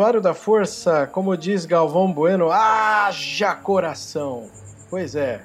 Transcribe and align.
Usuário 0.00 0.20
da 0.22 0.32
força, 0.32 1.06
como 1.06 1.36
diz 1.36 1.66
Galvão 1.66 2.10
Bueno, 2.10 2.50
haja 2.50 3.54
coração. 3.54 4.48
Pois 4.88 5.14
é, 5.14 5.42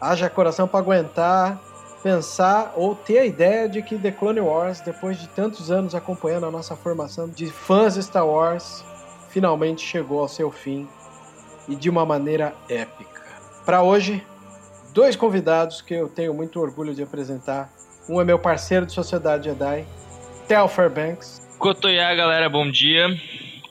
haja 0.00 0.30
coração 0.30 0.66
para 0.66 0.80
aguentar, 0.80 1.60
pensar 2.02 2.72
ou 2.76 2.94
ter 2.94 3.18
a 3.18 3.26
ideia 3.26 3.68
de 3.68 3.82
que 3.82 3.98
The 3.98 4.10
Clone 4.10 4.40
Wars, 4.40 4.80
depois 4.80 5.18
de 5.18 5.28
tantos 5.28 5.70
anos 5.70 5.94
acompanhando 5.94 6.46
a 6.46 6.50
nossa 6.50 6.74
formação 6.74 7.28
de 7.28 7.46
fãs 7.50 7.96
Star 7.96 8.26
Wars, 8.26 8.82
finalmente 9.28 9.82
chegou 9.82 10.20
ao 10.20 10.28
seu 10.28 10.50
fim 10.50 10.88
e 11.68 11.76
de 11.76 11.90
uma 11.90 12.06
maneira 12.06 12.54
épica. 12.70 13.20
Para 13.66 13.82
hoje, 13.82 14.26
dois 14.94 15.14
convidados 15.14 15.82
que 15.82 15.92
eu 15.92 16.08
tenho 16.08 16.32
muito 16.32 16.58
orgulho 16.58 16.94
de 16.94 17.02
apresentar. 17.02 17.70
Um 18.08 18.18
é 18.18 18.24
meu 18.24 18.38
parceiro 18.38 18.86
de 18.86 18.92
Sociedade 18.92 19.44
Jedi, 19.50 19.84
Theo 20.48 20.68
Fairbanks. 20.68 21.46
Cotoyá, 21.58 22.14
galera, 22.14 22.48
bom 22.48 22.70
dia. 22.70 23.08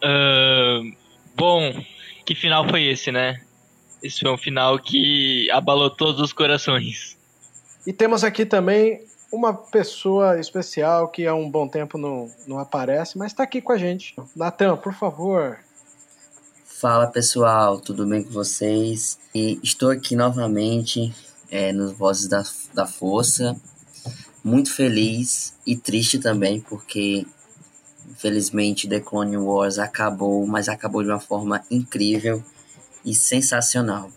Uh, 0.03 0.93
bom, 1.35 1.73
que 2.25 2.35
final 2.35 2.67
foi 2.67 2.83
esse, 2.83 3.11
né? 3.11 3.41
Esse 4.01 4.19
foi 4.19 4.31
um 4.31 4.37
final 4.37 4.77
que 4.79 5.49
abalou 5.51 5.89
todos 5.89 6.19
os 6.21 6.33
corações. 6.33 7.17
E 7.87 7.93
temos 7.93 8.23
aqui 8.23 8.45
também 8.45 9.01
uma 9.31 9.53
pessoa 9.53 10.39
especial 10.39 11.07
que 11.07 11.25
há 11.25 11.33
um 11.33 11.49
bom 11.49 11.67
tempo 11.67 11.97
não, 11.97 12.29
não 12.45 12.59
aparece, 12.59 13.17
mas 13.17 13.31
está 13.31 13.43
aqui 13.43 13.61
com 13.61 13.71
a 13.71 13.77
gente. 13.77 14.13
Natan, 14.35 14.77
por 14.77 14.93
favor. 14.93 15.57
Fala 16.65 17.07
pessoal, 17.07 17.79
tudo 17.79 18.05
bem 18.05 18.23
com 18.23 18.29
vocês? 18.29 19.17
E 19.33 19.57
estou 19.63 19.89
aqui 19.89 20.15
novamente 20.17 21.13
é, 21.49 21.71
nos 21.71 21.93
Vozes 21.93 22.27
da, 22.27 22.43
da 22.73 22.85
Força. 22.85 23.55
Muito 24.43 24.73
feliz 24.73 25.53
e 25.65 25.77
triste 25.77 26.19
também, 26.19 26.59
porque 26.59 27.25
Infelizmente, 28.23 28.88
The 28.88 29.02
Clone 29.02 29.35
Wars 29.35 29.77
acabou, 29.77 30.47
mas 30.47 30.69
acabou 30.69 31.03
de 31.03 31.09
uma 31.09 31.19
forma 31.19 31.61
incrível 31.69 32.41
e 33.03 33.13
sensacional. 33.13 34.09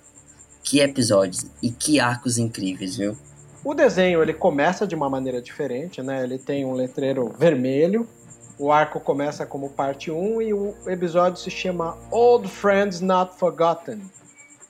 Que 0.62 0.78
episódios 0.78 1.44
e 1.60 1.72
que 1.72 1.98
arcos 1.98 2.38
incríveis, 2.38 2.96
viu? 2.96 3.18
O 3.64 3.74
desenho 3.74 4.22
ele 4.22 4.32
começa 4.32 4.86
de 4.86 4.94
uma 4.94 5.10
maneira 5.10 5.42
diferente, 5.42 6.00
né? 6.02 6.22
Ele 6.22 6.38
tem 6.38 6.64
um 6.64 6.72
letreiro 6.72 7.34
vermelho. 7.36 8.08
O 8.56 8.70
arco 8.70 9.00
começa 9.00 9.44
como 9.44 9.70
parte 9.70 10.08
1 10.08 10.42
e 10.42 10.54
o 10.54 10.72
episódio 10.86 11.40
se 11.40 11.50
chama 11.50 11.98
Old 12.12 12.48
Friends 12.48 13.00
Not 13.00 13.36
Forgotten, 13.36 14.00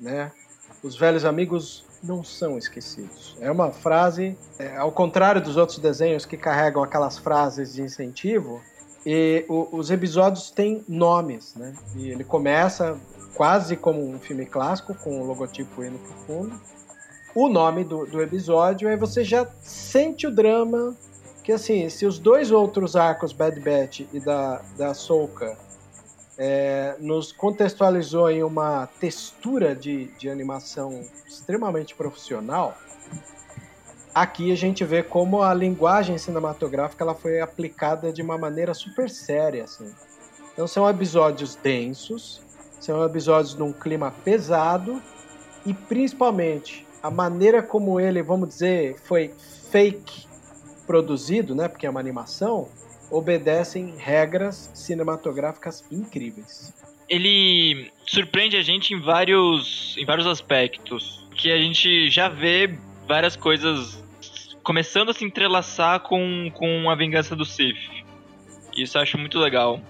né? 0.00 0.32
Os 0.82 0.96
velhos 0.96 1.26
amigos 1.26 1.84
não 2.02 2.24
são 2.24 2.56
esquecidos. 2.56 3.36
É 3.38 3.50
uma 3.50 3.70
frase, 3.70 4.34
é, 4.58 4.78
ao 4.78 4.90
contrário 4.90 5.42
dos 5.42 5.58
outros 5.58 5.78
desenhos 5.78 6.24
que 6.24 6.38
carregam 6.38 6.82
aquelas 6.82 7.18
frases 7.18 7.74
de 7.74 7.82
incentivo, 7.82 8.62
e 9.08 9.44
o, 9.48 9.68
os 9.70 9.92
episódios 9.92 10.50
têm 10.50 10.84
nomes, 10.88 11.54
né? 11.54 11.72
E 11.94 12.10
ele 12.10 12.24
começa 12.24 12.98
quase 13.36 13.76
como 13.76 14.04
um 14.04 14.18
filme 14.18 14.44
clássico, 14.44 14.96
com 14.96 15.20
o 15.20 15.24
logotipo 15.24 15.84
indo 15.84 15.96
pro 15.96 16.12
fundo. 16.26 16.60
O 17.32 17.48
nome 17.48 17.84
do, 17.84 18.04
do 18.04 18.20
episódio, 18.20 18.88
aí 18.88 18.96
você 18.96 19.22
já 19.22 19.46
sente 19.60 20.26
o 20.26 20.30
drama. 20.30 20.96
Que 21.44 21.52
assim, 21.52 21.88
se 21.88 22.04
os 22.04 22.18
dois 22.18 22.50
outros 22.50 22.96
arcos, 22.96 23.32
Bad 23.32 23.60
Batch 23.60 24.00
e 24.12 24.18
da, 24.18 24.60
da 24.76 24.92
Soka, 24.92 25.56
é, 26.36 26.96
nos 26.98 27.30
contextualizou 27.30 28.28
em 28.28 28.42
uma 28.42 28.88
textura 28.98 29.76
de, 29.76 30.06
de 30.18 30.28
animação 30.28 31.00
extremamente 31.24 31.94
profissional, 31.94 32.76
Aqui 34.16 34.50
a 34.50 34.54
gente 34.54 34.82
vê 34.82 35.02
como 35.02 35.42
a 35.42 35.52
linguagem 35.52 36.16
cinematográfica 36.16 37.04
ela 37.04 37.14
foi 37.14 37.38
aplicada 37.38 38.10
de 38.10 38.22
uma 38.22 38.38
maneira 38.38 38.72
super 38.72 39.10
séria, 39.10 39.64
assim. 39.64 39.92
Então 40.54 40.66
são 40.66 40.88
episódios 40.88 41.54
densos, 41.54 42.40
são 42.80 43.04
episódios 43.04 43.54
num 43.56 43.74
clima 43.74 44.10
pesado 44.24 45.02
e 45.66 45.74
principalmente 45.74 46.86
a 47.02 47.10
maneira 47.10 47.62
como 47.62 48.00
ele, 48.00 48.22
vamos 48.22 48.48
dizer, 48.48 48.96
foi 49.04 49.34
fake 49.70 50.26
produzido, 50.86 51.54
né, 51.54 51.68
porque 51.68 51.86
é 51.86 51.90
uma 51.90 52.00
animação, 52.00 52.70
obedecem 53.10 53.96
regras 53.98 54.70
cinematográficas 54.72 55.84
incríveis. 55.92 56.72
Ele 57.06 57.92
surpreende 58.06 58.56
a 58.56 58.62
gente 58.62 58.94
em 58.94 58.98
vários, 58.98 59.94
em 59.98 60.06
vários 60.06 60.26
aspectos, 60.26 61.28
que 61.36 61.52
a 61.52 61.58
gente 61.58 62.08
já 62.08 62.30
vê 62.30 62.78
várias 63.06 63.36
coisas 63.36 64.05
começando 64.66 65.10
a 65.10 65.14
se 65.14 65.24
entrelaçar 65.24 66.00
com, 66.00 66.50
com 66.52 66.90
a 66.90 66.96
vingança 66.96 67.36
do 67.36 67.44
Sith. 67.44 67.78
Isso 68.76 68.98
eu 68.98 69.02
acho 69.02 69.16
muito 69.16 69.38
legal. 69.38 69.80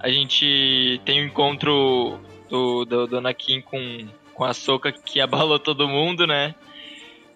A 0.00 0.08
gente 0.08 0.98
tem 1.04 1.20
o 1.20 1.24
um 1.24 1.26
encontro 1.26 2.18
do, 2.48 2.86
do, 2.86 3.06
do 3.06 3.18
Anakin 3.18 3.60
com, 3.60 4.08
com 4.32 4.44
a 4.44 4.54
Soka 4.54 4.90
que 4.90 5.20
abalou 5.20 5.58
todo 5.58 5.86
mundo, 5.86 6.26
né? 6.26 6.54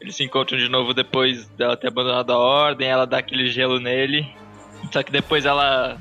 Eles 0.01 0.17
se 0.17 0.25
encontram 0.25 0.59
de 0.59 0.71
novo 0.71 0.95
depois 0.95 1.49
dela 1.51 1.77
ter 1.77 1.89
abandonado 1.89 2.33
a 2.33 2.39
ordem, 2.39 2.89
ela 2.89 3.07
dá 3.07 3.19
aquele 3.19 3.49
gelo 3.49 3.79
nele. 3.79 4.27
Só 4.91 5.03
que 5.03 5.13
depois 5.13 5.45
ela, 5.45 6.01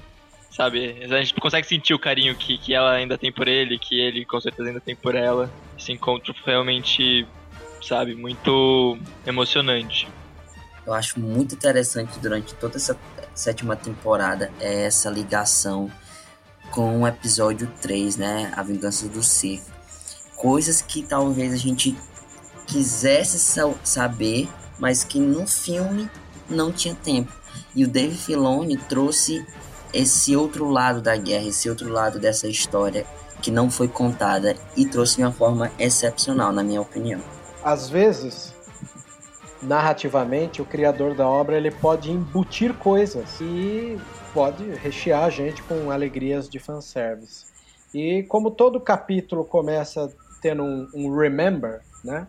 sabe, 0.50 0.98
a 1.04 1.22
gente 1.22 1.34
consegue 1.34 1.68
sentir 1.68 1.94
o 1.94 2.00
carinho 2.00 2.36
que, 2.36 2.58
que 2.58 2.74
ela 2.74 2.94
ainda 2.94 3.18
tem 3.18 3.34
por 3.34 3.50
ele, 3.50 3.78
que 3.78 4.00
ele 4.00 4.24
com 4.24 4.40
certeza 4.40 4.70
ainda 4.70 4.80
tem 4.80 4.96
por 4.96 5.14
ela. 5.14 5.52
Esse 5.78 5.92
encontro 5.92 6.34
realmente 6.46 7.28
sabe? 7.88 8.16
Muito 8.16 8.98
emocionante. 9.26 10.08
Eu 10.86 10.94
acho 10.94 11.20
muito 11.20 11.56
interessante 11.56 12.20
durante 12.20 12.54
toda 12.56 12.78
essa 12.78 12.98
sétima 13.34 13.76
temporada 13.76 14.52
é 14.60 14.86
essa 14.86 15.10
ligação 15.10 15.92
com 16.72 17.02
o 17.02 17.08
episódio 17.08 17.72
3, 17.82 18.18
né? 18.18 18.54
A 18.56 18.64
Vingança 18.64 19.08
do 19.08 19.22
Sith. 19.22 19.64
Coisas 20.36 20.82
que 20.82 21.04
talvez 21.04 21.54
a 21.54 21.58
gente 21.58 21.96
quisesse 22.68 23.40
saber, 23.84 24.50
mas 24.80 25.04
que 25.04 25.20
no 25.20 25.48
filme 25.48 26.10
não 26.50 26.72
tinha 26.72 26.96
tempo. 26.96 27.32
E 27.76 27.84
o 27.84 27.88
Dave 27.88 28.16
Filoni 28.16 28.78
trouxe 28.78 29.46
esse 29.94 30.36
outro 30.36 30.70
lado 30.70 31.02
da 31.02 31.16
guerra, 31.16 31.48
esse 31.48 31.70
outro 31.70 31.90
lado 31.90 32.20
dessa 32.20 32.48
história 32.48 33.06
que 33.42 33.52
não 33.52 33.70
foi 33.70 33.88
contada 33.88 34.56
e 34.76 34.86
trouxe 34.86 35.18
de 35.18 35.24
uma 35.24 35.32
forma 35.32 35.72
excepcional, 35.80 36.52
na 36.52 36.64
minha 36.64 36.82
opinião 36.82 37.22
às 37.66 37.90
vezes, 37.90 38.54
narrativamente, 39.60 40.62
o 40.62 40.66
criador 40.66 41.16
da 41.16 41.28
obra 41.28 41.58
ele 41.58 41.72
pode 41.72 42.12
embutir 42.12 42.76
coisas 42.76 43.42
e 43.42 44.00
pode 44.36 44.64
rechear 44.76 45.24
a 45.24 45.32
gente 45.32 45.64
com 45.64 45.90
alegrias 45.90 46.48
de 46.48 46.60
fanservice. 46.60 47.48
E 47.92 48.22
como 48.30 48.52
todo 48.52 48.80
capítulo 48.80 49.44
começa 49.44 50.14
tendo 50.44 50.62
um, 50.62 50.88
um 50.94 51.18
remember, 51.18 51.82
né? 52.04 52.28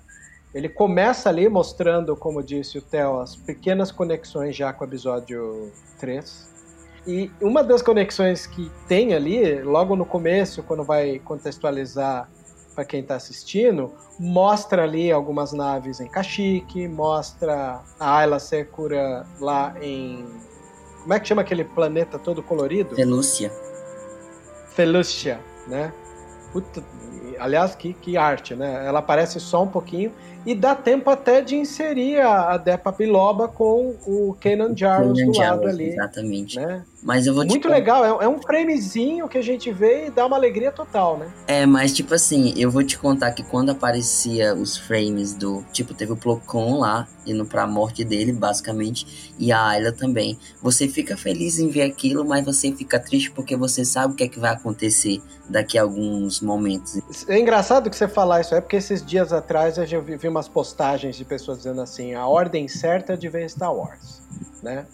Ele 0.55 0.71
começa 0.71 1.29
ali 1.29 1.51
mostrando, 1.51 2.17
como 2.17 2.43
disse 2.43 2.79
o 2.79 2.81
Theo, 2.81 3.21
as 3.21 3.37
pequenas 3.37 3.93
conexões 3.93 4.57
já 4.57 4.73
com 4.73 4.85
o 4.85 4.89
episódio 4.89 5.71
3. 5.99 6.49
E 7.07 7.31
uma 7.43 7.63
das 7.63 7.83
conexões 7.83 8.47
que 8.47 8.71
tem 8.89 9.13
ali, 9.13 9.61
logo 9.61 9.95
no 9.97 10.07
começo, 10.07 10.63
quando 10.63 10.83
vai 10.83 11.19
contextualizar 11.19 12.27
para 12.77 12.85
quem 12.85 13.01
está 13.01 13.17
assistindo, 13.17 13.91
mostra 14.21 14.83
ali 14.83 15.11
algumas 15.11 15.51
naves 15.55 15.99
em 15.99 16.07
Kashyyyk, 16.07 16.87
mostra 16.89 17.81
a 17.99 18.19
Ayla 18.19 18.39
Secura 18.39 19.27
lá 19.41 19.75
em... 19.81 20.27
Como 21.01 21.15
é 21.15 21.19
que 21.19 21.27
chama 21.27 21.41
aquele 21.41 21.65
planeta 21.65 22.19
todo 22.19 22.43
colorido? 22.43 22.95
Felúcia. 22.95 23.51
Felúcia, 24.75 25.41
né? 25.67 25.91
Puta, 26.53 26.85
aliás, 27.39 27.75
que, 27.75 27.95
que 27.95 28.17
arte, 28.17 28.55
né? 28.55 28.85
Ela 28.87 29.01
aparece 29.01 29.39
só 29.41 29.63
um 29.63 29.69
pouquinho 29.69 30.13
e 30.47 30.55
dá 30.55 30.77
tempo 30.77 31.11
até 31.11 31.41
de 31.41 31.57
inserir 31.57 32.21
a, 32.21 32.53
a 32.53 32.57
Depa 32.57 32.93
Biloba 32.93 33.49
com 33.49 33.97
o 34.07 34.37
Kenan 34.41 34.77
Jarrus 34.77 35.19
do 35.19 35.37
lado 35.37 35.67
ali. 35.67 35.89
Exatamente. 35.89 36.61
Né? 36.61 36.85
Mas 37.03 37.27
eu 37.27 37.35
vou 37.35 37.45
Muito 37.45 37.69
legal, 37.69 38.05
é, 38.21 38.25
é, 38.25 38.29
um 38.29 38.41
framezinho 38.41 39.29
que 39.29 39.39
a 39.39 39.43
gente 39.43 39.71
vê 39.73 40.07
e 40.07 40.11
dá 40.11 40.27
uma 40.27 40.37
alegria 40.37 40.73
total, 40.73 41.17
né? 41.19 41.29
É, 41.47 41.67
mas 41.67 41.93
tipo 41.93 42.15
assim, 42.15 42.53
eu 42.57 42.71
vou 42.71 42.83
te 42.83 42.99
contar 42.99 43.31
que 43.33 43.45
quando 43.45 43.71
aparecia 43.71 44.55
os 44.55 44.77
frames 44.77 45.33
do. 45.33 45.65
Tipo, 45.73 45.95
teve 45.95 46.13
o 46.13 46.17
Plocon 46.17 46.79
lá, 46.79 47.07
indo 47.25 47.45
pra 47.45 47.67
morte 47.67 48.05
dele, 48.05 48.33
basicamente, 48.33 49.35
e 49.39 49.53
a 49.53 49.69
Ayla 49.69 49.93
também. 49.93 50.39
Você 50.61 50.89
fica 50.89 51.17
feliz 51.17 51.59
em 51.59 51.69
ver 51.69 51.83
aquilo, 51.83 52.25
mas 52.25 52.45
você 52.45 52.73
fica 52.73 52.99
triste 52.99 53.31
porque 53.31 53.57
você 53.57 53.85
sabe 53.85 54.15
o 54.15 54.17
que 54.17 54.25
é 54.25 54.29
que 54.29 54.41
vai 54.41 54.53
acontecer 54.53 55.21
daqui 55.49 55.79
a 55.79 55.83
alguns 55.83 56.41
momentos. 56.41 57.01
É 57.29 57.39
engraçado 57.39 57.91
que 57.91 57.97
você 57.97 58.07
falar 58.07 58.41
isso, 58.41 58.55
é 58.55 58.61
porque 58.61 58.77
esses 58.77 59.05
dias 59.05 59.33
atrás 59.33 59.77
eu 59.79 60.03
vi 60.03 60.29
umas 60.29 60.49
postagens 60.49 61.17
de 61.17 61.25
pessoas 61.25 61.59
dizendo 61.59 61.81
assim: 61.81 62.15
a 62.15 62.27
ordem 62.27 62.69
certa 62.69 63.17
de 63.17 63.29
ver 63.29 63.49
Star 63.51 63.75
Wars, 63.75 64.23
né? 64.63 64.87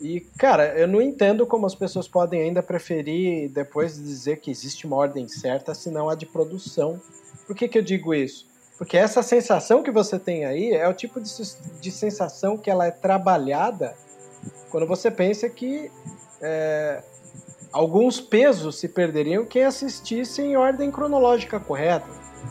E, 0.00 0.20
cara, 0.38 0.78
eu 0.78 0.86
não 0.86 1.00
entendo 1.00 1.46
como 1.46 1.66
as 1.66 1.74
pessoas 1.74 2.06
podem 2.06 2.42
ainda 2.42 2.62
preferir 2.62 3.50
depois 3.50 3.96
dizer 3.96 4.40
que 4.40 4.50
existe 4.50 4.86
uma 4.86 4.96
ordem 4.96 5.26
certa, 5.28 5.74
senão 5.74 6.08
a 6.08 6.14
de 6.14 6.26
produção. 6.26 7.00
Por 7.46 7.56
que, 7.56 7.68
que 7.68 7.78
eu 7.78 7.82
digo 7.82 8.14
isso? 8.14 8.46
Porque 8.76 8.96
essa 8.96 9.22
sensação 9.22 9.82
que 9.82 9.90
você 9.90 10.18
tem 10.18 10.44
aí 10.44 10.70
é 10.70 10.86
o 10.86 10.92
tipo 10.92 11.20
de, 11.20 11.30
de 11.80 11.90
sensação 11.90 12.58
que 12.58 12.70
ela 12.70 12.86
é 12.86 12.90
trabalhada 12.90 13.94
quando 14.70 14.86
você 14.86 15.10
pensa 15.10 15.48
que 15.48 15.90
é, 16.42 17.02
alguns 17.76 18.22
pesos 18.22 18.76
se 18.76 18.88
perderiam 18.88 19.44
quem 19.44 19.62
assistisse 19.62 20.40
em 20.40 20.56
ordem 20.56 20.90
cronológica 20.90 21.60
correta. 21.60 22.06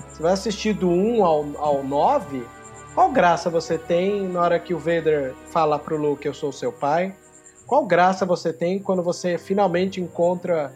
Você 0.08 0.22
vai 0.22 0.34
assistir 0.34 0.74
do 0.74 0.88
1 0.88 1.26
ao, 1.26 1.46
ao 1.58 1.84
9, 1.84 2.46
qual 2.94 3.12
graça 3.12 3.50
você 3.50 3.76
tem 3.76 4.28
na 4.28 4.40
hora 4.40 4.60
que 4.60 4.72
o 4.72 4.78
Vader 4.78 5.34
fala 5.48 5.80
pro 5.80 5.98
Luke, 5.98 6.28
eu 6.28 6.34
sou 6.34 6.52
seu 6.52 6.72
pai? 6.72 7.16
Qual 7.66 7.88
graça 7.88 8.24
você 8.24 8.54
tem 8.54 8.78
quando 8.78 9.02
você 9.02 9.40
finalmente 9.40 10.00
encontra 10.00 10.72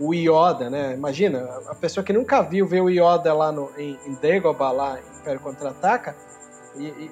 o 0.00 0.12
Yoda, 0.12 0.68
né? 0.68 0.94
Imagina, 0.94 1.48
a 1.68 1.74
pessoa 1.76 2.02
que 2.02 2.12
nunca 2.12 2.42
viu 2.42 2.66
ver 2.66 2.80
o 2.80 2.90
Yoda 2.90 3.32
lá 3.32 3.52
no, 3.52 3.70
em, 3.78 3.96
em 4.04 4.14
Dagobah, 4.20 4.72
lá 4.72 4.98
em 4.98 5.20
Império 5.20 5.40
Contra-Ataca, 5.40 6.16
e, 6.74 6.86
e, 6.86 7.10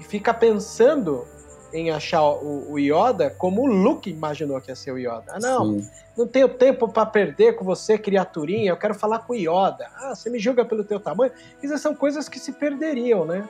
e, 0.00 0.04
fica 0.04 0.34
pensando 0.34 1.24
em 1.72 1.90
achar 1.90 2.22
o, 2.22 2.72
o, 2.72 2.78
Yoda 2.78 3.30
como 3.30 3.62
o 3.62 3.66
Luke 3.66 4.10
imaginou 4.10 4.60
que 4.60 4.70
ia 4.70 4.76
ser 4.76 4.92
o 4.92 4.98
Yoda. 4.98 5.24
Ah, 5.28 5.38
não, 5.40 5.80
Sim. 5.80 5.90
não 6.16 6.26
tenho 6.26 6.48
tempo 6.48 6.88
para 6.88 7.06
perder 7.06 7.54
com 7.56 7.64
você, 7.64 7.98
criaturinha, 7.98 8.70
eu 8.70 8.76
quero 8.76 8.94
falar 8.94 9.20
com 9.20 9.32
o 9.32 9.36
Yoda. 9.36 9.88
Ah, 9.96 10.14
você 10.14 10.30
me 10.30 10.38
julga 10.38 10.64
pelo 10.64 10.84
teu 10.84 11.00
tamanho. 11.00 11.32
Isso 11.62 11.76
são 11.78 11.94
coisas 11.94 12.28
que 12.28 12.38
se 12.38 12.52
perderiam, 12.52 13.24
né? 13.24 13.48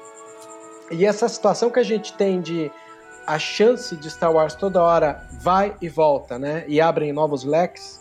E 0.90 1.04
essa 1.04 1.28
situação 1.28 1.70
que 1.70 1.78
a 1.78 1.84
gente 1.84 2.12
tem 2.12 2.40
de 2.40 2.70
a 3.26 3.38
chance 3.38 3.96
de 3.96 4.08
Star 4.08 4.32
Wars 4.32 4.54
toda 4.54 4.80
hora 4.80 5.26
vai 5.40 5.74
e 5.82 5.88
volta, 5.88 6.38
né? 6.38 6.64
E 6.68 6.80
abrem 6.80 7.12
novos 7.12 7.42
leques, 7.42 8.00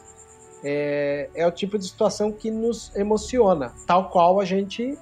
é, 0.63 1.29
é 1.33 1.47
o 1.47 1.51
tipo 1.51 1.77
de 1.79 1.85
situação 1.85 2.31
que 2.31 2.51
nos 2.51 2.95
emociona. 2.95 3.73
Tal 3.87 4.09
qual 4.09 4.39
a 4.39 4.45
gente 4.45 4.97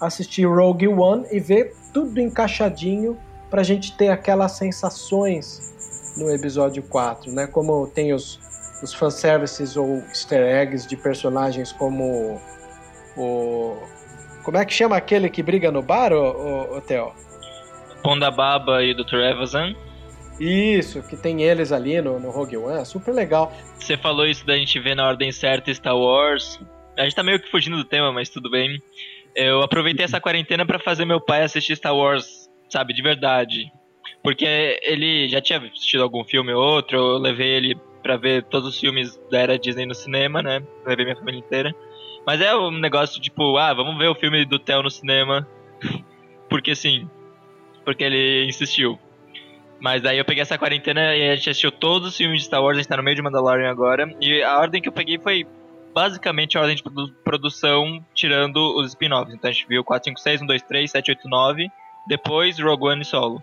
assistir 0.00 0.44
Rogue 0.44 0.88
One 0.88 1.26
e 1.30 1.40
ver 1.40 1.74
tudo 1.92 2.20
encaixadinho 2.20 3.18
para 3.54 3.60
a 3.60 3.64
gente 3.64 3.96
ter 3.96 4.08
aquelas 4.08 4.50
sensações 4.58 6.12
no 6.18 6.28
episódio 6.28 6.82
4, 6.82 7.30
né? 7.30 7.46
Como 7.46 7.86
tem 7.86 8.12
os, 8.12 8.40
os 8.82 8.92
fanservices 8.92 9.76
ou 9.76 9.98
easter 10.08 10.40
eggs 10.40 10.88
de 10.88 10.96
personagens 10.96 11.70
como 11.70 12.40
o. 13.16 13.76
Como 14.42 14.58
é 14.58 14.64
que 14.64 14.74
chama 14.74 14.96
aquele 14.96 15.30
que 15.30 15.40
briga 15.40 15.70
no 15.70 15.82
bar, 15.82 16.12
o, 16.12 16.78
o, 16.78 16.80
Theo? 16.80 17.12
Ponda 18.02 18.28
Baba 18.28 18.82
e 18.82 18.92
Dr. 18.92 19.18
Evazan. 19.18 19.76
Isso, 20.40 21.00
que 21.04 21.16
tem 21.16 21.44
eles 21.44 21.70
ali 21.70 22.02
no, 22.02 22.18
no 22.18 22.32
Rogue 22.32 22.56
One, 22.56 22.80
é 22.80 22.84
super 22.84 23.14
legal. 23.14 23.52
Você 23.78 23.96
falou 23.96 24.26
isso 24.26 24.44
da 24.44 24.56
gente 24.56 24.80
ver 24.80 24.96
na 24.96 25.06
ordem 25.06 25.30
certa 25.30 25.72
Star 25.72 25.96
Wars. 25.96 26.58
A 26.98 27.04
gente 27.04 27.14
tá 27.14 27.22
meio 27.22 27.38
que 27.38 27.48
fugindo 27.52 27.76
do 27.76 27.84
tema, 27.84 28.12
mas 28.12 28.28
tudo 28.28 28.50
bem. 28.50 28.82
Eu 29.32 29.62
aproveitei 29.62 30.04
essa 30.04 30.20
quarentena 30.20 30.66
para 30.66 30.80
fazer 30.80 31.04
meu 31.04 31.20
pai 31.20 31.44
assistir 31.44 31.76
Star 31.76 31.94
Wars, 31.94 32.43
sabe, 32.74 32.92
de 32.92 33.02
verdade. 33.02 33.72
Porque 34.22 34.44
ele 34.82 35.28
já 35.28 35.40
tinha 35.40 35.58
assistido 35.58 36.02
algum 36.02 36.24
filme 36.24 36.52
ou 36.52 36.62
outro, 36.62 36.96
eu 36.96 37.18
levei 37.18 37.48
ele 37.48 37.76
para 38.02 38.16
ver 38.16 38.42
todos 38.44 38.68
os 38.68 38.80
filmes 38.80 39.18
da 39.30 39.38
era 39.38 39.58
Disney 39.58 39.86
no 39.86 39.94
cinema, 39.94 40.42
né? 40.42 40.62
Levei 40.84 41.04
minha 41.04 41.16
família 41.16 41.38
inteira. 41.38 41.74
Mas 42.26 42.40
é 42.40 42.54
um 42.54 42.70
negócio 42.70 43.20
tipo, 43.20 43.56
ah, 43.56 43.72
vamos 43.72 43.96
ver 43.96 44.08
o 44.08 44.14
filme 44.14 44.44
do 44.44 44.58
Theo 44.58 44.82
no 44.82 44.90
cinema. 44.90 45.46
Porque 46.48 46.72
assim, 46.72 47.08
porque 47.84 48.04
ele 48.04 48.46
insistiu. 48.46 48.98
Mas 49.80 50.02
daí 50.02 50.18
eu 50.18 50.24
peguei 50.24 50.42
essa 50.42 50.56
quarentena 50.56 51.14
e 51.16 51.30
a 51.30 51.36
gente 51.36 51.50
assistiu 51.50 51.72
todos 51.72 52.08
os 52.08 52.16
filmes 52.16 52.40
de 52.40 52.46
Star 52.46 52.62
Wars, 52.62 52.76
a 52.76 52.80
gente 52.80 52.88
tá 52.88 52.96
no 52.96 53.02
meio 53.02 53.16
de 53.16 53.22
Mandalorian 53.22 53.70
agora. 53.70 54.14
E 54.20 54.42
a 54.42 54.58
ordem 54.58 54.80
que 54.80 54.88
eu 54.88 54.92
peguei 54.92 55.18
foi 55.18 55.44
basicamente 55.92 56.56
a 56.56 56.60
ordem 56.60 56.76
de 56.76 56.82
produção, 57.24 58.04
tirando 58.14 58.78
os 58.78 58.88
spin-offs. 58.88 59.34
Então 59.34 59.50
a 59.50 59.52
gente 59.52 59.66
viu 59.66 59.84
4, 59.84 60.10
5, 60.10 60.20
6, 60.20 60.42
1, 60.42 60.46
2, 60.46 60.62
3, 60.62 60.90
7, 60.90 61.10
8, 61.10 61.28
9, 61.28 61.70
depois 62.06 62.58
Rogue 62.58 62.88
One 62.88 63.04
Solo. 63.04 63.42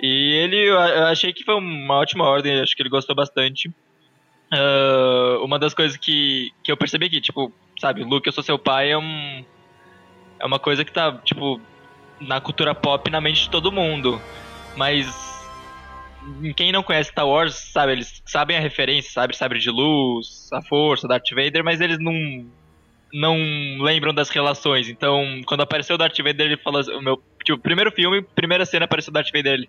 E 0.00 0.32
ele, 0.34 0.68
eu 0.68 0.78
achei 0.78 1.32
que 1.32 1.44
foi 1.44 1.54
uma 1.54 1.94
ótima 1.94 2.24
ordem, 2.24 2.60
acho 2.60 2.74
que 2.74 2.82
ele 2.82 2.88
gostou 2.88 3.14
bastante. 3.14 3.68
Uh, 4.52 5.42
uma 5.44 5.58
das 5.58 5.72
coisas 5.72 5.96
que, 5.96 6.50
que 6.62 6.70
eu 6.70 6.76
percebi 6.76 7.06
aqui, 7.06 7.20
tipo, 7.20 7.52
sabe, 7.80 8.02
Luke, 8.02 8.26
eu 8.26 8.32
sou 8.32 8.42
seu 8.42 8.58
pai, 8.58 8.90
é 8.90 8.98
um. 8.98 9.44
É 10.38 10.44
uma 10.44 10.58
coisa 10.58 10.84
que 10.84 10.92
tá, 10.92 11.12
tipo, 11.24 11.60
na 12.20 12.40
cultura 12.40 12.74
pop 12.74 13.08
na 13.10 13.20
mente 13.20 13.42
de 13.44 13.50
todo 13.50 13.72
mundo. 13.72 14.20
Mas 14.76 15.06
quem 16.56 16.72
não 16.72 16.82
conhece 16.82 17.10
Star 17.10 17.26
Wars, 17.26 17.54
sabe, 17.54 17.92
eles 17.92 18.22
sabem 18.26 18.56
a 18.56 18.60
referência, 18.60 19.10
sabe, 19.10 19.36
sabre 19.36 19.58
de 19.58 19.70
luz, 19.70 20.48
a 20.52 20.62
força, 20.62 21.08
Darth 21.08 21.30
Vader, 21.30 21.64
mas 21.64 21.80
eles 21.80 21.98
não 21.98 22.46
não 23.12 23.36
lembram 23.80 24.14
das 24.14 24.28
relações. 24.30 24.88
Então, 24.88 25.40
quando 25.46 25.62
apareceu 25.62 25.94
o 25.94 25.98
Darth 25.98 26.16
Vader, 26.18 26.46
ele 26.46 26.56
falou, 26.56 26.82
o 26.98 27.02
meu, 27.02 27.22
tipo, 27.44 27.58
primeiro 27.58 27.90
filme, 27.92 28.22
primeira 28.22 28.64
cena 28.64 28.84
apareceu 28.84 29.10
o 29.10 29.14
Darth 29.14 29.30
Vader, 29.32 29.52
ele, 29.52 29.68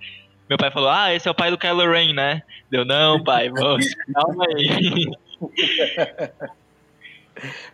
meu 0.50 0.58
pai 0.58 0.72
falou: 0.72 0.90
"Ah, 0.90 1.14
esse 1.14 1.28
é 1.28 1.32
o 1.32 1.36
pai 1.36 1.50
do 1.50 1.58
Kylo 1.58 1.90
Ren, 1.90 2.14
né?" 2.14 2.44
Deu: 2.70 2.86
"Não, 2.86 3.24
pai, 3.24 3.50
vamos, 3.50 3.86
calma 4.14 4.46
aí." 4.56 5.12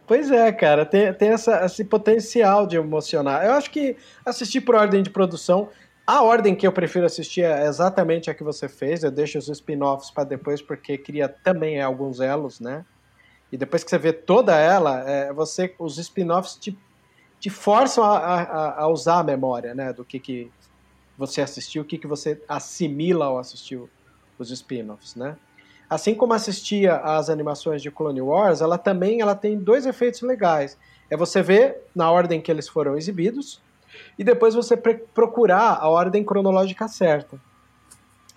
Pois 0.07 0.31
é, 0.31 0.51
cara, 0.51 0.85
tem, 0.85 1.13
tem 1.13 1.29
essa, 1.29 1.65
esse 1.65 1.83
potencial 1.83 2.65
de 2.65 2.77
emocionar. 2.77 3.45
Eu 3.45 3.51
acho 3.53 3.69
que 3.69 3.95
assistir 4.25 4.61
por 4.61 4.73
ordem 4.73 5.03
de 5.03 5.09
produção, 5.09 5.69
a 6.07 6.23
ordem 6.23 6.55
que 6.55 6.65
eu 6.65 6.71
prefiro 6.71 7.05
assistir 7.05 7.43
é 7.43 7.67
exatamente 7.67 8.31
a 8.31 8.33
que 8.33 8.43
você 8.43 8.67
fez. 8.67 9.03
Eu 9.03 9.11
deixo 9.11 9.37
os 9.37 9.47
spin-offs 9.47 10.09
para 10.09 10.23
depois, 10.23 10.61
porque 10.61 10.97
cria 10.97 11.29
também 11.29 11.79
alguns 11.79 12.19
elos, 12.19 12.59
né? 12.59 12.83
E 13.51 13.57
depois 13.57 13.83
que 13.83 13.89
você 13.89 13.97
vê 13.97 14.13
toda 14.13 14.55
ela, 14.57 15.09
é, 15.09 15.33
você, 15.33 15.73
os 15.79 15.97
spin-offs 15.97 16.55
te, 16.55 16.77
te 17.39 17.49
forçam 17.49 18.03
a, 18.03 18.17
a, 18.17 18.83
a, 18.83 18.87
usar 18.87 19.19
a 19.19 19.23
memória, 19.23 19.73
né? 19.73 19.91
Do 19.91 20.05
que, 20.05 20.19
que 20.19 20.51
você 21.17 21.41
assistiu, 21.41 21.81
o 21.81 21.85
que, 21.85 21.97
que 21.97 22.07
você 22.07 22.41
assimila 22.47 23.25
ao 23.25 23.39
assistir 23.39 23.81
os 24.37 24.51
spin-offs, 24.51 25.15
né? 25.15 25.35
assim 25.89 26.13
como 26.13 26.33
assistia 26.33 26.97
às 26.97 27.29
animações 27.29 27.81
de 27.81 27.89
Clone 27.89 28.21
Wars, 28.21 28.61
ela 28.61 28.77
também 28.77 29.21
ela 29.21 29.33
tem 29.33 29.57
dois 29.57 29.85
efeitos 29.85 30.21
legais. 30.21 30.77
É 31.09 31.17
você 31.17 31.41
ver 31.41 31.81
na 31.95 32.11
ordem 32.11 32.39
que 32.39 32.51
eles 32.51 32.67
foram 32.67 32.95
exibidos 32.95 33.59
e 34.17 34.23
depois 34.23 34.53
você 34.53 34.77
procurar 34.77 35.79
a 35.81 35.89
ordem 35.89 36.23
cronológica 36.23 36.87
certa. 36.87 37.39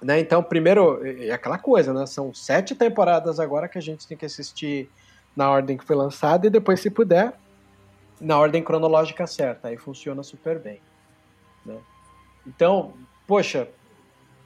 Né? 0.02 0.18
Então, 0.18 0.42
primeiro, 0.42 1.06
é 1.06 1.30
aquela 1.30 1.58
coisa, 1.58 1.92
né? 1.92 2.06
São 2.06 2.32
sete 2.32 2.74
temporadas 2.74 3.38
agora 3.38 3.68
que 3.68 3.78
a 3.78 3.82
gente 3.82 4.06
tem 4.06 4.16
que 4.16 4.24
assistir 4.24 4.90
na 5.36 5.50
ordem 5.50 5.76
que 5.76 5.84
foi 5.84 5.96
lançada 5.96 6.46
e 6.46 6.50
depois, 6.50 6.80
se 6.80 6.90
puder, 6.90 7.32
na 8.20 8.38
ordem 8.38 8.62
cronológica 8.62 9.26
certa. 9.26 9.68
Aí 9.68 9.76
funciona 9.76 10.22
super 10.22 10.58
bem. 10.58 10.80
Né? 11.64 11.76
Então, 12.46 12.92
poxa, 13.26 13.68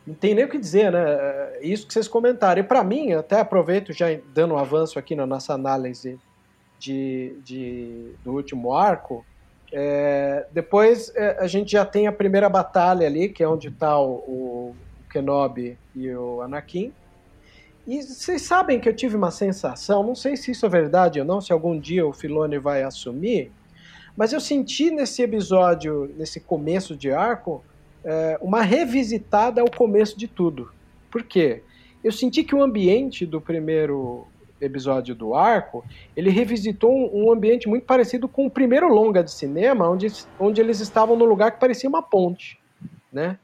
não 0.06 0.14
tem 0.14 0.34
nem 0.34 0.44
o 0.44 0.48
que 0.48 0.58
dizer, 0.58 0.92
né? 0.92 1.04
É, 1.04 1.60
isso 1.62 1.86
que 1.86 1.92
vocês 1.92 2.06
comentaram. 2.06 2.60
E 2.60 2.64
para 2.64 2.84
mim, 2.84 3.12
até 3.12 3.40
aproveito 3.40 3.92
já 3.92 4.06
dando 4.32 4.54
um 4.54 4.58
avanço 4.58 4.98
aqui 4.98 5.16
na 5.16 5.26
nossa 5.26 5.52
análise 5.52 6.18
de, 6.78 7.36
de 7.42 8.12
do 8.22 8.32
último 8.32 8.72
arco. 8.72 9.24
É, 9.72 10.46
depois 10.52 11.12
é, 11.16 11.36
a 11.40 11.46
gente 11.48 11.72
já 11.72 11.84
tem 11.84 12.06
a 12.06 12.12
primeira 12.12 12.48
batalha 12.48 13.06
ali, 13.06 13.28
que 13.28 13.42
é 13.42 13.48
onde 13.48 13.68
está 13.68 13.98
o, 13.98 14.14
o 14.14 14.76
Kenobi 15.10 15.76
e 15.94 16.08
o 16.14 16.40
Anakin. 16.40 16.92
E 17.86 18.02
vocês 18.02 18.42
sabem 18.42 18.80
que 18.80 18.88
eu 18.88 18.96
tive 18.96 19.14
uma 19.14 19.30
sensação, 19.30 20.02
não 20.02 20.14
sei 20.14 20.36
se 20.36 20.50
isso 20.50 20.66
é 20.66 20.68
verdade 20.68 21.20
ou 21.20 21.24
não, 21.24 21.40
se 21.40 21.52
algum 21.52 21.78
dia 21.78 22.04
o 22.04 22.12
Filone 22.12 22.58
vai 22.58 22.82
assumir, 22.82 23.52
mas 24.16 24.32
eu 24.32 24.40
senti 24.40 24.90
nesse 24.90 25.22
episódio, 25.22 26.12
nesse 26.16 26.40
começo 26.40 26.96
de 26.96 27.12
arco, 27.12 27.62
é, 28.02 28.38
uma 28.40 28.62
revisitada 28.62 29.60
ao 29.60 29.70
começo 29.70 30.18
de 30.18 30.26
tudo. 30.26 30.70
Por 31.10 31.22
quê? 31.22 31.62
Eu 32.02 32.10
senti 32.10 32.42
que 32.42 32.54
o 32.54 32.62
ambiente 32.62 33.24
do 33.24 33.40
primeiro 33.40 34.26
episódio 34.60 35.14
do 35.14 35.34
arco, 35.34 35.84
ele 36.16 36.30
revisitou 36.30 36.90
um, 36.90 37.26
um, 37.26 37.32
ambiente 37.32 37.68
muito 37.68 37.84
parecido 37.84 38.26
com 38.26 38.46
o 38.46 38.50
primeiro 38.50 38.88
longa 38.88 39.22
de 39.22 39.30
cinema, 39.30 39.88
onde, 39.88 40.06
onde 40.40 40.60
eles 40.60 40.80
estavam 40.80 41.16
no 41.16 41.24
lugar 41.24 41.52
que 41.52 41.60
parecia 41.60 41.88
uma 41.88 42.02
ponte, 42.02 42.58
né? 43.12 43.38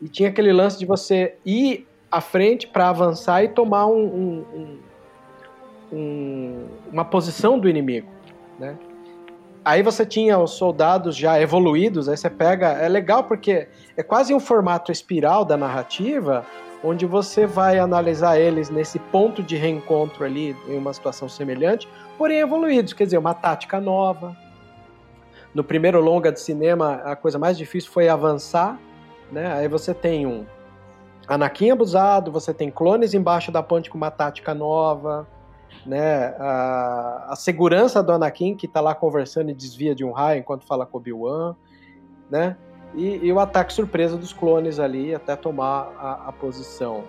E 0.00 0.08
tinha 0.08 0.28
aquele 0.28 0.52
lance 0.52 0.78
de 0.78 0.86
você 0.86 1.34
ir 1.44 1.86
à 2.12 2.20
frente 2.20 2.66
para 2.66 2.90
avançar 2.90 3.42
e 3.42 3.48
tomar 3.48 3.86
um, 3.86 4.44
um, 4.54 4.78
um, 5.90 6.66
uma 6.92 7.06
posição 7.06 7.58
do 7.58 7.66
inimigo, 7.70 8.08
né? 8.58 8.76
Aí 9.64 9.82
você 9.82 10.04
tinha 10.04 10.38
os 10.38 10.50
soldados 10.50 11.16
já 11.16 11.40
evoluídos, 11.40 12.08
aí 12.08 12.16
você 12.16 12.28
pega. 12.28 12.72
É 12.72 12.88
legal 12.88 13.24
porque 13.24 13.68
é 13.96 14.02
quase 14.02 14.34
um 14.34 14.40
formato 14.40 14.90
espiral 14.90 15.44
da 15.44 15.56
narrativa, 15.56 16.44
onde 16.84 17.06
você 17.06 17.46
vai 17.46 17.78
analisar 17.78 18.38
eles 18.38 18.68
nesse 18.68 18.98
ponto 18.98 19.40
de 19.40 19.56
reencontro 19.56 20.24
ali, 20.24 20.56
em 20.68 20.76
uma 20.76 20.92
situação 20.92 21.28
semelhante, 21.28 21.88
porém 22.18 22.40
evoluídos, 22.40 22.92
quer 22.92 23.04
dizer, 23.04 23.18
uma 23.18 23.34
tática 23.34 23.80
nova. 23.80 24.36
No 25.54 25.62
primeiro 25.62 26.00
longa 26.00 26.32
de 26.32 26.40
cinema, 26.40 26.94
a 27.04 27.14
coisa 27.14 27.38
mais 27.38 27.56
difícil 27.56 27.90
foi 27.92 28.08
avançar, 28.08 28.78
né? 29.30 29.52
Aí 29.54 29.68
você 29.68 29.94
tem 29.94 30.26
um 30.26 30.44
Anakin 31.26 31.70
abusado, 31.70 32.32
você 32.32 32.52
tem 32.52 32.70
clones 32.70 33.14
embaixo 33.14 33.52
da 33.52 33.62
ponte 33.62 33.88
com 33.88 33.96
uma 33.96 34.10
tática 34.10 34.54
nova, 34.54 35.26
né? 35.86 36.34
A, 36.38 37.26
a 37.30 37.36
segurança 37.36 38.02
do 38.02 38.12
Anakin 38.12 38.54
que 38.54 38.66
está 38.66 38.80
lá 38.80 38.94
conversando 38.94 39.50
e 39.50 39.54
desvia 39.54 39.94
de 39.94 40.04
um 40.04 40.12
raio 40.12 40.40
enquanto 40.40 40.66
fala 40.66 40.86
com 40.86 40.98
Obi-Wan, 40.98 41.56
né? 42.30 42.56
E, 42.94 43.26
e, 43.26 43.32
o 43.32 43.40
ataque 43.40 43.72
surpresa 43.72 44.18
dos 44.18 44.34
clones 44.34 44.78
ali 44.78 45.14
até 45.14 45.34
tomar 45.34 45.90
a, 45.98 46.28
a 46.28 46.32
posição. 46.32 47.04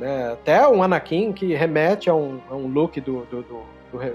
Né? 0.00 0.32
Até 0.32 0.66
um 0.66 0.82
Anakin 0.82 1.32
que 1.32 1.54
remete 1.54 2.10
a 2.10 2.14
um, 2.14 2.40
a 2.50 2.56
um 2.56 2.66
look 2.66 3.00
do, 3.00 3.24
do, 3.26 3.42
do, 3.42 3.62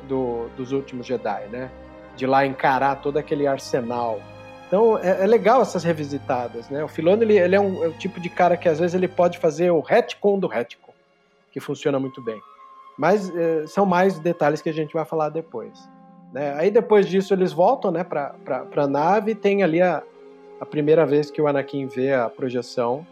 do, 0.07 0.49
dos 0.57 0.73
últimos 0.73 1.05
Jedi, 1.07 1.47
né? 1.49 1.71
De 2.15 2.27
lá 2.27 2.45
encarar 2.45 2.95
todo 2.97 3.17
aquele 3.17 3.47
arsenal. 3.47 4.19
Então 4.71 4.97
é, 4.97 5.23
é 5.23 5.27
legal 5.27 5.61
essas 5.61 5.83
revisitadas, 5.83 6.69
né? 6.69 6.81
O 6.81 6.87
Filoni 6.87 7.23
ele, 7.23 7.37
ele 7.37 7.55
é, 7.57 7.59
um, 7.59 7.83
é 7.83 7.87
o 7.89 7.91
tipo 7.91 8.21
de 8.21 8.29
cara 8.29 8.55
que 8.55 8.69
às 8.69 8.79
vezes 8.79 8.95
ele 8.95 9.05
pode 9.05 9.37
fazer 9.37 9.69
o 9.69 9.81
retcon 9.81 10.39
do 10.39 10.47
retcon, 10.47 10.93
que 11.51 11.59
funciona 11.59 11.99
muito 11.99 12.21
bem. 12.21 12.41
Mas 12.97 13.29
é, 13.35 13.67
são 13.67 13.85
mais 13.85 14.17
detalhes 14.17 14.61
que 14.61 14.69
a 14.69 14.73
gente 14.73 14.93
vai 14.93 15.03
falar 15.03 15.27
depois. 15.27 15.89
Né? 16.31 16.53
Aí 16.57 16.71
depois 16.71 17.05
disso 17.05 17.33
eles 17.33 17.51
voltam 17.51 17.91
né, 17.91 18.05
para 18.05 18.33
a 18.77 18.87
nave 18.87 19.31
e 19.31 19.35
tem 19.35 19.61
ali 19.61 19.81
a, 19.81 20.01
a 20.61 20.65
primeira 20.65 21.05
vez 21.05 21.29
que 21.29 21.41
o 21.41 21.47
Anakin 21.47 21.87
vê 21.87 22.13
a 22.13 22.29
projeção 22.29 23.05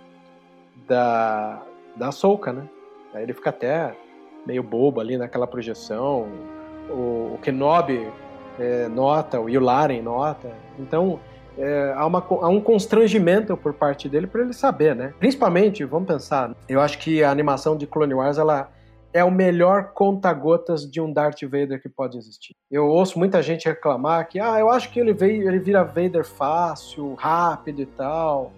da, 0.88 1.62
da 1.94 2.08
Ahsoka, 2.08 2.54
né? 2.54 2.70
Aí 3.14 3.24
ele 3.24 3.34
fica 3.34 3.50
até 3.50 3.94
meio 4.46 4.64
bobo 4.64 5.02
ali 5.02 5.18
naquela 5.18 5.46
projeção. 5.46 6.26
O, 6.90 7.34
o 7.34 7.40
Kenobi 7.42 8.10
é, 8.58 8.88
nota, 8.88 9.42
o 9.42 9.50
Yularen 9.50 10.02
nota. 10.02 10.54
Então 10.80 11.20
é, 11.60 11.94
há, 11.96 12.06
uma, 12.06 12.20
há 12.20 12.48
um 12.48 12.62
constrangimento 12.62 13.56
por 13.58 13.74
parte 13.74 14.08
dele 14.08 14.28
para 14.28 14.42
ele 14.42 14.54
saber, 14.54 14.96
né? 14.96 15.14
Principalmente, 15.20 15.84
vamos 15.84 16.08
pensar, 16.08 16.56
eu 16.68 16.80
acho 16.80 16.98
que 16.98 17.24
a 17.24 17.30
animação 17.30 17.76
de 17.76 17.86
Clone 17.86 18.14
Wars 18.14 18.38
ela 18.38 18.72
é 19.12 19.24
o 19.24 19.32
melhor 19.32 19.92
conta-gotas 19.94 20.90
de 20.90 21.02
um 21.02 21.12
Darth 21.12 21.42
Vader 21.44 21.82
que 21.82 21.90
pode 21.90 22.18
existir. 22.18 22.56
Eu 22.70 22.88
ouço 22.88 23.18
muita 23.18 23.42
gente 23.42 23.68
reclamar 23.68 24.28
que, 24.28 24.40
ah, 24.40 24.60
eu 24.60 24.70
acho 24.70 24.92
que 24.92 25.00
ele 25.00 25.14
veio, 25.14 25.48
ele 25.48 25.60
vira 25.60 25.84
Vader 25.84 26.24
fácil, 26.24 27.16
rápido 27.16 27.82
e 27.82 27.86
tal. 27.86 28.52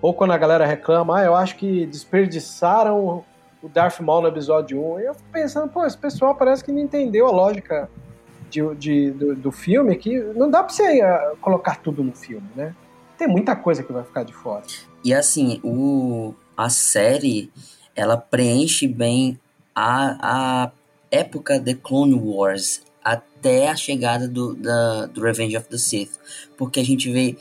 Ou 0.00 0.14
quando 0.14 0.32
a 0.32 0.38
galera 0.38 0.64
reclama, 0.64 1.18
ah, 1.18 1.24
eu 1.24 1.34
acho 1.34 1.56
que 1.56 1.86
desperdiçaram 1.86 3.24
o 3.62 3.68
Darth 3.68 4.00
Maul 4.00 4.22
no 4.22 4.28
episódio 4.28 4.82
1. 4.94 5.00
E 5.00 5.04
eu 5.04 5.14
fico 5.14 5.28
pensando, 5.30 5.70
pô, 5.70 5.84
esse 5.84 5.98
pessoal 5.98 6.34
parece 6.34 6.64
que 6.64 6.72
não 6.72 6.80
entendeu 6.80 7.26
a 7.26 7.30
lógica 7.30 7.88
de, 8.50 8.74
de 8.76 9.10
do, 9.10 9.34
do, 9.34 9.52
filme, 9.52 9.94
que 9.96 10.18
não 10.34 10.50
dá 10.50 10.62
pra 10.62 10.72
você 10.72 11.02
uh, 11.02 11.36
colocar 11.38 11.76
tudo 11.76 12.02
no 12.02 12.12
filme, 12.12 12.48
né? 12.56 12.74
Tem 13.16 13.26
muita 13.26 13.56
coisa 13.56 13.82
que 13.82 13.92
vai 13.92 14.04
ficar 14.04 14.22
de 14.22 14.32
fora. 14.32 14.62
E 15.04 15.12
assim, 15.12 15.60
o, 15.64 16.34
a 16.56 16.68
série, 16.68 17.50
ela 17.94 18.16
preenche 18.16 18.86
bem 18.86 19.38
a, 19.74 20.64
a 20.66 20.72
época 21.10 21.58
de 21.58 21.74
Clone 21.74 22.14
Wars 22.14 22.82
até 23.02 23.68
a 23.68 23.76
chegada 23.76 24.28
do, 24.28 24.54
da, 24.54 25.06
do 25.06 25.20
Revenge 25.22 25.56
of 25.56 25.68
the 25.68 25.78
Sith, 25.78 26.18
porque 26.56 26.80
a 26.80 26.84
gente 26.84 27.10
vê 27.10 27.36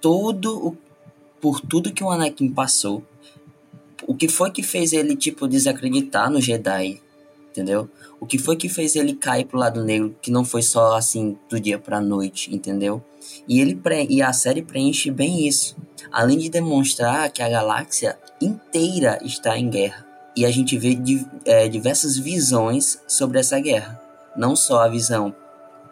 todo 0.00 0.66
o, 0.66 0.76
por 1.40 1.60
tudo 1.60 1.92
que 1.92 2.02
o 2.02 2.10
Anakin 2.10 2.52
passou, 2.52 3.02
o 4.06 4.14
que 4.14 4.28
foi 4.28 4.50
que 4.50 4.62
fez 4.62 4.92
ele 4.92 5.16
tipo 5.16 5.46
desacreditar 5.46 6.30
no 6.30 6.40
Jedi, 6.40 7.00
entendeu? 7.54 7.88
O 8.18 8.26
que 8.26 8.36
foi 8.36 8.56
que 8.56 8.68
fez 8.68 8.96
ele 8.96 9.14
cair 9.14 9.44
pro 9.44 9.58
lado 9.58 9.84
negro, 9.84 10.16
que 10.20 10.30
não 10.30 10.44
foi 10.44 10.60
só 10.60 10.96
assim 10.96 11.38
do 11.48 11.60
dia 11.60 11.78
pra 11.78 12.00
noite, 12.00 12.52
entendeu? 12.52 13.00
E 13.46 13.60
ele 13.60 13.76
pre 13.76 14.06
e 14.10 14.20
a 14.20 14.32
série 14.32 14.60
preenche 14.60 15.10
bem 15.10 15.46
isso, 15.46 15.76
além 16.10 16.36
de 16.36 16.50
demonstrar 16.50 17.30
que 17.30 17.42
a 17.42 17.48
galáxia 17.48 18.18
inteira 18.42 19.20
está 19.22 19.56
em 19.56 19.70
guerra 19.70 20.04
e 20.36 20.44
a 20.44 20.50
gente 20.50 20.76
vê 20.76 20.98
é, 21.44 21.68
diversas 21.68 22.18
visões 22.18 23.00
sobre 23.06 23.38
essa 23.38 23.58
guerra. 23.60 24.00
Não 24.36 24.56
só 24.56 24.82
a 24.82 24.88
visão 24.88 25.32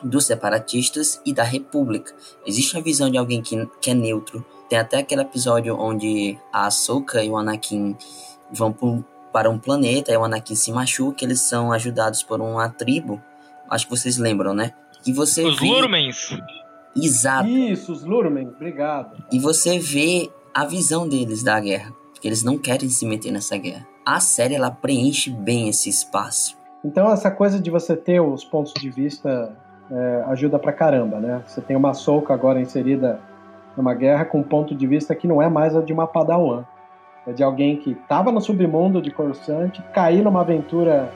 dos 0.03 0.27
separatistas 0.27 1.21
e 1.25 1.33
da 1.33 1.45
República. 1.45 2.13
Existe 2.45 2.77
a 2.77 2.81
visão 2.81 3.09
de 3.09 3.17
alguém 3.17 3.41
que, 3.41 3.69
que 3.81 3.91
é 3.91 3.95
neutro. 3.95 4.45
Tem 4.69 4.81
até 4.81 4.99
aquele 4.99 5.23
episódio 5.23 5.79
onde 5.79 6.37
a 6.53 6.67
Ahsoka 6.67 7.23
e 7.23 7.31
o 7.31 7.37
Anakin 7.37 7.97
vão 8.51 8.73
para 9.33 9.51
um 9.51 9.59
planeta 9.59 10.13
e 10.13 10.17
o 10.17 10.25
Anakin 10.25 10.55
se 10.55 10.73
machuca. 10.73 11.25
Eles 11.25 11.41
são 11.41 11.73
ajudados 11.73 12.23
por 12.23 12.41
uma 12.41 12.69
tribo. 12.69 13.21
Acho 13.71 13.87
que 13.87 13.91
vocês 13.91 14.19
lembram, 14.19 14.53
né? 14.53 14.73
E 15.07 15.13
você 15.13 15.45
os 15.45 15.59
vê... 15.59 15.67
Lurmens. 15.67 16.37
Exato. 16.95 17.49
Isso, 17.49 17.93
os 17.93 18.05
Lurmens. 18.05 18.49
Obrigado. 18.49 19.25
E 19.33 19.39
você 19.39 19.79
vê 19.79 20.31
a 20.55 20.65
visão 20.67 21.09
deles 21.09 21.43
da 21.43 21.59
guerra. 21.59 21.93
Porque 22.13 22.29
eles 22.29 22.43
não 22.43 22.59
querem 22.59 22.89
se 22.89 23.07
meter 23.07 23.33
nessa 23.33 23.57
guerra 23.57 23.87
a 24.05 24.21
série 24.21 24.55
ela 24.55 24.71
preenche 24.71 25.31
bem 25.31 25.69
esse 25.69 25.89
espaço. 25.89 26.57
Então 26.85 27.11
essa 27.11 27.31
coisa 27.31 27.61
de 27.61 27.71
você 27.71 27.97
ter 27.97 28.21
os 28.21 28.45
pontos 28.45 28.73
de 28.75 28.91
vista 28.91 29.57
é, 29.91 30.25
ajuda 30.29 30.59
pra 30.59 30.73
caramba, 30.73 31.21
né? 31.21 31.43
Você 31.47 31.61
tem 31.61 31.77
uma 31.77 31.95
Soca 31.95 32.35
agora 32.35 32.61
inserida 32.61 33.21
numa 33.77 33.95
guerra 33.95 34.25
com 34.25 34.41
um 34.41 34.43
ponto 34.43 34.75
de 34.75 34.87
vista 34.87 35.15
que 35.15 35.27
não 35.27 35.41
é 35.41 35.49
mais 35.49 35.77
a 35.77 35.81
de 35.81 35.93
uma 35.93 36.07
Padawan. 36.07 36.65
É 37.27 37.33
de 37.33 37.43
alguém 37.43 37.77
que 37.77 37.93
estava 37.93 38.33
no 38.33 38.41
submundo 38.41 39.01
de 39.01 39.11
Coruscant, 39.11 39.81
caiu 39.93 40.25
numa 40.25 40.41
aventura 40.41 41.13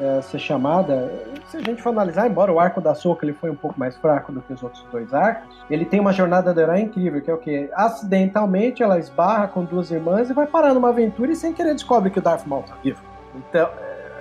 é, 0.00 0.20
ser 0.20 0.38
chamada. 0.38 1.10
Se 1.48 1.56
a 1.56 1.60
gente 1.60 1.80
for 1.80 1.90
analisar, 1.90 2.28
embora 2.28 2.52
o 2.52 2.58
arco 2.58 2.80
da 2.80 2.94
Soca 2.94 3.24
ele 3.24 3.32
foi 3.32 3.50
um 3.50 3.54
pouco 3.54 3.78
mais 3.78 3.96
fraco 3.96 4.32
do 4.32 4.40
que 4.42 4.52
os 4.52 4.62
outros 4.62 4.84
dois 4.90 5.14
arcos, 5.14 5.48
ele 5.70 5.84
tem 5.84 6.00
uma 6.00 6.12
jornada 6.12 6.52
do 6.52 6.60
herói 6.60 6.80
incrível, 6.80 7.22
que 7.22 7.30
é 7.30 7.34
o 7.34 7.38
que 7.38 7.70
acidentalmente 7.74 8.82
ela 8.82 8.98
esbarra 8.98 9.48
com 9.48 9.64
duas 9.64 9.90
irmãs 9.90 10.28
e 10.28 10.32
vai 10.32 10.46
parar 10.46 10.74
numa 10.74 10.88
aventura 10.88 11.30
e 11.30 11.36
sem 11.36 11.52
querer 11.52 11.74
descobre 11.74 12.10
que 12.10 12.18
o 12.18 12.22
Darth 12.22 12.46
Maul 12.46 12.64
tá 12.64 12.76
vivo. 12.82 13.00
Então, 13.34 13.68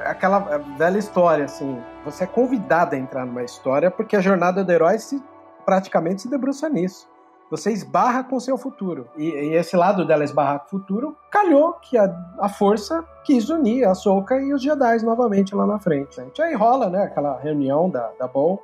é 0.03 0.09
aquela 0.09 0.39
velha 0.77 0.99
história 0.99 1.45
assim, 1.45 1.79
você 2.03 2.25
é 2.25 2.27
convidado 2.27 2.95
a 2.95 2.97
entrar 2.97 3.25
numa 3.25 3.43
história 3.43 3.89
porque 3.89 4.15
a 4.15 4.21
jornada 4.21 4.63
do 4.63 4.71
herói 4.71 4.99
se 4.99 5.21
praticamente 5.65 6.21
se 6.21 6.29
debruça 6.29 6.69
nisso 6.69 7.14
você 7.49 7.71
esbarra 7.71 8.23
com 8.23 8.35
o 8.35 8.41
seu 8.41 8.57
futuro. 8.57 9.07
E, 9.17 9.29
e, 9.29 9.55
esse 9.55 9.75
lado 9.75 10.05
dela 10.05 10.23
esbarrar 10.23 10.59
com 10.59 10.65
o 10.65 10.69
futuro, 10.69 11.17
calhou 11.31 11.73
que 11.73 11.97
a, 11.97 12.13
a 12.39 12.49
força 12.49 13.03
quis 13.23 13.49
unir 13.49 13.85
a 13.85 13.93
Soka 13.93 14.39
e 14.39 14.53
os 14.53 14.61
Jedi 14.61 15.03
novamente 15.03 15.53
lá 15.55 15.65
na 15.65 15.79
frente. 15.79 16.19
Né? 16.19 16.27
Aí 16.39 16.55
rola, 16.55 16.89
né, 16.89 17.03
aquela 17.03 17.37
reunião 17.39 17.89
da, 17.89 18.11
da 18.19 18.27
Bol 18.27 18.61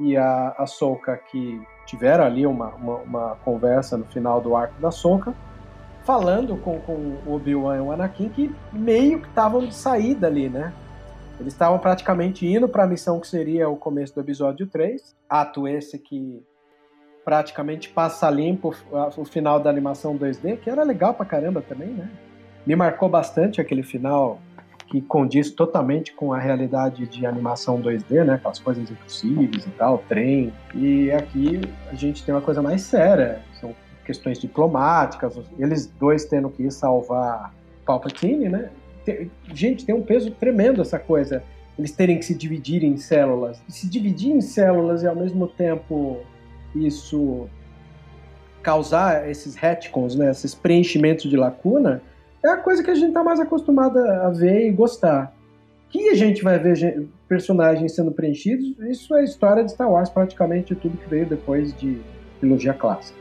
e 0.00 0.16
a, 0.16 0.54
a 0.58 0.66
Soka 0.66 1.16
que 1.30 1.62
tiveram 1.86 2.24
ali 2.24 2.46
uma, 2.46 2.68
uma, 2.68 2.96
uma, 2.96 3.36
conversa 3.44 3.96
no 3.96 4.04
final 4.06 4.40
do 4.40 4.56
arco 4.56 4.80
da 4.80 4.90
Soka, 4.90 5.34
falando 6.02 6.56
com, 6.56 6.80
com 6.80 7.18
o 7.26 7.34
Obi-Wan 7.34 7.76
e 7.76 7.80
o 7.80 7.92
Anakin 7.92 8.28
que 8.30 8.54
meio 8.72 9.20
que 9.20 9.28
estavam 9.28 9.66
de 9.66 9.74
saída 9.74 10.26
ali, 10.26 10.48
né? 10.48 10.72
Eles 11.38 11.52
estavam 11.52 11.78
praticamente 11.78 12.46
indo 12.46 12.68
para 12.68 12.84
a 12.84 12.86
missão 12.86 13.18
que 13.20 13.26
seria 13.26 13.68
o 13.68 13.76
começo 13.76 14.14
do 14.14 14.20
episódio 14.20 14.66
3, 14.66 15.16
ato 15.28 15.66
esse 15.66 15.98
que 15.98 16.42
praticamente 17.24 17.88
passa 17.88 18.28
limpo 18.30 18.74
o 19.16 19.24
final 19.24 19.58
da 19.58 19.70
animação 19.70 20.16
2D, 20.16 20.58
que 20.58 20.68
era 20.68 20.82
legal 20.82 21.14
pra 21.14 21.24
caramba 21.24 21.62
também, 21.62 21.88
né? 21.88 22.08
Me 22.66 22.76
marcou 22.76 23.08
bastante 23.08 23.60
aquele 23.60 23.82
final 23.82 24.38
que 24.86 25.00
condiz 25.00 25.50
totalmente 25.50 26.12
com 26.12 26.32
a 26.32 26.38
realidade 26.38 27.06
de 27.06 27.26
animação 27.26 27.80
2D, 27.80 28.24
né? 28.24 28.34
Aquelas 28.34 28.58
coisas 28.58 28.90
impossíveis 28.90 29.66
e 29.66 29.70
tal, 29.70 29.98
trem. 30.06 30.52
E 30.74 31.10
aqui 31.10 31.60
a 31.90 31.94
gente 31.94 32.22
tem 32.24 32.34
uma 32.34 32.42
coisa 32.42 32.60
mais 32.60 32.82
séria, 32.82 33.40
são 33.60 33.74
questões 34.04 34.38
diplomáticas, 34.38 35.40
eles 35.58 35.86
dois 35.86 36.26
tendo 36.26 36.50
que 36.50 36.62
ir 36.62 36.70
salvar 36.70 37.54
Palpatine, 37.86 38.48
né? 38.48 38.70
Tem, 39.04 39.30
gente, 39.52 39.84
tem 39.84 39.94
um 39.94 40.02
peso 40.02 40.30
tremendo 40.30 40.80
essa 40.82 40.98
coisa. 40.98 41.42
Eles 41.78 41.90
terem 41.90 42.18
que 42.18 42.24
se 42.24 42.34
dividir 42.34 42.84
em 42.84 42.96
células. 42.96 43.62
E 43.68 43.72
se 43.72 43.88
dividir 43.88 44.30
em 44.30 44.40
células 44.40 45.02
e 45.02 45.06
ao 45.06 45.16
mesmo 45.16 45.48
tempo 45.48 46.20
isso 46.74 47.48
causar 48.62 49.28
esses 49.28 49.54
retcons, 49.54 50.16
né, 50.16 50.30
esses 50.30 50.54
preenchimentos 50.54 51.28
de 51.28 51.36
lacuna, 51.36 52.00
é 52.42 52.48
a 52.48 52.56
coisa 52.56 52.82
que 52.82 52.90
a 52.90 52.94
gente 52.94 53.08
está 53.08 53.22
mais 53.22 53.38
acostumado 53.38 53.98
a 53.98 54.30
ver 54.30 54.68
e 54.68 54.72
gostar. 54.72 55.34
que 55.90 56.08
a 56.08 56.14
gente 56.14 56.42
vai 56.42 56.58
ver 56.58 57.06
personagens 57.28 57.94
sendo 57.94 58.10
preenchidos, 58.10 58.74
isso 58.90 59.14
é 59.14 59.22
história 59.22 59.62
de 59.62 59.70
Star 59.70 59.88
Wars, 59.88 60.08
praticamente 60.08 60.74
tudo 60.74 60.96
que 60.96 61.08
veio 61.08 61.24
depois 61.24 61.72
de 61.76 62.00
trilogia 62.40 62.74
clássica. 62.74 63.16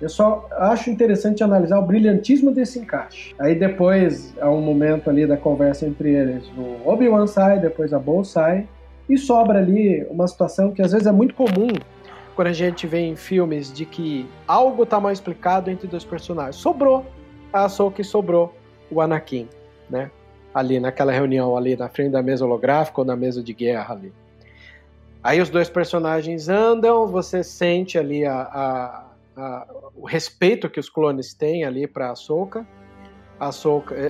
Eu 0.00 0.08
só 0.08 0.48
acho 0.52 0.90
interessante 0.90 1.44
analisar 1.44 1.78
o 1.78 1.82
brilhantismo 1.82 2.50
desse 2.50 2.78
encaixe. 2.78 3.34
Aí 3.38 3.54
depois 3.54 4.34
há 4.40 4.50
um 4.50 4.62
momento 4.62 5.10
ali 5.10 5.26
da 5.26 5.36
conversa 5.36 5.86
entre 5.86 6.10
eles, 6.10 6.44
o 6.56 6.88
Obi-Wan 6.88 7.26
sai, 7.26 7.60
depois 7.60 7.92
a 7.92 7.98
Bo 7.98 8.24
sai, 8.24 8.66
e 9.08 9.18
sobra 9.18 9.58
ali 9.58 10.06
uma 10.10 10.26
situação 10.26 10.72
que 10.72 10.82
às 10.82 10.92
vezes 10.92 11.06
é 11.06 11.12
muito 11.12 11.34
comum 11.34 11.68
quando 12.38 12.46
a 12.46 12.52
gente 12.52 12.86
vê 12.86 13.00
em 13.00 13.16
filmes 13.16 13.72
de 13.72 13.84
que 13.84 14.24
algo 14.46 14.84
está 14.84 15.00
mal 15.00 15.10
explicado 15.10 15.72
entre 15.72 15.88
dois 15.88 16.04
personagens. 16.04 16.54
Sobrou 16.54 17.04
a 17.52 17.64
Ahsoka 17.64 18.00
e 18.00 18.04
sobrou 18.04 18.54
o 18.92 19.00
Anakin, 19.00 19.48
né? 19.90 20.08
Ali 20.54 20.78
naquela 20.78 21.10
reunião 21.10 21.56
ali 21.56 21.74
na 21.74 21.88
frente 21.88 22.12
da 22.12 22.22
mesa 22.22 22.44
holográfica 22.44 23.00
ou 23.00 23.04
na 23.04 23.16
mesa 23.16 23.42
de 23.42 23.52
guerra 23.52 23.92
ali. 23.92 24.12
Aí 25.20 25.40
os 25.40 25.50
dois 25.50 25.68
personagens 25.68 26.48
andam, 26.48 27.08
você 27.08 27.42
sente 27.42 27.98
ali 27.98 28.24
a, 28.24 28.42
a, 28.42 29.06
a, 29.36 29.66
o 29.96 30.06
respeito 30.06 30.70
que 30.70 30.78
os 30.78 30.88
clones 30.88 31.34
têm 31.34 31.64
ali 31.64 31.88
para 31.88 32.06
a 32.06 32.10
Ahsoka. 32.12 32.64
A 33.40 33.50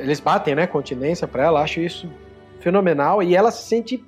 eles 0.02 0.20
batem, 0.20 0.54
né, 0.54 0.66
continência 0.66 1.26
para 1.26 1.44
ela, 1.44 1.62
acho 1.62 1.80
isso 1.80 2.06
fenomenal 2.60 3.22
e 3.22 3.34
ela 3.34 3.50
se 3.50 3.66
sente 3.66 4.04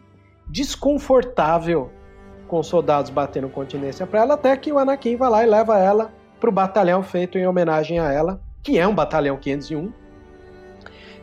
desconfortável 0.47 1.91
com 2.51 2.65
soldados 2.65 3.13
batendo 3.13 3.49
continência 3.49 4.05
para 4.05 4.23
ela, 4.23 4.35
até 4.35 4.57
que 4.57 4.73
o 4.73 4.79
Anakin 4.79 5.15
vai 5.15 5.31
lá 5.31 5.45
e 5.45 5.47
leva 5.47 5.79
ela 5.79 6.13
para 6.41 6.51
o 6.51 6.53
batalhão 6.53 7.01
feito 7.01 7.39
em 7.39 7.47
homenagem 7.47 8.01
a 8.01 8.13
ela, 8.13 8.41
que 8.61 8.77
é 8.77 8.89
um 8.89 8.95
batalhão 8.95 9.37
501, 9.37 9.93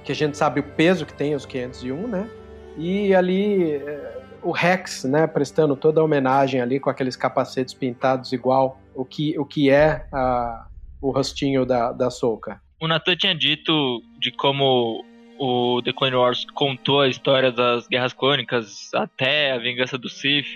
que 0.06 0.12
a 0.14 0.16
gente 0.16 0.38
sabe 0.38 0.62
o 0.62 0.64
peso 0.64 1.06
que 1.06 1.14
tem 1.14 1.36
os 1.36 1.46
501, 1.46 2.08
né? 2.08 2.30
E 2.78 3.14
ali 3.14 3.74
é, 3.74 4.22
o 4.42 4.52
Rex, 4.52 5.04
né, 5.04 5.28
prestando 5.28 5.76
toda 5.76 6.00
a 6.00 6.04
homenagem 6.04 6.62
ali 6.62 6.80
com 6.80 6.90
aqueles 6.90 7.18
capacetes 7.18 7.74
pintados 7.74 8.32
igual 8.32 8.80
o 8.96 9.04
que, 9.04 9.38
o 9.38 9.44
que 9.44 9.70
é 9.70 10.08
a, 10.14 10.66
o 11.02 11.12
rostinho 11.12 11.66
da, 11.66 11.92
da 11.92 12.10
Soca. 12.10 12.62
O 12.80 12.88
Nathan 12.88 13.18
tinha 13.18 13.36
dito 13.36 14.02
de 14.18 14.32
como 14.32 15.04
o 15.38 15.82
The 15.84 15.92
Clone 15.92 16.16
Wars 16.16 16.46
contou 16.54 17.02
a 17.02 17.10
história 17.10 17.52
das 17.52 17.86
Guerras 17.86 18.14
Clônicas 18.14 18.94
até 18.94 19.52
a 19.52 19.58
Vingança 19.58 19.98
do 19.98 20.08
Sith 20.08 20.48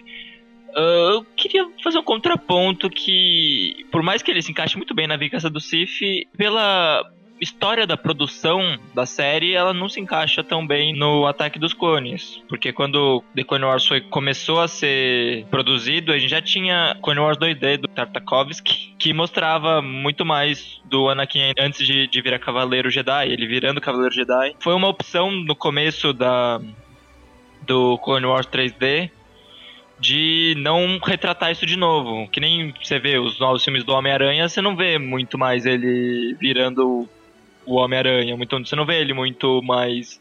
Uh, 0.76 1.12
eu 1.16 1.26
queria 1.36 1.70
fazer 1.84 1.98
um 1.98 2.04
contraponto 2.04 2.90
que, 2.90 3.86
por 3.92 4.02
mais 4.02 4.22
que 4.22 4.32
ele 4.32 4.42
se 4.42 4.52
encaixe 4.52 4.78
muito 4.78 4.94
bem 4.94 5.08
na 5.08 5.18
Vingança 5.18 5.50
do 5.50 5.60
Sif, 5.60 6.28
pela 6.38 7.04
história 7.42 7.88
da 7.88 7.98
produção 7.98 8.78
da 8.94 9.06
série, 9.06 9.54
ela 9.54 9.74
não 9.74 9.90
se 9.90 10.00
encaixa 10.00 10.44
tão 10.44 10.66
bem 10.66 10.94
no 10.94 11.26
Ataque 11.26 11.58
dos 11.58 11.74
Clones. 11.74 12.42
Porque 12.48 12.72
quando 12.72 13.24
The 13.36 13.44
Clone 13.44 13.66
Wars 13.66 13.88
foi, 13.88 14.00
começou 14.00 14.62
a 14.62 14.68
ser 14.68 15.46
produzido, 15.50 16.14
a 16.14 16.20
gente 16.20 16.30
já 16.30 16.42
tinha 16.42 16.96
Clone 17.02 17.20
Wars 17.20 17.38
2D 17.38 17.78
do 17.78 17.88
Tartakovsky, 17.88 18.94
que 19.00 19.12
mostrava 19.12 19.82
muito 19.82 20.24
mais 20.24 20.80
do 20.86 21.10
Anakin 21.10 21.54
antes 21.60 21.86
de, 21.86 22.08
de 22.08 22.22
virar 22.22 22.38
Cavaleiro 22.38 22.92
Jedi, 22.92 23.30
ele 23.30 23.48
virando 23.48 23.82
Cavaleiro 23.82 24.14
Jedi. 24.14 24.56
Foi 24.60 24.76
uma 24.76 24.88
opção 24.88 25.32
no 25.32 25.56
começo 25.56 26.14
da 26.14 26.62
do 27.66 27.98
Clone 28.00 28.26
Wars 28.26 28.48
3D, 28.48 29.12
de 30.02 30.56
não 30.58 30.98
retratar 30.98 31.52
isso 31.52 31.66
de 31.66 31.78
novo. 31.78 32.28
Que 32.30 32.40
nem 32.40 32.74
você 32.82 33.00
vê 33.00 33.20
os 33.20 33.40
novos 33.40 33.64
filmes 33.64 33.84
do 33.84 33.94
Homem-Aranha, 33.94 34.50
você 34.50 34.60
não 34.62 34.76
vê 34.76 34.98
muito 34.98 35.38
mais 35.38 35.66
ele 35.66 36.36
virando 36.40 37.08
o 37.66 37.76
Homem-Aranha. 37.76 38.36
Muito, 38.36 38.58
você 38.58 38.76
não 38.76 38.86
vê 38.86 39.00
ele 39.00 39.14
muito 39.14 39.62
mais 39.62 40.20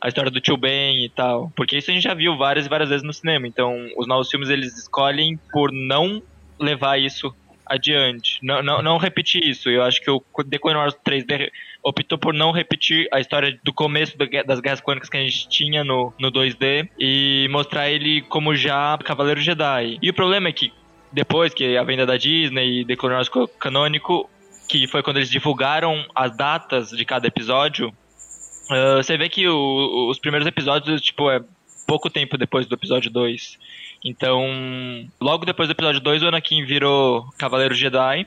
a 0.00 0.06
história 0.06 0.30
do 0.30 0.40
tio 0.40 0.56
Ben 0.56 1.04
e 1.04 1.08
tal. 1.08 1.52
Porque 1.56 1.76
isso 1.76 1.90
a 1.90 1.94
gente 1.94 2.04
já 2.04 2.14
viu 2.14 2.36
várias 2.36 2.66
e 2.66 2.68
várias 2.68 2.88
vezes 2.88 3.04
no 3.04 3.12
cinema. 3.12 3.48
Então, 3.48 3.74
os 3.96 4.06
novos 4.06 4.30
filmes 4.30 4.48
eles 4.48 4.78
escolhem 4.78 5.36
por 5.52 5.72
não 5.72 6.22
levar 6.58 6.98
isso 6.98 7.34
adiante. 7.66 8.38
Não, 8.42 8.62
não, 8.62 8.82
não 8.82 8.96
repetir 8.96 9.44
isso. 9.44 9.68
Eu 9.68 9.82
acho 9.82 10.00
que 10.00 10.10
o 10.10 10.22
The 10.48 10.58
Clone 10.58 10.78
Wars 10.78 10.94
3D 11.04 11.50
optou 11.82 12.18
por 12.18 12.32
não 12.32 12.50
repetir 12.50 13.08
a 13.12 13.20
história 13.20 13.58
do 13.62 13.72
começo 13.72 14.16
das 14.46 14.60
Guerras 14.60 14.80
Clônicas 14.80 15.08
que 15.08 15.16
a 15.16 15.20
gente 15.20 15.48
tinha 15.48 15.84
no, 15.84 16.12
no 16.18 16.30
2D 16.30 16.88
e 16.98 17.48
mostrar 17.50 17.90
ele 17.90 18.22
como 18.22 18.54
já 18.54 18.96
Cavaleiro 18.98 19.40
Jedi. 19.40 19.98
E 20.00 20.10
o 20.10 20.14
problema 20.14 20.48
é 20.48 20.52
que 20.52 20.72
depois 21.12 21.54
que 21.54 21.76
a 21.76 21.82
venda 21.82 22.04
da 22.04 22.16
Disney 22.16 22.80
e 22.80 22.84
The 22.84 22.96
Clone 22.96 23.14
Wars 23.14 23.30
canônico, 23.58 24.28
que 24.68 24.86
foi 24.86 25.02
quando 25.02 25.18
eles 25.18 25.30
divulgaram 25.30 26.04
as 26.14 26.36
datas 26.36 26.90
de 26.90 27.04
cada 27.04 27.26
episódio, 27.26 27.88
uh, 27.88 28.96
você 28.96 29.16
vê 29.16 29.28
que 29.28 29.46
o, 29.48 30.08
os 30.10 30.18
primeiros 30.18 30.46
episódios, 30.46 31.00
tipo, 31.00 31.30
é 31.30 31.40
pouco 31.86 32.10
tempo 32.10 32.36
depois 32.36 32.66
do 32.66 32.74
episódio 32.74 33.10
2. 33.10 33.58
Então, 34.08 34.40
logo 35.20 35.44
depois 35.44 35.68
do 35.68 35.72
episódio 35.72 36.00
2, 36.00 36.22
o 36.22 36.28
Anakin 36.28 36.64
virou 36.64 37.26
Cavaleiro 37.36 37.74
Jedi. 37.74 38.24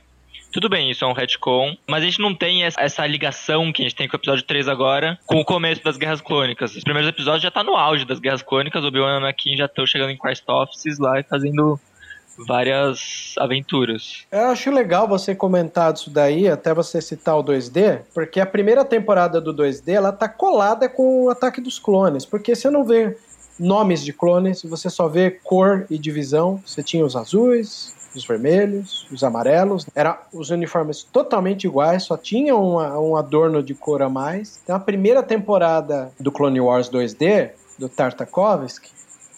Tudo 0.52 0.68
bem, 0.68 0.92
isso 0.92 1.06
é 1.06 1.08
um 1.08 1.13
retcon, 1.13 1.78
mas 1.88 2.04
a 2.04 2.06
gente 2.06 2.20
não 2.20 2.36
tem 2.36 2.63
essa 2.63 3.08
ligação 3.08 3.72
que 3.72 3.82
a 3.82 3.86
gente 3.86 3.96
tem 3.96 4.08
com 4.08 4.18
o 4.18 4.20
episódio 4.20 4.44
3 4.44 4.68
agora 4.68 5.18
com 5.26 5.39
o 5.39 5.46
começo 5.46 5.82
das 5.84 5.96
Guerras 5.96 6.20
Clônicas. 6.20 6.76
Os 6.76 6.84
primeiros 6.84 7.10
episódios 7.10 7.44
já 7.44 7.52
tá 7.52 7.63
no 7.63 7.78
auge 7.78 8.04
das 8.04 8.20
Guerras 8.20 8.42
Clônicas, 8.42 8.84
Obi-Wan 8.84 9.13
e 9.13 9.18
Anakin 9.18 9.56
já 9.56 9.65
estão 9.65 9.86
chegando 9.86 10.10
em 10.10 10.18
Christ 10.18 10.44
Offices 10.50 11.00
lá 11.00 11.20
e 11.20 11.24
fazendo 11.24 11.80
várias 12.48 13.36
aventuras. 13.38 14.26
Eu 14.32 14.48
acho 14.48 14.72
legal 14.72 15.08
você 15.08 15.36
comentar 15.36 15.94
disso 15.94 16.10
daí, 16.10 16.48
até 16.48 16.74
você 16.74 17.02
citar 17.02 17.38
o 17.38 17.44
2D, 17.44 18.02
porque 18.13 18.39
a 18.39 18.46
primeira 18.46 18.84
temporada 18.84 19.39
do 19.39 19.54
2D 19.54 19.94
ela 19.94 20.12
tá 20.12 20.28
colada 20.28 20.89
com 20.89 21.26
o 21.26 21.30
Ataque 21.30 21.62
dos 21.62 21.78
Clones, 21.80 22.26
porque 22.26 22.56
você 22.56 22.70
não 22.70 22.84
vê 22.84 23.18
nomes 23.60 24.04
de 24.04 24.13
clones, 24.13 24.63
você 24.63 24.89
só 24.89 25.08
vê 25.08 25.32
cor 25.32 25.86
e 25.89 25.98
divisão. 25.98 26.62
Você 26.65 26.82
tinha 26.82 27.06
os 27.06 27.15
azuis, 27.15 27.93
os 28.15 28.26
vermelhos, 28.26 29.08
os 29.12 29.24
amarelos. 29.24 29.86
Eram 29.93 30.17
os 30.34 30.50
uniformes 30.50 31.04
totalmente 31.04 31.65
iguais, 31.65 32.04
só 32.04 32.17
tinha 32.17 32.56
uma, 32.56 32.98
um 33.00 33.15
adorno 33.15 33.62
de 33.62 33.74
cor 33.74 34.02
a 34.02 34.10
mais. 34.10 34.60
Então 34.63 34.76
a 34.76 34.80
primeira 34.80 35.22
temporada 35.22 36.12
do 36.19 36.32
Clone 36.32 36.62
Wars 36.62 36.89
2D, 36.89 37.52
do 37.78 37.88
Tartakovsky, 37.88 38.89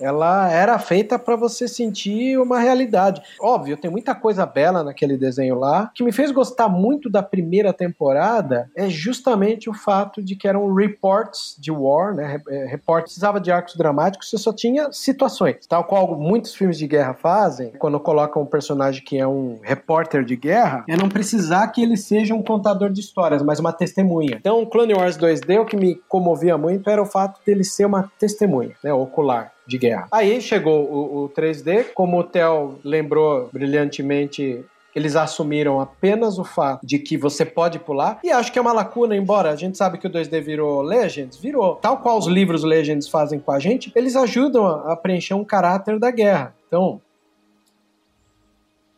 ela 0.02 0.52
era 0.52 0.78
feita 0.80 1.18
para 1.18 1.36
você 1.36 1.68
sentir 1.68 2.38
uma 2.38 2.60
realidade. 2.60 3.22
Óbvio, 3.40 3.78
tem 3.78 3.92
muita 3.92 4.16
coisa 4.16 4.46
bela 4.46 4.84
naquele 4.84 5.18
desenho 5.18 5.56
lá. 5.56 5.84
O 5.84 5.94
que 5.94 6.04
me 6.04 6.12
fez 6.12 6.32
gostar 6.32 6.68
muito 6.68 7.10
da 7.10 7.22
primeira 7.22 7.72
temporada 7.72 8.70
é 8.76 8.90
justamente 8.90 9.70
o 9.70 9.74
fato 9.74 10.22
de 10.22 10.36
que 10.36 10.48
eram 10.48 10.74
reports 10.74 11.56
de 11.60 11.72
war, 11.72 12.16
né? 12.16 12.42
É, 12.50 12.66
reportes 12.66 13.12
precisava 13.12 13.40
de 13.40 13.52
arcos 13.52 13.76
dramáticos, 13.76 14.30
você 14.30 14.38
só 14.38 14.54
tinha 14.54 14.92
situações. 14.92 15.68
Tal 15.68 15.84
qual 15.84 16.18
muitos 16.18 16.56
filmes 16.56 16.78
de 16.78 16.88
guerra 16.88 17.14
fazem, 17.14 17.72
quando 17.78 18.00
colocam 18.00 18.42
um 18.42 18.46
personagem 18.46 19.04
que 19.04 19.18
é 19.18 19.28
um 19.28 19.60
repórter 19.62 20.24
de 20.24 20.36
guerra, 20.36 20.84
é 20.88 20.96
não 20.96 21.10
precisar 21.10 21.68
que 21.68 21.84
ele 21.84 21.98
seja 21.98 22.34
um 22.34 22.42
contador 22.42 22.90
de 22.90 23.00
histórias, 23.00 23.44
mas 23.44 23.60
uma 23.60 23.74
testemunha. 23.74 24.38
Então, 24.40 24.66
Clone 24.66 24.94
Wars 24.94 25.18
2D, 25.18 25.60
o 25.60 25.66
que 25.66 25.76
me 25.76 25.96
comovia 26.08 26.58
muito 26.58 26.90
era 26.90 27.02
o 27.02 27.06
fato 27.06 27.40
dele 27.46 27.64
ser 27.64 27.86
uma 27.86 28.12
testemunha, 28.18 28.76
né? 28.84 28.94
Ocular 28.94 29.52
de 29.66 29.78
guerra. 29.78 30.08
Aí 30.12 30.42
chegou 30.42 30.84
o, 30.84 31.24
o 31.24 31.30
3D, 31.30 31.94
como 31.94 32.20
o 32.20 32.24
Theo 32.24 32.80
lembrou 32.84 33.50
brilhantemente 33.52 34.64
eles 34.96 35.16
assumiram 35.16 35.80
apenas 35.80 36.38
o 36.38 36.44
fato 36.44 36.86
de 36.86 37.00
que 37.00 37.18
você 37.18 37.46
pode 37.46 37.80
pular, 37.80 38.20
e 38.24 38.32
acho 38.32 38.52
que 38.52 38.60
é 38.60 38.62
uma 38.62 38.74
lacuna, 38.74 39.16
embora 39.16 39.52
a 39.52 39.56
gente 39.56 39.78
sabe 39.78 39.98
que 39.98 40.08
o 40.08 40.10
2D 40.10 40.42
virou 40.42 40.82
Legends, 40.82 41.38
virou. 41.38 41.76
Tal 41.76 41.98
qual 42.00 42.18
os 42.18 42.28
livros 42.28 42.64
Legends 42.64 43.08
fazem 43.08 43.40
com 43.40 43.52
a 43.52 43.60
gente, 43.60 43.92
eles 43.96 44.16
ajudam 44.16 44.66
a, 44.66 44.96
preencher 44.96 45.34
um 45.34 45.44
caráter 45.44 45.98
da 45.98 46.12
guerra. 46.12 46.54
Então, 46.68 47.02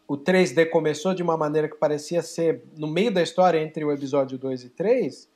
o 0.07 0.17
3D 0.17 0.69
começou 0.69 1.13
de 1.13 1.23
uma 1.23 1.37
maneira 1.37 1.67
que 1.67 1.75
parecia 1.75 2.21
ser 2.21 2.61
no 2.77 2.87
meio 2.87 3.11
da 3.11 3.21
história 3.21 3.59
entre 3.59 3.85
o 3.85 3.91
episódio 3.91 4.37
2 4.37 4.63
e 4.63 4.69
3, 4.69 5.27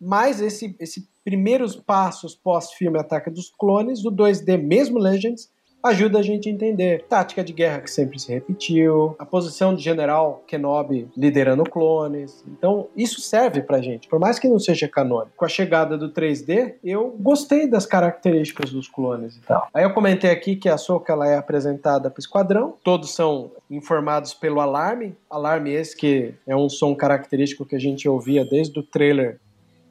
mas 0.00 0.40
esse, 0.40 0.76
esse 0.78 1.08
primeiros 1.24 1.74
passos 1.74 2.34
pós-filme 2.34 2.98
Ataque 2.98 3.30
dos 3.30 3.50
Clones, 3.50 4.04
o 4.04 4.12
2D, 4.12 4.56
mesmo 4.56 4.98
Legends, 4.98 5.50
ajuda 5.88 6.18
a 6.18 6.22
gente 6.22 6.48
a 6.48 6.52
entender 6.52 7.04
tática 7.08 7.42
de 7.42 7.52
guerra 7.52 7.80
que 7.80 7.90
sempre 7.90 8.18
se 8.18 8.32
repetiu, 8.32 9.14
a 9.18 9.24
posição 9.24 9.74
de 9.74 9.82
General 9.82 10.42
Kenobi 10.46 11.08
liderando 11.16 11.64
clones. 11.64 12.44
Então, 12.46 12.88
isso 12.96 13.20
serve 13.20 13.62
pra 13.62 13.80
gente, 13.80 14.08
por 14.08 14.18
mais 14.18 14.38
que 14.38 14.48
não 14.48 14.58
seja 14.58 14.88
canônico. 14.88 15.32
Com 15.36 15.44
a 15.44 15.48
chegada 15.48 15.96
do 15.96 16.12
3D, 16.12 16.74
eu 16.82 17.14
gostei 17.18 17.68
das 17.68 17.86
características 17.86 18.70
dos 18.70 18.88
clones 18.88 19.36
e 19.36 19.40
tal. 19.40 19.68
Aí 19.72 19.84
eu 19.84 19.92
comentei 19.92 20.30
aqui 20.30 20.56
que 20.56 20.68
a 20.68 20.78
Soka 20.78 21.12
ela 21.12 21.28
é 21.28 21.36
apresentada 21.36 22.10
para 22.10 22.18
o 22.18 22.20
esquadrão, 22.20 22.74
todos 22.82 23.14
são 23.14 23.52
informados 23.70 24.34
pelo 24.34 24.60
alarme, 24.60 25.16
alarme 25.30 25.72
esse 25.72 25.96
que 25.96 26.34
é 26.46 26.56
um 26.56 26.68
som 26.68 26.94
característico 26.94 27.64
que 27.64 27.76
a 27.76 27.80
gente 27.80 28.08
ouvia 28.08 28.44
desde 28.44 28.78
o 28.78 28.82
trailer 28.82 29.38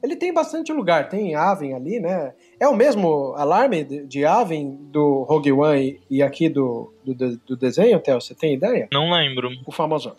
ele 0.06 0.16
tem 0.16 0.32
bastante 0.32 0.72
lugar. 0.72 1.08
Tem 1.08 1.34
Aven 1.34 1.74
ali, 1.74 2.00
né? 2.00 2.32
É 2.58 2.66
o 2.68 2.76
mesmo 2.76 3.34
alarme 3.36 3.84
de 3.84 4.24
Aven 4.24 4.76
do 4.90 5.24
Rogue 5.24 5.52
One 5.52 6.00
e 6.08 6.22
aqui 6.22 6.48
do, 6.48 6.92
do, 7.04 7.36
do 7.38 7.56
desenho, 7.56 8.00
Theo? 8.00 8.20
Você 8.20 8.34
tem 8.34 8.54
ideia? 8.54 8.88
Não 8.92 9.10
lembro. 9.10 9.50
O 9.66 9.72
famoso. 9.72 10.14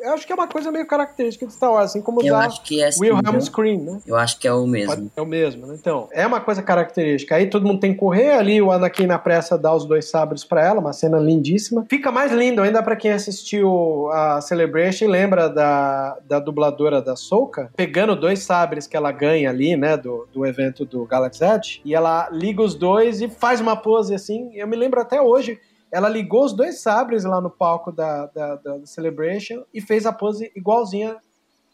Eu 0.00 0.14
acho 0.14 0.26
que 0.26 0.32
é 0.32 0.34
uma 0.34 0.48
coisa 0.48 0.70
meio 0.70 0.86
característica 0.86 1.46
de 1.46 1.52
Star 1.52 1.72
Wars, 1.72 1.90
assim 1.90 2.02
como 2.02 2.20
Eu 2.20 2.34
usar 2.34 2.46
acho 2.46 2.62
que 2.62 2.82
é 2.82 2.88
assim, 2.88 3.00
Wilhelm 3.00 3.32
viu? 3.32 3.40
Scream, 3.40 3.80
né? 3.80 4.00
Eu 4.06 4.16
acho 4.16 4.38
que 4.38 4.46
é 4.46 4.52
o 4.52 4.66
mesmo. 4.66 5.10
É 5.16 5.22
o 5.22 5.26
mesmo, 5.26 5.66
né? 5.66 5.76
Então, 5.78 6.08
é 6.12 6.26
uma 6.26 6.40
coisa 6.40 6.62
característica. 6.62 7.34
Aí 7.34 7.48
todo 7.48 7.66
mundo 7.66 7.80
tem 7.80 7.92
que 7.92 7.98
correr 7.98 8.32
ali, 8.32 8.60
o 8.60 8.70
Anakin 8.70 9.06
na 9.06 9.18
pressa 9.18 9.56
dá 9.56 9.74
os 9.74 9.84
dois 9.84 10.08
sabres 10.10 10.44
pra 10.44 10.64
ela, 10.64 10.80
uma 10.80 10.92
cena 10.92 11.18
lindíssima. 11.18 11.84
Fica 11.88 12.10
mais 12.10 12.32
lindo 12.32 12.62
ainda 12.62 12.82
pra 12.82 12.96
quem 12.96 13.12
assistiu 13.12 14.08
a 14.12 14.40
Celebration 14.40 15.04
e 15.04 15.08
lembra 15.08 15.48
da, 15.48 16.18
da 16.24 16.38
dubladora 16.38 17.00
da 17.00 17.16
Soka, 17.16 17.70
pegando 17.76 18.16
dois 18.16 18.40
sabres 18.40 18.86
que 18.86 18.96
ela 18.96 19.12
ganha 19.12 19.50
ali, 19.50 19.76
né, 19.76 19.96
do, 19.96 20.26
do 20.32 20.46
evento 20.46 20.84
do 20.84 21.04
Galaxy 21.04 21.44
Edge, 21.44 21.80
e 21.84 21.94
ela 21.94 22.28
liga 22.30 22.62
os 22.62 22.74
dois 22.74 23.20
e 23.20 23.28
faz 23.28 23.60
uma 23.60 23.76
pose 23.76 24.14
assim. 24.14 24.50
Eu 24.54 24.66
me 24.66 24.76
lembro 24.76 25.00
até 25.00 25.20
hoje. 25.20 25.58
Ela 25.92 26.08
ligou 26.08 26.44
os 26.44 26.54
dois 26.54 26.80
sabres 26.80 27.24
lá 27.24 27.40
no 27.40 27.50
palco 27.50 27.92
da, 27.92 28.26
da, 28.26 28.56
da 28.56 28.86
Celebration 28.86 29.62
e 29.74 29.80
fez 29.80 30.06
a 30.06 30.12
pose 30.12 30.50
igualzinha 30.56 31.18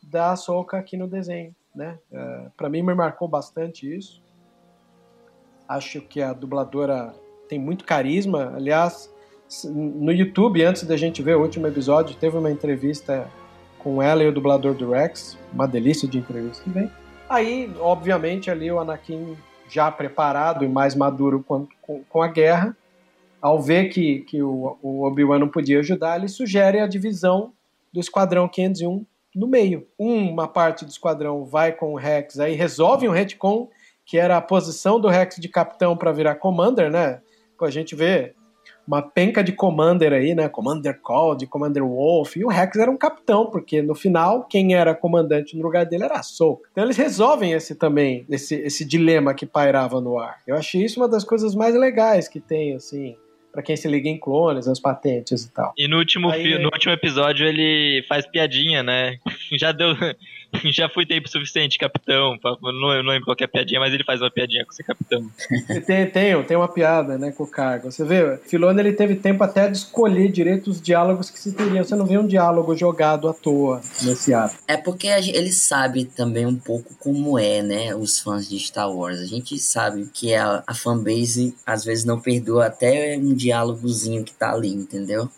da 0.02 0.34
Soka 0.34 0.76
aqui 0.76 0.96
no 0.96 1.06
desenho, 1.06 1.54
né? 1.72 1.98
É, 2.12 2.48
para 2.56 2.68
mim 2.68 2.82
me 2.82 2.94
marcou 2.94 3.28
bastante 3.28 3.96
isso. 3.96 4.20
Acho 5.68 6.00
que 6.00 6.20
a 6.20 6.32
dubladora 6.32 7.14
tem 7.48 7.60
muito 7.60 7.84
carisma. 7.84 8.54
Aliás, 8.56 9.12
no 9.64 10.10
YouTube, 10.10 10.64
antes 10.64 10.82
da 10.82 10.96
gente 10.96 11.22
ver 11.22 11.36
o 11.36 11.42
último 11.42 11.66
episódio, 11.66 12.16
teve 12.16 12.36
uma 12.36 12.50
entrevista 12.50 13.30
com 13.78 14.02
ela 14.02 14.24
e 14.24 14.28
o 14.28 14.32
dublador 14.32 14.74
do 14.74 14.90
Rex. 14.90 15.38
Uma 15.52 15.68
delícia 15.68 16.08
de 16.08 16.18
entrevista 16.18 16.64
também. 16.64 16.90
Aí, 17.28 17.72
obviamente, 17.78 18.50
ali 18.50 18.70
o 18.72 18.80
Anakin 18.80 19.36
já 19.68 19.90
preparado 19.92 20.64
e 20.64 20.68
mais 20.68 20.94
maduro 20.94 21.44
com, 21.46 21.68
com, 21.82 22.02
com 22.04 22.22
a 22.22 22.28
guerra, 22.28 22.76
ao 23.40 23.60
ver 23.60 23.88
que, 23.88 24.20
que 24.20 24.42
o, 24.42 24.78
o 24.82 25.06
Obi-Wan 25.06 25.38
não 25.38 25.48
podia 25.48 25.78
ajudar, 25.80 26.18
ele 26.18 26.28
sugere 26.28 26.80
a 26.80 26.86
divisão 26.86 27.52
do 27.92 28.00
Esquadrão 28.00 28.48
501 28.48 29.04
no 29.34 29.46
meio. 29.46 29.86
Uma 29.98 30.48
parte 30.48 30.84
do 30.84 30.90
esquadrão 30.90 31.44
vai 31.44 31.72
com 31.72 31.92
o 31.92 31.96
Rex, 31.96 32.40
aí 32.40 32.54
resolve 32.54 33.08
um 33.08 33.12
retcon, 33.12 33.68
que 34.04 34.18
era 34.18 34.36
a 34.36 34.42
posição 34.42 34.98
do 34.98 35.08
Rex 35.08 35.36
de 35.36 35.48
capitão 35.48 35.96
para 35.96 36.12
virar 36.12 36.36
commander, 36.36 36.90
né? 36.90 37.20
Pô, 37.58 37.64
a 37.64 37.70
gente 37.70 37.94
vê 37.94 38.34
uma 38.86 39.02
penca 39.02 39.44
de 39.44 39.52
commander 39.52 40.14
aí, 40.14 40.34
né? 40.34 40.48
Commander 40.48 40.98
Cold, 41.00 41.46
Commander 41.46 41.84
Wolf, 41.84 42.36
e 42.36 42.44
o 42.44 42.48
Rex 42.48 42.76
era 42.78 42.90
um 42.90 42.96
capitão, 42.96 43.50
porque 43.50 43.82
no 43.82 43.94
final 43.94 44.44
quem 44.44 44.74
era 44.74 44.94
comandante 44.94 45.56
no 45.56 45.62
lugar 45.62 45.84
dele 45.84 46.04
era 46.04 46.14
a 46.14 46.20
Ahsoka. 46.20 46.68
Então 46.72 46.84
eles 46.84 46.96
resolvem 46.96 47.52
esse 47.52 47.74
também, 47.74 48.24
esse, 48.30 48.54
esse 48.54 48.84
dilema 48.84 49.34
que 49.34 49.44
pairava 49.44 50.00
no 50.00 50.18
ar. 50.18 50.40
Eu 50.46 50.56
achei 50.56 50.82
isso 50.82 50.98
uma 50.98 51.08
das 51.08 51.22
coisas 51.22 51.54
mais 51.54 51.74
legais 51.74 52.28
que 52.28 52.40
tem, 52.40 52.74
assim, 52.74 53.14
para 53.52 53.62
quem 53.62 53.76
se 53.76 53.88
liga 53.88 54.08
em 54.08 54.18
clones, 54.18 54.68
as 54.68 54.80
patentes 54.80 55.44
e 55.44 55.52
tal. 55.52 55.72
E 55.76 55.88
no 55.88 55.98
último, 55.98 56.30
Aí- 56.30 56.58
no 56.58 56.70
último 56.72 56.92
episódio 56.92 57.46
ele 57.46 58.04
faz 58.08 58.26
piadinha, 58.26 58.82
né? 58.82 59.18
Já 59.58 59.72
deu. 59.72 59.94
Já 60.72 60.88
fui 60.88 61.04
tempo 61.06 61.28
suficiente, 61.28 61.78
capitão. 61.78 62.38
pra- 62.38 62.56
Não, 62.62 62.72
não 62.72 63.10
lembro 63.10 63.24
qual 63.26 63.36
que 63.36 63.44
é 63.44 63.46
a 63.46 63.48
piadinha, 63.48 63.78
mas 63.80 63.92
ele 63.92 64.04
faz 64.04 64.20
uma 64.20 64.30
piadinha 64.30 64.64
com 64.64 64.72
ser 64.72 64.82
capitão. 64.82 65.28
Tem, 65.86 66.06
tem, 66.10 66.42
tem 66.42 66.56
uma 66.56 66.68
piada, 66.68 67.18
né, 67.18 67.30
com 67.32 67.44
o 67.44 67.46
cargo. 67.46 67.90
Você 67.92 68.04
vê, 68.04 68.38
Filone 68.46 68.80
ele 68.80 68.92
teve 68.92 69.14
tempo 69.16 69.44
até 69.44 69.68
de 69.68 69.76
escolher 69.76 70.30
direito 70.32 70.70
os 70.70 70.80
diálogos 70.80 71.30
que 71.30 71.38
se 71.38 71.52
teriam. 71.52 71.84
Você 71.84 71.94
não 71.94 72.06
vê 72.06 72.16
um 72.18 72.26
diálogo 72.26 72.74
jogado 72.76 73.28
à 73.28 73.34
toa 73.34 73.80
nesse 74.02 74.32
ato. 74.32 74.56
É 74.66 74.76
porque 74.76 75.06
ele 75.06 75.52
sabe 75.52 76.04
também 76.06 76.46
um 76.46 76.56
pouco 76.56 76.94
como 76.98 77.38
é, 77.38 77.62
né, 77.62 77.94
os 77.94 78.18
fãs 78.20 78.48
de 78.48 78.58
Star 78.58 78.90
Wars. 78.90 79.20
A 79.20 79.26
gente 79.26 79.58
sabe 79.58 80.08
que 80.12 80.34
a, 80.34 80.62
a 80.66 80.74
fanbase 80.74 81.54
às 81.66 81.84
vezes 81.84 82.04
não 82.04 82.18
perdoa 82.20 82.66
até 82.66 83.16
um 83.18 83.34
diálogozinho 83.34 84.24
que 84.24 84.32
tá 84.32 84.52
ali, 84.52 84.68
entendeu? 84.72 85.28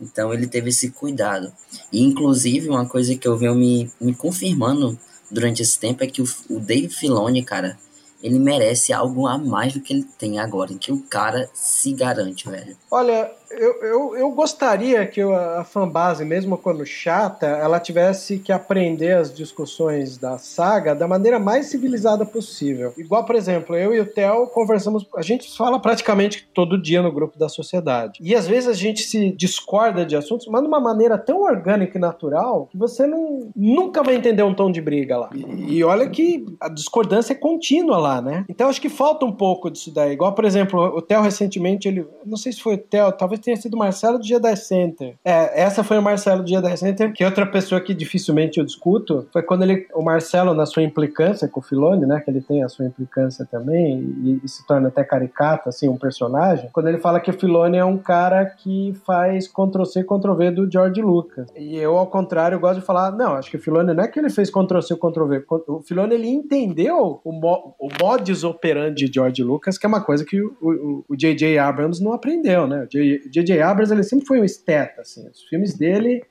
Então 0.00 0.32
ele 0.32 0.46
teve 0.46 0.70
esse 0.70 0.90
cuidado. 0.90 1.52
E 1.92 2.02
inclusive 2.02 2.68
uma 2.68 2.86
coisa 2.86 3.16
que 3.16 3.26
eu 3.26 3.36
venho 3.36 3.54
me, 3.54 3.90
me 4.00 4.14
confirmando 4.14 4.98
durante 5.30 5.62
esse 5.62 5.78
tempo 5.78 6.02
é 6.02 6.06
que 6.06 6.22
o, 6.22 6.26
o 6.48 6.60
Dave 6.60 6.88
Filoni, 6.88 7.42
cara, 7.42 7.78
ele 8.22 8.38
merece 8.38 8.92
algo 8.92 9.26
a 9.26 9.38
mais 9.38 9.72
do 9.72 9.80
que 9.80 9.92
ele 9.92 10.06
tem 10.18 10.38
agora, 10.38 10.74
que 10.74 10.92
o 10.92 11.00
cara 11.02 11.48
se 11.54 11.92
garante, 11.92 12.48
velho. 12.48 12.76
Olha, 12.90 13.30
eu, 13.50 13.82
eu, 13.82 14.16
eu 14.16 14.30
gostaria 14.30 15.06
que 15.06 15.20
a, 15.20 15.64
fanbase, 15.64 16.24
mesmo 16.24 16.56
quando 16.56 16.84
chata, 16.84 17.46
ela 17.46 17.80
tivesse 17.80 18.38
que 18.38 18.52
aprender 18.52 19.16
as 19.16 19.34
discussões 19.34 20.16
da 20.16 20.38
saga 20.38 20.94
da 20.94 21.06
maneira 21.06 21.38
mais 21.38 21.66
civilizada 21.66 22.24
possível. 22.24 22.92
Igual, 22.96 23.24
por 23.24 23.34
exemplo, 23.34 23.76
eu 23.76 23.94
e 23.94 24.00
o 24.00 24.06
Theo 24.06 24.46
conversamos, 24.48 25.06
a 25.16 25.22
gente 25.22 25.56
fala 25.56 25.80
praticamente 25.80 26.48
todo 26.52 26.80
dia 26.80 27.02
no 27.02 27.12
grupo 27.12 27.38
da 27.38 27.48
sociedade. 27.48 28.18
E 28.22 28.34
às 28.34 28.46
vezes 28.46 28.68
a 28.68 28.74
gente 28.74 29.02
se 29.02 29.30
discorda 29.32 30.04
de 30.04 30.16
assuntos, 30.16 30.46
mas 30.46 30.62
de 30.62 30.68
uma 30.68 30.80
maneira 30.80 31.18
tão 31.18 31.42
orgânica 31.42 31.96
e 31.96 32.00
natural 32.00 32.68
que 32.70 32.76
você 32.76 33.06
não, 33.06 33.50
nunca 33.54 34.02
vai 34.02 34.14
entender 34.14 34.42
um 34.42 34.54
tom 34.54 34.70
de 34.70 34.80
briga 34.80 35.16
lá. 35.16 35.30
E, 35.34 35.76
e 35.76 35.84
olha 35.84 36.08
que 36.08 36.44
a 36.60 36.68
discordância 36.68 37.32
é 37.32 37.36
contínua 37.36 37.98
lá, 37.98 38.20
né? 38.20 38.44
Então 38.48 38.68
acho 38.68 38.80
que 38.80 38.88
falta 38.88 39.24
um 39.24 39.32
pouco 39.32 39.70
disso 39.70 39.92
daí. 39.92 40.12
Igual, 40.12 40.34
por 40.34 40.44
exemplo, 40.44 40.80
o 40.80 41.02
Theo 41.02 41.22
recentemente, 41.22 41.88
ele. 41.88 42.06
Não 42.24 42.36
sei 42.36 42.52
se 42.52 42.60
foi 42.60 42.74
o 42.74 42.78
Theo, 42.78 43.12
talvez 43.12 43.37
tenha 43.38 43.56
sido 43.56 43.76
Marcelo 43.76 44.18
do 44.18 44.24
Jedi 44.26 44.56
Center. 44.56 45.14
É, 45.24 45.62
essa 45.62 45.82
foi 45.84 45.98
o 45.98 46.02
Marcelo 46.02 46.42
do 46.42 46.48
Jedi 46.48 46.76
Center, 46.76 47.12
que 47.12 47.24
outra 47.24 47.46
pessoa 47.46 47.80
que 47.80 47.94
dificilmente 47.94 48.58
eu 48.58 48.64
discuto 48.64 49.26
foi 49.32 49.42
quando 49.42 49.62
ele. 49.62 49.86
O 49.94 50.02
Marcelo, 50.02 50.54
na 50.54 50.66
sua 50.66 50.82
implicância 50.82 51.48
com 51.48 51.60
o 51.60 51.62
Filone, 51.62 52.06
né? 52.06 52.20
Que 52.24 52.30
ele 52.30 52.40
tem 52.40 52.62
a 52.62 52.68
sua 52.68 52.86
implicância 52.86 53.46
também, 53.50 53.98
e, 54.22 54.40
e 54.44 54.48
se 54.48 54.66
torna 54.66 54.88
até 54.88 55.02
caricata, 55.04 55.68
assim, 55.68 55.88
um 55.88 55.96
personagem. 55.96 56.68
Quando 56.72 56.88
ele 56.88 56.98
fala 56.98 57.20
que 57.20 57.30
o 57.30 57.34
Filone 57.38 57.76
é 57.78 57.84
um 57.84 57.98
cara 57.98 58.44
que 58.46 58.94
faz 59.06 59.48
Ctrl-C, 59.48 60.04
Ctrl-V 60.04 60.50
do 60.50 60.70
George 60.70 61.00
Lucas. 61.00 61.48
E 61.56 61.76
eu, 61.76 61.96
ao 61.96 62.06
contrário, 62.06 62.58
gosto 62.60 62.80
de 62.80 62.86
falar, 62.86 63.12
não, 63.12 63.34
acho 63.34 63.50
que 63.50 63.56
o 63.56 63.60
Filone 63.60 63.92
não 63.94 64.04
é 64.04 64.08
que 64.08 64.18
ele 64.18 64.30
fez 64.30 64.50
Ctrl-C, 64.50 64.94
Ctrl-V. 64.96 65.44
O 65.68 65.82
Filone, 65.82 66.14
ele 66.14 66.28
entendeu 66.28 67.20
o, 67.24 67.32
mo 67.32 67.74
o 67.78 67.88
modus 68.00 68.44
operandi 68.44 69.06
de 69.06 69.12
George 69.14 69.42
Lucas, 69.42 69.76
que 69.78 69.86
é 69.86 69.88
uma 69.88 70.00
coisa 70.00 70.24
que 70.24 70.40
o- 70.40 71.04
o 71.08 71.16
J.J. 71.16 71.58
Abrams 71.58 72.02
não 72.02 72.12
aprendeu, 72.12 72.66
né? 72.66 72.84
O 72.84 72.88
J.J. 73.30 73.60
Abrams, 73.60 73.92
ele 73.92 74.02
sempre 74.02 74.26
foi 74.26 74.40
um 74.40 74.44
esteta, 74.44 75.02
assim. 75.02 75.26
Os 75.28 75.42
filmes 75.44 75.74
dele 75.74 76.22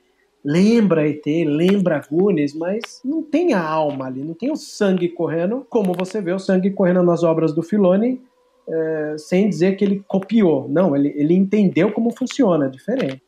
lembra 0.44 1.08
ET, 1.08 1.24
lembra 1.26 2.02
Goonies, 2.10 2.54
mas 2.54 3.00
não 3.04 3.22
tem 3.22 3.52
a 3.52 3.62
alma 3.62 4.06
ali, 4.06 4.22
não 4.22 4.34
tem 4.34 4.50
o 4.50 4.56
sangue 4.56 5.08
correndo, 5.08 5.66
como 5.68 5.92
você 5.92 6.20
vê 6.20 6.32
o 6.32 6.38
sangue 6.38 6.70
correndo 6.70 7.02
nas 7.02 7.22
obras 7.22 7.52
do 7.54 7.62
Filoni, 7.62 8.20
é, 8.68 9.16
sem 9.18 9.48
dizer 9.48 9.76
que 9.76 9.84
ele 9.84 10.04
copiou. 10.06 10.68
Não, 10.68 10.94
ele, 10.94 11.12
ele 11.16 11.34
entendeu 11.34 11.92
como 11.92 12.10
funciona, 12.10 12.66
é 12.66 12.70
diferente. 12.70 13.22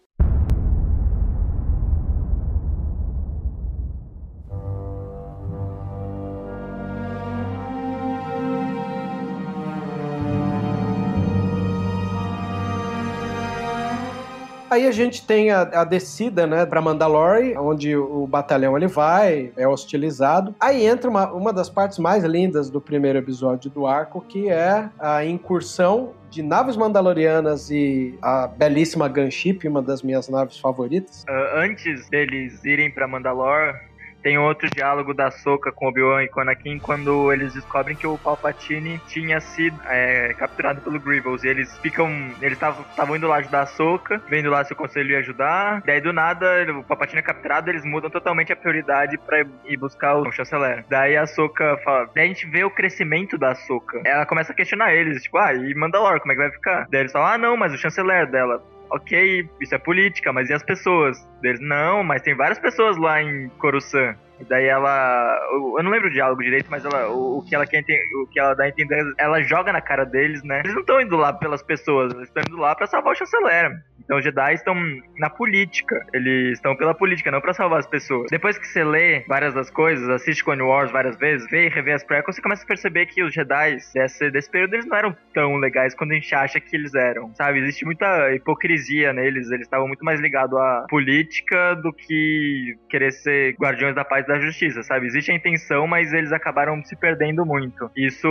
Aí 14.71 14.87
a 14.87 14.93
gente 14.93 15.27
tem 15.27 15.51
a, 15.51 15.63
a 15.63 15.85
descida, 15.85 16.47
né, 16.47 16.65
pra 16.65 16.81
Mandalore, 16.81 17.57
onde 17.59 17.97
o 17.97 18.27
batalhão 18.27 18.77
ele 18.77 18.87
vai, 18.87 19.53
é 19.57 19.67
hostilizado. 19.67 20.55
Aí 20.61 20.87
entra 20.87 21.11
uma, 21.11 21.33
uma 21.33 21.53
das 21.53 21.69
partes 21.69 21.99
mais 21.99 22.23
lindas 22.23 22.71
do 22.71 22.81
primeiro 22.81 23.19
episódio 23.19 23.69
do 23.69 23.87
arco, 23.87 24.21
que 24.21 24.49
é 24.49 24.89
a 24.99 25.25
incursão 25.25 26.13
de 26.31 26.43
naves 26.43 26.77
mandalorianas 26.77 27.71
e 27.71 28.17
a 28.23 28.47
belíssima 28.47 29.09
Gunship, 29.09 29.67
uma 29.67 29.83
das 29.83 30.03
minhas 30.03 30.29
naves 30.29 30.59
favoritas. 30.59 31.25
Ah, 31.29 31.63
antes 31.65 32.09
deles 32.09 32.65
irem 32.65 32.89
pra 32.91 33.09
Mandalore, 33.09 33.77
tem 34.23 34.39
outro 34.39 34.69
diálogo 34.71 35.15
da 35.15 35.31
Soka 35.31 35.73
com 35.73 35.89
Obi-Wan 35.89 36.25
e 36.25 36.29
com 36.29 36.41
Anakin 36.41 36.79
quando 36.79 37.33
eles 37.33 37.55
descobrem 37.55 37.97
que 37.97 38.07
o 38.07 38.19
Palpatine 38.19 39.01
tinha 39.09 39.41
sido 39.41 39.79
é, 39.87 40.35
capturado 40.35 40.81
pelo 40.81 41.01
Grievous. 41.01 41.45
E 41.45 41.49
eles 41.49 41.77
ficam. 41.79 42.09
Eles 42.41 42.59
estavam 42.59 43.17
indo 43.17 43.27
lá 43.27 43.37
ajudar 43.37 43.63
a 43.63 43.67
Soka, 43.67 44.23
vendo 44.29 44.51
lá 44.51 44.65
se 44.65 44.73
o 44.73 44.77
conselho 44.77 45.11
ia 45.11 45.19
ajudar. 45.19 45.83
Daí 45.85 46.01
do 46.01 46.13
nada, 46.13 46.47
o 46.73 46.85
Palpatine 46.85 47.21
é 47.21 47.23
capturado, 47.23 47.71
eles 47.71 47.85
mudam 47.85 48.11
totalmente 48.11 48.53
a 48.53 48.57
prioridade 48.57 49.19
pra 49.19 49.45
ir 49.65 49.77
buscar 49.77 50.17
o 50.17 50.33
chanceler. 50.33 50.85
Daí 50.89 51.17
a 51.17 51.27
Soka 51.27 51.79
fala. 51.85 52.11
Daí 52.15 52.25
a 52.25 52.29
gente 52.29 52.47
vê 52.47 52.65
o 52.65 52.71
crescimento 52.71 53.39
da 53.39 53.55
Soka. 53.55 54.01
Ela 54.05 54.27
começa 54.27 54.53
a 54.53 54.55
questionar 54.55 54.95
eles, 54.95 55.23
tipo, 55.23 55.39
ah, 55.39 55.53
e 55.53 55.75
Mandalore, 55.75 56.21
como 56.21 56.33
é 56.33 56.35
que 56.35 56.43
vai 56.43 56.51
ficar? 56.51 56.87
Daí 56.91 57.01
eles 57.01 57.13
falam, 57.13 57.29
ah, 57.29 57.39
não, 57.39 57.57
mas 57.57 57.73
o 57.73 57.79
chanceler 57.79 58.31
dela 58.31 58.63
ok, 58.91 59.49
isso 59.61 59.75
é 59.75 59.79
política, 59.79 60.33
mas 60.33 60.49
e 60.51 60.53
as 60.53 60.63
pessoas? 60.63 61.17
Deles, 61.41 61.61
não, 61.61 62.03
mas 62.03 62.23
tem 62.23 62.35
várias 62.35 62.59
pessoas 62.59 62.97
lá 62.97 63.23
em 63.23 63.49
Coruscant. 63.59 64.17
E 64.41 64.45
daí 64.45 64.67
ela. 64.67 65.39
Eu 65.77 65.83
não 65.83 65.91
lembro 65.91 66.09
o 66.09 66.13
diálogo 66.13 66.43
direito, 66.43 66.67
mas 66.71 66.85
ela, 66.85 67.09
o, 67.09 67.39
o 67.39 67.43
que 67.43 67.55
ela 67.55 67.67
quer 67.67 67.85
o 68.23 68.27
que 68.27 68.41
ela 68.41 68.55
dá 68.55 68.65
a 68.65 68.69
entender, 68.69 69.05
ela 69.19 69.43
joga 69.43 69.71
na 69.71 69.83
cara 69.83 70.05
deles, 70.05 70.43
né? 70.43 70.61
Eles 70.61 70.73
não 70.73 70.81
estão 70.81 71.01
indo 71.01 71.17
lá 71.17 71.33
pelas 71.33 71.63
pessoas, 71.63 72.13
eles 72.15 72.29
estão 72.29 72.43
indo 72.49 72.59
lá 72.59 72.75
pra 72.75 72.87
salvar 72.87 73.13
o 73.13 73.17
chanceler. 73.17 73.71
Então 74.11 74.19
os 74.19 74.25
Jedi 74.25 74.55
estão 74.55 74.75
na 75.19 75.31
política. 75.31 76.05
Eles 76.13 76.55
estão 76.55 76.75
pela 76.75 76.93
política, 76.93 77.31
não 77.31 77.41
para 77.41 77.55
salvar 77.55 77.79
as 77.79 77.87
pessoas. 77.87 78.27
Depois 78.29 78.59
que 78.59 78.67
você 78.67 78.83
lê 78.83 79.21
várias 79.29 79.55
das 79.55 79.71
coisas, 79.71 80.09
assiste 80.09 80.43
Clone 80.43 80.63
Wars 80.63 80.91
várias 80.91 81.17
vezes, 81.17 81.49
vê 81.49 81.67
e 81.67 81.69
revê 81.69 81.93
as 81.93 82.03
prequels, 82.03 82.35
você 82.35 82.43
começa 82.43 82.65
a 82.65 82.67
perceber 82.67 83.07
que 83.07 83.23
os 83.23 83.33
Jedi 83.33 83.77
desse, 83.95 84.29
desse 84.33 84.51
período 84.51 84.75
eles 84.75 84.87
não 84.87 84.97
eram 84.97 85.17
tão 85.33 85.55
legais 85.59 85.95
quando 85.95 86.11
a 86.11 86.15
gente 86.15 86.35
acha 86.35 86.59
que 86.59 86.75
eles 86.75 86.93
eram. 86.93 87.33
Sabe? 87.37 87.61
Existe 87.61 87.85
muita 87.85 88.35
hipocrisia 88.35 89.13
neles. 89.13 89.49
Eles 89.49 89.67
estavam 89.67 89.87
muito 89.87 90.05
mais 90.05 90.19
ligados 90.19 90.59
à 90.59 90.87
política 90.89 91.77
do 91.77 91.93
que 91.93 92.77
querer 92.89 93.13
ser 93.13 93.55
guardiões 93.61 93.95
da 93.95 94.05
paz 94.05 94.25
e 94.25 94.29
da 94.29 94.41
justiça, 94.41 94.83
sabe? 94.83 95.07
Existe 95.07 95.31
a 95.31 95.37
intenção, 95.37 95.87
mas 95.87 96.13
eles 96.13 96.33
acabaram 96.33 96.85
se 96.85 96.97
perdendo 96.97 97.47
muito. 97.47 97.89
Isso 97.97 98.29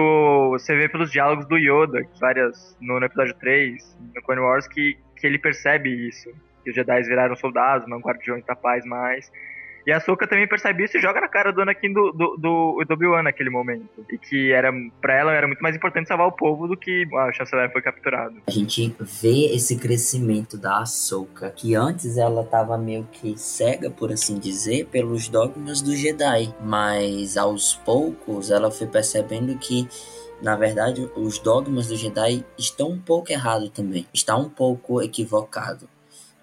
você 0.52 0.76
vê 0.76 0.90
pelos 0.90 1.10
diálogos 1.10 1.48
do 1.48 1.58
Yoda, 1.58 2.06
várias 2.20 2.78
no, 2.82 3.00
no 3.00 3.06
episódio 3.06 3.34
3, 3.36 3.98
no 4.14 4.22
Clone 4.24 4.42
Wars, 4.42 4.68
que, 4.68 4.98
que 5.20 5.28
ele 5.28 5.38
percebe 5.38 5.90
isso. 6.08 6.32
Que 6.64 6.70
os 6.70 6.76
Jedi 6.76 7.02
viraram 7.04 7.36
soldados, 7.36 7.88
não 7.88 8.00
guardiões 8.00 8.46
da 8.46 8.56
paz 8.56 8.86
mais. 8.86 9.32
E 9.90 9.92
a 9.92 10.00
Soka 10.00 10.28
também 10.28 10.48
percebe 10.48 10.84
isso 10.84 10.98
e 10.98 11.02
joga 11.02 11.20
na 11.22 11.28
cara 11.28 11.52
do 11.52 11.62
Anakin 11.62 11.92
do, 11.92 12.12
do, 12.12 12.38
do, 12.38 12.86
do 12.86 12.94
Obi-Wan 12.94 13.24
naquele 13.24 13.50
momento. 13.50 14.06
E 14.12 14.18
que 14.18 14.52
era, 14.52 14.72
pra 15.02 15.16
ela 15.16 15.34
era 15.34 15.48
muito 15.48 15.62
mais 15.62 15.76
importante 15.76 16.08
salvar 16.08 16.28
o 16.28 16.32
povo 16.32 16.68
do 16.68 16.78
que 16.78 17.08
ah, 17.14 17.28
o 17.28 17.34
chanceler 17.34 17.72
foi 17.72 17.82
capturado. 17.82 18.36
A 18.48 18.52
gente 18.52 18.96
vê 19.00 19.56
esse 19.56 19.80
crescimento 19.80 20.58
da 20.58 20.80
Ahsoka, 20.80 21.50
que 21.50 21.74
antes 21.76 22.18
ela 22.18 22.44
tava 22.44 22.78
meio 22.78 23.08
que 23.12 23.36
cega, 23.38 23.90
por 23.90 24.12
assim 24.12 24.38
dizer, 24.38 24.86
pelos 24.88 25.28
dogmas 25.28 25.82
do 25.82 25.96
Jedi. 25.96 26.54
Mas 26.62 27.38
aos 27.38 27.74
poucos 27.74 28.52
ela 28.52 28.70
foi 28.70 28.86
percebendo 28.86 29.58
que 29.58 29.88
na 30.42 30.56
verdade, 30.56 31.10
os 31.16 31.38
dogmas 31.40 31.88
do 31.88 31.96
Jedi 31.96 32.46
estão 32.58 32.90
um 32.92 33.00
pouco 33.00 33.32
errados 33.32 33.70
também. 33.70 34.08
Está 34.14 34.36
um 34.36 34.50
pouco 34.50 35.02
equivocado. 35.02 35.88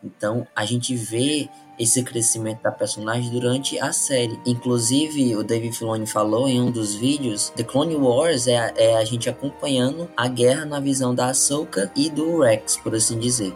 Então, 0.05 0.47
a 0.55 0.65
gente 0.65 0.95
vê 0.95 1.49
esse 1.79 2.03
crescimento 2.03 2.63
da 2.63 2.71
personagem 2.71 3.31
durante 3.31 3.79
a 3.79 3.93
série. 3.93 4.39
Inclusive, 4.47 5.37
o 5.37 5.43
David 5.43 5.77
Filoni 5.77 6.07
falou 6.07 6.49
em 6.49 6.61
um 6.61 6.71
dos 6.71 6.95
vídeos, 6.95 7.51
The 7.51 7.65
Clone 7.65 7.97
Wars 7.97 8.47
é, 8.47 8.73
é 8.77 8.97
a 8.97 9.05
gente 9.05 9.29
acompanhando 9.29 10.09
a 10.17 10.29
guerra 10.29 10.65
na 10.65 10.81
visão 10.81 11.15
da 11.15 11.29
Ahsoka 11.29 11.91
e 11.95 12.09
do 12.09 12.41
Rex, 12.41 12.77
por 12.77 12.95
assim 12.95 13.19
dizer. 13.19 13.55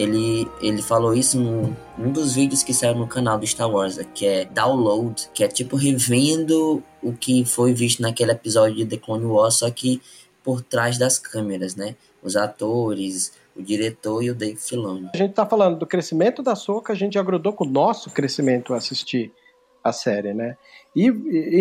Ele, 0.00 0.50
ele 0.62 0.80
falou 0.80 1.12
isso 1.12 1.38
num, 1.38 1.76
num 1.98 2.10
dos 2.10 2.34
vídeos 2.34 2.62
que 2.62 2.72
saiu 2.72 2.94
no 2.94 3.06
canal 3.06 3.38
do 3.38 3.46
Star 3.46 3.70
Wars, 3.70 3.98
que 4.14 4.26
é 4.26 4.44
Download, 4.46 5.28
que 5.34 5.44
é 5.44 5.48
tipo 5.48 5.76
revendo 5.76 6.82
o 7.02 7.12
que 7.12 7.44
foi 7.44 7.74
visto 7.74 8.00
naquele 8.00 8.32
episódio 8.32 8.76
de 8.76 8.86
The 8.86 8.96
Clone 8.96 9.26
Wars, 9.26 9.56
só 9.56 9.70
que 9.70 10.00
por 10.42 10.62
trás 10.62 10.96
das 10.96 11.18
câmeras, 11.18 11.76
né? 11.76 11.96
Os 12.22 12.34
atores, 12.34 13.34
o 13.54 13.60
diretor 13.62 14.22
e 14.22 14.30
o 14.30 14.34
Dave 14.34 14.56
Filoni. 14.56 15.10
A 15.12 15.16
gente 15.18 15.34
tá 15.34 15.44
falando 15.44 15.78
do 15.78 15.86
crescimento 15.86 16.42
da 16.42 16.56
Soca, 16.56 16.94
a 16.94 16.96
gente 16.96 17.12
já 17.12 17.22
com 17.22 17.64
o 17.64 17.68
nosso 17.68 18.08
crescimento 18.08 18.72
assistir 18.72 19.30
a 19.84 19.92
série, 19.92 20.32
né? 20.32 20.56
E, 20.94 21.06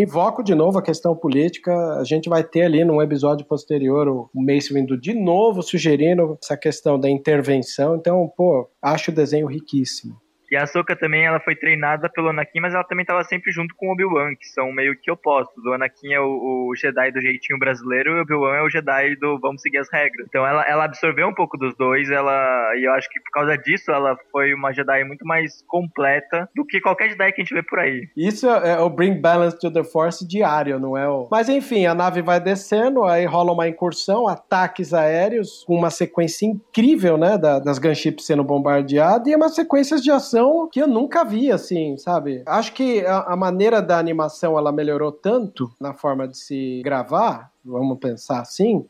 invoco 0.02 0.44
de 0.44 0.56
novo 0.56 0.78
a 0.78 0.82
questão 0.82 1.15
política. 1.15 1.72
A 2.00 2.04
gente 2.04 2.30
vai 2.30 2.44
ter 2.44 2.63
ali 2.63 2.84
num 2.84 3.02
episódio 3.02 3.46
posterior 3.46 4.08
o 4.08 4.30
Mace 4.34 4.74
vindo 4.74 5.00
de 5.00 5.13
novo 5.13 5.62
sugerindo 5.62 6.38
essa 6.42 6.58
questão 6.58 7.00
da 7.00 7.10
intervenção. 7.10 7.96
Então, 7.96 8.32
pô, 8.36 8.70
acho 8.82 9.12
o 9.12 9.13
desenho 9.13 9.48
riquíssimo. 9.48 10.15
E 10.51 10.55
a 10.55 10.63
Ahsoka 10.63 10.95
também, 10.95 11.25
ela 11.25 11.39
foi 11.39 11.55
treinada 11.55 12.09
pelo 12.09 12.29
Anakin, 12.29 12.59
mas 12.59 12.73
ela 12.73 12.83
também 12.83 13.03
estava 13.03 13.23
sempre 13.23 13.51
junto 13.51 13.75
com 13.75 13.88
o 13.88 13.91
Obi-Wan, 13.91 14.35
que 14.35 14.47
são 14.47 14.71
meio 14.71 14.95
que 14.99 15.12
opostos. 15.12 15.63
O 15.63 15.73
Anakin 15.73 16.13
é 16.13 16.19
o, 16.19 16.69
o 16.69 16.75
Jedi 16.75 17.12
do 17.12 17.21
jeitinho 17.21 17.59
brasileiro 17.59 18.12
e 18.12 18.19
o 18.19 18.21
Obi-Wan 18.21 18.55
é 18.55 18.62
o 18.63 18.69
Jedi 18.69 19.15
do 19.15 19.39
vamos 19.39 19.62
seguir 19.62 19.77
as 19.77 19.91
regras. 19.91 20.25
Então 20.27 20.45
ela, 20.45 20.63
ela 20.67 20.85
absorveu 20.85 21.27
um 21.27 21.33
pouco 21.33 21.57
dos 21.57 21.75
dois, 21.75 22.09
ela 22.09 22.73
e 22.77 22.85
eu 22.85 22.93
acho 22.93 23.09
que 23.09 23.19
por 23.19 23.31
causa 23.31 23.57
disso 23.57 23.91
ela 23.91 24.17
foi 24.31 24.53
uma 24.53 24.73
Jedi 24.73 25.03
muito 25.03 25.25
mais 25.25 25.63
completa 25.67 26.49
do 26.55 26.65
que 26.65 26.81
qualquer 26.81 27.09
Jedi 27.09 27.31
que 27.31 27.41
a 27.41 27.43
gente 27.43 27.53
vê 27.53 27.63
por 27.63 27.79
aí. 27.79 28.07
Isso 28.17 28.49
é, 28.49 28.71
é 28.71 28.79
o 28.79 28.89
Bring 28.89 29.21
Balance 29.21 29.59
to 29.59 29.71
the 29.71 29.83
Force 29.83 30.27
diário, 30.27 30.79
não 30.79 30.97
é 30.97 31.07
o... 31.07 31.27
Mas 31.29 31.47
enfim, 31.49 31.85
a 31.85 31.93
nave 31.93 32.21
vai 32.21 32.39
descendo, 32.39 33.03
aí 33.03 33.25
rola 33.25 33.53
uma 33.53 33.67
incursão, 33.67 34.27
ataques 34.27 34.93
aéreos, 34.93 35.65
uma 35.67 35.89
sequência 35.89 36.45
incrível, 36.45 37.17
né, 37.17 37.38
da, 37.38 37.59
das 37.59 37.77
gunships 37.77 38.25
sendo 38.25 38.43
bombardeadas 38.43 39.27
e 39.27 39.35
umas 39.35 39.55
sequências 39.55 40.01
de 40.01 40.12
ação 40.12 40.38
que 40.71 40.82
eu 40.82 40.88
nunca 40.88 41.23
vi, 41.23 41.52
assim, 41.52 41.97
sabe? 41.97 42.43
Acho 42.45 42.73
que 42.73 43.06
a, 43.06 43.34
a 43.34 43.36
maneira 43.36 43.82
da 43.82 43.97
animação 43.97 44.58
ela 44.58 44.71
melhorou 44.71 45.12
tanto 45.12 45.71
na 45.80 45.93
forma 45.93 46.28
de 46.28 46.38
se 46.38 46.82
gravar, 46.84 47.52
vamos 47.63 47.99
pensar 47.99 48.41
assim, 48.41 48.86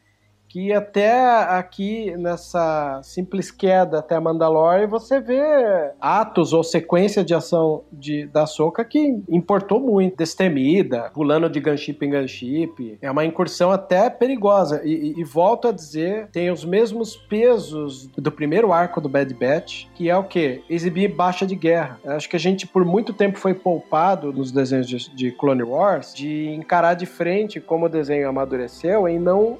que 0.49 0.73
até 0.73 1.21
aqui 1.43 2.17
nessa 2.17 2.99
simples 3.03 3.51
queda 3.51 3.99
até 3.99 4.19
Mandalore 4.19 4.87
você 4.87 5.21
vê 5.21 5.91
atos 6.01 6.53
ou 6.53 6.63
sequência 6.63 7.23
de 7.23 7.35
ação 7.35 7.83
de, 7.91 8.25
da 8.25 8.47
Soca 8.47 8.83
que 8.83 9.21
importou 9.29 9.79
muito, 9.79 10.17
destemida, 10.17 11.11
pulando 11.13 11.49
de 11.49 11.59
gunship 11.59 12.03
em 12.03 12.09
gunship. 12.09 12.97
É 13.01 13.11
uma 13.11 13.23
incursão 13.23 13.71
até 13.71 14.09
perigosa. 14.09 14.81
E, 14.83 15.13
e, 15.15 15.19
e, 15.19 15.23
volto 15.23 15.67
a 15.67 15.71
dizer, 15.71 16.27
tem 16.31 16.49
os 16.49 16.65
mesmos 16.65 17.15
pesos 17.15 18.07
do 18.17 18.31
primeiro 18.31 18.73
arco 18.73 18.99
do 18.99 19.07
Bad 19.07 19.31
Batch, 19.33 19.85
que 19.93 20.09
é 20.09 20.17
o 20.17 20.23
que? 20.23 20.63
Exibir 20.69 21.13
baixa 21.13 21.45
de 21.45 21.55
guerra. 21.55 21.99
Acho 22.05 22.27
que 22.27 22.35
a 22.35 22.39
gente 22.39 22.65
por 22.65 22.83
muito 22.83 23.13
tempo 23.13 23.37
foi 23.37 23.53
poupado 23.53 24.33
nos 24.33 24.51
desenhos 24.51 24.87
de, 24.87 25.15
de 25.15 25.31
Clone 25.31 25.63
Wars 25.63 26.13
de 26.13 26.49
encarar 26.49 26.95
de 26.95 27.05
frente 27.05 27.59
como 27.59 27.85
o 27.85 27.89
desenho 27.89 28.27
amadureceu 28.27 29.07
em 29.07 29.19
não 29.19 29.57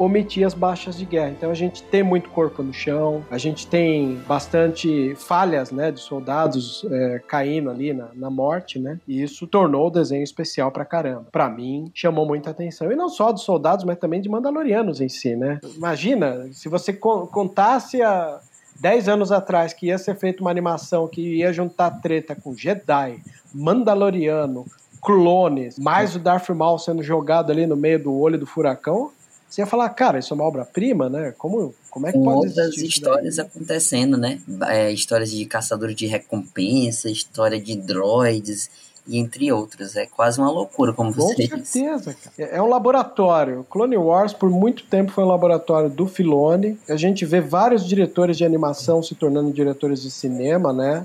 omitir 0.00 0.46
as 0.46 0.54
baixas 0.54 0.96
de 0.96 1.04
guerra. 1.04 1.28
Então 1.30 1.50
a 1.50 1.54
gente 1.54 1.82
tem 1.82 2.02
muito 2.02 2.30
corpo 2.30 2.62
no 2.62 2.72
chão, 2.72 3.22
a 3.30 3.36
gente 3.36 3.66
tem 3.66 4.14
bastante 4.26 5.14
falhas, 5.16 5.70
né, 5.70 5.92
de 5.92 6.00
soldados 6.00 6.86
é, 6.90 7.20
caindo 7.28 7.68
ali 7.68 7.92
na, 7.92 8.08
na 8.14 8.30
morte, 8.30 8.78
né? 8.78 8.98
E 9.06 9.22
isso 9.22 9.46
tornou 9.46 9.88
o 9.88 9.90
desenho 9.90 10.24
especial 10.24 10.72
pra 10.72 10.86
caramba. 10.86 11.26
Pra 11.30 11.50
mim, 11.50 11.90
chamou 11.92 12.26
muita 12.26 12.50
atenção. 12.50 12.90
E 12.90 12.96
não 12.96 13.10
só 13.10 13.30
dos 13.30 13.42
soldados, 13.42 13.84
mas 13.84 13.98
também 13.98 14.22
de 14.22 14.28
Mandalorianos 14.28 15.02
em 15.02 15.08
si, 15.08 15.36
né? 15.36 15.60
Imagina, 15.76 16.48
se 16.52 16.68
você 16.68 16.94
contasse 16.94 18.00
a 18.00 18.40
10 18.80 19.08
anos 19.08 19.30
atrás 19.30 19.74
que 19.74 19.86
ia 19.86 19.98
ser 19.98 20.16
feita 20.16 20.40
uma 20.40 20.50
animação 20.50 21.06
que 21.06 21.36
ia 21.36 21.52
juntar 21.52 21.90
treta 22.00 22.34
com 22.34 22.54
Jedi, 22.54 23.20
Mandaloriano, 23.52 24.64
clones, 25.02 25.78
mais 25.78 26.16
o 26.16 26.18
Darth 26.18 26.48
Maul 26.50 26.78
sendo 26.78 27.02
jogado 27.02 27.50
ali 27.50 27.66
no 27.66 27.76
meio 27.76 28.02
do 28.02 28.14
olho 28.14 28.38
do 28.38 28.46
furacão, 28.46 29.10
você 29.50 29.62
ia 29.62 29.66
falar, 29.66 29.88
cara, 29.90 30.18
isso 30.18 30.32
é 30.32 30.36
uma 30.36 30.44
obra-prima, 30.44 31.08
né? 31.08 31.34
Como, 31.36 31.74
como 31.90 32.06
é 32.06 32.12
que 32.12 32.18
Com 32.18 32.24
pode 32.24 32.48
outras 32.48 32.76
histórias 32.78 33.38
acontecendo, 33.38 34.16
né? 34.16 34.40
É, 34.68 34.92
histórias 34.92 35.32
de 35.32 35.44
caçadores 35.44 35.96
de 35.96 36.06
recompensa, 36.06 37.10
história 37.10 37.60
de 37.60 37.76
droids, 37.76 38.70
e 39.08 39.18
entre 39.18 39.50
outros. 39.50 39.96
É 39.96 40.06
quase 40.06 40.38
uma 40.38 40.50
loucura, 40.50 40.92
como 40.92 41.10
você 41.10 41.34
disse. 41.34 41.50
Com 41.50 41.64
certeza, 41.64 42.14
cara. 42.14 42.50
É 42.50 42.62
um 42.62 42.68
laboratório. 42.68 43.66
Clone 43.68 43.96
Wars, 43.96 44.32
por 44.32 44.48
muito 44.48 44.84
tempo, 44.84 45.10
foi 45.10 45.24
um 45.24 45.28
laboratório 45.28 45.90
do 45.90 46.06
Filone. 46.06 46.78
A 46.88 46.96
gente 46.96 47.26
vê 47.26 47.40
vários 47.40 47.84
diretores 47.84 48.38
de 48.38 48.44
animação 48.44 49.02
se 49.02 49.16
tornando 49.16 49.52
diretores 49.52 50.00
de 50.00 50.12
cinema, 50.12 50.72
né? 50.72 51.04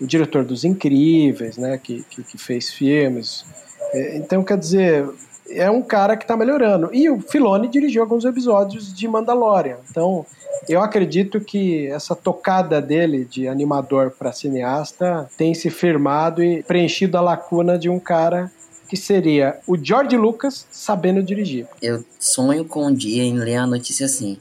O 0.00 0.06
diretor 0.06 0.44
dos 0.44 0.64
Incríveis, 0.64 1.58
né? 1.58 1.76
Que, 1.76 2.02
que, 2.04 2.22
que 2.22 2.38
fez 2.38 2.70
filmes. 2.70 3.44
É, 3.92 4.16
então, 4.16 4.42
quer 4.42 4.56
dizer, 4.56 5.06
é 5.54 5.70
um 5.70 5.82
cara 5.82 6.16
que 6.16 6.24
está 6.24 6.36
melhorando. 6.36 6.90
E 6.92 7.08
o 7.08 7.20
Filoni 7.20 7.68
dirigiu 7.68 8.02
alguns 8.02 8.24
episódios 8.24 8.92
de 8.94 9.06
Mandalorian. 9.06 9.78
Então, 9.90 10.26
eu 10.68 10.80
acredito 10.80 11.40
que 11.40 11.86
essa 11.88 12.14
tocada 12.14 12.80
dele 12.80 13.24
de 13.24 13.48
animador 13.48 14.10
para 14.10 14.32
cineasta 14.32 15.28
tem 15.36 15.54
se 15.54 15.70
firmado 15.70 16.42
e 16.42 16.62
preenchido 16.62 17.16
a 17.16 17.20
lacuna 17.20 17.78
de 17.78 17.88
um 17.88 17.98
cara 17.98 18.50
que 18.88 18.96
seria 18.96 19.58
o 19.66 19.76
George 19.76 20.16
Lucas 20.16 20.66
sabendo 20.70 21.22
dirigir. 21.22 21.66
Eu 21.80 22.04
sonho 22.20 22.64
com 22.64 22.86
um 22.86 22.94
dia 22.94 23.22
em 23.22 23.38
ler 23.38 23.56
a 23.56 23.66
notícia 23.66 24.06
assim. 24.06 24.38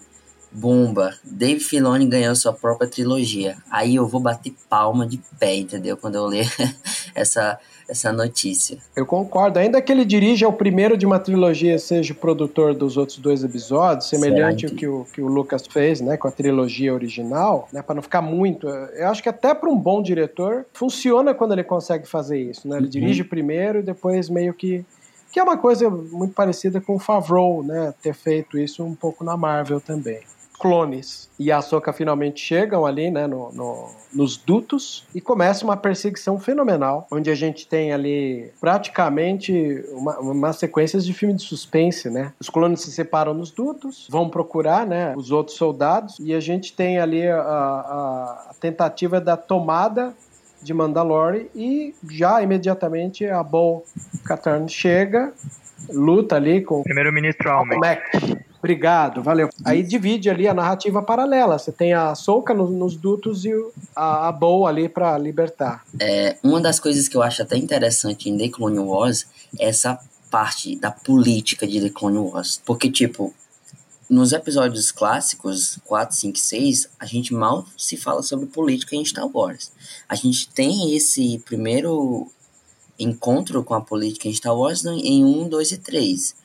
Bomba, 0.52 1.16
Dave 1.24 1.62
Filoni 1.62 2.06
ganhou 2.06 2.36
sua 2.36 2.52
própria 2.52 2.90
trilogia. 2.90 3.56
Aí 3.72 3.96
eu 3.96 4.06
vou 4.06 4.20
bater 4.20 4.54
palma 4.70 5.08
de 5.08 5.22
pé, 5.40 5.56
entendeu? 5.56 5.96
Quando 5.96 6.16
eu 6.16 6.26
ler 6.26 6.52
essa 7.16 7.58
essa 7.92 8.12
notícia. 8.14 8.78
Eu 8.96 9.06
concordo. 9.06 9.60
Ainda 9.60 9.82
que 9.82 9.92
ele 9.92 10.06
dirija 10.06 10.48
o 10.48 10.54
primeiro 10.54 10.98
de 10.98 11.06
uma 11.06 11.20
trilogia, 11.20 11.78
seja 11.78 12.14
o 12.14 12.16
produtor 12.16 12.74
dos 12.74 12.96
outros 12.96 13.18
dois 13.18 13.44
episódios, 13.44 14.08
semelhante 14.08 14.66
ao 14.66 14.72
que 14.72 14.88
o, 14.88 15.06
que 15.14 15.22
o 15.22 15.28
Lucas 15.28 15.68
fez, 15.68 16.00
né, 16.00 16.16
com 16.16 16.28
a 16.28 16.32
trilogia 16.32 16.94
original, 16.94 17.68
né, 17.72 17.82
para 17.82 17.96
não 17.96 18.02
ficar 18.02 18.22
muito. 18.22 18.68
Eu 18.68 19.10
acho 19.10 19.22
que 19.22 19.28
até 19.28 19.54
para 19.54 19.70
um 19.70 19.78
bom 19.78 20.02
diretor 20.02 20.66
funciona 20.74 21.34
quando 21.34 21.52
ele 21.52 21.66
consegue 21.66 22.08
fazer 22.08 22.40
isso, 22.40 22.66
né? 22.68 22.78
Ele 22.78 22.86
uhum. 22.86 22.92
dirige 22.92 23.24
primeiro 23.26 23.80
e 23.80 23.84
depois 23.84 24.30
meio 24.30 24.54
que 24.54 24.86
que 25.32 25.40
é 25.40 25.44
uma 25.44 25.58
coisa 25.58 25.90
muito 25.90 26.34
parecida 26.34 26.82
com 26.82 26.96
o 26.96 27.00
Favreau, 27.00 27.64
né, 27.64 27.94
ter 28.02 28.14
feito 28.14 28.58
isso 28.58 28.84
um 28.84 28.94
pouco 28.94 29.24
na 29.24 29.38
Marvel 29.38 29.80
também. 29.80 30.20
Clones 30.62 31.28
e 31.40 31.52
a 31.52 31.58
Ahsoka 31.58 31.92
finalmente 31.92 32.40
chegam 32.40 32.86
ali, 32.86 33.10
né, 33.10 33.26
no, 33.26 33.52
no, 33.52 33.90
nos 34.14 34.38
dutos 34.38 35.08
e 35.14 35.20
começa 35.20 35.66
uma 35.66 35.76
perseguição 35.76 36.40
fenomenal, 36.40 37.08
onde 37.12 37.32
a 37.32 37.36
gente 37.36 37.68
tem 37.68 37.92
ali 37.92 38.52
praticamente 38.62 39.84
uma, 39.90 40.20
uma 40.20 40.54
sequência 40.54 41.00
de 41.00 41.14
filme 41.14 41.34
de 41.34 41.42
suspense, 41.42 42.12
né? 42.12 42.32
Os 42.40 42.48
clones 42.48 42.82
se 42.82 42.92
separam 42.92 43.34
nos 43.34 43.50
dutos, 43.50 44.08
vão 44.10 44.30
procurar, 44.30 44.86
né, 44.86 45.16
os 45.18 45.32
outros 45.32 45.58
soldados 45.58 46.18
e 46.20 46.34
a 46.34 46.40
gente 46.40 46.74
tem 46.74 47.00
ali 47.00 47.28
a, 47.28 47.42
a, 47.42 48.48
a 48.52 48.54
tentativa 48.60 49.20
da 49.20 49.36
tomada 49.36 50.14
de 50.62 50.74
Mandalore 50.76 51.50
e 51.56 51.96
já 52.12 52.40
imediatamente 52.44 53.26
a 53.26 53.42
Bo 53.42 53.84
Katan 54.24 54.68
chega, 54.68 55.34
luta 55.90 56.36
ali 56.36 56.62
com 56.62 56.84
primeiro-ministro 56.84 57.50
Almec. 57.50 58.00
Obrigado, 58.62 59.24
valeu. 59.24 59.50
Aí 59.66 59.82
divide 59.82 60.30
ali 60.30 60.48
a 60.48 60.54
narrativa 60.54 61.02
paralela. 61.02 61.58
Você 61.58 61.72
tem 61.72 61.94
a 61.94 62.14
Soca 62.14 62.54
nos, 62.54 62.70
nos 62.70 62.96
dutos 62.96 63.44
e 63.44 63.52
a, 63.96 64.28
a 64.28 64.32
Bo 64.32 64.68
ali 64.68 64.88
para 64.88 65.18
libertar. 65.18 65.84
É, 66.00 66.38
uma 66.44 66.62
das 66.62 66.80
coisas 66.80 67.08
que 67.08 67.18
eu 67.18 67.24
acho 67.24 67.42
até 67.42 67.58
interessante 67.58 68.30
em 68.30 68.38
The 68.38 68.50
Clone 68.50 68.78
Wars 68.78 69.26
é 69.58 69.68
essa 69.68 70.00
parte 70.30 70.76
da 70.76 70.92
política 70.92 71.66
de 71.66 71.82
The 71.82 71.90
Clone 71.90 72.20
Wars. 72.20 72.62
Porque, 72.64 72.92
tipo, 72.92 73.34
nos 74.08 74.32
episódios 74.32 74.92
clássicos, 74.92 75.80
4, 75.86 76.16
5 76.16 76.38
6, 76.38 76.90
a 77.00 77.06
gente 77.08 77.34
mal 77.34 77.66
se 77.76 77.98
fala 77.98 78.22
sobre 78.22 78.46
política 78.46 78.96
em 78.96 79.04
Star 79.04 79.28
Wars. 79.28 79.72
A 80.08 80.14
gente 80.14 80.48
tem 80.50 80.96
esse 80.96 81.40
primeiro 81.40 82.32
encontro 83.00 83.64
com 83.64 83.74
a 83.74 83.82
política 83.82 84.28
em 84.28 84.34
Star 84.34 84.56
Wars 84.56 84.86
em 84.86 85.26
1, 85.26 85.50
2 85.50 85.72
e 85.72 85.78
3. 85.80 86.41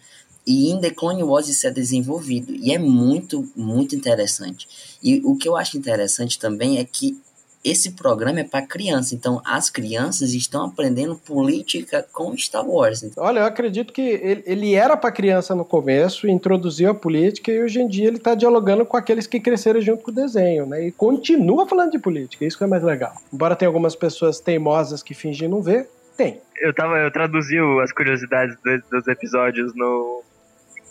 E 0.47 0.71
em 0.71 0.81
The 0.81 0.91
Clone 0.91 1.23
Wars 1.25 1.49
isso 1.49 1.67
é 1.67 1.71
desenvolvido. 1.71 2.55
E 2.55 2.73
é 2.73 2.79
muito, 2.79 3.51
muito 3.57 3.97
interessante. 3.97 4.99
E 5.03 5.21
o 5.25 5.37
que 5.37 5.49
eu 5.49 5.57
acho 5.57 5.77
interessante 5.77 6.39
também 6.39 6.79
é 6.79 6.85
que 6.85 7.19
esse 7.67 7.93
programa 7.97 8.39
é 8.39 8.45
para 8.45 8.65
criança, 8.65 9.13
então 9.13 9.43
as 9.45 9.69
crianças 9.69 10.33
estão 10.33 10.67
aprendendo 10.67 11.17
política 11.17 12.07
com 12.13 12.37
Star 12.37 12.65
Wars. 12.65 13.05
Olha, 13.17 13.41
eu 13.41 13.45
acredito 13.45 13.93
que 13.93 14.01
ele, 14.01 14.45
ele 14.47 14.75
era 14.75 14.97
para 14.97 15.11
criança 15.11 15.53
no 15.53 15.65
começo, 15.65 16.29
introduziu 16.29 16.91
a 16.91 16.95
política 16.95 17.51
e 17.51 17.61
hoje 17.61 17.81
em 17.81 17.89
dia 17.89 18.07
ele 18.07 18.19
está 18.19 18.37
dialogando 18.37 18.87
com 18.87 18.97
aqueles 18.97 19.27
que 19.27 19.41
cresceram 19.41 19.81
junto 19.81 20.05
com 20.05 20.13
o 20.13 20.15
desenho, 20.15 20.65
né? 20.65 20.87
E 20.87 20.93
continua 20.93 21.67
falando 21.67 21.91
de 21.91 21.99
política, 21.99 22.45
isso 22.45 22.57
que 22.57 22.63
é 22.63 22.69
mais 22.69 22.85
legal. 22.85 23.15
Embora 23.33 23.57
tenha 23.57 23.69
algumas 23.69 23.97
pessoas 23.97 24.39
teimosas 24.39 25.03
que 25.03 25.13
fingem 25.13 25.49
não 25.49 25.61
ver, 25.61 25.89
tem. 26.17 26.41
Eu 26.63 26.73
tava, 26.73 26.99
eu 26.99 27.11
traduzi 27.11 27.57
as 27.83 27.91
curiosidades 27.91 28.57
dos, 28.65 28.81
dos 28.89 29.09
episódios 29.09 29.75
no 29.75 30.23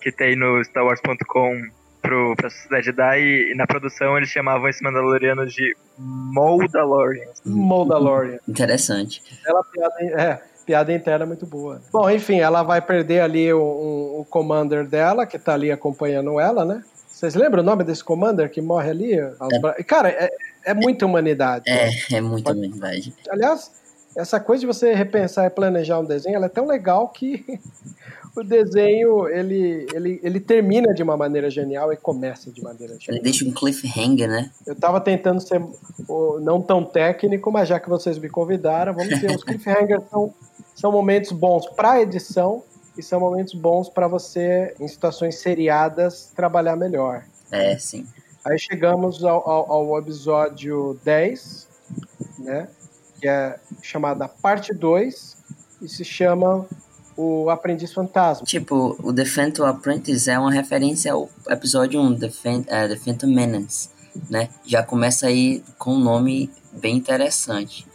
que 0.06 0.12
tem 0.12 0.36
no 0.36 0.62
StarWars.com 0.62 1.68
pro, 2.00 2.36
pra 2.36 2.48
Sociedade 2.48 2.86
Jedi 2.86 3.52
e 3.52 3.56
na 3.56 3.66
produção 3.66 4.16
eles 4.16 4.30
chamavam 4.30 4.70
esse 4.70 4.84
Mandaloriano 4.84 5.48
de 5.48 5.76
Moldalorian. 5.98 7.26
Moldalorian. 7.44 8.38
Interessante. 8.48 9.24
Ela 9.44 9.64
piada, 9.64 9.96
é, 10.22 10.42
piada 10.64 10.94
interna 10.94 11.26
muito 11.26 11.48
boa. 11.48 11.82
Bom, 11.92 12.08
enfim, 12.08 12.40
ela 12.40 12.62
vai 12.62 12.84
perder 12.84 13.22
ali 13.22 13.52
o, 13.52 13.60
o, 13.60 14.22
o 14.22 14.26
commander 14.26 14.86
dela, 14.88 15.26
que 15.26 15.40
tá 15.40 15.56
ali 15.56 15.72
acompanhando 15.72 16.40
ela, 16.40 16.64
né? 16.64 16.84
Vocês 17.08 17.34
lembram 17.34 17.64
o 17.64 17.66
nome 17.66 17.84
desse 17.84 18.04
commander 18.04 18.52
que 18.52 18.62
morre 18.62 18.92
ali? 18.92 19.14
É. 19.20 19.84
Cara, 19.86 20.10
é, 20.10 20.30
é 20.66 20.74
muita 20.76 21.08
humanidade. 21.08 21.64
É, 21.68 21.90
é 22.14 22.22
muita 22.22 22.54
Pode... 22.54 22.60
humanidade. 22.60 23.12
Aliás, 23.28 23.72
essa 24.16 24.40
coisa 24.40 24.62
de 24.62 24.68
você 24.68 24.94
repensar 24.94 25.48
e 25.48 25.50
planejar 25.50 25.98
um 25.98 26.06
desenho, 26.06 26.36
ela 26.36 26.46
é 26.46 26.50
tão 26.50 26.68
legal 26.68 27.10
que 27.10 27.44
o 28.36 28.44
desenho 28.44 29.28
ele, 29.30 29.88
ele, 29.94 30.20
ele 30.22 30.40
termina 30.40 30.94
de 30.94 31.02
uma 31.02 31.16
maneira 31.16 31.50
genial 31.50 31.94
e 31.94 31.98
começa 31.98 32.52
de 32.52 32.62
maneira 32.62 32.94
genial. 33.00 33.16
Ele 33.16 33.22
deixa 33.22 33.46
um 33.46 33.52
cliffhanger, 33.52 34.28
né? 34.28 34.52
Eu 34.66 34.76
tava 34.76 35.00
tentando 35.00 35.40
ser 35.40 35.62
não 36.42 36.62
tão 36.62 36.84
técnico, 36.84 37.52
mas 37.52 37.70
já 37.70 37.80
que 37.80 37.90
vocês 37.90 38.18
me 38.18 38.30
convidaram, 38.30 38.94
vamos 38.94 39.10
dizer, 39.10 39.32
os 39.34 39.44
cliffhangers 39.46 40.04
são, 40.10 40.34
são 40.76 40.92
momentos 40.92 41.32
bons 41.32 41.68
para 41.68 42.02
edição 42.02 42.62
e 42.98 43.04
são 43.04 43.20
momentos 43.20 43.54
bons 43.54 43.90
para 43.90 44.08
você, 44.08 44.76
em 44.80 44.88
situações 44.88 45.38
seriadas, 45.40 46.32
trabalhar 46.36 46.76
melhor. 46.76 47.24
É, 47.52 47.78
sim. 47.78 48.06
Aí 48.44 48.60
chegamos 48.60 49.24
ao, 49.24 49.50
ao, 49.50 49.72
ao 49.72 50.00
episódio 50.00 51.00
10, 51.04 51.68
né? 52.40 52.68
Que 53.20 53.28
é 53.28 53.58
chamada 53.82 54.28
parte 54.28 54.74
2 54.74 55.38
e 55.82 55.88
se 55.88 56.04
chama 56.04 56.68
o 57.16 57.50
Aprendiz 57.50 57.94
Fantasma. 57.94 58.46
Tipo, 58.46 58.96
o 59.02 59.14
The 59.14 59.26
Phantom 59.26 59.66
Apprentice 59.66 60.30
é 60.30 60.38
uma 60.38 60.52
referência 60.52 61.14
ao 61.14 61.30
episódio 61.50 62.00
1, 62.02 62.20
The, 62.20 62.30
Phan 62.30 62.60
uh, 62.60 62.66
The 62.66 62.96
Phantom 62.98 63.28
Menace, 63.28 63.90
né? 64.30 64.50
Já 64.66 64.84
começa 64.84 65.28
aí 65.28 65.64
com 65.78 65.96
um 65.96 66.00
nome 66.00 66.50
bem 66.72 66.98
interessante. 66.98 67.88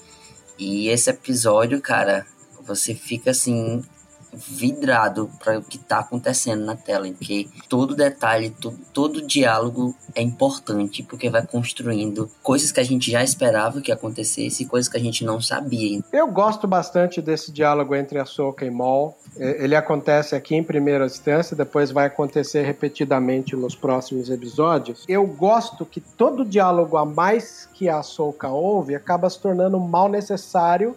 E 0.59 0.89
esse 0.89 1.11
episódio, 1.11 1.81
cara, 1.81 2.27
você 2.67 2.95
fica 2.95 3.31
assim 3.31 3.83
vidrado 4.33 5.31
para 5.39 5.59
o 5.59 5.63
que 5.63 5.77
está 5.77 5.99
acontecendo 5.99 6.65
na 6.65 6.77
tela, 6.77 7.07
em 7.07 7.13
que 7.13 7.49
todo 7.69 7.95
detalhe, 7.95 8.51
todo, 8.51 8.79
todo 8.93 9.27
diálogo 9.27 9.95
é 10.15 10.23
importante, 10.23 11.03
porque 11.03 11.31
vai 11.31 11.47
construindo 11.47 12.31
coisas 12.43 12.73
que 12.73 12.81
a 12.81 12.85
gente 12.85 13.11
já 13.11 13.23
esperava 13.23 13.81
que 13.81 13.93
acontecesse 13.93 14.63
e 14.63 14.67
coisas 14.67 14.91
que 14.91 14.97
a 14.97 15.01
gente 15.01 15.25
não 15.25 15.41
sabia. 15.41 16.01
Eu 16.13 16.29
gosto 16.29 16.67
bastante 16.67 17.21
desse 17.21 17.51
diálogo 17.53 17.95
entre 17.95 18.19
a 18.19 18.25
Soka 18.25 18.65
e 18.65 18.71
Maul. 18.71 19.15
Ele 19.37 19.75
acontece 19.75 20.35
aqui 20.35 20.55
em 20.55 20.63
primeira 20.63 21.07
instância, 21.07 21.57
depois 21.57 21.91
vai 21.91 22.07
acontecer 22.07 22.63
repetidamente 22.63 23.57
nos 23.57 23.75
próximos 23.75 24.31
episódios. 24.31 25.05
Eu 25.09 25.27
gosto 25.27 25.85
que 25.85 26.01
todo 26.01 26.45
diálogo 26.45 26.97
a 26.97 27.05
mais 27.05 27.69
que 27.73 27.89
a 27.89 28.03
Soka 28.03 28.49
ouve 28.49 28.95
acaba 28.95 29.29
se 29.29 29.41
tornando 29.41 29.79
mal 29.79 30.09
necessário 30.09 30.97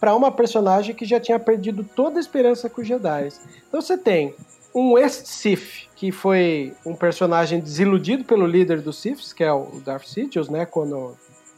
para 0.00 0.14
uma 0.14 0.30
personagem 0.30 0.94
que 0.94 1.04
já 1.04 1.18
tinha 1.18 1.38
perdido 1.38 1.84
toda 1.84 2.18
a 2.18 2.20
esperança 2.20 2.70
com 2.70 2.80
os 2.80 2.86
Jedi. 2.86 3.28
Então 3.68 3.80
você 3.80 3.96
tem 3.98 4.34
um 4.74 4.96
ex-Sith, 4.96 5.88
que 5.96 6.12
foi 6.12 6.72
um 6.86 6.94
personagem 6.94 7.60
desiludido 7.60 8.24
pelo 8.24 8.46
líder 8.46 8.80
dos 8.80 8.98
Siths, 8.98 9.32
que 9.32 9.42
é 9.42 9.52
o 9.52 9.80
Darth 9.84 10.06
Sidious, 10.06 10.48
né? 10.48 10.64
Quando 10.64 11.16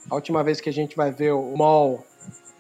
a 0.09 0.15
última 0.15 0.43
vez 0.43 0.61
que 0.61 0.71
a 0.71 0.73
gente 0.73 0.97
vai 0.97 1.11
ver 1.11 1.33
o 1.33 1.57
Maul 1.57 2.05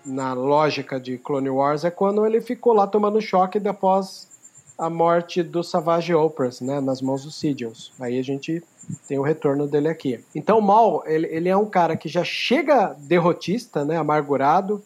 na 0.04 0.32
lógica 0.32 0.98
de 0.98 1.18
Clone 1.18 1.50
Wars 1.50 1.84
é 1.84 1.90
quando 1.90 2.24
ele 2.24 2.40
ficou 2.40 2.72
lá 2.72 2.86
tomando 2.86 3.20
choque 3.20 3.58
após 3.66 4.28
a 4.78 4.88
morte 4.88 5.42
do 5.42 5.62
Savage 5.62 6.14
Oprahs, 6.14 6.62
né, 6.62 6.80
nas 6.80 7.02
mãos 7.02 7.22
do 7.22 7.30
Sidious. 7.30 7.92
Aí 8.00 8.18
a 8.18 8.22
gente 8.22 8.62
tem 9.06 9.18
o 9.18 9.22
retorno 9.22 9.66
dele 9.66 9.88
aqui. 9.88 10.24
Então 10.34 10.58
Maul, 10.60 11.02
ele, 11.04 11.26
ele 11.26 11.48
é 11.50 11.56
um 11.56 11.66
cara 11.66 11.96
que 11.96 12.08
já 12.08 12.24
chega 12.24 12.96
derrotista, 12.98 13.84
né, 13.84 13.98
amargurado, 13.98 14.82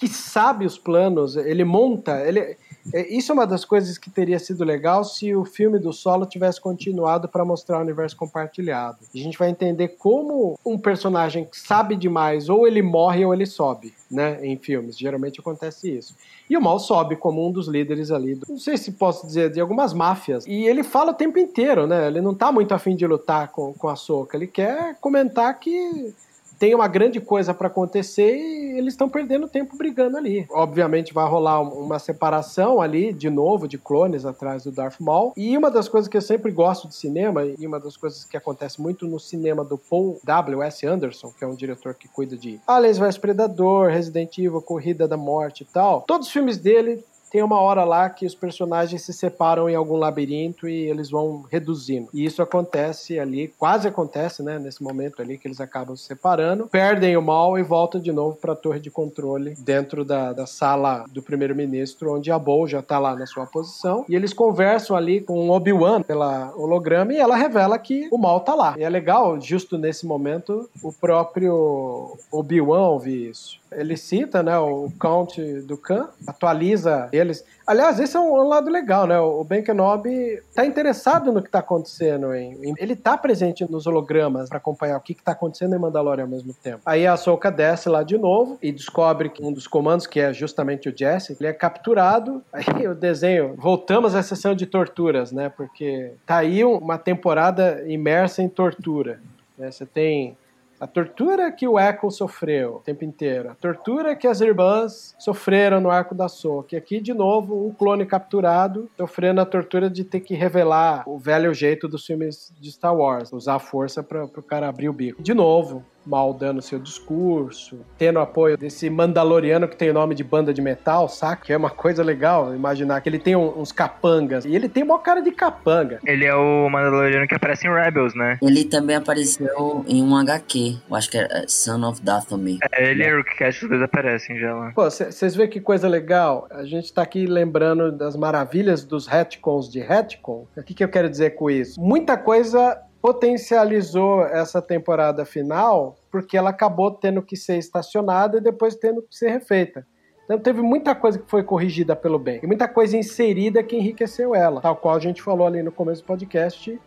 que 0.00 0.08
sabe 0.08 0.64
os 0.64 0.78
planos, 0.78 1.36
ele 1.36 1.62
monta, 1.62 2.26
ele 2.26 2.56
é, 2.92 3.14
isso 3.14 3.30
é 3.30 3.34
uma 3.34 3.46
das 3.46 3.64
coisas 3.64 3.98
que 3.98 4.08
teria 4.08 4.38
sido 4.38 4.64
legal 4.64 5.04
se 5.04 5.34
o 5.34 5.44
filme 5.44 5.78
do 5.78 5.92
Solo 5.92 6.24
tivesse 6.24 6.58
continuado 6.58 7.28
para 7.28 7.44
mostrar 7.44 7.78
o 7.78 7.82
universo 7.82 8.16
compartilhado. 8.16 8.98
A 9.14 9.18
gente 9.18 9.38
vai 9.38 9.50
entender 9.50 9.88
como 9.98 10.58
um 10.64 10.78
personagem 10.78 11.46
sabe 11.52 11.96
demais, 11.96 12.48
ou 12.48 12.66
ele 12.66 12.80
morre 12.80 13.24
ou 13.24 13.34
ele 13.34 13.44
sobe, 13.44 13.92
né? 14.10 14.44
Em 14.44 14.56
filmes, 14.56 14.98
geralmente 14.98 15.38
acontece 15.38 15.94
isso. 15.94 16.16
E 16.48 16.56
o 16.56 16.60
mal 16.60 16.78
sobe 16.78 17.16
como 17.16 17.46
um 17.46 17.52
dos 17.52 17.68
líderes 17.68 18.10
ali, 18.10 18.40
não 18.48 18.58
sei 18.58 18.78
se 18.78 18.92
posso 18.92 19.26
dizer, 19.26 19.50
de 19.50 19.60
algumas 19.60 19.92
máfias. 19.92 20.46
E 20.46 20.66
ele 20.66 20.82
fala 20.82 21.12
o 21.12 21.14
tempo 21.14 21.38
inteiro, 21.38 21.86
né? 21.86 22.06
Ele 22.06 22.22
não 22.22 22.34
tá 22.34 22.50
muito 22.50 22.72
afim 22.72 22.96
de 22.96 23.06
lutar 23.06 23.48
com, 23.48 23.74
com 23.74 23.88
a 23.88 23.96
Soca, 23.96 24.36
ele 24.36 24.46
quer 24.46 24.96
comentar 25.00 25.58
que 25.60 26.14
tem 26.60 26.74
uma 26.74 26.86
grande 26.86 27.18
coisa 27.22 27.54
para 27.54 27.68
acontecer 27.68 28.36
e 28.36 28.78
eles 28.78 28.92
estão 28.92 29.08
perdendo 29.08 29.48
tempo 29.48 29.78
brigando 29.78 30.18
ali. 30.18 30.46
Obviamente 30.50 31.14
vai 31.14 31.26
rolar 31.26 31.62
uma 31.62 31.98
separação 31.98 32.82
ali, 32.82 33.14
de 33.14 33.30
novo, 33.30 33.66
de 33.66 33.78
clones 33.78 34.26
atrás 34.26 34.64
do 34.64 34.70
Darth 34.70 35.00
Maul. 35.00 35.32
E 35.34 35.56
uma 35.56 35.70
das 35.70 35.88
coisas 35.88 36.06
que 36.06 36.18
eu 36.18 36.20
sempre 36.20 36.52
gosto 36.52 36.86
de 36.86 36.94
cinema, 36.94 37.46
e 37.46 37.66
uma 37.66 37.80
das 37.80 37.96
coisas 37.96 38.26
que 38.26 38.36
acontece 38.36 38.78
muito 38.78 39.08
no 39.08 39.18
cinema 39.18 39.64
do 39.64 39.78
Paul 39.78 40.20
W.S. 40.22 40.86
Anderson, 40.86 41.32
que 41.36 41.42
é 41.42 41.46
um 41.46 41.54
diretor 41.54 41.94
que 41.94 42.06
cuida 42.08 42.36
de 42.36 42.60
Aliens 42.66 42.98
vs 42.98 43.16
Predador, 43.16 43.88
Resident 43.88 44.36
Evil, 44.36 44.60
Corrida 44.60 45.08
da 45.08 45.16
Morte 45.16 45.62
e 45.62 45.66
tal. 45.66 46.02
Todos 46.02 46.26
os 46.26 46.32
filmes 46.32 46.58
dele 46.58 47.02
tem 47.30 47.42
uma 47.42 47.60
hora 47.60 47.84
lá 47.84 48.10
que 48.10 48.26
os 48.26 48.34
personagens 48.34 49.02
se 49.02 49.12
separam 49.12 49.68
em 49.68 49.74
algum 49.74 49.96
labirinto 49.96 50.68
e 50.68 50.88
eles 50.88 51.10
vão 51.10 51.44
reduzindo. 51.50 52.08
E 52.12 52.24
isso 52.24 52.42
acontece 52.42 53.18
ali, 53.18 53.48
quase 53.58 53.86
acontece, 53.88 54.42
né, 54.42 54.58
nesse 54.58 54.82
momento 54.82 55.22
ali 55.22 55.38
que 55.38 55.46
eles 55.46 55.60
acabam 55.60 55.96
se 55.96 56.04
separando, 56.04 56.66
perdem 56.66 57.16
o 57.16 57.22
mal 57.22 57.58
e 57.58 57.62
voltam 57.62 58.00
de 58.00 58.12
novo 58.12 58.36
para 58.36 58.52
a 58.52 58.56
torre 58.56 58.80
de 58.80 58.90
controle 58.90 59.54
dentro 59.58 60.04
da, 60.04 60.32
da 60.32 60.46
sala 60.46 61.04
do 61.10 61.22
primeiro-ministro, 61.22 62.16
onde 62.16 62.30
a 62.30 62.38
Bo 62.38 62.66
já 62.66 62.80
está 62.80 62.98
lá 62.98 63.14
na 63.14 63.26
sua 63.26 63.46
posição. 63.46 64.04
E 64.08 64.14
eles 64.14 64.32
conversam 64.32 64.96
ali 64.96 65.20
com 65.20 65.50
Obi-Wan 65.50 66.02
pela 66.02 66.52
holograma 66.56 67.12
e 67.12 67.18
ela 67.18 67.36
revela 67.36 67.78
que 67.78 68.08
o 68.10 68.18
mal 68.18 68.40
tá 68.40 68.54
lá. 68.54 68.74
E 68.76 68.82
é 68.82 68.88
legal, 68.88 69.40
justo 69.40 69.78
nesse 69.78 70.04
momento, 70.06 70.68
o 70.82 70.92
próprio 70.92 72.16
Obi-Wan 72.32 72.88
ouvir 72.88 73.30
isso. 73.30 73.60
Ele 73.72 73.96
cita, 73.96 74.42
né, 74.42 74.58
o 74.58 74.90
Count 74.98 75.40
do 75.60 75.76
Khan, 75.76 76.08
atualiza 76.26 77.08
eles. 77.20 77.44
Aliás, 77.66 78.00
esse 78.00 78.16
é 78.16 78.20
um, 78.20 78.48
lado 78.48 78.70
legal, 78.70 79.06
né? 79.06 79.18
O 79.18 79.44
Ben 79.44 79.62
Kenobi 79.62 80.42
tá 80.54 80.64
interessado 80.64 81.32
no 81.32 81.42
que 81.42 81.50
tá 81.50 81.60
acontecendo. 81.60 82.34
Em, 82.34 82.52
em 82.62 82.74
ele 82.78 82.96
tá 82.96 83.16
presente 83.16 83.70
nos 83.70 83.86
hologramas 83.86 84.48
para 84.48 84.58
acompanhar 84.58 84.96
o 84.96 85.00
que, 85.00 85.14
que 85.14 85.22
tá 85.22 85.32
acontecendo 85.32 85.74
em 85.74 85.78
Mandalorian 85.78 86.24
ao 86.24 86.30
mesmo 86.30 86.54
tempo. 86.54 86.80
Aí 86.84 87.06
a 87.06 87.12
Ahsoka 87.12 87.50
desce 87.50 87.88
lá 87.88 88.02
de 88.02 88.18
novo 88.18 88.58
e 88.62 88.72
descobre 88.72 89.28
que 89.28 89.42
um 89.42 89.52
dos 89.52 89.66
comandos, 89.66 90.06
que 90.06 90.20
é 90.20 90.32
justamente 90.32 90.88
o 90.88 90.96
Jesse, 90.96 91.36
ele 91.38 91.48
é 91.48 91.52
capturado. 91.52 92.42
Aí 92.52 92.86
o 92.86 92.94
desenho, 92.94 93.54
voltamos 93.56 94.14
à 94.14 94.22
sessão 94.22 94.54
de 94.54 94.66
torturas, 94.66 95.32
né? 95.32 95.48
Porque 95.48 96.12
tá 96.26 96.38
aí 96.38 96.64
uma 96.64 96.98
temporada 96.98 97.82
imersa 97.86 98.42
em 98.42 98.48
tortura. 98.48 99.20
Né? 99.56 99.70
Você 99.70 99.86
tem 99.86 100.36
a 100.80 100.86
tortura 100.86 101.52
que 101.52 101.68
o 101.68 101.78
Echo 101.78 102.10
sofreu 102.10 102.76
o 102.76 102.80
tempo 102.80 103.04
inteiro, 103.04 103.50
a 103.50 103.54
tortura 103.54 104.16
que 104.16 104.26
as 104.26 104.40
irmãs 104.40 105.14
sofreram 105.18 105.78
no 105.78 105.90
arco 105.90 106.14
da 106.14 106.26
Soca. 106.26 106.74
E 106.74 106.78
aqui, 106.78 107.00
de 107.00 107.12
novo, 107.12 107.66
um 107.66 107.72
clone 107.72 108.06
capturado 108.06 108.88
sofrendo 108.96 109.42
a 109.42 109.46
tortura 109.46 109.90
de 109.90 110.04
ter 110.04 110.20
que 110.20 110.34
revelar 110.34 111.04
o 111.06 111.18
velho 111.18 111.52
jeito 111.52 111.86
dos 111.86 112.06
filmes 112.06 112.50
de 112.58 112.72
Star 112.72 112.96
Wars, 112.96 113.30
usar 113.30 113.56
a 113.56 113.58
força 113.58 114.02
para 114.02 114.24
o 114.24 114.42
cara 114.42 114.68
abrir 114.68 114.88
o 114.88 114.92
bico. 114.92 115.22
De 115.22 115.34
novo, 115.34 115.84
mal 116.04 116.32
dando 116.32 116.62
seu 116.62 116.78
discurso, 116.78 117.80
tendo 117.98 118.18
apoio 118.18 118.56
desse 118.56 118.88
Mandaloriano 118.90 119.68
que 119.68 119.76
tem 119.76 119.90
o 119.90 119.94
nome 119.94 120.14
de 120.14 120.24
banda 120.24 120.52
de 120.52 120.60
metal, 120.60 121.08
saca? 121.08 121.44
Que 121.44 121.52
é 121.52 121.56
uma 121.56 121.70
coisa 121.70 122.02
legal 122.02 122.54
imaginar 122.54 123.00
que 123.00 123.08
ele 123.08 123.18
tem 123.18 123.36
uns 123.36 123.72
capangas. 123.72 124.44
E 124.44 124.54
ele 124.54 124.68
tem 124.68 124.82
uma 124.82 124.98
cara 124.98 125.20
de 125.20 125.30
capanga. 125.30 126.00
Ele 126.04 126.24
é 126.24 126.34
o 126.34 126.68
Mandaloriano 126.68 127.26
que 127.26 127.34
aparece 127.34 127.66
em 127.66 127.72
Rebels, 127.72 128.14
né? 128.14 128.38
Ele 128.42 128.64
também 128.64 128.96
apareceu 128.96 129.84
em 129.86 130.02
um 130.02 130.16
HQ. 130.16 130.78
Eu 130.88 130.96
acho 130.96 131.10
que 131.10 131.18
é 131.18 131.44
Son 131.46 131.86
of 131.86 132.02
Dathomir. 132.02 132.58
É, 132.72 132.90
ele 132.90 133.04
e 133.04 133.20
o 133.20 133.24
Cast 133.24 133.64
os 133.64 133.70
dois 133.70 133.82
aparecem 133.82 134.38
já 134.38 134.54
lá. 134.54 134.72
Pô, 134.72 134.84
vocês 134.84 135.34
veem 135.34 135.48
que 135.48 135.60
coisa 135.60 135.88
legal? 135.88 136.46
A 136.50 136.64
gente 136.64 136.92
tá 136.92 137.02
aqui 137.02 137.26
lembrando 137.26 137.92
das 137.92 138.16
maravilhas 138.16 138.84
dos 138.84 139.06
retcons 139.06 139.70
de 139.70 139.80
retcon. 139.80 140.46
O 140.56 140.62
que, 140.62 140.74
que 140.74 140.84
eu 140.84 140.88
quero 140.88 141.08
dizer 141.08 141.30
com 141.30 141.50
isso? 141.50 141.80
Muita 141.80 142.16
coisa 142.16 142.80
potencializou 143.00 144.24
essa 144.26 144.60
temporada 144.60 145.24
final 145.24 145.96
porque 146.10 146.36
ela 146.36 146.50
acabou 146.50 146.90
tendo 146.90 147.22
que 147.22 147.36
ser 147.36 147.56
estacionada 147.56 148.38
e 148.38 148.40
depois 148.40 148.74
tendo 148.74 149.02
que 149.02 149.16
ser 149.16 149.30
refeita. 149.30 149.86
Então 150.24 150.38
teve 150.38 150.60
muita 150.62 150.94
coisa 150.94 151.18
que 151.18 151.28
foi 151.28 151.42
corrigida 151.42 151.96
pelo 151.96 152.18
bem 152.18 152.40
e 152.42 152.46
muita 152.46 152.68
coisa 152.68 152.96
inserida 152.96 153.62
que 153.62 153.76
enriqueceu 153.76 154.34
ela, 154.34 154.60
tal 154.60 154.76
qual 154.76 154.94
a 154.94 155.00
gente 155.00 155.22
falou 155.22 155.46
ali 155.46 155.62
no 155.62 155.72
começo 155.72 156.02
do 156.02 156.06
podcast, 156.06 156.78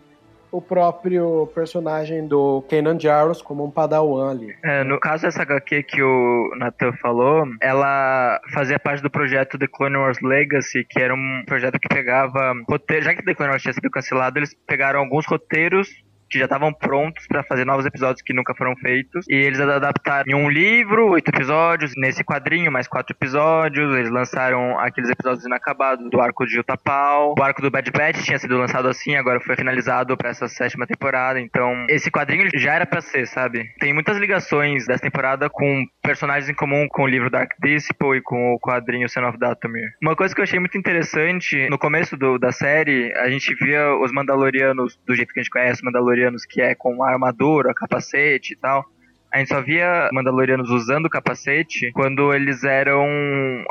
o 0.53 0.61
próprio 0.61 1.49
personagem 1.55 2.27
do 2.27 2.63
Kanan 2.69 2.99
Jarrus 2.99 3.41
como 3.41 3.65
um 3.65 3.71
padawan 3.71 4.29
ali. 4.29 4.55
É, 4.63 4.83
no 4.83 4.99
caso 4.99 5.23
dessa 5.23 5.41
HQ 5.41 5.81
que 5.83 6.03
o 6.03 6.51
Nathan 6.57 6.93
falou, 6.93 7.43
ela 7.59 8.39
fazia 8.53 8.77
parte 8.77 9.01
do 9.01 9.09
projeto 9.09 9.57
The 9.57 9.67
Clone 9.67 9.97
Wars 9.97 10.19
Legacy, 10.21 10.85
que 10.87 11.01
era 11.01 11.11
um 11.11 11.43
projeto 11.47 11.79
que 11.79 11.87
pegava 11.87 12.53
roteiro, 12.69 13.03
já 13.03 13.15
que 13.15 13.25
The 13.25 13.33
Clone 13.33 13.49
Wars 13.51 13.63
tinha 13.63 13.73
sido 13.73 13.89
cancelado, 13.89 14.37
eles 14.37 14.55
pegaram 14.67 14.99
alguns 14.99 15.25
roteiros 15.25 15.89
que 16.33 16.39
já 16.39 16.45
estavam 16.45 16.73
prontos 16.73 17.27
para 17.27 17.43
fazer 17.43 17.63
novos 17.63 17.85
episódios 17.85 18.21
que 18.23 18.33
nunca 18.33 18.55
foram 18.55 18.75
feitos. 18.75 19.25
E 19.29 19.35
eles 19.35 19.59
adaptaram 19.59 20.25
em 20.27 20.33
um 20.33 20.49
livro, 20.49 21.11
oito 21.11 21.29
episódios, 21.29 21.93
nesse 21.95 22.23
quadrinho, 22.23 22.71
mais 22.71 22.87
quatro 22.87 23.15
episódios. 23.15 23.95
Eles 23.95 24.09
lançaram 24.09 24.79
aqueles 24.79 25.11
episódios 25.11 25.45
inacabados 25.45 26.09
do 26.09 26.19
arco 26.19 26.45
de 26.45 26.59
Utapau. 26.59 27.35
O 27.37 27.43
arco 27.43 27.61
do 27.61 27.69
Bad 27.69 27.89
Batch 27.91 28.23
tinha 28.23 28.39
sido 28.39 28.57
lançado 28.57 28.87
assim, 28.87 29.15
agora 29.15 29.39
foi 29.39 29.55
finalizado 29.55 30.17
para 30.17 30.29
essa 30.29 30.47
sétima 30.47 30.87
temporada. 30.87 31.39
Então, 31.39 31.85
esse 31.87 32.09
quadrinho 32.09 32.49
já 32.55 32.73
era 32.73 32.85
para 32.85 33.01
ser, 33.01 33.27
sabe? 33.27 33.71
Tem 33.79 33.93
muitas 33.93 34.17
ligações 34.17 34.87
dessa 34.87 35.03
temporada 35.03 35.49
com 35.49 35.85
personagens 36.01 36.49
em 36.49 36.53
comum 36.55 36.87
com 36.89 37.03
o 37.03 37.07
livro 37.07 37.29
Dark 37.29 37.51
Disciple 37.61 38.17
e 38.17 38.21
com 38.21 38.53
o 38.53 38.59
quadrinho 38.59 39.07
Son 39.07 39.27
of 39.27 39.37
Dathomir. 39.37 39.91
Uma 40.01 40.15
coisa 40.15 40.33
que 40.33 40.41
eu 40.41 40.43
achei 40.43 40.59
muito 40.59 40.77
interessante, 40.77 41.69
no 41.69 41.77
começo 41.77 42.17
do, 42.17 42.39
da 42.39 42.51
série, 42.51 43.13
a 43.17 43.29
gente 43.29 43.53
via 43.55 43.95
os 43.97 44.11
Mandalorianos 44.11 44.99
do 45.05 45.13
jeito 45.13 45.31
que 45.31 45.39
a 45.39 45.43
gente 45.43 45.51
conhece, 45.51 45.73
os 45.73 45.81
Mandalorianos 45.81 46.22
Mandalorianos 46.23 46.45
que 46.45 46.61
é 46.61 46.75
com 46.75 47.03
armadura, 47.03 47.73
capacete 47.73 48.53
e 48.53 48.57
tal. 48.57 48.83
A 49.31 49.39
gente 49.39 49.47
só 49.49 49.61
via 49.61 50.09
Mandalorianos 50.13 50.69
usando 50.69 51.09
capacete 51.09 51.91
quando 51.93 52.33
eles 52.33 52.63
eram 52.63 53.03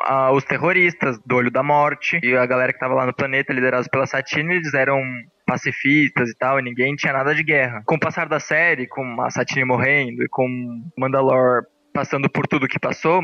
ah, 0.01 0.33
os 0.33 0.45
terroristas 0.45 1.19
do 1.25 1.37
Olho 1.37 1.53
da 1.53 1.63
Morte. 1.63 2.19
E 2.23 2.37
a 2.37 2.45
galera 2.45 2.73
que 2.73 2.81
tava 2.81 2.95
lá 2.95 3.07
no 3.07 3.15
planeta, 3.15 3.53
liderados 3.53 3.87
pela 3.87 4.07
Satine, 4.07 4.57
eles 4.57 4.75
eram 4.75 5.01
pacifistas 5.47 6.31
e 6.31 6.37
tal, 6.37 6.59
e 6.59 6.63
ninguém 6.63 6.97
tinha 6.97 7.13
nada 7.13 7.35
de 7.35 7.45
guerra. 7.45 7.83
Com 7.87 7.95
o 7.95 8.01
passar 8.01 8.29
da 8.29 8.41
série, 8.41 8.89
com 8.89 9.23
a 9.23 9.31
Satine 9.31 9.65
morrendo 9.65 10.23
e 10.25 10.29
com 10.29 10.49
Mandalor 10.99 11.63
passando 11.95 12.29
por 12.29 12.47
tudo 12.49 12.67
que 12.67 12.81
passou, 12.81 13.23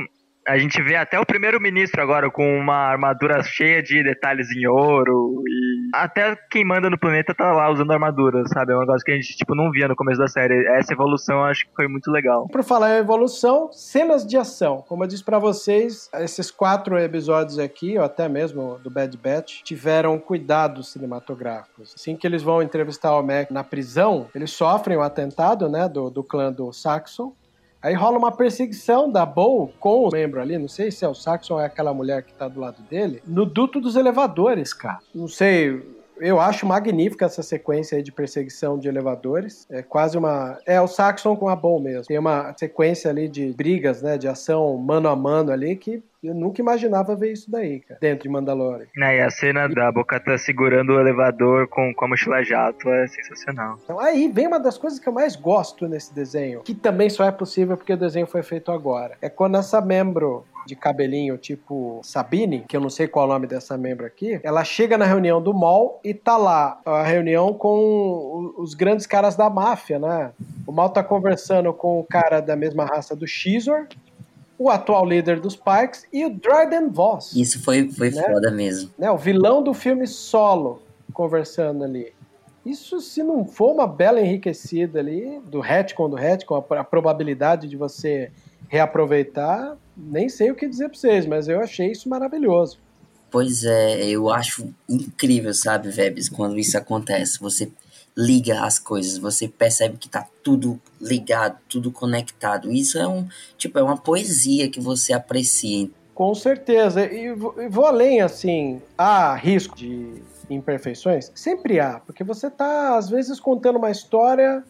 a 0.49 0.57
gente 0.57 0.81
vê 0.83 0.97
até 0.97 1.21
o 1.21 1.27
primeiro-ministro 1.27 2.01
agora 2.01 2.31
com 2.31 2.59
uma 2.59 2.75
armadura 2.75 3.43
cheia 3.43 3.83
de 3.83 4.03
detalhes 4.03 4.51
em 4.51 4.67
ouro 4.67 5.43
e 5.47 5.91
até 5.95 6.37
quem 6.51 6.65
manda 6.65 6.89
no 6.89 6.99
planeta 6.99 7.35
tá 7.35 7.53
lá 7.53 7.71
usando 7.71 7.93
armadura, 7.93 8.43
sabe? 8.49 8.73
É 8.73 8.77
um 8.77 8.81
negócio 8.81 9.05
que 9.05 9.13
a 9.13 9.15
gente 9.15 9.37
tipo 9.37 9.55
não 9.55 9.71
via 9.71 9.87
no 9.87 9.95
começo 9.95 10.19
da 10.19 10.27
série. 10.27 10.67
Essa 10.79 10.93
evolução 10.95 11.37
eu 11.37 11.45
acho 11.45 11.67
que 11.67 11.75
foi 11.75 11.87
muito 11.87 12.11
legal. 12.11 12.49
Por 12.49 12.65
falar 12.65 12.97
em 12.97 13.01
evolução, 13.01 13.71
cenas 13.73 14.27
de 14.27 14.37
ação. 14.37 14.85
Como 14.89 15.05
eu 15.05 15.09
disse 15.09 15.25
para 15.25 15.39
vocês, 15.39 16.09
esses 16.15 16.51
quatro 16.51 16.99
episódios 16.99 17.59
aqui, 17.59 17.99
ou 17.99 18.05
até 18.05 18.29
mesmo 18.29 18.79
do 18.79 18.91
Bad 18.91 19.17
Batch, 19.19 19.63
tiveram 19.63 20.19
cuidados 20.19 20.93
cinematográficos. 20.93 21.95
Assim 21.95 22.17
que 22.17 22.27
eles 22.27 22.43
vão 22.43 22.63
entrevistar 22.63 23.15
o 23.17 23.23
Mac 23.23 23.51
na 23.51 23.63
prisão, 23.63 24.29
eles 24.35 24.51
sofrem 24.51 24.97
o 24.97 25.01
um 25.01 25.03
atentado, 25.03 25.69
né, 25.69 25.89
do, 25.89 26.11
do 26.11 26.23
clã 26.23 26.51
do 26.51 26.73
Saxon. 26.73 27.35
Aí 27.81 27.95
rola 27.95 28.19
uma 28.19 28.33
perseguição 28.33 29.11
da 29.11 29.25
Bow 29.25 29.73
com 29.79 30.05
o 30.05 30.11
membro 30.11 30.41
ali, 30.41 30.59
não 30.59 30.67
sei 30.67 30.91
se 30.91 31.05
é 31.05 31.09
o 31.09 31.15
Saxon 31.15 31.55
ou 31.55 31.61
é 31.61 31.67
aquela 31.67 31.95
mulher 31.95 32.25
que 32.25 32.33
tá 32.33 32.49
do 32.49 32.59
lado 32.59 32.83
dele, 32.83 33.23
no 33.25 33.47
duto 33.47 33.81
dos 33.81 33.95
elevadores, 33.95 34.73
cara. 34.73 34.99
Não 35.15 35.29
sei, 35.29 35.81
eu 36.21 36.41
acho 36.41 36.67
magnífica 36.67 37.27
essa 37.27 37.43
sequência 37.43 37.97
aí 37.97 38.03
de 38.03 38.13
perseguição 38.13 38.79
de 38.79 38.89
elevadores. 38.89 39.67
É 39.71 39.83
quase 39.83 40.17
uma. 40.17 40.59
É 40.67 40.81
o 40.81 40.87
Saxon 40.89 41.37
com 41.37 41.49
a 41.49 41.57
Bow 41.57 41.81
mesmo. 41.81 42.05
Tem 42.05 42.19
uma 42.19 42.55
sequência 42.57 43.11
ali 43.11 43.29
de 43.29 43.53
brigas, 43.53 44.03
né? 44.03 44.19
De 44.19 44.29
ação 44.29 44.77
mano 44.77 45.09
a 45.09 45.17
mano 45.17 45.53
ali 45.53 45.77
que 45.77 46.03
eu 46.23 46.35
nunca 46.35 46.61
imaginava 46.61 47.15
ver 47.15 47.33
isso 47.33 47.49
daí, 47.49 47.81
cara, 47.81 48.01
dentro 48.01 48.25
de 48.25 48.29
Mandalorian. 48.29 48.87
É, 48.97 49.19
e 49.19 49.21
a 49.21 49.31
cena 49.31 49.67
e... 49.67 49.75
da 49.75 49.93
Bocata 49.93 50.37
segurando 50.37 50.95
o 50.95 51.01
elevador 51.01 51.69
com, 51.69 51.95
com 51.95 52.05
a 52.05 52.09
mochila 52.09 52.43
jato 52.43 52.89
é 52.89 53.07
sensacional. 53.07 53.79
Então 53.85 54.01
aí 54.01 54.29
vem 54.29 54.49
uma 54.49 54.59
das 54.59 54.77
coisas 54.77 54.99
que 54.99 55.09
eu 55.09 55.13
mais 55.13 55.37
gosto 55.37 55.87
nesse 55.87 56.13
desenho, 56.13 56.63
que 56.63 56.75
também 56.75 57.09
só 57.09 57.25
é 57.25 57.31
possível 57.31 57.77
porque 57.77 57.93
o 57.93 57.97
desenho 57.97 58.27
foi 58.27 58.43
feito 58.43 58.73
agora. 58.73 59.17
É 59.23 59.29
quando 59.29 59.57
essa 59.57 59.81
membro 59.81 60.45
de 60.69 60.77
cabelinho 60.77 61.39
tipo 61.39 61.99
Sabine, 62.05 62.63
que 62.69 62.77
eu 62.77 62.81
não 62.81 62.91
sei 62.91 63.09
qual 63.09 63.25
é 63.25 63.29
o 63.31 63.33
nome 63.33 63.47
dessa 63.47 63.79
membro 63.79 64.05
aqui, 64.05 64.39
ela 64.43 64.63
chega 64.63 64.99
na 64.99 65.07
reunião 65.07 65.41
do 65.41 65.55
mall 65.55 65.99
e 66.05 66.13
tá 66.13 66.37
lá 66.37 66.79
a 66.85 67.03
reunião 67.03 67.55
com 67.55 68.53
os 68.59 68.75
grandes 68.75 69.07
caras 69.07 69.35
da 69.35 69.49
máfia, 69.49 69.99
né? 69.99 70.31
O 70.67 70.73
mal 70.73 70.91
tá 70.91 71.03
conversando 71.03 71.73
com 71.73 72.01
o 72.01 72.05
cara 72.05 72.41
da 72.41 72.55
mesma 72.55 72.85
raça 72.85 73.17
do 73.17 73.27
Xizor, 73.27 73.87
o 74.59 74.69
atual 74.69 75.07
líder 75.07 75.41
dos 75.41 75.57
Pikes 75.57 76.07
e 76.13 76.27
o 76.27 76.31
Dryden 76.31 76.91
Voss. 76.91 77.35
Isso 77.35 77.63
foi, 77.63 77.89
foi 77.91 78.11
né? 78.11 78.23
foda 78.23 78.51
mesmo. 78.51 78.91
Né? 78.99 79.11
O 79.11 79.17
vilão 79.17 79.63
do 79.63 79.73
filme 79.73 80.07
solo 80.07 80.83
conversando 81.15 81.83
ali. 81.83 82.13
Isso, 82.67 83.01
se 83.01 83.23
não 83.23 83.47
for 83.47 83.73
uma 83.73 83.87
bela 83.87 84.21
enriquecida 84.21 84.99
ali, 84.99 85.41
do 85.47 85.61
retcon 85.61 86.11
do 86.11 86.17
retcon, 86.17 86.63
a, 86.71 86.81
a 86.81 86.85
probabilidade 86.85 87.67
de 87.67 87.77
você 87.77 88.31
reaproveitar, 88.69 89.77
nem 89.97 90.29
sei 90.29 90.51
o 90.51 90.55
que 90.55 90.69
dizer 90.69 90.89
pra 90.89 90.99
vocês, 90.99 91.27
mas 91.27 91.49
eu 91.49 91.61
achei 91.61 91.91
isso 91.91 92.09
maravilhoso. 92.09 92.79
Pois 93.31 93.65
é, 93.65 94.07
eu 94.07 94.31
acho 94.31 94.73
incrível, 94.89 95.53
sabe, 95.53 95.91
Vebs, 95.91 96.29
quando 96.29 96.59
isso 96.59 96.79
acontece. 96.79 97.39
Você 97.41 97.71
liga 98.17 98.63
as 98.63 98.79
coisas, 98.79 99.19
você 99.19 99.47
percebe 99.47 99.97
que 99.97 100.09
tá 100.09 100.27
tudo 100.43 100.81
ligado, 101.01 101.59
tudo 101.69 101.93
conectado. 101.93 102.73
Isso 102.73 102.99
é 102.99 103.07
um, 103.07 103.29
tipo, 103.57 103.79
é 103.79 103.83
uma 103.83 103.97
poesia 103.97 104.69
que 104.69 104.81
você 104.81 105.13
aprecia. 105.13 105.89
Com 106.15 106.35
certeza. 106.35 107.05
E 107.05 107.33
vou 107.33 107.85
além, 107.85 108.21
assim, 108.21 108.83
há 108.97 109.35
risco 109.35 109.77
de 109.77 110.15
imperfeições? 110.51 111.31
Sempre 111.35 111.79
há, 111.79 112.01
porque 112.01 112.25
você 112.25 112.51
tá, 112.51 112.97
às 112.97 113.09
vezes, 113.09 113.39
contando 113.39 113.77
uma 113.77 113.91
história, 113.91 114.65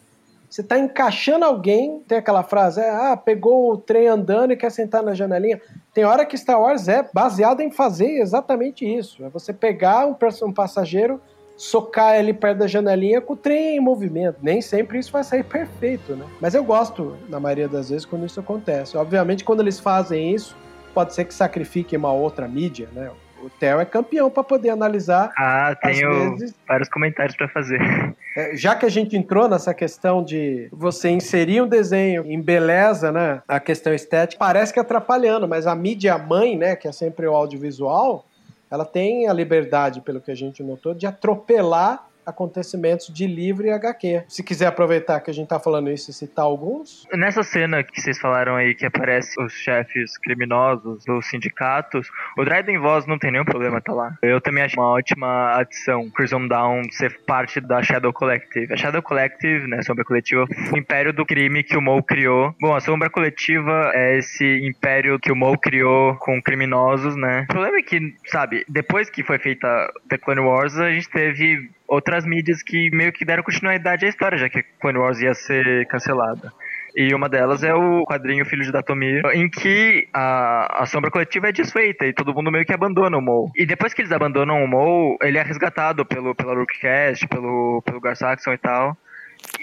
você 0.49 0.63
tá 0.63 0.79
encaixando 0.79 1.45
alguém, 1.45 2.01
tem 2.07 2.17
aquela 2.17 2.41
frase, 2.41 2.81
é, 2.81 2.89
ah, 2.89 3.15
pegou 3.15 3.71
o 3.71 3.77
trem 3.77 4.07
andando 4.07 4.51
e 4.51 4.57
quer 4.57 4.71
sentar 4.71 5.03
na 5.03 5.13
janelinha. 5.13 5.61
Tem 5.93 6.03
hora 6.03 6.25
que 6.25 6.35
Star 6.35 6.59
Wars 6.59 6.87
é 6.87 7.07
baseado 7.13 7.61
em 7.61 7.69
fazer 7.69 8.19
exatamente 8.19 8.83
isso. 8.83 9.23
É 9.23 9.29
você 9.29 9.53
pegar 9.53 10.07
um, 10.07 10.15
um 10.43 10.51
passageiro 10.51 11.21
socar 11.55 12.15
ele 12.15 12.33
perto 12.33 12.59
da 12.59 12.67
janelinha 12.67 13.19
com 13.19 13.33
o 13.33 13.35
trem 13.35 13.75
em 13.75 13.79
movimento. 13.79 14.37
Nem 14.41 14.61
sempre 14.61 14.97
isso 14.97 15.11
vai 15.11 15.23
sair 15.23 15.43
perfeito, 15.43 16.15
né? 16.15 16.25
Mas 16.39 16.55
eu 16.55 16.63
gosto, 16.63 17.17
na 17.27 17.39
maioria 17.39 17.67
das 17.67 17.89
vezes, 17.89 18.05
quando 18.05 18.25
isso 18.25 18.39
acontece. 18.39 18.97
Obviamente, 18.97 19.43
quando 19.43 19.59
eles 19.59 19.77
fazem 19.77 20.33
isso, 20.33 20.55
pode 20.93 21.13
ser 21.13 21.25
que 21.25 21.33
sacrifiquem 21.33 21.99
uma 21.99 22.13
outra 22.13 22.47
mídia, 22.47 22.87
né? 22.93 23.11
O 23.43 23.49
Theo 23.49 23.79
é 23.79 23.85
campeão 23.85 24.29
para 24.29 24.43
poder 24.43 24.69
analisar. 24.69 25.31
Ah, 25.37 25.75
tenho 25.81 26.37
vezes... 26.37 26.53
vários 26.67 26.89
comentários 26.89 27.35
para 27.35 27.47
fazer. 27.47 27.79
É, 28.37 28.55
já 28.55 28.75
que 28.75 28.85
a 28.85 28.89
gente 28.89 29.17
entrou 29.17 29.49
nessa 29.49 29.73
questão 29.73 30.23
de 30.23 30.69
você 30.71 31.09
inserir 31.09 31.61
um 31.63 31.67
desenho 31.67 32.23
em 32.27 32.39
beleza, 32.39 33.11
né? 33.11 33.41
A 33.47 33.59
questão 33.59 33.91
estética, 33.91 34.37
parece 34.37 34.71
que 34.71 34.79
atrapalhando, 34.79 35.47
mas 35.47 35.65
a 35.65 35.73
mídia 35.73 36.15
mãe, 36.15 36.55
né? 36.55 36.75
Que 36.75 36.87
é 36.87 36.91
sempre 36.91 37.27
o 37.27 37.33
audiovisual, 37.33 38.27
ela 38.69 38.85
tem 38.85 39.27
a 39.27 39.33
liberdade, 39.33 39.99
pelo 40.01 40.21
que 40.21 40.29
a 40.29 40.35
gente 40.35 40.61
notou, 40.61 40.93
de 40.93 41.07
atropelar 41.07 42.07
acontecimentos 42.29 43.13
de 43.13 43.27
livro 43.27 43.65
e 43.65 43.71
HQ. 43.71 44.23
Se 44.27 44.43
quiser 44.43 44.67
aproveitar 44.67 45.19
que 45.19 45.29
a 45.29 45.33
gente 45.33 45.47
tá 45.47 45.59
falando 45.59 45.89
isso 45.91 46.11
e 46.11 46.13
citar 46.13 46.45
alguns. 46.45 47.07
Nessa 47.13 47.43
cena 47.43 47.83
que 47.83 48.01
vocês 48.01 48.19
falaram 48.19 48.55
aí, 48.55 48.73
que 48.75 48.85
aparece 48.85 49.39
os 49.41 49.53
chefes 49.53 50.17
criminosos 50.17 51.03
dos 51.05 51.27
sindicatos, 51.27 52.09
o 52.37 52.43
Dryden 52.43 52.79
Voss 52.79 53.05
não 53.05 53.17
tem 53.17 53.31
nenhum 53.31 53.45
problema 53.45 53.81
tá 53.81 53.93
lá. 53.93 54.17
Eu 54.21 54.41
também 54.41 54.63
acho 54.63 54.79
uma 54.79 54.91
ótima 54.91 55.57
adição 55.57 56.09
Crimson 56.09 56.47
Down 56.47 56.83
ser 56.91 57.19
parte 57.25 57.59
da 57.59 57.81
Shadow 57.81 58.13
Collective. 58.13 58.73
A 58.73 58.77
Shadow 58.77 59.01
Collective, 59.01 59.67
né, 59.67 59.81
Sombra 59.81 60.03
Coletiva, 60.03 60.45
o 60.73 60.77
império 60.77 61.13
do 61.13 61.25
crime 61.25 61.63
que 61.63 61.77
o 61.77 61.81
Mo 61.81 62.01
criou. 62.03 62.53
Bom, 62.59 62.75
a 62.75 62.79
Sombra 62.79 63.09
Coletiva 63.09 63.91
é 63.93 64.17
esse 64.17 64.45
império 64.67 65.19
que 65.19 65.31
o 65.31 65.35
Mo 65.35 65.57
criou 65.57 66.15
com 66.15 66.41
criminosos, 66.41 67.15
né? 67.15 67.43
O 67.43 67.47
problema 67.47 67.77
é 67.77 67.81
que, 67.81 68.15
sabe, 68.25 68.65
depois 68.67 69.09
que 69.09 69.23
foi 69.23 69.37
feita 69.39 69.67
The 70.09 70.17
Clone 70.17 70.41
Wars, 70.41 70.77
a 70.77 70.91
gente 70.91 71.09
teve 71.09 71.69
outras 71.89 72.25
mídias 72.25 72.61
que 72.61 72.89
meio 72.91 73.11
que 73.11 73.25
deram 73.25 73.43
continuidade 73.43 74.05
à 74.05 74.09
história, 74.09 74.37
já 74.37 74.47
que 74.47 74.63
Clone 74.79 74.99
Wars 74.99 75.19
ia 75.19 75.33
ser 75.33 75.85
cancelada. 75.87 76.51
E 76.95 77.13
uma 77.13 77.29
delas 77.29 77.63
é 77.63 77.73
o 77.73 78.03
quadrinho 78.03 78.45
Filho 78.45 78.63
de 78.63 78.71
Datomir, 78.71 79.21
em 79.33 79.49
que 79.49 80.07
a, 80.13 80.83
a 80.83 80.85
sombra 80.85 81.11
coletiva 81.11 81.49
é 81.49 81.51
desfeita 81.51 82.05
e 82.05 82.13
todo 82.13 82.33
mundo 82.33 82.51
meio 82.51 82.65
que 82.65 82.73
abandona 82.73 83.17
o 83.17 83.21
Mou. 83.21 83.51
E 83.55 83.65
depois 83.65 83.93
que 83.93 84.01
eles 84.01 84.11
abandonam 84.11 84.63
o 84.63 84.67
Mou, 84.67 85.17
ele 85.21 85.37
é 85.37 85.43
resgatado 85.43 86.05
pelo, 86.05 86.33
pela 86.35 86.55
Rookcast, 86.55 87.27
pelo, 87.27 87.81
pelo 87.85 88.01
Gar 88.01 88.15
Saxon 88.15 88.53
e 88.53 88.57
tal. 88.57 88.97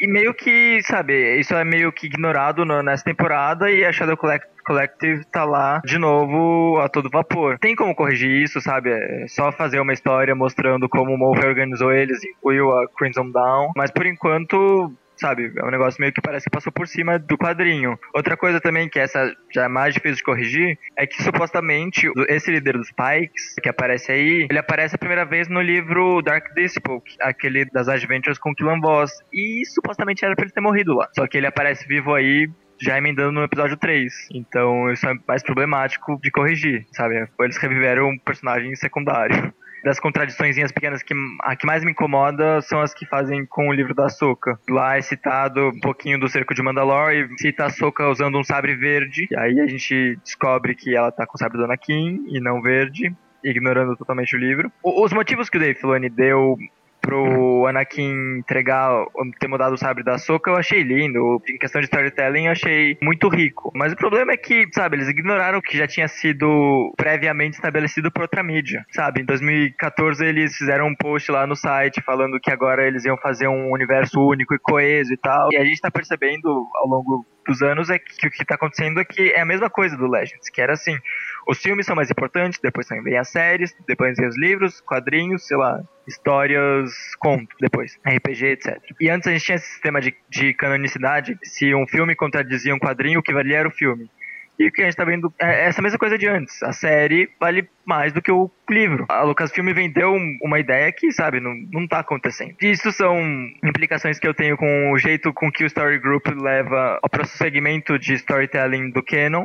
E 0.01 0.07
meio 0.07 0.35
que, 0.35 0.81
sabe, 0.83 1.39
isso 1.39 1.55
é 1.55 1.65
meio 1.65 1.93
que 1.93 2.07
ignorado 2.07 2.65
no, 2.65 2.83
nessa 2.83 3.05
temporada 3.05 3.71
e 3.71 3.85
a 3.85 3.93
Shadow 3.93 4.17
Collect 4.17 4.47
Collective 4.67 5.25
tá 5.27 5.45
lá 5.45 5.81
de 5.85 5.97
novo 5.97 6.81
a 6.81 6.89
todo 6.89 7.09
vapor. 7.09 7.57
Tem 7.59 7.77
como 7.77 7.95
corrigir 7.95 8.43
isso, 8.43 8.61
sabe? 8.61 8.91
É 8.91 9.29
só 9.29 9.53
fazer 9.53 9.79
uma 9.79 9.93
história 9.93 10.35
mostrando 10.35 10.89
como 10.89 11.15
o 11.15 11.17
Moff 11.17 11.39
organizou 11.47 11.93
eles, 11.93 12.23
incluiu 12.25 12.73
a 12.73 12.89
Crimson 12.89 13.31
Dawn. 13.31 13.71
Mas 13.77 13.93
por 13.93 14.05
enquanto, 14.05 14.93
sabe? 15.17 15.53
É 15.57 15.65
um 15.65 15.71
negócio 15.71 16.01
meio 16.01 16.13
que 16.13 16.21
parece 16.21 16.45
que 16.45 16.51
passou 16.51 16.73
por 16.73 16.87
cima 16.87 17.19
do 17.19 17.37
quadrinho. 17.37 17.99
Outra 18.15 18.37
coisa 18.37 18.61
também, 18.61 18.89
que 18.89 18.99
essa 18.99 19.35
já 19.53 19.65
é 19.65 19.69
mais 19.69 19.95
difícil 19.95 20.17
de 20.17 20.23
corrigir, 20.23 20.79
é 20.97 21.07
que 21.07 21.23
supostamente 21.23 22.11
esse 22.29 22.51
líder 22.51 22.77
dos 22.77 22.91
Pikes, 22.91 23.55
que 23.63 23.69
aparece 23.69 24.13
aí, 24.13 24.47
ele 24.49 24.59
aparece 24.59 24.95
a 24.95 24.99
primeira 24.99 25.25
vez 25.25 25.49
no 25.49 25.61
livro 25.61 26.23
Dark 26.23 26.55
Disciple, 26.55 27.01
aquele 27.21 27.65
das 27.67 27.89
Adventures 27.89 28.39
com 28.39 28.55
Killan 28.55 28.81
Boss. 28.81 29.11
E 29.33 29.65
supostamente 29.67 30.25
era 30.25 30.35
pra 30.35 30.45
ele 30.45 30.53
ter 30.53 30.61
morrido 30.61 30.95
lá. 30.95 31.09
Só 31.15 31.27
que 31.27 31.37
ele 31.37 31.47
aparece 31.47 31.87
vivo 31.87 32.15
aí 32.15 32.49
já 32.81 32.99
emendando 32.99 33.33
no 33.33 33.43
episódio 33.43 33.77
3. 33.77 34.29
Então 34.33 34.91
isso 34.91 35.09
é 35.09 35.15
mais 35.27 35.43
problemático 35.43 36.19
de 36.23 36.31
corrigir, 36.31 36.87
sabe? 36.93 37.27
Eles 37.41 37.57
reviveram 37.57 38.11
um 38.11 38.19
personagem 38.19 38.75
secundário. 38.75 39.53
Das 39.87 40.01
contradições 40.01 40.57
pequenas 40.73 41.01
que 41.01 41.15
a 41.43 41.55
que 41.55 41.65
mais 41.65 41.85
me 41.85 41.93
incomoda 41.93 42.61
são 42.61 42.81
as 42.81 42.93
que 42.93 43.07
fazem 43.07 43.47
com 43.47 43.69
o 43.69 43.73
livro 43.73 43.95
da 43.95 44.09
Soca. 44.09 44.59
Lá 44.69 44.97
é 44.97 45.01
citado 45.01 45.69
um 45.69 45.79
pouquinho 45.79 46.19
do 46.19 46.29
cerco 46.29 46.53
de 46.53 46.61
Mandalor 46.61 47.13
e 47.13 47.29
cita 47.39 47.67
a 47.67 47.71
Soca 47.71 48.09
usando 48.09 48.37
um 48.37 48.43
sabre 48.43 48.75
verde. 48.75 49.29
E 49.31 49.39
aí 49.39 49.61
a 49.61 49.67
gente 49.69 50.19
descobre 50.25 50.75
que 50.75 50.97
ela 50.97 51.13
tá 51.13 51.25
com 51.25 51.37
o 51.37 51.39
sabre 51.39 51.57
do 51.57 51.63
Anakin 51.67 52.25
e 52.27 52.41
não 52.41 52.61
verde 52.61 53.15
ignorando 53.45 53.97
totalmente 53.97 54.35
o 54.35 54.41
livro. 54.41 54.73
Os 54.83 55.13
motivos 55.13 55.49
que 55.49 55.57
o 55.57 55.61
Dave 55.61 55.79
Filoni 55.79 56.11
deu 56.11 56.59
pro 57.07 57.67
Anakin 57.67 58.39
entregar, 58.39 59.05
ter 59.39 59.47
mudado 59.47 59.75
o 59.75 59.79
sabre 59.79 60.03
da 60.03 60.19
Soca, 60.19 60.51
eu 60.51 60.57
achei 60.57 60.83
lindo. 60.83 61.41
Em 61.49 61.57
questão 61.57 61.81
de 61.81 61.87
storytelling, 61.87 62.47
eu 62.47 62.53
achei 62.53 62.99
muito 63.01 63.29
rico. 63.29 63.71
Mas 63.75 63.93
o 63.93 63.97
problema 63.97 64.33
é 64.33 64.37
que, 64.37 64.67
sabe, 64.75 64.97
eles 64.97 65.09
ignoraram 65.09 65.59
o 65.59 65.63
que 65.63 65.79
já 65.79 65.87
tinha 65.87 66.09
sido 66.09 66.93
previamente 66.97 67.55
estabelecido 67.55 68.11
por 68.11 68.23
outra 68.23 68.43
mídia. 68.43 68.85
Sabe, 68.91 69.23
em 69.23 69.25
2014 69.25 70.25
eles 70.25 70.57
fizeram 70.57 70.89
um 70.89 70.97
post 70.97 71.31
lá 71.31 71.47
no 71.47 71.55
site 71.55 72.03
falando 72.03 72.41
que 72.41 72.51
agora 72.51 72.87
eles 72.87 73.05
iam 73.05 73.17
fazer 73.17 73.47
um 73.47 73.71
universo 73.71 74.21
único 74.21 74.55
e 74.55 74.59
coeso 74.59 75.13
e 75.13 75.17
tal. 75.17 75.49
E 75.53 75.57
a 75.57 75.65
gente 75.65 75.81
tá 75.81 75.91
percebendo 75.91 76.49
ao 76.49 76.89
longo 76.89 77.25
dos 77.47 77.63
anos 77.63 77.91
é 77.91 77.99
que 77.99 78.27
o 78.27 78.31
que 78.31 78.45
tá 78.45 78.55
acontecendo 78.55 79.01
é 79.01 79.05
que 79.05 79.31
é 79.31 79.41
a 79.41 79.47
mesma 79.47 79.71
coisa 79.71 79.97
do 79.97 80.07
Legends, 80.07 80.49
que 80.51 80.61
era 80.61 80.73
assim, 80.73 80.99
os 81.47 81.59
filmes 81.59 81.87
são 81.87 81.95
mais 81.95 82.11
importantes, 82.11 82.59
depois 82.61 82.89
vem 82.89 83.17
as 83.17 83.29
séries, 83.29 83.75
depois 83.87 84.17
vem 84.17 84.29
os 84.29 84.37
livros, 84.37 84.81
quadrinhos, 84.81 85.47
sei 85.47 85.57
lá, 85.57 85.81
histórias, 86.07 86.91
conto, 87.19 87.55
depois, 87.61 87.99
RPG, 88.07 88.47
etc. 88.47 88.81
E 89.01 89.09
antes 89.09 89.29
a 89.29 89.33
gente 89.33 89.45
tinha 89.45 89.57
esse 89.57 89.67
sistema 89.67 90.01
de, 90.01 90.15
de 90.29 90.55
canonicidade, 90.55 91.39
se 91.43 91.75
um 91.75 91.87
filme 91.87 92.15
contradizia 92.15 92.75
um 92.75 92.79
quadrinho, 92.79 93.21
o 93.21 93.23
que 93.23 93.33
valia 93.33 93.59
era 93.59 93.69
o 93.69 93.73
filme. 93.73 94.11
E 94.59 94.69
o 94.69 94.73
que 94.73 94.83
a 94.83 94.85
gente 94.87 94.97
tá 94.97 95.05
vendo 95.05 95.33
é 95.39 95.67
essa 95.67 95.83
mesma 95.83 95.99
coisa 95.99 96.17
de 96.17 96.27
antes. 96.27 96.63
A 96.63 96.73
série 96.73 97.29
vale 97.39 97.69
mais 97.85 98.13
do 98.13 98.23
que 98.23 98.33
o 98.33 98.51
livro. 98.69 99.07
A 99.09 99.23
Lucasfilm 99.23 99.73
vendeu 99.73 100.15
uma 100.43 100.59
ideia 100.59 100.91
que, 100.93 101.13
sabe, 101.13 101.41
não, 101.41 101.55
não 101.71 101.87
tá 101.87 102.01
acontecendo. 102.01 102.55
Isso 102.61 102.91
são 102.93 103.19
implicações 103.63 104.19
que 104.19 104.27
eu 104.27 104.35
tenho 104.35 104.57
com 104.57 104.93
o 104.93 104.99
jeito 104.99 105.33
com 105.33 105.51
que 105.51 105.65
o 105.65 105.67
Story 105.67 105.99
Group 105.99 106.27
leva 106.29 106.99
ao 107.03 107.09
prosseguimento 107.09 107.99
de 107.99 108.15
storytelling 108.15 108.91
do 108.91 109.03
canon 109.03 109.45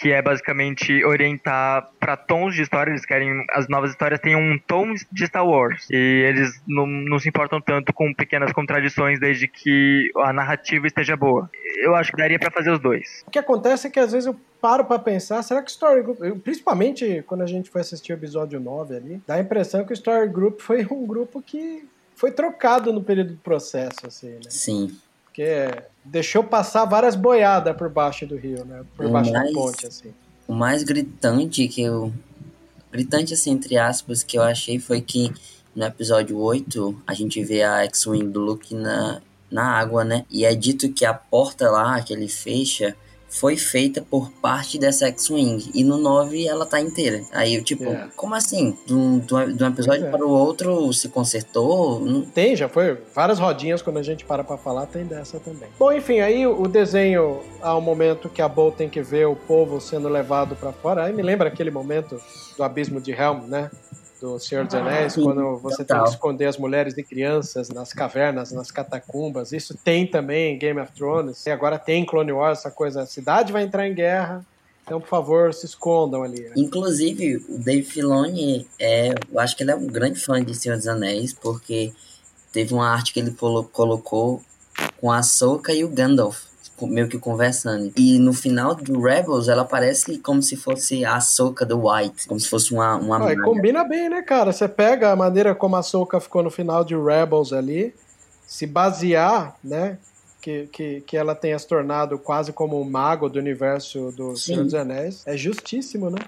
que 0.00 0.12
é 0.12 0.22
basicamente 0.22 1.04
orientar 1.04 1.90
para 1.98 2.16
tons 2.16 2.54
de 2.54 2.62
história. 2.62 2.90
Eles 2.90 3.04
querem 3.04 3.44
as 3.50 3.68
novas 3.68 3.90
histórias 3.90 4.20
tenham 4.20 4.40
um 4.40 4.58
tom 4.58 4.94
de 5.10 5.26
Star 5.26 5.46
Wars 5.46 5.88
e 5.90 5.96
eles 5.96 6.60
não, 6.66 6.86
não 6.86 7.18
se 7.18 7.28
importam 7.28 7.60
tanto 7.60 7.92
com 7.92 8.14
pequenas 8.14 8.52
contradições 8.52 9.18
desde 9.18 9.48
que 9.48 10.10
a 10.16 10.32
narrativa 10.32 10.86
esteja 10.86 11.16
boa. 11.16 11.50
Eu 11.82 11.94
acho 11.94 12.12
que 12.12 12.16
daria 12.16 12.38
para 12.38 12.50
fazer 12.50 12.70
os 12.70 12.78
dois. 12.78 13.24
O 13.26 13.30
que 13.30 13.38
acontece 13.38 13.88
é 13.88 13.90
que 13.90 13.98
às 13.98 14.12
vezes 14.12 14.26
eu 14.26 14.36
paro 14.60 14.84
para 14.84 14.98
pensar, 14.98 15.42
será 15.42 15.62
que 15.62 15.68
o 15.68 15.72
Story 15.72 16.02
Group, 16.02 16.18
principalmente 16.42 17.22
quando 17.26 17.42
a 17.42 17.46
gente 17.46 17.70
foi 17.70 17.80
assistir 17.80 18.12
o 18.12 18.14
episódio 18.14 18.60
9 18.60 18.96
ali, 18.96 19.22
dá 19.26 19.34
a 19.34 19.40
impressão 19.40 19.84
que 19.84 19.92
o 19.92 19.94
Story 19.94 20.28
Group 20.28 20.60
foi 20.60 20.86
um 20.90 21.06
grupo 21.06 21.42
que 21.42 21.84
foi 22.14 22.30
trocado 22.32 22.92
no 22.92 23.02
período 23.02 23.32
do 23.34 23.38
processo, 23.38 24.06
assim, 24.06 24.30
né? 24.30 24.40
Sim. 24.48 24.96
Porque 25.38 25.84
deixou 26.04 26.42
passar 26.42 26.84
várias 26.84 27.14
boiadas 27.14 27.76
por 27.76 27.88
baixo 27.88 28.26
do 28.26 28.36
rio, 28.36 28.64
né? 28.64 28.84
Por 28.96 29.06
o 29.06 29.10
baixo 29.10 29.32
mais, 29.32 29.52
da 29.52 29.60
ponte, 29.60 29.86
assim. 29.86 30.12
O 30.48 30.52
mais 30.52 30.82
gritante 30.82 31.68
que 31.68 31.80
eu. 31.80 32.12
Gritante, 32.90 33.34
assim, 33.34 33.52
entre 33.52 33.78
aspas, 33.78 34.24
que 34.24 34.36
eu 34.36 34.42
achei 34.42 34.80
foi 34.80 35.00
que 35.00 35.32
no 35.76 35.84
episódio 35.84 36.36
8 36.36 37.02
a 37.06 37.14
gente 37.14 37.44
vê 37.44 37.62
a 37.62 37.84
X-Wing 37.84 38.28
do 38.30 38.40
Luke 38.40 38.74
na, 38.74 39.22
na 39.48 39.78
água, 39.78 40.04
né? 40.04 40.24
E 40.28 40.44
é 40.44 40.52
dito 40.56 40.92
que 40.92 41.04
a 41.04 41.14
porta 41.14 41.70
lá 41.70 42.02
que 42.02 42.12
ele 42.12 42.26
fecha 42.26 42.96
foi 43.28 43.56
feita 43.56 44.02
por 44.02 44.30
parte 44.30 44.78
dessa 44.78 45.06
X-Wing. 45.08 45.70
E 45.74 45.84
no 45.84 45.98
9 45.98 46.46
ela 46.46 46.64
tá 46.64 46.80
inteira. 46.80 47.22
Aí 47.32 47.54
eu, 47.54 47.62
tipo, 47.62 47.84
é. 47.84 48.08
como 48.16 48.34
assim? 48.34 48.76
De 48.86 48.94
um, 48.94 49.18
de 49.18 49.34
um 49.34 49.68
episódio 49.68 50.06
é. 50.06 50.10
para 50.10 50.24
o 50.24 50.30
outro 50.30 50.92
se 50.92 51.08
consertou? 51.08 52.02
Tem, 52.34 52.56
já 52.56 52.68
foi. 52.68 52.98
Várias 53.14 53.38
rodinhas 53.38 53.82
quando 53.82 53.98
a 53.98 54.02
gente 54.02 54.24
para 54.24 54.42
pra 54.42 54.56
falar, 54.56 54.86
tem 54.86 55.04
dessa 55.04 55.38
também. 55.38 55.68
Bom, 55.78 55.92
enfim, 55.92 56.20
aí 56.20 56.46
o 56.46 56.66
desenho, 56.66 57.40
há 57.60 57.76
um 57.76 57.80
momento 57.80 58.28
que 58.28 58.40
a 58.40 58.48
Bo 58.48 58.70
tem 58.70 58.88
que 58.88 59.02
ver 59.02 59.26
o 59.26 59.36
povo 59.36 59.80
sendo 59.80 60.08
levado 60.08 60.56
para 60.56 60.72
fora. 60.72 61.04
Aí 61.04 61.12
me 61.12 61.22
lembra 61.22 61.48
aquele 61.48 61.70
momento 61.70 62.20
do 62.56 62.62
abismo 62.62 63.00
de 63.00 63.12
Helm, 63.12 63.46
né? 63.46 63.70
Do 64.20 64.38
Senhor 64.38 64.64
dos 64.64 64.74
Anéis, 64.74 65.16
ah, 65.16 65.22
quando 65.22 65.56
você 65.58 65.84
total. 65.84 65.98
tem 65.98 66.04
que 66.04 66.10
esconder 66.10 66.46
as 66.46 66.56
mulheres 66.56 66.96
e 66.96 67.02
crianças 67.02 67.68
nas 67.68 67.92
cavernas, 67.92 68.52
nas 68.52 68.70
catacumbas. 68.70 69.52
Isso 69.52 69.76
tem 69.82 70.06
também 70.06 70.54
em 70.54 70.58
Game 70.58 70.80
of 70.80 70.92
Thrones. 70.92 71.44
E 71.46 71.50
agora 71.50 71.78
tem 71.78 72.04
Clone 72.04 72.32
Wars, 72.32 72.60
essa 72.60 72.70
coisa. 72.70 73.02
A 73.02 73.06
cidade 73.06 73.52
vai 73.52 73.62
entrar 73.62 73.86
em 73.86 73.94
guerra. 73.94 74.44
Então, 74.84 75.00
por 75.00 75.08
favor, 75.08 75.52
se 75.52 75.66
escondam 75.66 76.22
ali. 76.22 76.40
Né? 76.40 76.52
Inclusive, 76.56 77.36
o 77.48 77.58
Dave 77.58 77.82
Filoni, 77.82 78.66
é, 78.80 79.10
eu 79.30 79.38
acho 79.38 79.54
que 79.54 79.62
ele 79.62 79.70
é 79.70 79.76
um 79.76 79.86
grande 79.86 80.18
fã 80.18 80.42
de 80.42 80.54
Senhor 80.54 80.76
dos 80.76 80.88
Anéis, 80.88 81.34
porque 81.34 81.92
teve 82.52 82.72
uma 82.72 82.88
arte 82.88 83.12
que 83.12 83.20
ele 83.20 83.36
colocou 83.72 84.42
com 85.00 85.12
a 85.12 85.22
Soca 85.22 85.74
e 85.74 85.84
o 85.84 85.88
Gandalf 85.88 86.48
meio 86.86 87.08
que 87.08 87.18
conversando. 87.18 87.92
E 87.96 88.18
no 88.18 88.32
final 88.32 88.74
do 88.74 89.00
Rebels, 89.00 89.48
ela 89.48 89.64
parece 89.64 90.18
como 90.18 90.42
se 90.42 90.56
fosse 90.56 91.04
a 91.04 91.20
Soca 91.20 91.64
do 91.64 91.88
White, 91.88 92.28
como 92.28 92.38
se 92.38 92.48
fosse 92.48 92.72
uma. 92.72 92.96
uma 92.96 93.30
ah, 93.30 93.42
combina 93.42 93.84
bem, 93.84 94.08
né, 94.08 94.22
cara? 94.22 94.52
Você 94.52 94.68
pega 94.68 95.10
a 95.10 95.16
maneira 95.16 95.54
como 95.54 95.76
a 95.76 95.82
Soca 95.82 96.20
ficou 96.20 96.42
no 96.42 96.50
final 96.50 96.84
de 96.84 96.96
Rebels 96.96 97.52
ali, 97.52 97.94
se 98.46 98.66
basear, 98.66 99.56
né? 99.62 99.98
Que, 100.40 100.68
que, 100.68 101.00
que 101.00 101.16
ela 101.16 101.34
tenha 101.34 101.58
se 101.58 101.66
tornado 101.66 102.18
quase 102.18 102.52
como 102.52 102.80
um 102.80 102.88
mago 102.88 103.28
do 103.28 103.38
universo 103.38 104.12
do 104.12 104.36
Sim. 104.36 104.52
Senhor 104.52 104.64
dos 104.64 104.74
Anéis. 104.74 105.22
É 105.26 105.36
justíssimo, 105.36 106.10
né? 106.10 106.20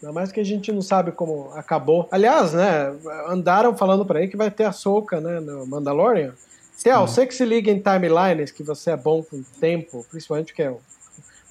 Ainda 0.00 0.12
mais 0.12 0.30
que 0.30 0.40
a 0.40 0.44
gente 0.44 0.70
não 0.70 0.82
sabe 0.82 1.10
como 1.10 1.50
acabou. 1.54 2.08
Aliás, 2.10 2.52
né? 2.52 2.94
Andaram 3.28 3.76
falando 3.76 4.04
por 4.04 4.16
aí 4.16 4.28
que 4.28 4.36
vai 4.36 4.50
ter 4.50 4.64
a 4.64 4.72
Soca, 4.72 5.20
né? 5.20 5.40
No 5.40 5.66
Mandalorian. 5.66 6.34
Theo, 6.82 7.00
você 7.00 7.26
que 7.26 7.34
se 7.34 7.44
liga 7.44 7.70
em 7.70 7.80
timelines, 7.80 8.50
que 8.50 8.62
você 8.62 8.90
é 8.90 8.96
bom 8.96 9.22
com 9.22 9.42
tempo, 9.60 10.06
principalmente 10.10 10.52
que 10.52 10.62
é 10.62 10.70
o 10.70 10.80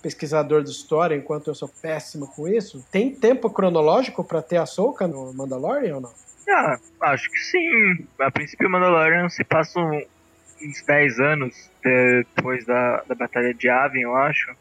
pesquisador 0.02 0.64
de 0.64 0.70
história, 0.70 1.16
enquanto 1.16 1.48
eu 1.48 1.56
sou 1.56 1.68
péssimo 1.68 2.28
com 2.28 2.48
isso. 2.48 2.86
Tem 2.92 3.14
tempo 3.14 3.50
cronológico 3.50 4.24
para 4.24 4.42
ter 4.42 4.58
a 4.58 4.66
Soca 4.66 5.08
no 5.08 5.34
Mandalorian 5.34 5.96
ou 5.96 6.02
não? 6.02 6.14
Ah, 6.48 6.78
acho 7.02 7.30
que 7.32 7.40
sim. 7.40 8.08
A 8.20 8.30
princípio, 8.30 8.68
o 8.68 8.72
Mandalorian 8.72 9.30
se 9.30 9.44
passa 9.44 9.80
uns 9.80 10.84
10 10.86 11.20
anos 11.20 11.72
depois 11.84 12.66
da, 12.66 13.04
da 13.08 13.16
Batalha 13.16 13.54
de 13.54 13.68
Yavin, 13.68 14.02
eu 14.02 14.16
acho. 14.16 14.56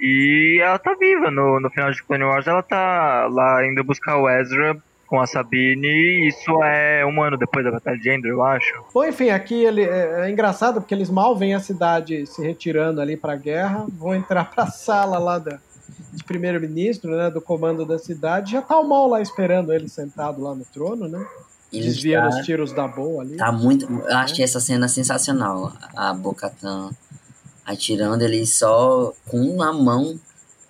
E 0.00 0.58
ela 0.62 0.78
tá 0.78 0.94
viva 0.94 1.30
no, 1.30 1.60
no 1.60 1.70
final 1.70 1.90
de 1.90 2.02
Clone 2.02 2.24
Wars, 2.24 2.46
ela 2.46 2.62
tá 2.62 3.26
lá 3.30 3.66
indo 3.66 3.84
buscar 3.84 4.16
o 4.18 4.28
Ezra 4.28 4.76
com 5.06 5.20
a 5.20 5.26
Sabine, 5.26 5.86
e 5.86 6.28
isso 6.28 6.62
é 6.64 7.04
um 7.06 7.22
ano 7.22 7.36
depois 7.36 7.64
da 7.64 7.70
Batalha 7.70 7.98
de 7.98 8.10
Endor, 8.10 8.30
eu 8.30 8.42
acho. 8.42 8.84
Bom, 8.92 9.04
enfim, 9.04 9.30
aqui 9.30 9.64
ele, 9.64 9.82
é, 9.82 10.26
é 10.26 10.30
engraçado 10.30 10.80
porque 10.80 10.94
eles 10.94 11.10
mal 11.10 11.36
veem 11.36 11.54
a 11.54 11.60
cidade 11.60 12.26
se 12.26 12.42
retirando 12.42 13.00
ali 13.00 13.16
pra 13.16 13.36
guerra, 13.36 13.86
vão 13.88 14.14
entrar 14.14 14.50
pra 14.50 14.66
sala 14.66 15.18
lá 15.18 15.38
da, 15.38 15.58
de 16.12 16.24
primeiro-ministro, 16.24 17.16
né, 17.16 17.30
do 17.30 17.40
comando 17.40 17.84
da 17.84 17.98
cidade, 17.98 18.52
já 18.52 18.62
tá 18.62 18.78
o 18.78 18.88
mal 18.88 19.08
lá 19.08 19.20
esperando 19.20 19.72
ele 19.72 19.88
sentado 19.88 20.42
lá 20.42 20.54
no 20.54 20.64
trono, 20.64 21.08
né? 21.08 21.24
Ele 21.72 21.84
desviando 21.84 22.30
tá, 22.30 22.38
os 22.38 22.46
tiros 22.46 22.72
da 22.72 22.86
boa 22.86 23.22
ali. 23.22 23.36
Tá 23.36 23.50
muito. 23.50 23.86
Eu 23.92 24.16
achei 24.16 24.44
essa 24.44 24.60
cena 24.60 24.86
sensacional. 24.86 25.72
A 25.96 26.14
Bocatan 26.14 26.90
atirando 27.64 28.22
ele 28.22 28.46
só 28.46 29.12
com 29.26 29.38
uma 29.38 29.72
mão 29.72 30.18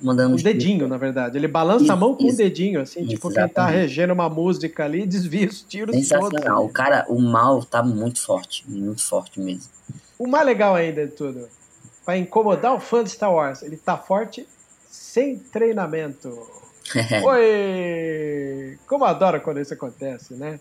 mandando 0.01 0.35
um 0.35 0.39
dedinho, 0.39 0.87
na 0.87 0.97
verdade. 0.97 1.37
Ele 1.37 1.49
balança 1.49 1.85
isso, 1.85 1.93
a 1.93 1.97
mão 1.97 2.15
com 2.15 2.25
o 2.25 2.31
um 2.31 2.35
dedinho, 2.35 2.81
assim, 2.81 3.01
isso, 3.01 3.11
tipo 3.11 3.29
exatamente. 3.29 3.55
quem 3.55 3.55
tá 3.55 3.67
regendo 3.67 4.13
uma 4.13 4.29
música 4.29 4.85
ali 4.85 5.03
e 5.03 5.07
desvia 5.07 5.49
os 5.49 5.63
tiros 5.63 5.95
Sensacional. 5.95 6.57
Todos. 6.57 6.71
O 6.71 6.73
cara, 6.73 7.07
o 7.09 7.21
mal 7.21 7.65
tá 7.65 7.83
muito 7.83 8.21
forte, 8.21 8.65
muito 8.69 9.03
forte 9.03 9.41
mesmo. 9.41 9.71
O 10.19 10.27
mais 10.27 10.47
legal 10.47 10.75
ainda 10.75 11.07
de 11.07 11.13
tudo, 11.13 11.49
para 12.05 12.17
incomodar 12.17 12.75
o 12.75 12.81
fã 12.81 13.03
de 13.03 13.11
Star 13.11 13.33
Wars, 13.33 13.63
ele 13.63 13.77
tá 13.77 13.97
forte 13.97 14.47
sem 14.89 15.39
treinamento. 15.39 16.29
Oi! 17.25 18.79
Como 18.87 19.05
adoro 19.05 19.41
quando 19.41 19.61
isso 19.61 19.75
acontece, 19.75 20.35
né? 20.35 20.61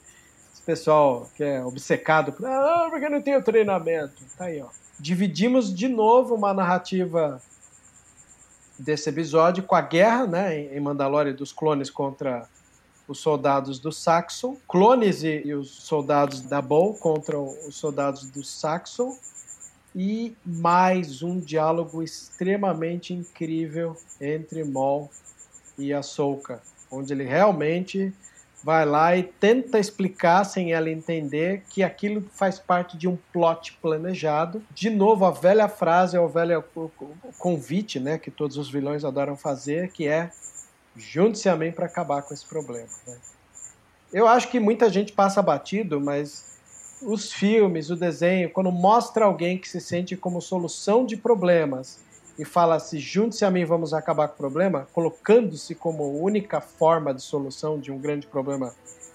Esse 0.54 0.62
pessoal 0.64 1.30
que 1.36 1.44
é 1.44 1.64
obcecado 1.64 2.32
por, 2.32 2.46
ah, 2.46 2.88
porque 2.90 3.08
não 3.10 3.22
tem 3.22 3.36
o 3.36 3.44
treinamento. 3.44 4.24
Tá 4.38 4.46
aí, 4.46 4.62
ó. 4.62 4.68
Dividimos 5.00 5.74
de 5.74 5.88
novo 5.88 6.36
uma 6.36 6.54
narrativa 6.54 7.42
desse 8.78 9.10
episódio 9.10 9.64
com 9.64 9.76
a 9.76 9.82
guerra, 9.82 10.28
né, 10.28 10.76
em 10.76 10.80
Mandalore 10.80 11.34
dos 11.34 11.52
clones 11.52 11.90
contra 11.90 12.48
os 13.08 13.20
soldados 13.20 13.80
do 13.80 13.92
Saxon, 13.92 14.58
clones 14.68 15.24
e, 15.24 15.44
e 15.46 15.54
os 15.54 15.70
soldados 15.70 16.42
da 16.42 16.62
Bow 16.62 16.94
contra 16.96 17.40
os 17.40 17.76
soldados 17.76 18.30
do 18.30 18.44
Saxon. 18.44 19.16
E 19.98 20.36
mais 20.46 21.24
um 21.24 21.40
diálogo 21.40 22.04
extremamente 22.04 23.14
incrível 23.14 23.96
entre 24.20 24.64
Maul 24.66 25.10
e 25.78 25.94
Ahsoka, 25.94 26.62
onde 26.92 27.14
ele 27.14 27.24
realmente 27.24 28.14
vai 28.66 28.84
lá 28.84 29.16
e 29.16 29.22
tenta 29.22 29.78
explicar 29.78 30.44
sem 30.44 30.74
ela 30.74 30.90
entender 30.90 31.62
que 31.70 31.84
aquilo 31.84 32.28
faz 32.34 32.58
parte 32.58 32.98
de 32.98 33.08
um 33.08 33.16
plot 33.32 33.74
planejado. 33.80 34.60
De 34.74 34.90
novo, 34.90 35.24
a 35.24 35.30
velha 35.30 35.70
frase, 35.70 36.18
o 36.18 36.28
velho 36.28 36.64
convite, 37.38 38.00
né, 38.00 38.18
que 38.18 38.32
todos 38.32 38.58
os 38.58 38.68
vilões 38.68 39.06
adoram 39.06 39.38
fazer, 39.38 39.92
que 39.92 40.08
é 40.08 40.32
junte-se 40.98 41.48
a 41.48 41.56
mim 41.56 41.72
para 41.72 41.86
acabar 41.86 42.24
com 42.24 42.34
esse 42.34 42.44
problema. 42.44 42.90
Né? 43.06 43.16
Eu 44.12 44.28
acho 44.28 44.50
que 44.50 44.60
muita 44.60 44.90
gente 44.90 45.14
passa 45.14 45.44
batido, 45.44 46.02
mas 46.02 46.58
os 47.04 47.32
filmes, 47.32 47.92
o 47.92 47.96
desenho, 47.96 48.50
quando 48.50 48.72
mostra 48.72 49.26
alguém 49.26 49.60
que 49.60 49.70
se 49.70 49.80
sente 49.80 50.18
como 50.18 50.42
solução 50.42 51.06
de 51.06 51.16
problemas 51.16 52.00
e 52.38 52.44
fala 52.44 52.80
se 52.80 53.00
junte-se 53.00 53.46
a 53.46 53.52
mim, 53.52 53.66
vamos 53.66 53.94
acabar 53.94 54.28
com 54.28 54.34
o 54.34 54.38
problema, 54.38 54.88
colocando-se 54.94 55.74
como 55.74 56.22
única 56.22 56.60
forma 56.60 57.14
de 57.14 57.22
solução 57.22 57.80
de 57.80 57.92
um 57.92 57.98
grande 57.98 58.28
problema 58.28 58.74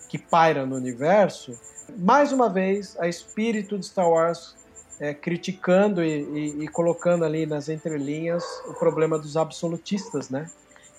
que 0.08 0.18
paira 0.18 0.66
no 0.66 0.76
universo, 0.76 1.58
mais 1.98 2.32
uma 2.32 2.48
vez, 2.48 2.96
a 2.98 3.08
espírito 3.08 3.78
de 3.78 3.86
Star 3.86 4.08
Wars 4.08 4.54
é, 4.98 5.14
criticando 5.14 6.02
e, 6.02 6.22
e, 6.22 6.64
e, 6.64 6.68
colocando 6.68 7.24
ali 7.24 7.46
nas 7.46 7.68
entrelinhas 7.68 8.44
o 8.66 8.74
problema 8.74 9.18
dos 9.18 9.36
absolutistas, 9.36 10.28
né? 10.28 10.48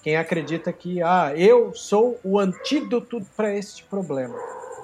Quem 0.01 0.15
acredita 0.15 0.73
que, 0.73 1.01
ah, 1.03 1.31
eu 1.35 1.73
sou 1.75 2.19
o 2.23 2.39
antídoto 2.39 3.21
para 3.37 3.55
este 3.55 3.83
problema. 3.83 4.35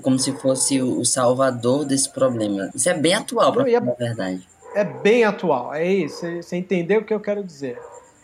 Como 0.03 0.19
se 0.19 0.31
fosse 0.33 0.79
o 0.79 1.03
salvador 1.03 1.83
desse 1.85 2.09
problema. 2.11 2.69
Isso 2.75 2.87
é 2.87 2.93
bem 2.93 3.15
atual, 3.15 3.51
para 3.51 3.67
é, 3.69 3.79
verdade 3.79 4.47
é 4.75 4.83
bem 4.83 5.23
atual. 5.23 5.73
É 5.73 5.85
isso, 5.85 6.25
você 6.41 6.57
entendeu 6.57 7.01
o 7.01 7.03
que 7.03 7.13
eu 7.13 7.19
quero 7.19 7.43
dizer. 7.43 7.79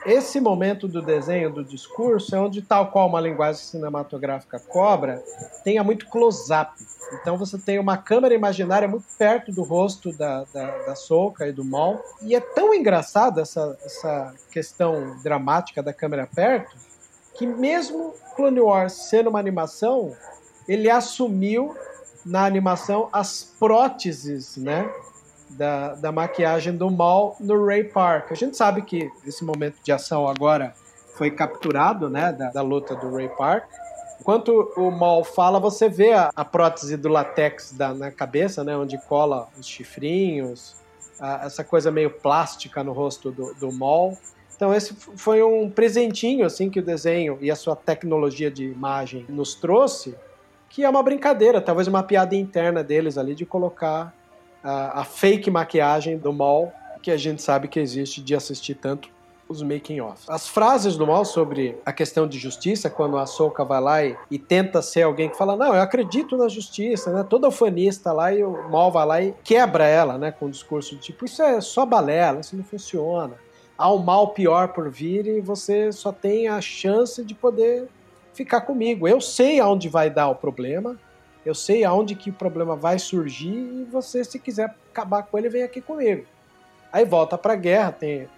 Esse 0.06 0.42
momento 0.42 0.86
do 0.86 1.02
desenho, 1.02 1.50
do 1.50 1.64
discurso, 1.64 2.36
é 2.36 2.40
onde, 2.40 2.62
tal 2.62 2.92
qual 2.92 3.08
uma 3.08 3.22
linguagem 3.22 3.62
cinematográfica 3.64 4.60
cobra, 4.60 5.24
tenha 5.64 5.82
muito 5.82 6.08
close-up. 6.08 6.74
Então 7.14 7.38
você 7.38 7.58
tem 7.58 7.80
uma 7.80 7.96
câmera 7.96 8.34
imaginária 8.34 8.88
muito 8.88 9.06
perto 9.18 9.52
do 9.52 9.64
rosto 9.64 10.12
da, 10.12 10.44
da, 10.54 10.78
da 10.80 10.96
Soca 10.96 11.48
e 11.48 11.54
do 11.54 11.64
Mal. 11.64 12.04
E 12.22 12.36
é 12.36 12.42
tão 12.42 12.74
engraçado 12.74 13.40
essa, 13.40 13.78
essa 13.84 14.34
questão 14.52 15.16
dramática 15.24 15.82
da 15.82 15.94
câmera 15.94 16.28
perto, 16.28 16.76
que 17.36 17.48
mesmo 17.48 18.14
Clone 18.36 18.60
Wars 18.60 18.94
sendo 18.94 19.30
uma 19.30 19.40
animação, 19.40 20.14
ele 20.68 20.90
assumiu 20.90 21.76
na 22.26 22.46
animação 22.46 23.08
as 23.12 23.44
próteses, 23.58 24.58
né? 24.58 24.92
Da, 25.58 25.96
da 25.96 26.12
maquiagem 26.12 26.76
do 26.76 26.90
Mal 26.90 27.36
no 27.40 27.66
Ray 27.66 27.86
Park. 27.86 28.32
A 28.32 28.36
gente 28.36 28.58
sabe 28.58 28.82
que 28.82 29.10
esse 29.26 29.44
momento 29.44 29.78
de 29.84 29.92
ação 29.92 30.28
agora 30.28 30.74
foi 31.16 31.32
capturado, 31.32 32.10
né, 32.10 32.32
da, 32.32 32.50
da 32.50 32.62
luta 32.62 32.96
do 32.96 33.16
Ray 33.16 33.30
Park. 33.30 33.66
Enquanto 34.20 34.72
o 34.78 34.90
Mal 34.90 35.24
fala, 35.24 35.60
você 35.60 35.90
vê 35.90 36.14
a, 36.14 36.32
a 36.36 36.46
prótese 36.46 36.98
do 36.98 37.10
latex 37.10 37.72
da, 37.74 37.94
na 37.94 38.12
cabeça, 38.12 38.64
né, 38.64 38.76
onde 38.76 38.98
cola 38.98 39.48
os 39.58 39.68
chifrinhos, 39.68 40.76
a, 41.20 41.46
essa 41.46 41.64
coisa 41.64 41.92
meio 41.92 42.10
plástica 42.10 42.84
no 42.84 42.94
rosto 42.94 43.32
do, 43.32 43.54
do 43.56 43.72
Mal. 43.72 44.18
Então 44.56 44.74
esse 44.74 44.94
foi 44.94 45.44
um 45.44 45.70
presentinho 45.70 46.46
assim 46.46 46.70
que 46.70 46.80
o 46.80 46.84
desenho 46.84 47.38
e 47.42 47.52
a 47.52 47.56
sua 47.56 47.76
tecnologia 47.76 48.50
de 48.50 48.66
imagem 48.66 49.26
nos 49.28 49.56
trouxe, 49.56 50.16
que 50.70 50.84
é 50.84 50.90
uma 50.90 51.04
brincadeira, 51.04 51.62
talvez 51.62 51.88
uma 51.88 52.02
piada 52.02 52.36
interna 52.36 52.84
deles 52.84 53.18
ali 53.18 53.36
de 53.36 53.46
colocar 53.46 54.14
a, 54.64 55.04
fake 55.04 55.52
maquiagem 55.52 56.18
do 56.18 56.32
Mal, 56.32 56.72
que 57.02 57.12
a 57.12 57.18
gente 57.18 57.42
sabe 57.42 57.68
que 57.68 57.80
existe 57.80 58.22
de 58.22 58.34
assistir 58.34 58.76
tanto 58.76 59.10
os 59.50 59.62
making 59.62 60.00
off. 60.00 60.24
As 60.28 60.48
frases 60.48 60.96
do 60.96 61.06
Mal 61.06 61.26
sobre 61.26 61.78
a 61.86 61.92
questão 61.92 62.28
de 62.28 62.40
justiça, 62.40 62.90
quando 62.90 63.18
a 63.18 63.26
Soka 63.26 63.64
vai 63.66 63.82
lá 63.82 64.04
e, 64.04 64.16
e, 64.32 64.40
tenta 64.40 64.82
ser 64.82 65.04
alguém 65.04 65.30
que 65.30 65.38
fala, 65.38 65.56
não, 65.56 65.76
eu 65.76 65.82
acredito 65.82 66.38
na 66.38 66.48
justiça, 66.48 67.12
né? 67.12 67.26
Toda 67.30 67.50
ufanista 67.50 68.12
lá 68.14 68.34
e 68.34 68.44
o 68.44 68.70
Mal 68.70 68.92
vai 68.92 69.06
lá 69.06 69.22
e 69.22 69.34
quebra 69.44 69.86
ela, 69.86 70.18
né? 70.18 70.32
Com 70.32 70.46
um 70.46 70.50
discurso 70.50 70.96
de 70.96 71.02
tipo, 71.02 71.26
isso 71.26 71.42
é 71.44 71.60
só 71.60 71.86
balela, 71.86 72.40
isso 72.40 72.56
não 72.56 72.64
funciona. 72.64 73.36
Há 73.78 73.92
um 73.92 73.98
mal 73.98 74.30
pior 74.30 74.70
por 74.70 74.90
vir 74.90 75.26
e 75.26 75.42
você 75.42 75.92
só 75.92 76.12
tem 76.12 76.48
a 76.48 76.62
chance 76.62 77.24
de 77.24 77.34
poder 77.34 77.90
ficar 78.34 78.62
comigo. 78.62 79.08
Eu 79.08 79.20
sei 79.20 79.60
aonde 79.60 79.90
vai 79.90 80.10
dar 80.10 80.30
o 80.30 80.36
problema, 80.36 80.98
eu 81.46 81.54
sei 81.54 81.84
aonde 81.84 82.16
que 82.16 82.30
o 82.30 82.34
problema 82.34 82.76
vai 82.76 82.98
surgir 83.00 83.54
e 83.54 83.88
você, 83.92 84.24
se 84.24 84.40
quiser 84.40 84.74
acabar 84.92 85.24
com 85.24 85.38
ele, 85.38 85.50
vem 85.50 85.64
aqui 85.64 85.82
comigo. 85.82 86.26
Aí 86.92 87.06
volta 87.06 87.38
para 87.38 87.54
a 87.54 87.56
guerra, 87.56 87.92
tem, 87.92 88.30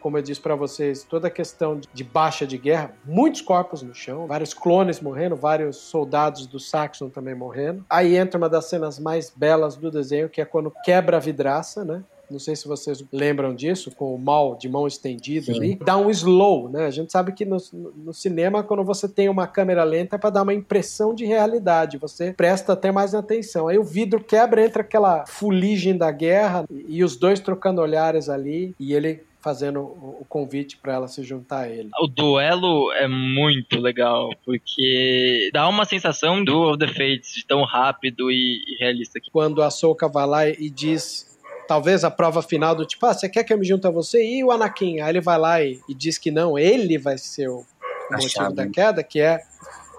como 0.00 0.18
eu 0.18 0.22
disse 0.22 0.40
para 0.40 0.54
vocês, 0.54 1.02
toda 1.02 1.28
a 1.28 1.30
questão 1.30 1.80
de 1.92 2.04
baixa 2.04 2.46
de 2.46 2.58
guerra, 2.58 2.92
muitos 3.04 3.40
corpos 3.40 3.82
no 3.82 3.94
chão, 3.94 4.26
vários 4.26 4.52
clones 4.52 5.00
morrendo, 5.00 5.34
vários 5.34 5.76
soldados 5.76 6.46
do 6.46 6.60
Saxon 6.60 7.08
também 7.08 7.34
morrendo. 7.34 7.84
Aí 7.88 8.16
entra 8.16 8.38
uma 8.38 8.48
das 8.48 8.66
cenas 8.66 8.98
mais 8.98 9.30
belas 9.30 9.76
do 9.76 9.90
desenho, 9.90 10.28
que 10.28 10.40
é 10.40 10.44
quando 10.44 10.72
quebra 10.84 11.16
a 11.16 11.20
vidraça, 11.20 11.84
né? 11.84 12.04
Não 12.30 12.38
sei 12.38 12.54
se 12.54 12.68
vocês 12.68 13.02
lembram 13.12 13.54
disso, 13.54 13.90
com 13.90 14.14
o 14.14 14.18
mal 14.18 14.56
de 14.56 14.68
mão 14.68 14.86
estendida 14.86 15.46
Sim. 15.46 15.58
ali. 15.58 15.78
Dá 15.84 15.96
um 15.96 16.10
slow, 16.10 16.68
né? 16.68 16.86
A 16.86 16.90
gente 16.90 17.10
sabe 17.10 17.32
que 17.32 17.44
no, 17.44 17.56
no 17.72 18.12
cinema, 18.12 18.62
quando 18.62 18.84
você 18.84 19.08
tem 19.08 19.28
uma 19.28 19.46
câmera 19.46 19.84
lenta, 19.84 20.16
é 20.16 20.18
para 20.18 20.30
dar 20.30 20.42
uma 20.42 20.54
impressão 20.54 21.14
de 21.14 21.24
realidade. 21.24 21.98
Você 21.98 22.32
presta 22.32 22.72
até 22.72 22.92
mais 22.92 23.14
atenção. 23.14 23.68
Aí 23.68 23.78
o 23.78 23.84
vidro 23.84 24.22
quebra, 24.22 24.64
entra 24.64 24.82
aquela 24.82 25.24
fuligem 25.26 25.96
da 25.96 26.10
guerra 26.10 26.64
e 26.70 27.02
os 27.02 27.16
dois 27.16 27.40
trocando 27.40 27.80
olhares 27.80 28.28
ali 28.28 28.74
e 28.78 28.92
ele 28.92 29.26
fazendo 29.40 29.80
o 29.80 30.26
convite 30.28 30.76
para 30.76 30.94
ela 30.94 31.08
se 31.08 31.22
juntar 31.22 31.60
a 31.60 31.68
ele. 31.68 31.90
O 32.00 32.06
duelo 32.06 32.92
é 32.92 33.06
muito 33.06 33.78
legal, 33.80 34.30
porque 34.44 35.50
dá 35.52 35.68
uma 35.68 35.84
sensação 35.84 36.42
do 36.42 36.70
of 36.70 36.78
the 36.78 36.88
Fates 36.88 37.44
tão 37.46 37.62
rápido 37.62 38.30
e, 38.30 38.60
realista. 38.78 39.20
Quando 39.32 39.62
a 39.62 39.70
Soka 39.70 40.08
vai 40.08 40.26
lá 40.26 40.48
e 40.48 40.68
diz 40.68 41.27
talvez 41.68 42.02
a 42.02 42.10
prova 42.10 42.42
final 42.42 42.74
do 42.74 42.86
tipo, 42.86 43.04
ah, 43.06 43.12
você 43.12 43.28
quer 43.28 43.44
que 43.44 43.52
eu 43.52 43.58
me 43.58 43.64
junte 43.64 43.86
a 43.86 43.90
você? 43.90 44.24
E 44.24 44.42
o 44.42 44.50
Anakin? 44.50 45.00
Aí 45.00 45.10
ele 45.10 45.20
vai 45.20 45.38
lá 45.38 45.62
e, 45.62 45.78
e 45.88 45.94
diz 45.94 46.16
que 46.16 46.30
não, 46.30 46.58
ele 46.58 46.96
vai 46.98 47.18
ser 47.18 47.48
o, 47.48 47.64
motivo 48.10 48.30
chave. 48.30 48.54
da 48.54 48.66
queda, 48.66 49.04
que 49.04 49.20
é 49.20 49.42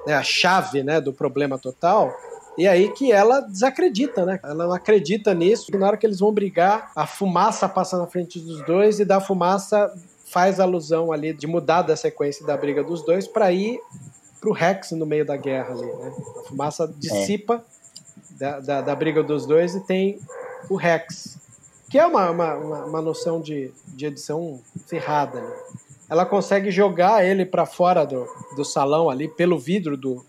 né, 0.06 0.16
a 0.16 0.24
chave 0.24 0.84
né, 0.84 1.00
do 1.00 1.14
problema 1.14 1.58
total. 1.58 2.14
E 2.58 2.68
aí 2.68 2.92
que 2.92 3.12
ela 3.12 3.40
desacredita, 3.40 4.26
né? 4.26 4.40
Ela 4.44 4.54
não 4.66 4.74
acredita 4.74 5.34
nisso. 5.34 5.68
E 5.74 5.78
na 5.78 5.88
hora 5.88 5.96
que 5.96 6.06
eles 6.06 6.20
vão 6.20 6.32
brigar, 6.32 6.92
a 6.96 7.08
fumaça 7.08 7.70
passa 7.70 7.98
na 7.98 8.08
frente 8.08 8.40
dos 8.40 8.66
dois 8.66 9.00
e 9.00 9.06
da 9.06 9.22
fumaça 9.22 9.94
faz 10.26 10.60
alusão 10.60 11.12
ali 11.12 11.34
de 11.34 11.48
mudar 11.48 11.84
da 11.84 11.96
sequência 11.96 12.46
da 12.46 12.58
briga 12.58 12.84
dos 12.84 13.04
dois 13.06 13.28
para 13.28 13.52
ir 13.52 13.80
pro 14.42 14.52
Rex 14.52 14.92
no 14.92 15.06
meio 15.06 15.26
da 15.26 15.38
guerra 15.38 15.74
ali, 15.74 15.86
né? 15.86 16.12
A 16.38 16.48
fumaça 16.50 16.88
dissipa 16.98 17.64
é. 18.32 18.38
da, 18.38 18.60
da, 18.60 18.82
da, 18.82 18.96
briga 18.96 19.24
dos 19.24 19.46
dois 19.46 19.76
e 19.76 19.80
tem 19.82 20.20
o 20.70 20.76
Rex, 20.76 21.39
que 21.90 21.98
é 21.98 22.06
uma, 22.06 22.30
uma, 22.30 22.56
uma 22.86 23.02
noção 23.02 23.42
de, 23.42 23.72
de 23.88 24.06
edição 24.06 24.62
ferrada. 24.86 25.42
Né? 25.42 25.56
Ela 26.10 26.26
consegue 26.26 26.70
jogar 26.72 27.26
ele 27.26 27.46
para 27.46 27.66
fora 27.66 28.06
do, 28.06 28.28
do 28.56 28.64
salão 28.64 29.10
ali, 29.10 29.28
pelo 29.28 29.58
vidro 29.58 29.98
do, 29.98 30.24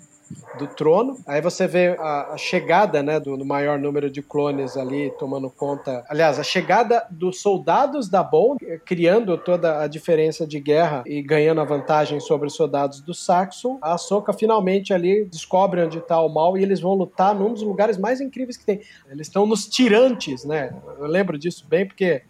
do 0.59 0.67
trono. 0.67 1.17
Aí 1.27 1.41
você 1.41 1.67
vê 1.67 1.97
a, 1.99 2.33
a 2.33 2.37
chegada 2.37 3.03
né, 3.03 3.19
do, 3.19 3.37
do, 3.37 3.45
maior 3.45 3.79
número 3.79 4.11
de 4.11 4.23
clones 4.23 4.77
ali 4.77 5.11
tomando 5.19 5.51
conta. 5.51 6.05
Aliás, 6.09 6.39
a 6.39 6.43
chegada 6.43 7.07
dos 7.11 7.41
soldados 7.41 8.09
da 8.09 8.23
Bond, 8.23 8.59
criando 8.85 9.37
toda 9.37 9.81
a 9.81 9.87
diferença 9.87 10.47
de 10.47 10.61
guerra 10.61 11.03
e 11.07 11.23
ganhando 11.23 11.61
a 11.61 11.65
vantagem 11.65 12.21
sobre 12.21 12.47
os 12.47 12.55
soldados 12.55 13.01
do 13.01 13.15
Saxon. 13.15 13.79
A 13.83 13.99
Soka 13.99 14.33
finalmente 14.33 14.93
ali 14.93 15.25
descobre 15.25 15.83
onde 15.83 15.99
está 15.99 16.21
o 16.21 16.29
mal 16.29 16.57
e 16.57 16.63
eles 16.63 16.81
vão 16.81 16.95
lutar 16.95 17.35
num 17.35 17.53
dos 17.53 17.63
lugares 17.63 17.97
mais 17.97 18.21
incríveis 18.21 18.57
que 18.57 18.65
tem. 18.65 18.81
Eles 19.11 19.27
estão 19.27 19.47
nos 19.47 19.67
tirantes, 19.67 20.45
né? 20.45 20.75
Eu 20.99 21.07
lembro 21.07 21.39
disso 21.39 21.67
bem 21.69 21.87
porque 21.87 22.23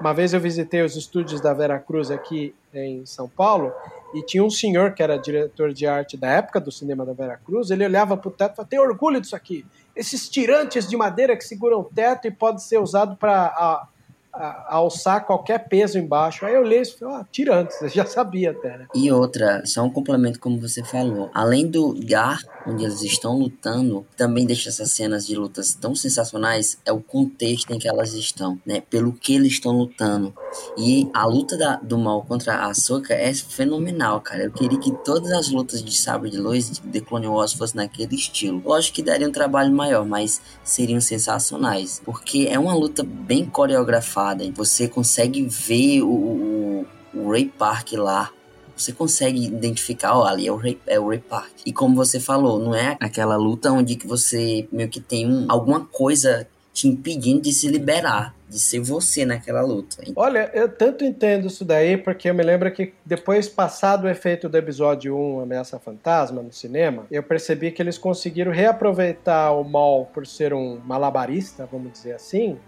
uma 0.00 0.12
vez 0.12 0.32
eu 0.32 0.40
visitei 0.40 0.82
os 0.82 0.96
estúdios 0.96 1.40
da 1.40 1.54
Vera 1.54 1.78
Cruz 1.78 2.10
aqui 2.10 2.54
em 2.72 3.04
São 3.06 3.28
Paulo 3.28 3.72
e 4.14 4.22
tinha 4.22 4.44
um 4.44 4.50
senhor 4.50 4.92
que 4.92 5.02
era 5.02 5.16
diretor 5.16 5.72
de 5.72 5.86
arte 5.86 6.16
da 6.16 6.28
época 6.28 6.60
do 6.60 6.70
cinema 6.70 7.06
da 7.06 7.12
Vera 7.12 7.38
Cruz, 7.44 7.70
ele 7.70 7.84
olhava 7.84 8.16
para 8.16 8.28
o 8.28 8.30
teto 8.30 8.52
e 8.52 8.56
falava, 8.56 8.70
tem 8.70 8.80
orgulho 8.80 9.20
disso 9.20 9.36
aqui. 9.36 9.64
Esses 9.94 10.28
tirantes 10.28 10.88
de 10.88 10.96
madeira 10.96 11.36
que 11.36 11.44
seguram 11.44 11.80
o 11.80 11.84
teto 11.84 12.26
e 12.26 12.30
pode 12.30 12.62
ser 12.62 12.78
usado 12.78 13.16
para 13.16 13.86
a, 14.32 14.76
alçar 14.76 15.24
qualquer 15.26 15.68
peso 15.68 15.98
embaixo. 15.98 16.44
Aí 16.44 16.54
eu 16.54 16.62
li 16.62 16.80
isso 16.80 16.96
e 16.96 16.98
falei, 17.00 17.16
ah, 17.16 17.26
tirantes, 17.30 17.80
eu 17.82 17.88
já 17.88 18.06
sabia 18.06 18.50
até, 18.52 18.78
né? 18.78 18.86
E 18.94 19.10
outra, 19.10 19.62
só 19.66 19.82
um 19.82 19.90
complemento 19.90 20.38
como 20.38 20.60
você 20.60 20.82
falou. 20.82 21.30
Além 21.34 21.66
do 21.66 21.88
lugar 21.88 22.38
onde 22.66 22.84
eles 22.84 23.02
estão 23.02 23.38
lutando, 23.38 24.06
também 24.16 24.46
deixa 24.46 24.68
essas 24.68 24.92
cenas 24.92 25.26
de 25.26 25.34
lutas 25.34 25.74
tão 25.74 25.94
sensacionais, 25.94 26.78
é 26.84 26.92
o 26.92 27.00
contexto 27.00 27.72
em 27.72 27.78
que 27.78 27.88
elas 27.88 28.12
estão, 28.14 28.58
né? 28.64 28.82
Pelo 28.88 29.12
que 29.12 29.34
eles 29.34 29.52
estão 29.52 29.72
lutando. 29.72 30.34
E 30.76 31.08
a 31.12 31.26
luta 31.26 31.56
da, 31.56 31.76
do 31.76 31.98
mal 31.98 32.22
contra 32.22 32.66
a 32.66 32.74
Soka 32.74 33.14
é 33.14 33.32
fenomenal, 33.34 34.20
cara. 34.20 34.44
Eu 34.44 34.52
queria 34.52 34.78
que 34.78 34.92
todas 35.04 35.32
as 35.32 35.50
lutas 35.50 35.82
de 35.82 35.96
Sabre 35.96 36.30
de 36.30 36.38
Luz 36.38 36.80
de 36.82 37.00
Clone 37.00 37.26
Wars 37.26 37.52
fossem 37.52 37.76
naquele 37.76 38.14
estilo. 38.14 38.62
Lógico 38.64 38.96
que 38.96 39.02
daria 39.02 39.28
um 39.28 39.32
trabalho 39.32 39.72
maior, 39.72 40.04
mas 40.04 40.40
seriam 40.62 41.00
sensacionais. 41.00 42.00
Porque 42.04 42.48
é 42.50 42.58
uma 42.58 42.74
luta 42.74 43.02
bem 43.02 43.46
coreografada 43.46 44.19
você 44.54 44.88
consegue 44.88 45.42
ver 45.42 46.02
o, 46.02 46.10
o, 46.12 46.86
o 47.14 47.30
Ray 47.30 47.46
Park 47.46 47.92
lá. 47.92 48.30
Você 48.76 48.92
consegue 48.92 49.44
identificar, 49.44 50.16
ó, 50.16 50.24
ali 50.24 50.46
é 50.46 50.52
o, 50.52 50.56
Ray, 50.56 50.78
é 50.86 50.98
o 50.98 51.08
Ray 51.08 51.18
Park. 51.18 51.52
E 51.66 51.72
como 51.72 51.94
você 51.94 52.18
falou, 52.18 52.58
não 52.58 52.74
é 52.74 52.96
aquela 53.00 53.36
luta 53.36 53.70
onde 53.70 53.94
que 53.94 54.06
você 54.06 54.66
meio 54.72 54.88
que 54.88 55.00
tem 55.00 55.30
um, 55.30 55.44
alguma 55.48 55.84
coisa 55.84 56.46
te 56.72 56.88
impedindo 56.88 57.42
de 57.42 57.52
se 57.52 57.68
liberar, 57.68 58.34
de 58.48 58.58
ser 58.58 58.80
você 58.80 59.24
naquela 59.24 59.60
luta. 59.60 60.02
Olha, 60.16 60.50
eu 60.54 60.68
tanto 60.68 61.04
entendo 61.04 61.46
isso 61.46 61.64
daí, 61.64 61.96
porque 61.96 62.30
eu 62.30 62.34
me 62.34 62.42
lembro 62.42 62.70
que 62.72 62.94
depois, 63.04 63.48
passado 63.48 64.04
o 64.04 64.08
efeito 64.08 64.48
do 64.48 64.56
episódio 64.56 65.16
1, 65.16 65.40
Ameaça 65.40 65.78
Fantasma, 65.78 66.42
no 66.42 66.52
cinema, 66.52 67.06
eu 67.10 67.22
percebi 67.22 67.70
que 67.70 67.82
eles 67.82 67.98
conseguiram 67.98 68.52
reaproveitar 68.52 69.52
o 69.52 69.64
Mal 69.64 70.06
por 70.06 70.26
ser 70.26 70.54
um 70.54 70.80
malabarista, 70.84 71.68
vamos 71.70 71.92
dizer 71.92 72.12
assim, 72.12 72.58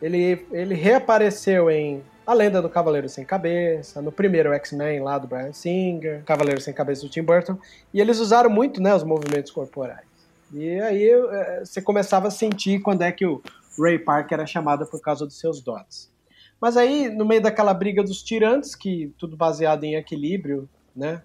ele, 0.00 0.46
ele 0.50 0.74
reapareceu 0.74 1.70
em 1.70 2.02
A 2.26 2.34
Lenda 2.34 2.60
do 2.60 2.68
Cavaleiro 2.68 3.08
Sem 3.08 3.24
Cabeça, 3.24 4.02
no 4.02 4.12
primeiro 4.12 4.52
X-Men 4.52 5.00
lá 5.00 5.18
do 5.18 5.26
Brian 5.26 5.52
Singer, 5.52 6.22
Cavaleiro 6.24 6.60
Sem 6.60 6.74
Cabeça 6.74 7.02
do 7.02 7.08
Tim 7.08 7.22
Burton, 7.22 7.58
e 7.92 8.00
eles 8.00 8.18
usaram 8.18 8.50
muito 8.50 8.80
né, 8.82 8.94
os 8.94 9.04
movimentos 9.04 9.50
corporais. 9.50 10.06
E 10.52 10.80
aí 10.80 11.08
é, 11.08 11.64
você 11.64 11.80
começava 11.82 12.28
a 12.28 12.30
sentir 12.30 12.80
quando 12.80 13.02
é 13.02 13.10
que 13.10 13.26
o 13.26 13.42
Ray 13.78 13.98
Parker 13.98 14.38
era 14.38 14.46
chamado 14.46 14.86
por 14.86 15.00
causa 15.00 15.24
dos 15.24 15.38
seus 15.38 15.60
dotes. 15.60 16.12
Mas 16.60 16.76
aí, 16.76 17.10
no 17.10 17.24
meio 17.24 17.42
daquela 17.42 17.74
briga 17.74 18.02
dos 18.02 18.22
tirantes, 18.22 18.74
que 18.74 19.12
tudo 19.18 19.36
baseado 19.36 19.84
em 19.84 19.96
equilíbrio, 19.96 20.68
né? 20.94 21.20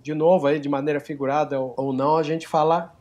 De 0.00 0.14
novo, 0.14 0.46
aí, 0.46 0.60
de 0.60 0.68
maneira 0.68 1.00
figurada 1.00 1.60
ou 1.60 1.92
não, 1.92 2.16
a 2.16 2.22
gente 2.22 2.46
fala 2.46 2.94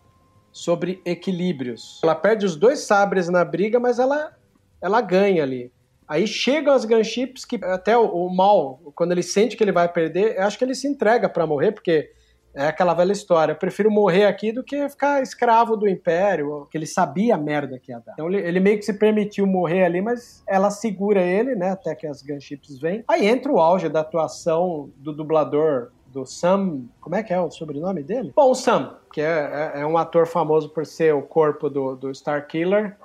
sobre 0.51 1.01
equilíbrios. 1.05 2.01
Ela 2.03 2.15
perde 2.15 2.45
os 2.45 2.55
dois 2.55 2.79
sabres 2.79 3.29
na 3.29 3.45
briga, 3.45 3.79
mas 3.79 3.99
ela 3.99 4.35
ela 4.81 5.01
ganha 5.01 5.43
ali. 5.43 5.71
Aí 6.07 6.25
chegam 6.25 6.73
as 6.73 6.85
gunships 6.85 7.43
que 7.43 7.59
até 7.63 7.97
o, 7.97 8.05
o, 8.05 8.33
mal, 8.33 8.79
quando 8.95 9.11
ele 9.11 9.23
sente 9.23 9.57
que 9.57 9.63
ele 9.63 9.73
vai 9.73 9.91
perder, 9.91 10.37
eu 10.37 10.43
acho 10.43 10.57
que 10.57 10.63
ele 10.63 10.73
se 10.73 10.87
entrega 10.87 11.27
para 11.27 11.45
morrer, 11.45 11.73
porque 11.73 12.11
é 12.53 12.67
aquela 12.67 12.93
velha 12.93 13.11
história. 13.11 13.51
Eu 13.51 13.57
prefiro 13.57 13.91
morrer 13.91 14.25
aqui 14.25 14.53
do 14.53 14.63
que 14.63 14.87
ficar 14.87 15.21
escravo 15.21 15.75
do 15.75 15.87
Império, 15.87 16.65
que 16.71 16.77
ele 16.77 16.87
sabia 16.87 17.35
a 17.35 17.37
merda 17.37 17.77
que 17.77 17.91
ia 17.91 17.99
dar. 17.99 18.13
Então 18.13 18.27
ele, 18.27 18.37
ele, 18.37 18.59
meio 18.59 18.77
que 18.77 18.85
se 18.85 18.93
permitiu 18.93 19.45
morrer 19.45 19.83
ali, 19.83 20.01
mas 20.01 20.43
ela 20.47 20.71
segura 20.71 21.21
ele, 21.21 21.55
né, 21.55 21.71
até 21.71 21.93
que 21.93 22.07
as 22.07 22.21
gunships 22.21 22.79
vêm. 22.79 23.03
Aí 23.07 23.27
entra 23.27 23.51
o 23.51 23.59
auge 23.59 23.89
da 23.89 23.99
atuação 23.99 24.89
do 24.97 25.11
dublador 25.11 25.91
do 26.07 26.25
Sam. 26.25 26.85
Como 27.01 27.15
é 27.15 27.21
que 27.21 27.33
é 27.33 27.39
o 27.39 27.51
sobrenome 27.51 28.01
dele? 28.01 28.31
Bom, 28.35 28.49
o 28.49 28.55
Sam, 28.55 28.97
que 29.13 29.21
é, 29.21 29.73
é, 29.75 29.81
é 29.81 29.85
um 29.85 29.97
ator 29.97 30.25
famoso 30.25 30.69
por 30.69 30.85
ser 30.85 31.13
o 31.13 31.21
corpo 31.21 31.69
do, 31.69 31.95
do 31.95 32.15
Star 32.15 32.47
Killer 32.47 32.97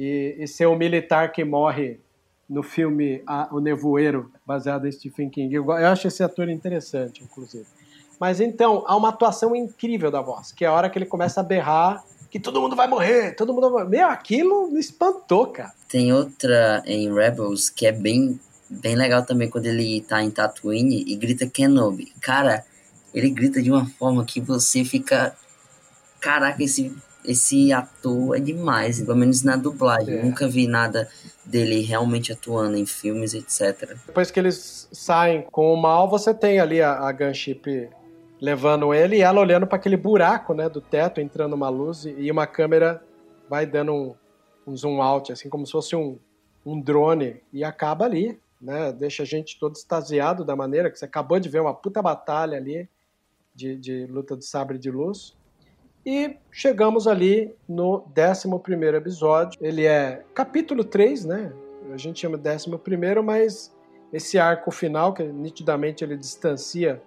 e, 0.00 0.36
e 0.38 0.48
ser 0.48 0.64
o 0.64 0.74
militar 0.74 1.30
que 1.30 1.44
morre 1.44 2.00
no 2.48 2.62
filme 2.62 3.22
O 3.52 3.60
Nevoeiro, 3.60 4.32
baseado 4.46 4.86
em 4.86 4.92
Stephen 4.92 5.28
King. 5.28 5.54
Eu, 5.54 5.64
eu 5.64 5.86
acho 5.88 6.08
esse 6.08 6.22
ator 6.22 6.48
interessante, 6.48 7.22
inclusive. 7.22 7.66
Mas 8.18 8.40
então, 8.40 8.82
há 8.86 8.96
uma 8.96 9.10
atuação 9.10 9.54
incrível 9.54 10.10
da 10.10 10.22
voz, 10.22 10.52
que 10.52 10.64
é 10.64 10.68
a 10.68 10.72
hora 10.72 10.88
que 10.88 10.98
ele 10.98 11.06
começa 11.06 11.40
a 11.40 11.44
berrar 11.44 12.02
que 12.30 12.40
todo 12.40 12.60
mundo 12.60 12.76
vai 12.76 12.86
morrer, 12.86 13.34
todo 13.34 13.52
mundo 13.52 13.70
vai 13.70 13.84
morrer. 13.84 13.88
Meu, 13.88 14.08
aquilo 14.08 14.70
me 14.70 14.78
espantou, 14.78 15.48
cara. 15.48 15.72
Tem 15.88 16.12
outra 16.12 16.82
em 16.86 17.12
Rebels 17.12 17.68
que 17.68 17.86
é 17.86 17.92
bem, 17.92 18.40
bem 18.68 18.94
legal 18.94 19.24
também, 19.26 19.50
quando 19.50 19.66
ele 19.66 20.00
tá 20.02 20.22
em 20.22 20.30
Tatooine 20.30 21.04
e 21.06 21.16
grita 21.16 21.46
Kenobi. 21.46 22.12
Cara, 22.20 22.64
ele 23.12 23.30
grita 23.30 23.60
de 23.60 23.70
uma 23.70 23.84
forma 23.84 24.24
que 24.24 24.40
você 24.40 24.84
fica... 24.84 25.36
Caraca, 26.20 26.62
esse 26.62 26.94
esse 27.24 27.72
ator 27.72 28.36
é 28.36 28.40
demais, 28.40 29.02
pelo 29.02 29.16
menos 29.16 29.42
na 29.42 29.56
dublagem. 29.56 30.18
É. 30.18 30.22
Nunca 30.22 30.48
vi 30.48 30.66
nada 30.66 31.08
dele 31.44 31.80
realmente 31.80 32.32
atuando 32.32 32.76
em 32.76 32.86
filmes, 32.86 33.34
etc. 33.34 33.96
Depois 34.06 34.30
que 34.30 34.40
eles 34.40 34.88
saem 34.92 35.46
com 35.50 35.72
o 35.72 35.76
mal, 35.76 36.08
você 36.08 36.32
tem 36.32 36.60
ali 36.60 36.80
a, 36.80 36.92
a 36.92 37.12
gunship 37.12 37.90
levando 38.40 38.94
ele 38.94 39.16
e 39.16 39.20
ela 39.20 39.40
olhando 39.40 39.66
para 39.66 39.76
aquele 39.76 39.96
buraco, 39.96 40.54
né, 40.54 40.68
do 40.68 40.80
teto, 40.80 41.20
entrando 41.20 41.52
uma 41.52 41.68
luz 41.68 42.04
e 42.04 42.30
uma 42.30 42.46
câmera 42.46 43.02
vai 43.48 43.66
dando 43.66 43.92
um, 43.92 44.14
um 44.66 44.76
zoom 44.76 45.02
out, 45.02 45.30
assim 45.32 45.48
como 45.48 45.66
se 45.66 45.72
fosse 45.72 45.94
um, 45.94 46.18
um 46.64 46.80
drone 46.80 47.42
e 47.52 47.62
acaba 47.62 48.06
ali, 48.06 48.40
né, 48.60 48.92
deixa 48.92 49.24
a 49.24 49.26
gente 49.26 49.58
todo 49.58 49.74
extasiado 49.74 50.44
da 50.44 50.56
maneira 50.56 50.90
que 50.90 50.98
você 50.98 51.04
acabou 51.04 51.38
de 51.38 51.50
ver 51.50 51.60
uma 51.60 51.74
puta 51.74 52.00
batalha 52.00 52.56
ali 52.56 52.88
de, 53.54 53.76
de 53.76 54.06
luta 54.06 54.36
de 54.36 54.44
sabre 54.44 54.78
de 54.78 54.90
luz 54.90 55.36
e 56.04 56.36
chegamos 56.50 57.06
ali 57.06 57.54
no 57.68 58.04
11 58.16 58.96
episódio. 58.96 59.58
Ele 59.60 59.84
é 59.84 60.24
capítulo 60.34 60.84
3, 60.84 61.24
né? 61.24 61.52
A 61.92 61.96
gente 61.96 62.20
chama 62.20 62.38
de 62.38 62.50
11, 62.50 62.70
mas 63.22 63.74
esse 64.12 64.38
arco 64.38 64.70
final, 64.70 65.12
que 65.12 65.22
nitidamente 65.22 66.02
ele 66.02 66.16
distancia 66.16 67.02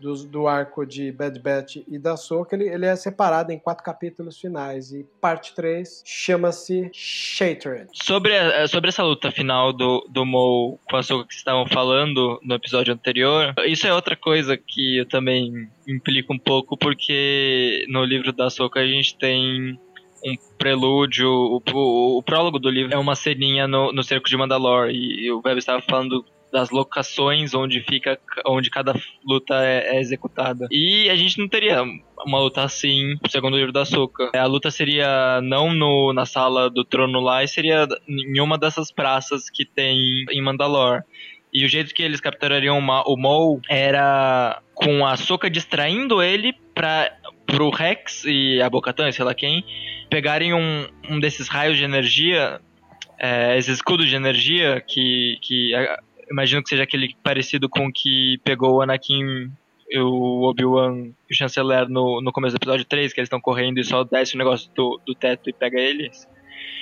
do, 0.00 0.14
do 0.24 0.48
arco 0.48 0.86
de 0.86 1.10
Bad 1.12 1.38
Batch 1.40 1.76
e 1.86 1.98
da 1.98 2.16
Soca, 2.16 2.56
ele, 2.56 2.68
ele 2.68 2.86
é 2.86 2.94
separado 2.96 3.52
em 3.52 3.58
quatro 3.58 3.84
capítulos 3.84 4.38
finais. 4.38 4.92
E 4.92 5.06
parte 5.20 5.54
3 5.54 6.02
chama-se 6.04 6.90
Shattered. 6.92 7.88
Sobre, 7.92 8.36
a, 8.36 8.66
sobre 8.68 8.88
essa 8.88 9.02
luta 9.02 9.30
final 9.30 9.72
do, 9.72 10.06
do 10.08 10.24
Mo 10.24 10.78
com 10.88 10.96
a 10.96 11.02
Soca 11.02 11.26
que 11.26 11.34
estavam 11.34 11.66
falando 11.66 12.40
no 12.42 12.54
episódio 12.54 12.94
anterior, 12.94 13.54
isso 13.66 13.86
é 13.86 13.94
outra 13.94 14.16
coisa 14.16 14.56
que 14.56 14.98
eu 14.98 15.06
também 15.06 15.68
implico 15.86 16.32
um 16.32 16.38
pouco, 16.38 16.76
porque 16.76 17.84
no 17.88 18.04
livro 18.04 18.32
da 18.32 18.50
Soca 18.50 18.80
a 18.80 18.86
gente 18.86 19.16
tem 19.16 19.78
um 20.24 20.34
prelúdio, 20.58 21.28
o, 21.28 21.62
o, 21.72 22.18
o, 22.18 22.22
prólogo 22.22 22.58
do 22.58 22.68
livro 22.68 22.92
é 22.92 22.98
uma 22.98 23.14
ceninha 23.14 23.68
no, 23.68 23.92
no 23.92 24.02
cerco 24.02 24.28
de 24.28 24.36
Mandalore, 24.36 24.92
e 24.92 25.30
o 25.30 25.40
Web 25.44 25.58
estava 25.58 25.80
falando 25.80 26.24
das 26.52 26.70
locações 26.70 27.54
onde 27.54 27.80
fica 27.82 28.18
onde 28.46 28.70
cada 28.70 28.94
luta 29.24 29.54
é, 29.64 29.96
é, 29.96 30.00
executada. 30.00 30.66
E 30.70 31.08
a 31.10 31.16
gente 31.16 31.38
não 31.38 31.48
teria 31.48 31.82
uma 32.26 32.40
luta 32.40 32.62
assim, 32.62 33.16
segundo 33.28 33.54
o 33.54 33.56
livro 33.56 33.72
da 33.72 33.84
Soca. 33.84 34.30
A 34.34 34.46
luta 34.46 34.70
seria 34.70 35.40
não 35.42 35.72
no, 35.72 36.12
na 36.12 36.26
sala 36.26 36.70
do 36.70 36.84
trono 36.84 37.20
lá, 37.20 37.42
e 37.44 37.48
seria 37.48 37.86
em 38.08 38.40
uma 38.40 38.58
dessas 38.58 38.90
praças 38.90 39.50
que 39.50 39.64
tem 39.64 40.24
em 40.30 40.42
Mandalor. 40.42 41.02
E 41.52 41.64
o 41.64 41.68
jeito 41.68 41.94
que 41.94 42.02
eles 42.02 42.20
capturariam 42.20 42.78
o 42.78 43.16
Maul 43.16 43.60
era 43.68 44.60
com 44.74 45.06
a 45.06 45.16
Soca 45.16 45.48
distraindo 45.48 46.22
ele 46.22 46.54
para 46.74 47.10
pro 47.46 47.70
Rex 47.70 48.24
e 48.26 48.60
a 48.60 48.68
Bocatan, 48.68 49.10
sei 49.10 49.24
lá 49.24 49.34
quem, 49.34 49.64
pegarem 50.10 50.52
um, 50.52 50.86
um 51.08 51.18
desses 51.18 51.48
raios 51.48 51.78
de 51.78 51.84
energia, 51.84 52.60
é, 53.18 53.56
esses 53.56 53.76
escudos 53.76 54.06
de 54.06 54.14
energia 54.14 54.82
que, 54.86 55.38
que 55.40 55.72
imagino 56.30 56.62
que 56.62 56.68
seja 56.68 56.82
aquele 56.82 57.14
parecido 57.22 57.68
com 57.68 57.90
que 57.92 58.38
pegou 58.44 58.76
o 58.76 58.82
Anakin 58.82 59.50
o 59.96 60.48
Obi-Wan 60.48 61.12
e 61.28 61.32
o 61.32 61.34
Chanceler 61.34 61.88
no, 61.88 62.20
no 62.20 62.32
começo 62.32 62.54
do 62.54 62.58
episódio 62.58 62.84
3, 62.84 63.12
que 63.12 63.20
eles 63.20 63.26
estão 63.26 63.40
correndo 63.40 63.78
e 63.78 63.84
só 63.84 64.04
desce 64.04 64.34
o 64.34 64.38
negócio 64.38 64.70
do, 64.74 65.00
do 65.06 65.14
teto 65.14 65.48
e 65.48 65.52
pega 65.52 65.80
eles. 65.80 66.28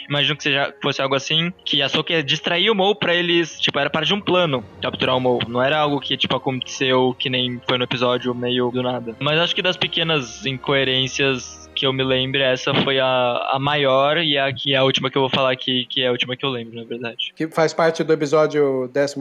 Imagino 0.08 0.36
que 0.36 0.42
seja, 0.44 0.74
fosse 0.82 1.02
algo 1.02 1.14
assim, 1.14 1.52
que 1.64 1.82
a 1.82 1.88
Soka 1.88 2.22
distrair 2.22 2.70
o 2.70 2.74
Mo 2.74 2.94
pra 2.94 3.14
eles, 3.14 3.58
tipo, 3.60 3.78
era 3.78 3.90
parte 3.90 4.08
de 4.08 4.14
um 4.14 4.20
plano 4.20 4.64
capturar 4.80 5.16
o 5.16 5.20
Mo. 5.20 5.40
Não 5.48 5.62
era 5.62 5.78
algo 5.78 6.00
que, 6.00 6.16
tipo, 6.16 6.36
aconteceu 6.36 7.14
que 7.18 7.28
nem 7.28 7.60
foi 7.68 7.76
no 7.76 7.84
episódio 7.84 8.34
meio 8.34 8.70
do 8.70 8.82
nada. 8.82 9.16
Mas 9.20 9.38
acho 9.38 9.54
que 9.54 9.62
das 9.62 9.76
pequenas 9.76 10.46
incoerências 10.46 11.68
que 11.76 11.86
eu 11.86 11.92
me 11.92 12.02
lembro, 12.02 12.40
essa 12.40 12.74
foi 12.74 12.98
a, 12.98 13.50
a 13.52 13.58
maior 13.58 14.16
e 14.18 14.38
a 14.38 14.50
que 14.52 14.72
é 14.72 14.76
a 14.76 14.82
última 14.82 15.10
que 15.10 15.18
eu 15.18 15.22
vou 15.22 15.28
falar 15.28 15.52
aqui, 15.52 15.84
que 15.84 16.02
é 16.02 16.08
a 16.08 16.10
última 16.10 16.34
que 16.34 16.44
eu 16.44 16.48
lembro, 16.50 16.74
na 16.74 16.84
verdade. 16.84 17.32
Que 17.36 17.46
faz 17.48 17.74
parte 17.74 18.02
do 18.02 18.12
episódio 18.12 18.90
11 18.96 19.16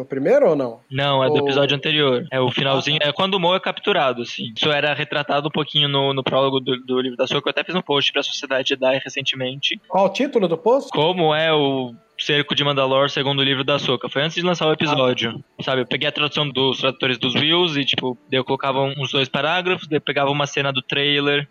ou 0.45 0.56
não? 0.56 0.80
Não, 0.89 1.24
é 1.24 1.28
do 1.28 1.34
ou... 1.34 1.39
episódio 1.39 1.76
anterior. 1.76 2.26
É 2.32 2.39
o 2.39 2.49
finalzinho. 2.49 2.99
É 3.01 3.12
quando 3.12 3.36
o 3.36 3.39
Mo 3.39 3.53
é 3.53 3.60
capturado, 3.60 4.22
assim. 4.22 4.53
Isso 4.56 4.72
era 4.72 4.93
retratado 4.93 5.49
um 5.49 5.51
pouquinho 5.51 5.89
no, 5.89 6.14
no 6.14 6.24
prólogo 6.24 6.62
do, 6.62 6.80
do 6.80 7.01
livro 7.01 7.18
da 7.18 7.28
Soca. 7.28 7.49
Eu 7.49 7.51
até 7.51 7.64
fiz 7.64 7.76
um 7.76 7.82
post 7.82 8.14
pra 8.14 8.24
Sociedade 8.24 8.70
Jedi 8.70 9.01
recentemente. 9.03 9.80
Qual 9.88 10.06
o 10.06 10.10
título 10.10 10.47
do 10.47 10.58
post? 10.58 10.89
Como 10.91 11.36
é 11.36 11.51
o 11.53 11.93
Cerco 12.18 12.56
de 12.56 12.64
Mandalor, 12.64 13.10
segundo 13.10 13.39
o 13.39 13.43
livro 13.43 13.64
da 13.64 13.78
Soca. 13.78 14.10
Foi 14.10 14.22
antes 14.22 14.36
de 14.36 14.41
lançar 14.41 14.68
o 14.68 14.74
episódio. 14.74 15.43
Ah. 15.60 15.64
Sabe, 15.64 15.82
eu 15.82 15.86
peguei 15.86 16.08
a 16.08 16.12
tradução 16.12 16.49
dos 16.49 16.80
tradutores 16.80 17.18
dos 17.18 17.36
Wills 17.36 17.80
e, 17.80 17.86
tipo, 17.86 18.18
eu 18.32 18.43
colocava 18.43 18.82
uns 18.82 19.12
dois 19.12 19.28
parágrafos, 19.28 19.88
daí 19.88 19.97
eu 19.97 20.01
pegava 20.01 20.32
uma 20.32 20.47
cena 20.47 20.72
do 20.72 20.82
trailer 20.82 21.47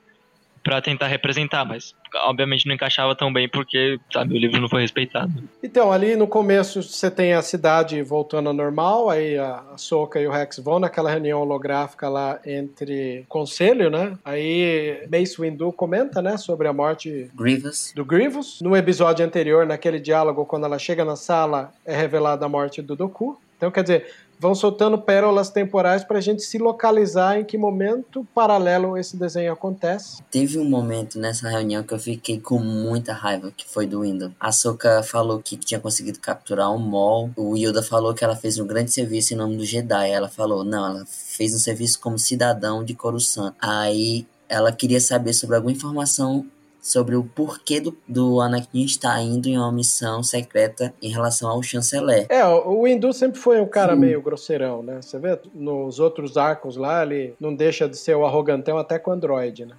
para 0.65 0.81
tentar 0.81 1.07
representar, 1.07 1.65
mas 1.65 1.95
obviamente 2.25 2.67
não 2.67 2.75
encaixava 2.75 3.15
tão 3.15 3.33
bem 3.33 3.49
porque, 3.49 3.99
sabe, 4.11 4.35
o 4.35 4.39
livro 4.39 4.61
não 4.61 4.69
foi 4.69 4.81
respeitado. 4.81 5.31
Então, 5.63 5.93
ali 5.93 6.17
no 6.17 6.27
começo 6.27 6.83
você 6.83 7.11
tem 7.11 7.35
a 7.35 7.43
cidade 7.43 8.03
voltando 8.03 8.49
ao 8.49 8.55
normal, 8.55 9.11
aí 9.11 9.37
a 9.37 9.63
Soca 9.77 10.19
e 10.19 10.27
o 10.27 10.31
Rex 10.31 10.59
vão 10.59 10.81
naquela 10.81 11.11
reunião 11.11 11.41
holográfica 11.43 12.09
lá 12.09 12.41
entre 12.47 13.25
conselho, 13.29 13.91
né? 13.91 14.17
Aí 14.25 15.07
Mace 15.13 15.41
Windu 15.41 15.71
comenta, 15.73 16.23
né, 16.23 16.39
sobre 16.39 16.67
a 16.67 16.73
morte 16.73 17.31
Grievous. 17.35 17.93
do 17.95 18.05
Grievous. 18.05 18.61
No 18.63 18.75
episódio 18.77 19.25
anterior, 19.25 19.67
naquele 19.67 20.01
diálogo, 20.01 20.47
quando 20.47 20.65
ela 20.65 20.79
chega 20.79 21.05
na 21.05 21.17
sala, 21.17 21.73
é 21.85 21.95
revelada 21.95 22.47
a 22.47 22.49
morte 22.49 22.81
do 22.81 22.97
Doku. 22.97 23.39
Então, 23.57 23.71
quer 23.71 23.83
dizer, 23.83 24.07
vão 24.45 24.55
soltando 24.55 24.99
pérolas 24.99 25.49
temporais 25.49 26.05
para 26.05 26.19
a 26.19 26.21
gente 26.21 26.43
se 26.43 26.59
localizar 26.59 27.41
em 27.41 27.45
que 27.47 27.57
momento 27.57 28.29
paralelo 28.35 28.99
esse 28.99 29.17
desenho 29.17 29.51
acontece. 29.51 30.23
Teve 30.31 30.59
um 30.59 30.69
momento 30.69 31.19
nessa 31.19 31.49
reunião 31.49 31.83
que 31.83 31.95
eu 31.95 31.99
fiquei 31.99 32.39
com 32.39 32.59
muita 32.59 33.15
raiva, 33.15 33.51
que 33.57 33.67
foi 33.67 33.87
do 33.87 34.03
Windows. 34.03 34.33
A 34.39 34.53
Soka 34.53 35.03
falou 35.03 35.39
que 35.39 35.57
tinha 35.57 35.81
conseguido 35.81 36.21
capturar 36.21 36.71
um 36.71 36.79
Mol. 36.79 37.31
O 37.35 37.57
Yoda 37.57 37.83
falou 37.83 38.13
que 38.13 38.23
ela 38.23 38.37
fez 38.37 38.59
um 38.59 38.67
grande 38.67 38.93
serviço 38.93 39.33
em 39.33 39.37
nome 39.39 39.57
do 39.57 39.65
Jedi. 39.65 40.11
Ela 40.11 40.29
falou, 40.29 40.63
não, 40.63 40.87
ela 40.89 41.05
fez 41.07 41.55
um 41.55 41.59
serviço 41.59 41.99
como 41.99 42.19
cidadão 42.19 42.85
de 42.85 42.95
Coruscant. 42.95 43.55
Aí 43.59 44.27
ela 44.47 44.71
queria 44.71 45.01
saber 45.01 45.33
sobre 45.33 45.57
alguma 45.57 45.73
informação 45.73 46.45
sobre 46.85 47.17
o 47.17 47.25
porquê 47.25 47.81
do, 47.81 47.97
do 48.07 48.43
Anakin 48.43 48.85
estar 48.85 49.19
indo 49.23 49.49
em 49.49 49.57
uma 49.57 49.73
missão 49.73 50.23
secreta 50.23 50.93
em 51.01 51.11
relação 51.11 51.49
ao 51.49 51.63
chanceler. 51.63 52.27
É, 52.29 52.45
o 52.45 52.85
Windu 52.85 53.11
sempre 53.15 53.41
foi 53.41 53.59
um 53.59 53.67
cara 53.67 53.95
Sim. 53.95 54.01
meio 54.01 54.21
grosseirão, 54.21 54.83
né? 54.83 55.01
Você 55.01 55.19
vê 55.19 55.39
nos 55.55 55.99
outros 55.99 56.37
arcos 56.37 56.77
lá, 56.77 57.03
ele 57.03 57.35
não 57.41 57.55
deixa 57.55 57.89
de 57.89 57.97
ser 57.97 58.15
o 58.15 58.27
arrogantão 58.27 58.77
até 58.77 58.99
com 58.99 59.11
o 59.11 59.15
Android, 59.15 59.65
né? 59.65 59.75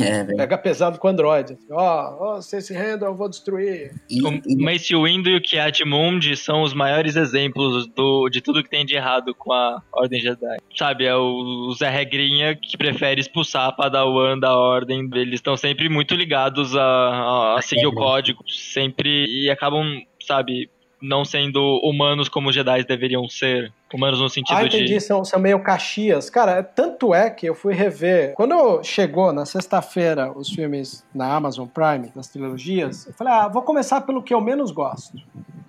É, 0.00 0.24
Pega 0.24 0.58
pesado 0.58 0.98
com 0.98 1.06
o 1.06 1.10
Android. 1.10 1.56
Ó, 1.70 1.78
oh, 1.78 2.24
oh, 2.24 2.42
você 2.42 2.60
se 2.60 2.74
renda, 2.74 3.06
eu 3.06 3.14
vou 3.14 3.28
destruir. 3.28 3.92
E, 4.10 4.22
o. 4.22 4.40
Mace 4.58 4.94
Windu 4.94 5.30
e 5.30 5.36
o 5.36 5.40
Kiat 5.40 5.84
Mundi 5.84 6.36
são 6.36 6.62
os 6.62 6.74
maiores 6.74 7.14
exemplos 7.16 7.86
do, 7.86 8.28
de 8.28 8.40
tudo 8.40 8.62
que 8.62 8.70
tem 8.70 8.84
de 8.84 8.96
errado 8.96 9.34
com 9.34 9.52
a 9.52 9.80
Ordem 9.92 10.20
Jedi. 10.20 10.56
Sabe, 10.76 11.04
é 11.04 11.14
o 11.14 11.72
Zé 11.78 11.88
Regrinha 11.88 12.56
que 12.56 12.76
prefere 12.76 13.20
expulsar 13.20 13.68
a 13.68 13.72
Padawan 13.72 14.38
da 14.38 14.56
Ordem. 14.56 15.08
Eles 15.14 15.34
estão 15.34 15.56
sempre 15.56 15.88
muito 15.88 16.14
ligados 16.14 16.76
a, 16.76 16.82
a, 16.82 17.58
a 17.58 17.62
seguir 17.62 17.86
o 17.86 17.92
código, 17.92 18.42
sempre, 18.48 19.26
e 19.26 19.50
acabam, 19.50 19.84
sabe, 20.20 20.68
não 21.00 21.24
sendo 21.24 21.80
humanos 21.82 22.28
como 22.28 22.48
os 22.48 22.54
Jedi 22.54 22.84
deveriam 22.84 23.28
ser. 23.28 23.72
Humanos 23.92 24.20
no 24.20 24.28
sentido 24.28 24.56
ah, 24.56 24.64
entendi, 24.64 24.94
de. 24.94 25.00
São, 25.00 25.24
são 25.24 25.40
meio 25.40 25.60
caxias. 25.62 26.30
Cara, 26.30 26.62
tanto 26.62 27.14
é 27.14 27.28
que 27.30 27.46
eu 27.46 27.54
fui 27.54 27.74
rever. 27.74 28.34
Quando 28.34 28.82
chegou 28.84 29.32
na 29.32 29.44
sexta-feira 29.44 30.30
os 30.30 30.48
filmes 30.50 31.04
na 31.14 31.34
Amazon 31.34 31.66
Prime, 31.66 32.12
das 32.14 32.28
trilogias, 32.28 33.06
eu 33.06 33.14
falei, 33.14 33.32
ah, 33.32 33.48
vou 33.48 33.62
começar 33.62 34.00
pelo 34.02 34.22
que 34.22 34.32
eu 34.32 34.40
menos 34.40 34.70
gosto. 34.70 35.18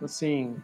Assim, 0.04 0.56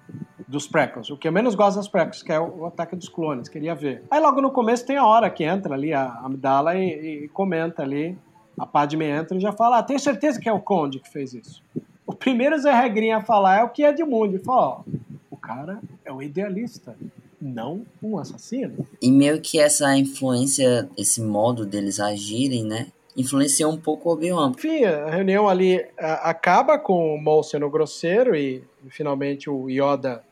dos 0.47 0.67
prequels. 0.67 1.09
O 1.09 1.17
que 1.17 1.27
eu 1.27 1.31
menos 1.31 1.55
gosto 1.55 1.77
das 1.77 1.87
prequels, 1.87 2.23
que 2.23 2.31
é 2.31 2.39
o, 2.39 2.65
Ataque 2.65 2.95
dos 2.95 3.09
Clones, 3.09 3.49
queria 3.49 3.75
ver. 3.75 4.03
Aí 4.09 4.19
logo 4.19 4.41
no 4.41 4.51
começo 4.51 4.85
tem 4.85 4.97
a 4.97 5.05
hora 5.05 5.29
que 5.29 5.43
entra 5.43 5.73
ali 5.73 5.93
a 5.93 6.05
Amidala 6.23 6.75
e, 6.75 7.23
e 7.25 7.27
comenta 7.29 7.83
ali. 7.83 8.17
A 8.57 8.65
Padme 8.65 9.05
entra 9.05 9.37
e 9.37 9.39
já 9.39 9.51
fala: 9.51 9.79
ah, 9.79 9.83
tenho 9.83 9.99
certeza 9.99 10.39
que 10.39 10.49
é 10.49 10.53
o 10.53 10.59
Conde 10.59 10.99
que 10.99 11.09
fez 11.09 11.33
isso. 11.33 11.61
O 12.07 12.15
primeiro 12.15 12.57
Zé 12.57 12.73
Regrinha 12.73 13.17
a 13.17 13.21
falar 13.21 13.59
é 13.59 13.63
o 13.63 13.69
que 13.69 13.83
é 13.83 13.91
de 13.91 14.03
mundo. 14.03 14.35
Ele 14.35 14.43
fala: 14.43 14.61
ó, 14.61 14.81
o 15.29 15.35
cara 15.37 15.79
é 16.05 16.11
um 16.11 16.21
idealista 16.21 16.95
não 17.39 17.85
um 18.01 18.17
assassino. 18.17 18.87
E 19.01 19.11
meio 19.11 19.39
que 19.39 19.59
essa 19.59 19.95
influência, 19.95 20.89
esse 20.97 21.21
modo 21.21 21.65
deles 21.65 21.99
agirem, 21.99 22.63
né? 22.63 22.87
Influenciou 23.15 23.71
um 23.71 23.77
pouco 23.77 24.09
o 24.09 24.13
Obi-Wan. 24.13 24.51
Enfim, 24.51 24.83
a 24.83 25.09
reunião 25.09 25.47
ali 25.47 25.85
a, 25.99 26.29
acaba 26.29 26.77
com 26.77 27.15
o 27.15 27.21
Maul 27.21 27.43
sendo 27.43 27.69
grosseiro 27.69 28.35
e, 28.35 28.63
e 28.85 28.89
finalmente 28.89 29.49
o 29.49 29.69
Yoda 29.69 30.23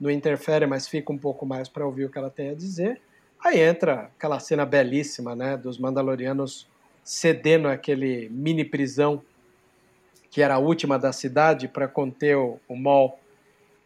não 0.00 0.10
interfere, 0.10 0.66
mas 0.66 0.88
fica 0.88 1.12
um 1.12 1.18
pouco 1.18 1.44
mais 1.44 1.68
para 1.68 1.84
ouvir 1.84 2.06
o 2.06 2.10
que 2.10 2.18
ela 2.18 2.30
tem 2.30 2.50
a 2.50 2.54
dizer. 2.54 3.00
Aí 3.42 3.60
entra 3.60 4.10
aquela 4.16 4.38
cena 4.38 4.64
belíssima, 4.64 5.34
né, 5.34 5.56
dos 5.56 5.78
Mandalorianos 5.78 6.66
cedendo 7.02 7.68
aquele 7.68 8.28
mini 8.30 8.64
prisão 8.64 9.22
que 10.30 10.42
era 10.42 10.54
a 10.54 10.58
última 10.58 10.98
da 10.98 11.12
cidade 11.12 11.68
para 11.68 11.88
conter 11.88 12.36
o, 12.36 12.60
o 12.68 12.76
Maul 12.76 13.18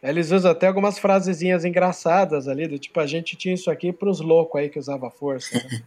eles 0.09 0.29
usam 0.29 0.51
até 0.51 0.67
algumas 0.67 0.99
frasezinhas 0.99 1.65
engraçadas 1.65 2.47
ali, 2.47 2.67
do 2.67 2.77
tipo, 2.77 2.99
a 2.99 3.07
gente 3.07 3.35
tinha 3.35 3.55
isso 3.55 3.71
aqui 3.71 3.91
para 3.91 4.07
os 4.07 4.19
loucos 4.19 4.61
aí 4.61 4.69
que 4.69 4.77
usava 4.77 5.09
força. 5.09 5.57
Né? 5.57 5.81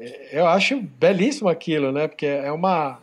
Eu 0.32 0.46
acho 0.46 0.80
belíssimo 0.80 1.48
aquilo, 1.48 1.92
né? 1.92 2.08
Porque 2.08 2.26
é 2.26 2.50
uma. 2.50 3.00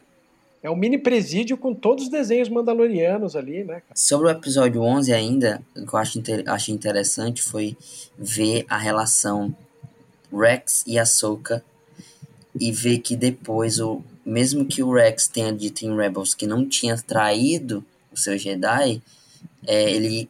É 0.63 0.69
um 0.69 0.75
mini 0.75 0.97
presídio 0.97 1.55
com 1.55 1.71
todos 1.71 2.05
os 2.05 2.09
desenhos 2.09 2.49
mandalorianos 2.49 3.35
ali, 3.35 3.63
né? 3.63 3.83
Sobre 3.93 4.27
o 4.27 4.31
episódio 4.31 4.81
11 4.81 5.13
ainda, 5.13 5.61
o 5.75 5.85
que 5.85 5.93
eu 5.93 5.99
acho, 5.99 6.19
achei 6.47 6.73
interessante 6.73 7.43
foi 7.43 7.77
ver 8.17 8.65
a 8.67 8.79
relação 8.79 9.55
Rex 10.33 10.83
e 10.87 10.97
Ahsoka 10.97 11.63
e 12.59 12.71
ver 12.71 12.97
que 12.97 13.15
depois, 13.15 13.79
o, 13.79 14.01
mesmo 14.27 14.65
que 14.65 14.83
o 14.83 14.93
Rex 14.93 15.25
tenha 15.27 15.53
dito 15.53 15.85
em 15.85 15.95
Rebels 15.95 16.33
que 16.33 16.45
não 16.45 16.67
tinha 16.67 16.97
traído 16.97 17.83
o 18.11 18.17
seu 18.17 18.37
Jedi, 18.37 19.01
é, 19.65 19.89
ele 19.89 20.29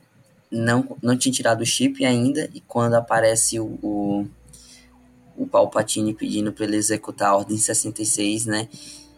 não, 0.52 0.96
não 1.02 1.18
tinha 1.18 1.34
tirado 1.34 1.62
o 1.62 1.66
chip 1.66 2.06
ainda, 2.06 2.48
e 2.54 2.62
quando 2.62 2.94
aparece 2.94 3.60
o, 3.60 3.66
o, 3.82 4.28
o 5.36 5.48
Palpatine 5.48 6.14
pedindo 6.14 6.54
para 6.54 6.66
ele 6.66 6.78
executar 6.78 7.30
a 7.30 7.38
Ordem 7.38 7.58
66, 7.58 8.46
né, 8.46 8.70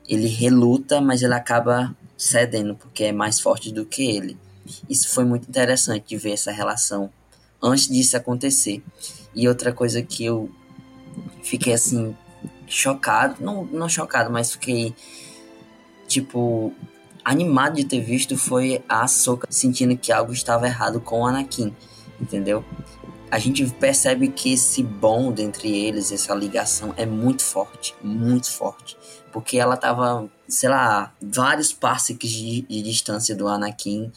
ele 0.07 0.27
reluta, 0.27 1.01
mas 1.01 1.21
ele 1.21 1.33
acaba 1.33 1.93
cedendo, 2.17 2.73
porque 2.73 3.03
é 3.03 3.11
mais 3.11 3.37
forte 3.37 3.73
do 3.73 3.85
que 3.85 4.03
ele. 4.03 4.37
Isso 4.89 5.09
foi 5.09 5.25
muito 5.25 5.49
interessante 5.49 6.07
de 6.07 6.15
ver 6.15 6.31
essa 6.31 6.51
relação 6.51 7.11
antes 7.61 7.89
disso 7.89 8.15
acontecer. 8.15 8.81
E 9.35 9.45
outra 9.45 9.73
coisa 9.73 10.01
que 10.01 10.23
eu 10.23 10.49
fiquei 11.43 11.73
assim, 11.73 12.15
chocado, 12.69 13.43
não, 13.43 13.65
não 13.65 13.89
chocado, 13.89 14.31
mas 14.31 14.51
fiquei 14.53 14.95
tipo 16.07 16.73
animado 17.23 17.75
de 17.75 17.83
ter 17.83 17.99
visto 17.99 18.37
foi 18.37 18.83
a 18.87 19.03
Ahsoka 19.03 19.47
sentindo 19.51 19.97
que 19.97 20.11
algo 20.11 20.31
estava 20.31 20.65
errado 20.65 21.01
com 21.01 21.21
o 21.21 21.25
Anakin, 21.25 21.75
entendeu? 22.19 22.63
A 23.31 23.37
gente 23.37 23.63
percebe 23.73 24.29
que 24.29 24.53
esse 24.53 24.81
bond 24.81 25.39
entre 25.41 25.69
eles, 25.69 26.11
essa 26.11 26.33
ligação 26.33 26.93
é 26.97 27.05
muito 27.05 27.43
forte, 27.43 27.93
muito 28.01 28.49
forte. 28.49 28.97
Porque 29.31 29.59
ela 29.59 29.77
tava, 29.77 30.27
sei 30.47 30.69
lá, 30.69 31.13
vários 31.21 31.71
parsecs 31.71 32.31
de, 32.31 32.61
de 32.61 32.81
distância 32.81 33.35
do 33.35 33.47
Anakin 33.47 34.11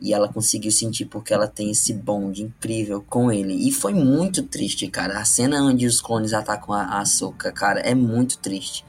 e 0.00 0.12
ela 0.14 0.32
conseguiu 0.32 0.70
sentir 0.70 1.06
porque 1.06 1.34
ela 1.34 1.48
tem 1.48 1.70
esse 1.70 1.92
bond 1.92 2.42
incrível 2.42 3.04
com 3.08 3.32
ele. 3.32 3.68
E 3.68 3.72
foi 3.72 3.92
muito 3.92 4.42
triste, 4.42 4.86
cara. 4.88 5.18
A 5.18 5.24
cena 5.24 5.62
onde 5.62 5.86
os 5.86 6.00
clones 6.00 6.32
atacam 6.32 6.74
a, 6.74 7.00
a 7.00 7.52
cara, 7.52 7.80
é 7.80 7.94
muito 7.94 8.38
triste. 8.38 8.84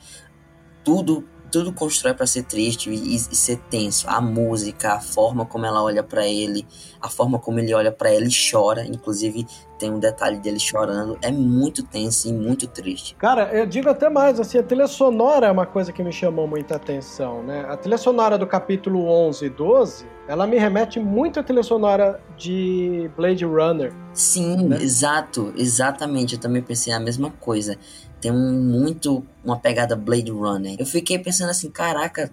Tudo 0.84 1.26
tudo 1.52 1.74
constrói 1.74 2.14
para 2.14 2.28
ser 2.28 2.44
triste 2.44 2.92
e, 2.92 3.16
e, 3.16 3.20
ser 3.20 3.58
tenso. 3.72 4.08
A 4.08 4.22
música, 4.22 4.94
a 4.94 5.00
forma 5.00 5.46
como 5.46 5.66
ela 5.66 5.84
olha 5.84 6.04
para 6.04 6.28
ele, 6.28 6.66
a 7.02 7.10
forma 7.10 7.40
como 7.40 7.60
ele 7.60 7.74
olha 7.74 7.92
para 7.92 8.12
ela 8.14 8.26
e 8.26 8.52
chora. 8.52 8.86
Inclusive, 8.86 9.48
tem 9.80 9.90
um 9.90 9.98
detalhe 9.98 10.38
dele 10.38 10.60
chorando. 10.60 11.18
É 11.22 11.32
muito 11.32 11.82
tenso 11.82 12.28
e 12.28 12.34
muito 12.34 12.68
triste. 12.68 13.16
Cara, 13.16 13.50
eu 13.54 13.66
digo 13.66 13.90
até 13.90 14.10
mais, 14.10 14.40
assim, 14.40 14.58
a 14.58 14.64
trilha 14.64 14.88
sonora 14.88 15.48
é 15.48 15.52
uma 15.52 15.66
coisa 15.66 15.94
que 15.94 16.04
me 16.04 16.12
chamou 16.12 16.46
muita 16.46 16.76
atenção, 16.76 17.42
né? 17.42 17.66
A 17.68 17.78
trilha 17.78 17.98
sonora 17.98 18.38
do 18.38 18.46
capítulo 18.46 19.08
11 19.08 19.46
e 19.46 19.50
12, 19.50 20.06
ela 20.28 20.46
me 20.46 20.58
remete 20.58 21.00
muito 21.00 21.40
à 21.40 21.44
trilha 21.44 21.64
sonora 21.64 22.20
de 22.38 23.10
Blade 23.16 23.46
Runner. 23.46 23.94
Sim, 24.14 24.68
né? 24.68 24.78
exato, 24.82 25.54
exatamente. 25.56 26.36
Eu 26.36 26.42
também 26.42 26.62
pensei 26.62 26.92
a 26.92 27.00
mesma 27.00 27.32
coisa. 27.40 27.78
Tem 28.20 28.32
um, 28.32 28.62
muito 28.62 29.24
uma 29.44 29.58
pegada 29.58 29.96
Blade 29.96 30.30
Runner. 30.30 30.76
Eu 30.78 30.86
fiquei 30.86 31.18
pensando 31.18 31.50
assim, 31.50 31.72
caraca, 31.72 32.30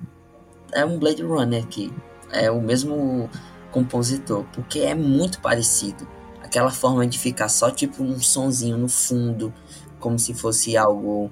é 0.72 0.84
um 0.84 0.99
Blade 0.99 1.22
Runner 1.22 1.62
aqui. 1.62 1.92
É 2.32 2.51
o 2.51 2.61
mesmo 2.61 3.30
compositor, 3.70 4.44
porque 4.53 4.80
é 4.80 4.97
muito 4.97 5.40
parecido. 5.40 6.15
Aquela 6.47 6.70
forma 6.70 7.05
de 7.07 7.18
ficar 7.18 7.49
só 7.49 7.72
tipo 7.72 8.05
um 8.05 8.20
sonzinho 8.20 8.78
no 8.78 8.88
fundo, 8.88 9.53
como 9.99 10.16
se 10.16 10.32
fosse 10.32 10.76
algo, 10.76 11.28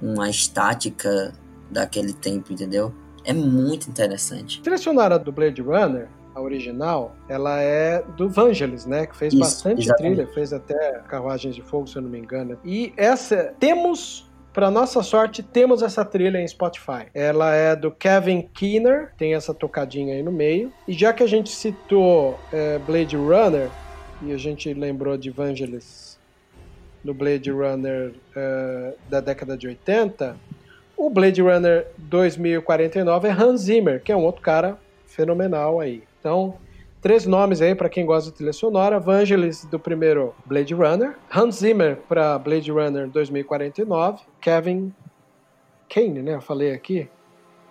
uma 0.00 0.28
estática 0.28 1.32
daquele 1.70 2.12
tempo, 2.12 2.52
entendeu? 2.52 2.92
É 3.24 3.32
muito 3.32 3.88
interessante. 3.88 4.60
Sonora 4.78 5.18
do 5.18 5.32
Blade 5.32 5.62
Runner, 5.62 6.06
a 6.34 6.40
original, 6.42 7.16
ela 7.30 7.62
é 7.62 8.02
do 8.14 8.28
Vangelis, 8.28 8.84
né? 8.84 9.06
Que 9.06 9.16
fez 9.16 9.32
Isso, 9.32 9.40
bastante 9.40 9.82
exatamente. 9.82 10.16
trilha, 10.16 10.32
fez 10.34 10.52
até 10.52 11.00
Carruagens 11.08 11.54
de 11.54 11.62
Fogo, 11.62 11.86
se 11.86 11.96
eu 11.96 12.02
não 12.02 12.10
me 12.10 12.18
engano. 12.18 12.58
E 12.62 12.92
essa, 12.94 13.54
temos 13.58 14.28
para 14.52 14.70
nossa 14.70 15.02
sorte, 15.02 15.42
temos 15.42 15.82
essa 15.82 16.04
trilha 16.04 16.38
em 16.38 16.46
Spotify. 16.46 17.06
Ela 17.14 17.54
é 17.54 17.74
do 17.74 17.90
Kevin 17.90 18.42
Keener, 18.52 19.14
tem 19.16 19.34
essa 19.34 19.54
tocadinha 19.54 20.14
aí 20.14 20.22
no 20.22 20.32
meio. 20.32 20.70
E 20.86 20.92
já 20.92 21.10
que 21.12 21.22
a 21.22 21.26
gente 21.26 21.48
citou 21.48 22.38
é, 22.52 22.78
Blade 22.80 23.16
Runner, 23.16 23.70
e 24.22 24.32
a 24.32 24.36
gente 24.36 24.72
lembrou 24.74 25.16
de 25.16 25.30
Vangelis 25.30 26.18
no 27.04 27.14
Blade 27.14 27.50
Runner 27.50 28.12
é, 28.34 28.94
da 29.08 29.20
década 29.20 29.56
de 29.56 29.68
80, 29.68 30.36
o 30.96 31.08
Blade 31.08 31.40
Runner 31.40 31.86
2049 31.96 33.28
é 33.28 33.30
Hans 33.30 33.62
Zimmer, 33.62 34.02
que 34.02 34.10
é 34.10 34.16
um 34.16 34.24
outro 34.24 34.42
cara 34.42 34.76
fenomenal 35.06 35.80
aí. 35.80 36.02
Então, 36.18 36.58
Três 37.00 37.26
nomes 37.26 37.62
aí 37.62 37.76
para 37.76 37.88
quem 37.88 38.04
gosta 38.04 38.30
de 38.30 38.36
trilha 38.36 38.52
sonora: 38.52 38.98
Vangelis 38.98 39.64
do 39.64 39.78
primeiro 39.78 40.34
Blade 40.44 40.74
Runner, 40.74 41.14
Hans 41.32 41.56
Zimmer 41.56 41.96
para 42.08 42.36
Blade 42.38 42.72
Runner 42.72 43.08
2049, 43.08 44.22
Kevin 44.40 44.92
Kane, 45.88 46.22
né? 46.22 46.34
Eu 46.34 46.40
falei 46.40 46.72
aqui. 46.72 47.08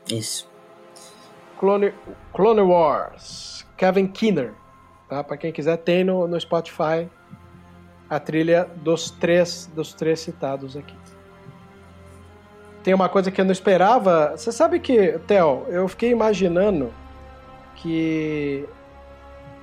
Isso. 0.09 0.49
Clone, 1.59 1.93
Clone 2.33 2.61
Wars, 2.61 3.65
Kevin 3.75 4.07
Keener, 4.07 4.53
tá? 5.09 5.23
Para 5.23 5.37
quem 5.37 5.51
quiser 5.51 5.77
tem 5.77 6.03
no, 6.03 6.27
no 6.27 6.39
Spotify 6.39 7.09
a 8.09 8.19
trilha 8.19 8.69
dos 8.77 9.11
três 9.11 9.69
dos 9.75 9.93
três 9.93 10.19
citados 10.19 10.77
aqui. 10.77 10.95
Tem 12.83 12.93
uma 12.93 13.09
coisa 13.09 13.29
que 13.29 13.41
eu 13.41 13.45
não 13.45 13.51
esperava. 13.51 14.37
Você 14.37 14.51
sabe 14.51 14.79
que, 14.79 15.19
Theo, 15.27 15.65
eu 15.67 15.87
fiquei 15.89 16.09
imaginando 16.09 16.93
que 17.75 18.65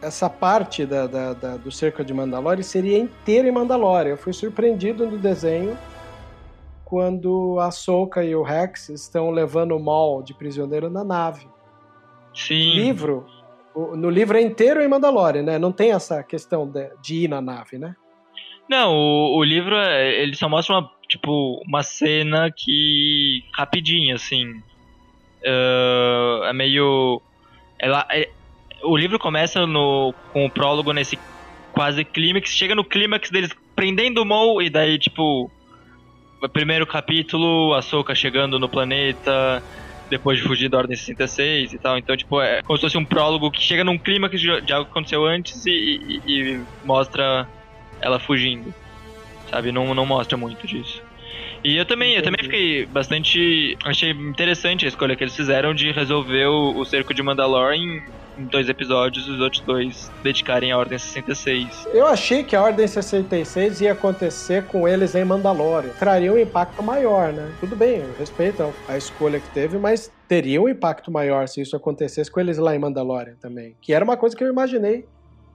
essa 0.02 0.28
parte 0.28 0.84
da, 0.84 1.06
da, 1.06 1.32
da, 1.32 1.56
do 1.56 1.72
cerco 1.72 2.04
de 2.04 2.12
Mandalore 2.12 2.62
seria 2.62 2.98
inteira 2.98 3.48
em 3.48 3.52
Mandalore. 3.52 4.10
Eu 4.10 4.18
fui 4.18 4.34
surpreendido 4.34 5.08
no 5.08 5.16
desenho 5.16 5.76
quando 6.84 7.58
a 7.58 7.70
Soka 7.70 8.22
e 8.22 8.36
o 8.36 8.42
Rex 8.42 8.90
estão 8.90 9.30
levando 9.30 9.72
o 9.72 9.82
Maul 9.82 10.22
de 10.22 10.34
prisioneiro 10.34 10.90
na 10.90 11.02
nave. 11.02 11.48
Sim. 12.34 12.74
livro, 12.74 13.24
no 13.74 14.10
livro 14.10 14.36
é 14.36 14.42
inteiro 14.42 14.82
em 14.82 14.88
Mandalore, 14.88 15.42
né? 15.42 15.58
Não 15.58 15.72
tem 15.72 15.92
essa 15.92 16.22
questão 16.22 16.66
de, 16.66 16.90
de 17.02 17.24
ir 17.24 17.28
na 17.28 17.40
nave, 17.40 17.78
né? 17.78 17.94
Não, 18.68 18.92
o, 18.92 19.38
o 19.38 19.44
livro 19.44 19.76
é, 19.76 20.22
ele 20.22 20.36
só 20.36 20.48
mostra 20.48 20.76
uma 20.76 20.90
tipo 21.08 21.62
uma 21.66 21.82
cena 21.82 22.50
que 22.50 23.42
rapidinho 23.52 24.14
assim. 24.14 24.50
Uh, 25.46 26.44
é 26.44 26.52
meio 26.52 27.20
ela 27.78 28.06
é, 28.10 28.30
o 28.82 28.96
livro 28.96 29.18
começa 29.18 29.66
no, 29.66 30.14
com 30.32 30.46
o 30.46 30.50
prólogo 30.50 30.92
nesse 30.92 31.18
quase 31.72 32.04
clímax, 32.04 32.50
chega 32.50 32.74
no 32.74 32.84
clímax 32.84 33.30
deles 33.30 33.50
prendendo 33.74 34.22
o 34.22 34.24
Maul 34.24 34.62
e 34.62 34.70
daí, 34.70 34.98
tipo, 34.98 35.50
primeiro 36.52 36.86
capítulo, 36.86 37.74
a 37.74 37.82
Soka 37.82 38.14
chegando 38.14 38.58
no 38.58 38.68
planeta, 38.68 39.62
depois 40.10 40.38
de 40.38 40.44
fugir 40.44 40.68
da 40.68 40.78
Ordem 40.78 40.96
66 40.96 41.72
e 41.72 41.78
tal. 41.78 41.98
Então, 41.98 42.16
tipo, 42.16 42.40
é 42.40 42.62
como 42.62 42.76
se 42.76 42.82
fosse 42.82 42.98
um 42.98 43.04
prólogo 43.04 43.50
que 43.50 43.60
chega 43.60 43.84
num 43.84 43.98
clímax 43.98 44.40
de, 44.40 44.60
de 44.60 44.72
algo 44.72 44.86
que 44.86 44.92
aconteceu 44.92 45.24
antes 45.24 45.64
e, 45.66 45.70
e, 45.70 46.20
e, 46.26 46.64
mostra 46.84 47.48
ela 48.00 48.18
fugindo. 48.18 48.74
Sabe? 49.50 49.72
Não, 49.72 49.94
não 49.94 50.06
mostra 50.06 50.36
muito 50.36 50.66
disso. 50.66 51.02
E 51.62 51.76
eu 51.76 51.84
também, 51.84 52.14
eu 52.14 52.22
também 52.22 52.42
fiquei 52.42 52.86
bastante. 52.86 53.76
Achei 53.84 54.10
interessante 54.10 54.84
a 54.84 54.88
escolha 54.88 55.16
que 55.16 55.24
eles 55.24 55.36
fizeram 55.36 55.74
de 55.74 55.90
resolver 55.92 56.46
o, 56.46 56.78
o 56.78 56.84
cerco 56.84 57.14
de 57.14 57.22
Mandalore 57.22 57.76
em 57.76 58.02
em 58.38 58.44
dois 58.44 58.68
episódios 58.68 59.28
os 59.28 59.40
outros 59.40 59.62
dois 59.62 60.10
dedicarem 60.22 60.72
a 60.72 60.78
Ordem 60.78 60.98
66. 60.98 61.88
Eu 61.92 62.06
achei 62.06 62.42
que 62.42 62.56
a 62.56 62.62
Ordem 62.62 62.86
66 62.86 63.80
ia 63.80 63.92
acontecer 63.92 64.64
com 64.66 64.86
eles 64.88 65.14
em 65.14 65.24
Mandalorian. 65.24 65.90
Traria 65.98 66.32
um 66.32 66.38
impacto 66.38 66.82
maior, 66.82 67.32
né? 67.32 67.52
Tudo 67.60 67.76
bem, 67.76 67.98
eu 67.98 68.14
respeito 68.18 68.74
a 68.88 68.96
escolha 68.96 69.40
que 69.40 69.48
teve, 69.50 69.78
mas 69.78 70.10
teria 70.28 70.60
um 70.60 70.68
impacto 70.68 71.10
maior 71.10 71.48
se 71.48 71.60
isso 71.60 71.76
acontecesse 71.76 72.30
com 72.30 72.40
eles 72.40 72.58
lá 72.58 72.74
em 72.74 72.78
Mandalorian 72.78 73.36
também. 73.40 73.76
Que 73.80 73.92
era 73.92 74.04
uma 74.04 74.16
coisa 74.16 74.36
que 74.36 74.42
eu 74.42 74.48
imaginei 74.48 75.06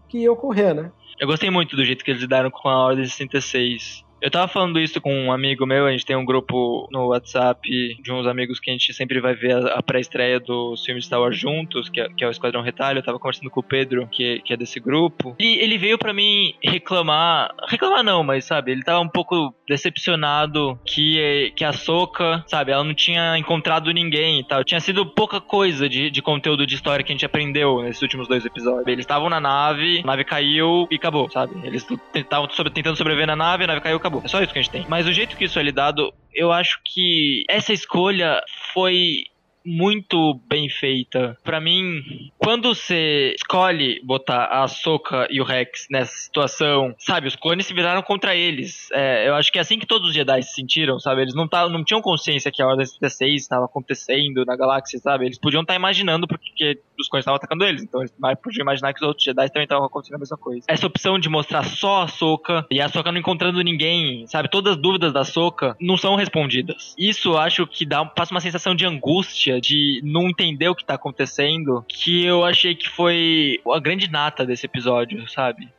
que 0.08 0.20
ia 0.20 0.32
ocorrer, 0.32 0.74
né? 0.74 0.92
Eu 1.20 1.28
gostei 1.28 1.50
muito 1.50 1.76
do 1.76 1.84
jeito 1.84 2.04
que 2.04 2.12
eles 2.12 2.22
lidaram 2.22 2.50
com 2.50 2.68
a 2.68 2.88
Ordem 2.88 3.06
66. 3.06 4.04
Eu 4.22 4.30
tava 4.30 4.48
falando 4.48 4.80
isso 4.80 5.00
com 5.00 5.14
um 5.14 5.32
amigo 5.32 5.66
meu, 5.66 5.86
a 5.86 5.92
gente 5.92 6.06
tem 6.06 6.16
um 6.16 6.26
grupo 6.26 6.88
no 6.92 7.08
WhatsApp 7.08 7.62
de 8.02 8.12
uns 8.12 8.28
amigos 8.28 8.60
que 8.60 8.70
a 8.70 8.74
gente 8.74 8.94
sempre 8.94 9.20
vai 9.22 9.34
ver 9.34 9.56
a, 9.72 9.82
pré-estreia 9.82 10.40
dos 10.40 10.84
filmes 10.84 11.06
Star 11.06 11.22
Wars 11.22 11.38
juntos, 11.38 11.90
que 11.90 12.02
é, 12.02 12.10
que 12.10 12.24
é, 12.24 12.28
o 12.28 12.32
Esquadrão 12.32 12.62
Retalho. 12.62 13.00
Eu 13.00 13.04
tava 13.04 13.20
conversando 13.20 13.50
com 13.50 13.60
o 13.60 13.64
Pedro, 13.64 14.08
que, 14.12 14.42
que 14.42 14.54
é 14.54 14.58
desse 14.58 14.80
grupo. 14.80 15.36
E 15.40 15.60
ele 15.60 15.78
veio 15.78 15.98
para 15.98 16.14
mim 16.14 16.54
reclamar. 16.64 17.54
Reclamar 17.68 18.04
não, 18.04 18.24
mas 18.24 18.46
sabe, 18.46 18.72
ele 18.72 18.84
tava 18.84 19.00
um 19.00 19.08
pouco 19.08 19.54
decepcionado 19.68 20.80
que, 20.86 21.54
que 21.56 21.64
a 21.64 21.72
Soca, 21.72 22.44
sabe, 22.48 22.72
ela 22.72 22.84
não 22.84 22.94
tinha 22.94 23.38
encontrado 23.38 23.92
ninguém 23.92 24.40
e 24.40 24.44
tal. 24.44 24.64
Tinha 24.64 24.80
sido 24.80 25.06
pouca 25.06 25.40
coisa 25.40 25.88
de, 25.88 26.10
de 26.10 26.22
conteúdo 26.22 26.66
de 26.66 26.76
história 26.76 27.04
que 27.06 27.12
a 27.12 27.16
gente 27.16 27.26
aprendeu 27.26 27.82
nesses 27.82 28.02
últimos 28.02 28.28
dois 28.28 28.46
episódios. 28.46 28.88
Eles 28.88 29.04
estavam 29.04 29.30
na 29.30 29.40
nave, 29.40 30.02
a 30.04 30.08
nave 30.08 30.24
caiu 30.24 30.88
e 30.92 30.96
acabou, 30.96 31.30
sabe? 31.30 31.56
Eles 31.64 31.88
estavam 32.14 32.48
tentando 32.48 32.98
sobreviver 32.98 33.28
na 33.28 33.36
nave, 33.36 33.64
a 33.64 33.68
nave 33.68 33.82
caiu 33.82 33.96
e 33.96 33.98
acabou. 33.98 34.09
É 34.24 34.28
só 34.28 34.42
isso 34.42 34.54
que 34.54 34.60
a 34.60 34.62
gente 34.62 34.72
tem. 34.72 34.86
Mas 34.88 35.08
o 35.08 35.14
jeito 35.14 35.38
que 35.38 35.46
isso 35.46 35.60
é 35.60 35.64
lidado, 35.64 36.14
eu 36.34 36.52
acho 36.52 36.80
que 36.84 37.44
essa 37.50 37.74
escolha 37.74 38.42
foi 38.74 39.24
muito 39.66 40.40
bem 40.48 40.70
feita. 40.70 41.38
Para 41.44 41.60
mim, 41.60 42.02
quando 42.50 42.74
você 42.74 43.36
escolhe 43.36 44.02
botar 44.04 44.46
a 44.46 44.68
Soka 44.68 45.28
e 45.30 45.40
o 45.40 45.44
Rex 45.44 45.86
nessa 45.88 46.18
situação, 46.18 46.96
sabe, 46.98 47.28
os 47.28 47.36
clones 47.36 47.68
se 47.68 47.76
viraram 47.76 48.02
contra 48.02 48.36
eles. 48.36 48.90
É, 48.92 49.30
eu 49.30 49.36
acho 49.36 49.52
que 49.52 49.60
é 49.60 49.62
assim 49.62 49.78
que 49.78 49.86
todos 49.86 50.08
os 50.10 50.16
Jedi 50.16 50.42
se 50.42 50.56
sentiram, 50.56 51.00
sabe? 51.00 51.22
Eles 51.22 51.36
não, 51.36 51.48
tavam, 51.48 51.72
não 51.72 51.84
tinham 51.84 52.02
consciência 52.02 52.52
que 52.52 52.60
a 52.60 52.66
Ordem 52.66 52.88
66 52.88 53.44
estava 53.44 53.66
acontecendo 53.66 54.44
na 54.46 54.56
galáxia, 54.56 54.98
sabe? 54.98 55.28
Eles 55.28 55.38
podiam 55.38 55.62
estar 55.62 55.74
tá 55.74 55.80
imaginando 55.80 56.28
porque 56.28 56.80
os 57.00 57.08
clones 57.08 57.22
estavam 57.22 57.38
atacando 57.38 57.64
eles, 57.66 57.84
então 57.84 58.02
eles 58.02 58.12
podiam 58.42 58.64
imaginar 58.64 58.94
que 58.94 59.00
os 59.00 59.08
outros 59.08 59.26
Jedi 59.26 59.48
também 59.50 59.66
estavam 59.66 59.86
acontecendo 59.86 60.16
a 60.16 60.20
mesma 60.20 60.38
coisa. 60.38 60.66
Essa 60.68 60.88
opção 60.88 61.20
de 61.20 61.30
mostrar 61.30 61.64
só 61.64 62.02
a 62.02 62.08
Soka 62.08 62.66
e 62.72 62.82
a 62.82 62.90
Soka 62.90 63.12
não 63.12 63.20
encontrando 63.20 63.62
ninguém, 63.62 64.26
sabe? 64.26 64.50
Todas 64.50 64.74
as 64.74 64.82
dúvidas 64.82 65.14
da 65.14 65.24
Soka 65.24 65.78
não 65.80 65.96
são 65.96 66.16
respondidas. 66.16 66.96
Isso 66.98 67.38
acho 67.38 67.68
que 67.68 67.86
dá, 67.86 68.04
passa 68.04 68.34
uma 68.34 68.42
sensação 68.42 68.74
de 68.74 68.88
angústia 68.88 69.62
de 69.62 70.02
não 70.04 70.28
entender 70.30 70.68
o 70.68 70.74
que 70.74 70.84
tá 70.84 70.96
acontecendo, 70.96 71.86
que 71.88 72.26
eu 72.26 72.39
achei 72.44 72.76
que 72.76 72.90
foi 72.90 73.60
a 73.74 73.80
grande 73.80 74.10
nata 74.10 74.46
desse 74.46 74.66
episódio, 74.66 75.28
sabe? 75.30 75.70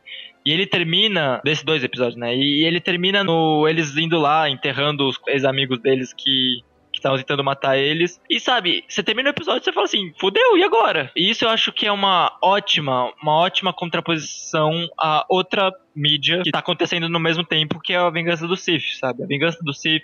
E 0.45 0.51
ele 0.51 0.65
termina, 0.65 1.39
desses 1.43 1.63
dois 1.63 1.83
episódios, 1.83 2.17
né? 2.17 2.35
E 2.35 2.65
ele 2.65 2.79
termina 2.79 3.23
no 3.23 3.67
eles 3.67 3.95
indo 3.95 4.17
lá, 4.17 4.49
enterrando 4.49 5.07
os 5.07 5.19
ex-amigos 5.27 5.79
deles 5.79 6.13
que 6.13 6.63
estavam 6.93 7.17
tentando 7.17 7.43
matar 7.43 7.77
eles. 7.77 8.21
E 8.29 8.39
sabe, 8.39 8.83
você 8.87 9.01
termina 9.03 9.29
o 9.29 9.33
episódio 9.33 9.61
e 9.61 9.63
você 9.63 9.73
fala 9.73 9.85
assim, 9.85 10.13
fudeu, 10.19 10.57
e 10.57 10.63
agora? 10.63 11.11
E 11.15 11.29
isso 11.29 11.45
eu 11.45 11.49
acho 11.49 11.71
que 11.71 11.85
é 11.85 11.91
uma 11.91 12.37
ótima, 12.41 13.11
uma 13.21 13.37
ótima 13.37 13.73
contraposição 13.73 14.87
a 14.99 15.25
outra 15.27 15.71
mídia 15.95 16.41
que 16.43 16.51
tá 16.51 16.59
acontecendo 16.59 17.09
no 17.09 17.19
mesmo 17.19 17.43
tempo, 17.43 17.79
que 17.79 17.93
é 17.93 17.97
a 17.97 18.09
Vingança 18.09 18.47
do 18.47 18.55
Sith, 18.55 18.97
sabe? 18.99 19.23
A 19.23 19.27
Vingança 19.27 19.59
do 19.61 19.73
Sith 19.73 20.03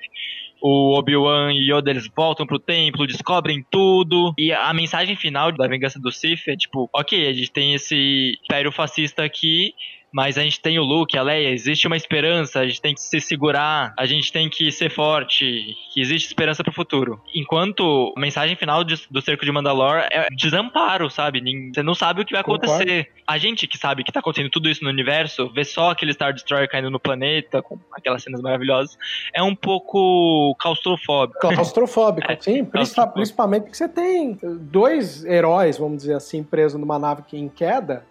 o 0.62 0.98
Obi-Wan 0.98 1.54
e 1.54 1.72
Yoda 1.72 1.90
eles 1.90 2.08
voltam 2.16 2.46
pro 2.46 2.60
templo, 2.60 3.08
descobrem 3.08 3.66
tudo. 3.70 4.34
E 4.38 4.52
a 4.52 4.74
mensagem 4.74 5.16
final 5.16 5.52
da 5.52 5.68
vingança 5.68 6.00
do 6.00 6.12
Sith 6.12 6.48
é 6.48 6.56
tipo, 6.56 6.90
ok, 6.94 7.28
a 7.28 7.34
gente 7.34 7.52
tem 7.52 7.74
esse 7.74 8.38
império 8.44 8.72
fascista 8.72 9.24
aqui, 9.24 9.74
mas 10.12 10.38
a 10.38 10.44
gente 10.44 10.60
tem 10.60 10.80
o 10.80 10.84
Luke, 10.84 11.18
a 11.18 11.22
Leia, 11.22 11.50
existe 11.50 11.88
uma 11.88 11.98
esperança, 11.98 12.60
a 12.60 12.68
gente 12.68 12.82
tem 12.82 12.94
que 12.94 13.02
se 13.02 13.20
segurar, 13.20 13.94
a 13.98 14.06
gente 14.06 14.32
tem 14.32 14.50
que 14.50 14.72
ser 14.72 14.90
forte, 14.90 15.76
que 15.94 16.02
existe 16.02 16.28
esperança 16.28 16.64
pro 16.64 16.74
futuro. 16.74 17.22
Enquanto 17.36 18.14
a 18.16 18.20
mensagem 18.20 18.56
final 18.56 18.84
de, 18.84 18.96
do 19.10 19.22
Cerco 19.22 19.46
de 19.46 19.52
Mandalor 19.52 19.98
é 20.12 20.28
desamparo, 20.32 21.10
sabe? 21.10 21.42
Você 21.74 21.84
não 21.84 21.94
sabe 21.94 22.22
o 22.22 22.26
que 22.26 22.32
vai 22.32 22.42
acontecer. 22.42 23.06
Concordo. 23.06 23.18
A 23.28 23.38
gente 23.38 23.68
que 23.68 23.78
sabe 23.78 24.04
que 24.04 24.12
tá 24.12 24.20
acontecendo 24.20 24.50
tudo 24.50 24.70
isso 24.70 24.84
no 24.84 24.90
universo, 24.90 25.52
vê 25.54 25.66
só 25.66 25.92
aquele 25.92 26.14
Star 26.14 26.34
Destroyer 26.34 26.70
caindo 26.70 26.90
no 26.90 27.00
planeta, 27.00 27.62
com 27.62 27.78
aquelas 27.92 28.24
cenas 28.24 28.42
maravilhosas, 28.42 28.98
é 29.34 29.44
um 29.44 29.56
pouco 29.56 30.56
claustrofóbico. 30.60 31.40
Claustrofóbico, 31.40 32.32
é, 32.32 32.38
sim. 32.40 32.64
Claustrofóbico. 32.64 33.16
Principalmente 33.16 33.70
que 33.70 33.78
você 33.78 33.90
tem 33.90 34.38
dois 34.42 35.26
heróis, 35.26 35.78
vamos 35.78 35.98
dizer 35.98 36.14
assim, 36.14 36.44
presos 36.44 36.80
numa 36.80 36.98
nave 36.98 37.24
em 37.34 37.50
queda, 37.50 38.06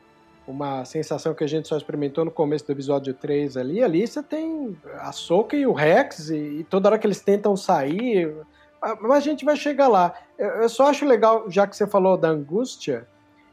uma 0.47 0.85
sensação 0.85 1.35
que 1.35 1.43
a 1.43 1.47
gente 1.47 1.67
só 1.69 1.77
experimentou 1.77 2.25
no 2.25 2.31
começo 2.31 2.67
do 2.67 2.73
episódio 2.73 3.13
3 3.13 3.57
ali. 3.57 3.83
Ali 3.83 4.07
você 4.07 4.23
tem 4.23 4.77
a 5.01 5.13
Soca 5.13 5.57
e 5.57 5.67
o 5.67 5.73
Rex, 5.73 6.31
e, 6.31 6.61
e 6.61 6.65
toda 6.65 6.89
hora 6.89 6.99
que 6.99 7.07
eles 7.07 7.21
tentam 7.21 7.57
sair. 7.57 8.35
Mas 9.01 9.17
a 9.19 9.21
gente 9.21 9.45
vai 9.45 9.57
chegar 9.57 9.89
lá. 9.89 10.15
Eu, 10.39 10.69
só 10.69 10.89
acho 10.89 11.05
legal, 11.05 11.51
já 11.51 11.67
que 11.67 11.77
você 11.77 11.87
falou 11.87 12.17
da 12.17 12.29
angústia, 12.29 13.09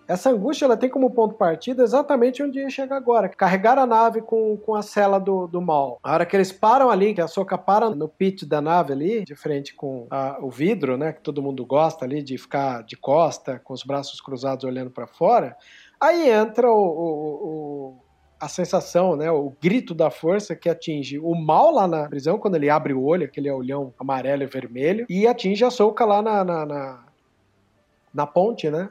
essa 0.08 0.30
angústia 0.30 0.66
ela 0.66 0.76
tem 0.76 0.90
como 0.90 1.10
ponto 1.10 1.32
de 1.32 1.38
partida 1.38 1.82
exatamente 1.82 2.44
onde 2.44 2.60
ia 2.60 2.70
chegar 2.70 2.98
agora. 2.98 3.30
Carregar 3.30 3.80
a 3.80 3.86
nave 3.86 4.22
com, 4.22 4.58
com 4.58 4.76
a 4.76 4.82
cela 4.82 5.18
do, 5.18 5.48
do 5.48 5.62
mal. 5.62 5.98
A 6.04 6.14
hora 6.14 6.26
que 6.26 6.36
eles 6.36 6.52
param 6.52 6.90
ali, 6.90 7.14
que 7.14 7.22
a 7.22 7.28
Soca 7.28 7.58
para 7.58 7.90
no 7.90 8.10
pit 8.10 8.46
da 8.46 8.62
nave 8.62 8.92
ali, 8.92 9.24
de 9.24 9.34
frente 9.34 9.74
com 9.74 10.06
a, 10.12 10.38
o 10.42 10.50
vidro, 10.52 10.98
né? 10.98 11.14
Que 11.14 11.22
todo 11.22 11.42
mundo 11.42 11.66
gosta 11.66 12.04
ali 12.04 12.22
de 12.22 12.38
ficar 12.38 12.84
de 12.84 12.98
costa, 12.98 13.60
com 13.64 13.74
os 13.74 13.84
braços 13.84 14.20
cruzados 14.20 14.66
olhando 14.66 14.92
para 14.92 15.08
fora. 15.08 15.56
Aí 16.04 16.30
entra 16.30 16.70
o, 16.70 16.76
o, 16.76 17.48
o, 17.48 17.96
a 18.38 18.50
sensação, 18.50 19.16
né, 19.16 19.32
o 19.32 19.54
grito 19.62 19.94
da 19.94 20.12
força 20.12 20.54
que 20.54 20.68
atinge 20.70 21.18
o 21.18 21.34
mal 21.34 21.72
lá 21.72 21.88
na 21.88 22.10
prisão, 22.10 22.38
quando 22.38 22.56
ele 22.56 22.70
abre 22.70 22.92
o 22.92 23.02
olho, 23.02 23.24
aquele 23.24 23.50
olhão 23.50 23.94
amarelo 23.98 24.44
e 24.44 24.46
vermelho, 24.46 25.06
e 25.10 25.26
atinge 25.26 25.64
a 25.64 25.70
Soca 25.70 26.04
lá 26.04 26.22
na, 26.22 26.44
na, 26.44 26.66
na, 26.66 27.06
na 28.14 28.28
ponte, 28.28 28.70
né? 28.70 28.90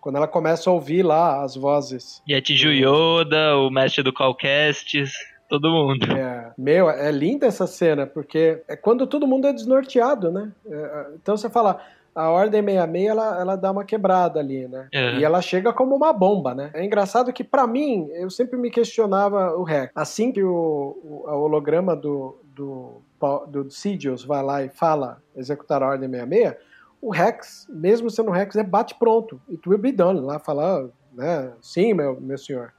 Quando 0.00 0.16
ela 0.16 0.26
começa 0.26 0.70
a 0.70 0.72
ouvir 0.72 1.02
lá 1.02 1.42
as 1.42 1.54
vozes. 1.54 2.22
E 2.26 2.34
atinge 2.34 2.66
o 2.66 2.72
Yoda, 2.72 3.58
o 3.58 3.68
mestre 3.68 4.02
do 4.02 4.12
Calcastes 4.12 5.12
todo 5.50 5.70
mundo. 5.70 6.10
É, 6.12 6.52
meu, 6.56 6.88
é 6.88 7.10
linda 7.12 7.46
essa 7.46 7.66
cena, 7.66 8.06
porque 8.06 8.62
é 8.66 8.74
quando 8.74 9.06
todo 9.06 9.26
mundo 9.26 9.46
é 9.46 9.52
desnorteado, 9.52 10.30
né? 10.30 10.50
É, 10.66 11.06
então 11.14 11.36
você 11.36 11.50
fala, 11.50 11.80
a 12.14 12.30
Ordem 12.30 12.62
66 12.62 13.06
ela, 13.06 13.40
ela 13.40 13.56
dá 13.56 13.72
uma 13.72 13.84
quebrada 13.84 14.38
ali, 14.38 14.68
né? 14.68 14.88
É. 14.92 15.18
E 15.18 15.24
ela 15.24 15.42
chega 15.42 15.72
como 15.72 15.96
uma 15.96 16.12
bomba, 16.12 16.54
né? 16.54 16.70
É 16.72 16.84
engraçado 16.84 17.32
que, 17.32 17.42
para 17.42 17.66
mim, 17.66 18.08
eu 18.12 18.30
sempre 18.30 18.58
me 18.58 18.70
questionava 18.70 19.56
o 19.56 19.64
Rex. 19.64 19.92
Assim 19.94 20.30
que 20.30 20.42
o, 20.42 20.98
o 21.02 21.24
holograma 21.26 21.96
do, 21.96 22.38
do, 22.44 23.02
do 23.48 23.70
Sidious 23.70 24.24
vai 24.24 24.42
lá 24.42 24.62
e 24.62 24.68
fala 24.68 25.20
executar 25.34 25.82
a 25.82 25.88
Ordem 25.88 26.08
66, 26.08 26.54
o 27.02 27.10
Rex, 27.10 27.66
mesmo 27.68 28.08
sendo 28.08 28.30
Rex, 28.30 28.56
é 28.56 28.62
bate 28.62 28.94
pronto. 28.94 29.40
It 29.50 29.68
will 29.68 29.78
be 29.78 29.92
done. 29.92 30.20
Lá 30.20 30.38
fala, 30.38 30.90
né? 31.12 31.52
Sim, 31.60 31.92
meu, 31.92 32.18
meu 32.20 32.38
senhor. 32.38 32.72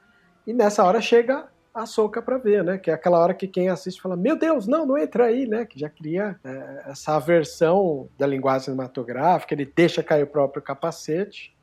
E 0.47 0.53
nessa 0.53 0.83
hora 0.83 0.99
chega 1.01 1.47
a 1.75 1.85
soca 1.85 2.21
para 2.21 2.37
ver, 2.37 2.63
né? 2.63 2.77
Que 2.77 2.89
é 2.89 2.93
aquela 2.93 3.19
hora 3.19 3.33
que 3.33 3.47
quem 3.47 3.69
assiste 3.69 4.01
fala: 4.01 4.15
Meu 4.15 4.37
Deus, 4.37 4.65
não, 4.65 4.85
não 4.85 4.97
entra 4.97 5.25
aí, 5.25 5.45
né? 5.45 5.65
Que 5.65 5.77
já 5.77 5.89
cria 5.89 6.39
é, 6.43 6.83
essa 6.87 7.17
aversão 7.17 8.07
da 8.17 8.25
linguagem 8.25 8.65
cinematográfica, 8.65 9.53
ele 9.53 9.69
deixa 9.75 10.01
cair 10.01 10.23
o 10.23 10.27
próprio 10.27 10.63
capacete. 10.63 11.53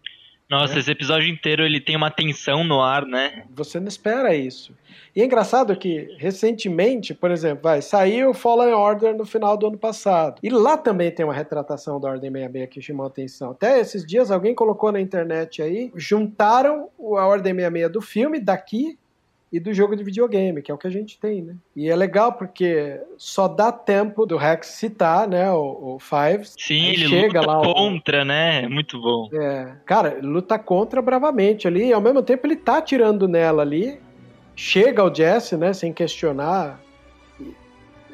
Nossa, 0.50 0.74
né? 0.74 0.80
esse 0.80 0.90
episódio 0.90 1.30
inteiro 1.30 1.64
ele 1.64 1.80
tem 1.80 1.96
uma 1.96 2.10
tensão 2.10 2.62
no 2.62 2.82
ar, 2.82 3.06
né? 3.06 3.44
Você 3.54 3.80
não 3.80 3.88
espera 3.88 4.34
isso. 4.34 4.76
E 5.16 5.22
é 5.22 5.24
engraçado 5.24 5.74
que, 5.76 6.14
recentemente, 6.18 7.14
por 7.14 7.30
exemplo, 7.30 7.62
vai, 7.62 7.80
saiu 7.80 8.34
Fallen 8.34 8.74
Order 8.74 9.16
no 9.16 9.24
final 9.24 9.56
do 9.56 9.68
ano 9.68 9.78
passado. 9.78 10.38
E 10.42 10.50
lá 10.50 10.76
também 10.76 11.10
tem 11.10 11.24
uma 11.24 11.32
retratação 11.32 11.98
da 11.98 12.10
Ordem 12.10 12.30
66 12.30 12.68
que 12.68 12.82
chamou 12.82 13.04
a 13.04 13.08
atenção. 13.08 13.52
Até 13.52 13.80
esses 13.80 14.06
dias 14.06 14.30
alguém 14.30 14.54
colocou 14.54 14.92
na 14.92 15.00
internet 15.00 15.62
aí, 15.62 15.90
juntaram 15.94 16.90
a 16.98 17.26
Ordem 17.26 17.54
66 17.54 17.92
do 17.92 18.02
filme 18.02 18.38
daqui 18.38 18.98
e 19.53 19.61
do 19.61 19.72
jogo 19.74 19.94
de 19.94 20.03
videogame, 20.03 20.62
que 20.62 20.70
é 20.70 20.74
o 20.74 20.78
que 20.78 20.86
a 20.86 20.90
gente 20.90 21.20
tem, 21.20 21.42
né? 21.42 21.55
E 21.76 21.90
é 21.90 21.94
legal 21.94 22.32
porque 22.32 22.98
só 23.18 23.46
dá 23.46 23.70
tempo 23.70 24.24
do 24.24 24.38
Rex 24.38 24.68
citar, 24.68 25.28
né, 25.28 25.53
o, 25.53 25.96
o 25.96 25.98
Fives. 25.98 26.55
Sim, 26.59 26.86
ele 26.86 27.07
chega 27.07 27.40
luta 27.40 27.53
lá, 27.53 27.62
contra, 27.62 28.22
o... 28.22 28.24
né? 28.24 28.64
É 28.64 28.68
muito 28.68 28.98
bom. 28.98 29.28
É, 29.30 29.74
cara, 29.84 30.18
luta 30.22 30.59
contra 30.59 31.03
bravamente 31.03 31.68
ali, 31.68 31.88
e 31.88 31.92
ao 31.92 32.00
mesmo 32.00 32.22
tempo 32.22 32.46
ele 32.46 32.57
tá 32.57 32.78
atirando 32.78 33.28
nela 33.28 33.61
ali, 33.61 34.00
chega 34.57 35.03
ao 35.03 35.14
Jesse, 35.14 35.55
né, 35.55 35.74
sem 35.74 35.92
questionar. 35.92 36.80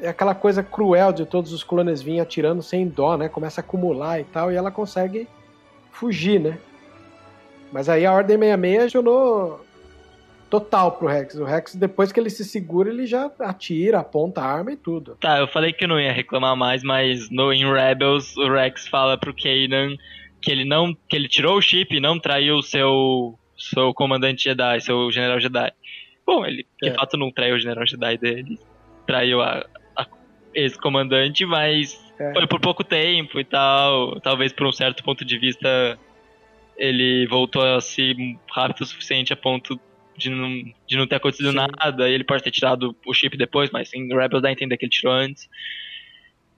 É 0.01 0.09
aquela 0.09 0.35
coisa 0.35 0.61
cruel 0.61 1.13
de 1.13 1.25
todos 1.25 1.53
os 1.53 1.63
clones 1.63 2.01
virem 2.01 2.19
atirando 2.19 2.61
sem 2.61 2.87
dó, 2.87 3.17
né? 3.17 3.29
Começa 3.29 3.61
a 3.61 3.63
acumular 3.63 4.19
e 4.19 4.25
tal, 4.25 4.51
e 4.51 4.55
ela 4.55 4.71
consegue 4.71 5.25
fugir, 5.91 6.39
né? 6.39 6.57
Mas 7.71 7.87
aí 7.87 8.05
a 8.05 8.11
Ordem 8.11 8.37
66 8.37 8.83
acionou 8.85 9.68
total 10.49 10.93
pro 10.93 11.07
Rex. 11.07 11.35
O 11.35 11.43
Rex, 11.43 11.75
depois 11.75 12.11
que 12.11 12.19
ele 12.19 12.29
se 12.29 12.43
segura, 12.43 12.89
ele 12.89 13.05
já 13.05 13.31
atira, 13.39 13.99
aponta 13.99 14.41
a 14.41 14.45
arma 14.45 14.71
e 14.71 14.77
tudo. 14.77 15.15
Tá, 15.21 15.39
eu 15.39 15.47
falei 15.47 15.71
que 15.71 15.83
eu 15.83 15.87
não 15.87 15.99
ia 15.99 16.11
reclamar 16.11 16.55
mais, 16.55 16.83
mas 16.83 17.29
no 17.29 17.53
em 17.53 17.71
Rebels, 17.71 18.35
o 18.37 18.49
Rex 18.51 18.87
fala 18.87 19.17
pro 19.17 19.33
Kanan 19.33 19.95
que 20.41 20.51
ele 20.51 20.65
não. 20.65 20.95
que 21.07 21.15
ele 21.15 21.27
tirou 21.27 21.57
o 21.57 21.61
chip 21.61 21.95
e 21.95 21.99
não 21.99 22.19
traiu 22.19 22.55
o 22.55 22.63
seu. 22.63 23.37
seu 23.57 23.93
comandante 23.93 24.43
Jedi, 24.43 24.81
seu 24.81 25.11
general 25.11 25.39
Jedi. 25.39 25.71
Bom, 26.25 26.45
ele 26.45 26.65
de 26.81 26.89
é. 26.89 26.93
fato 26.93 27.17
não 27.17 27.31
traiu 27.31 27.55
o 27.55 27.59
general 27.59 27.85
Jedi 27.85 28.17
dele. 28.17 28.59
Traiu 29.05 29.41
a, 29.41 29.65
a 29.95 30.07
ex-comandante, 30.53 31.45
mas 31.45 31.99
é. 32.19 32.33
foi 32.33 32.47
por 32.47 32.59
pouco 32.59 32.83
tempo 32.83 33.39
e 33.39 33.43
tal. 33.43 34.19
Talvez 34.21 34.53
por 34.53 34.67
um 34.67 34.71
certo 34.71 35.03
ponto 35.03 35.23
de 35.25 35.37
vista 35.37 35.97
ele 36.77 37.27
voltou 37.27 37.61
a 37.61 37.81
ser 37.81 38.15
rápido 38.49 38.83
o 38.83 38.85
suficiente 38.85 39.33
a 39.33 39.35
ponto 39.35 39.77
de 40.19 40.29
não, 40.29 40.49
de 40.87 40.97
não 40.97 41.07
ter 41.07 41.15
acontecido 41.15 41.51
Sim. 41.51 41.57
nada, 41.57 42.09
e 42.09 42.13
ele 42.13 42.23
pode 42.23 42.43
ter 42.43 42.51
tirado 42.51 42.95
o 43.07 43.13
chip 43.13 43.37
depois, 43.37 43.71
mas 43.71 43.91
em 43.93 44.07
Rebels 44.07 44.41
dá 44.41 44.49
a 44.49 44.51
entender 44.51 44.77
que 44.77 44.85
ele 44.85 44.91
tirou 44.91 45.13
antes. 45.13 45.49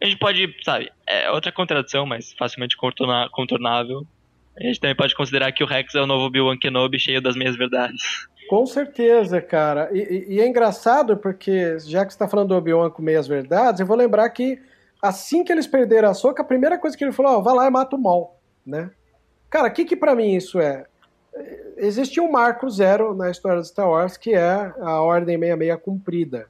A 0.02 0.06
gente 0.06 0.18
pode, 0.18 0.54
sabe, 0.64 0.92
é 1.06 1.30
outra 1.30 1.52
contradição, 1.52 2.06
mas 2.06 2.34
facilmente 2.34 2.76
contornável. 2.76 4.06
A 4.60 4.64
gente 4.64 4.80
também 4.80 4.96
pode 4.96 5.16
considerar 5.16 5.52
que 5.52 5.64
o 5.64 5.68
Rex 5.68 5.96
é 5.96 6.02
o 6.02 6.08
novo 6.08 6.26
Obi-Wan 6.26 6.58
Kenobi 6.58 7.00
cheio 7.00 7.22
das 7.22 7.36
meias 7.36 7.56
verdades. 7.56 8.02
Com 8.50 8.66
certeza, 8.66 9.40
cara. 9.40 9.90
E, 9.94 10.36
e, 10.36 10.42
é 10.42 10.48
engraçado 10.48 11.16
porque, 11.18 11.80
já 11.80 12.06
que 12.06 12.12
você 12.12 12.16
está 12.16 12.28
falando 12.28 12.50
do 12.50 12.56
Obi-Wan 12.56 12.90
com 12.90 13.02
meias 13.02 13.28
verdades, 13.28 13.80
eu 13.80 13.86
vou 13.86 13.96
lembrar 13.96 14.30
que 14.30 14.60
assim 15.02 15.44
que 15.44 15.52
eles 15.52 15.68
perderam 15.68 16.10
a 16.10 16.14
soca, 16.14 16.42
a 16.42 16.46
primeira 16.46 16.78
coisa 16.78 16.98
que 16.98 17.04
ele 17.04 17.14
falou, 17.14 17.38
ó, 17.38 17.42
vai 17.42 17.56
lá 17.56 17.68
e 17.68 17.72
mata 17.72 17.96
o 17.96 18.02
mal, 18.02 18.42
né? 18.66 18.92
Cara, 19.50 19.68
o 19.68 19.72
que 19.72 19.86
que 19.86 19.96
pra 19.96 20.16
mim 20.16 20.36
isso 20.36 20.60
é? 20.60 20.86
Existe 21.78 22.20
um 22.20 22.32
marco 22.32 22.70
zero 22.70 23.14
na 23.14 23.30
história 23.30 23.62
de 23.62 23.68
Star 23.68 23.90
Wars, 23.90 24.18
que 24.18 24.34
é 24.34 24.74
a 24.80 25.02
Ordem 25.02 25.38
66 25.38 25.80
cumprida. 25.84 26.48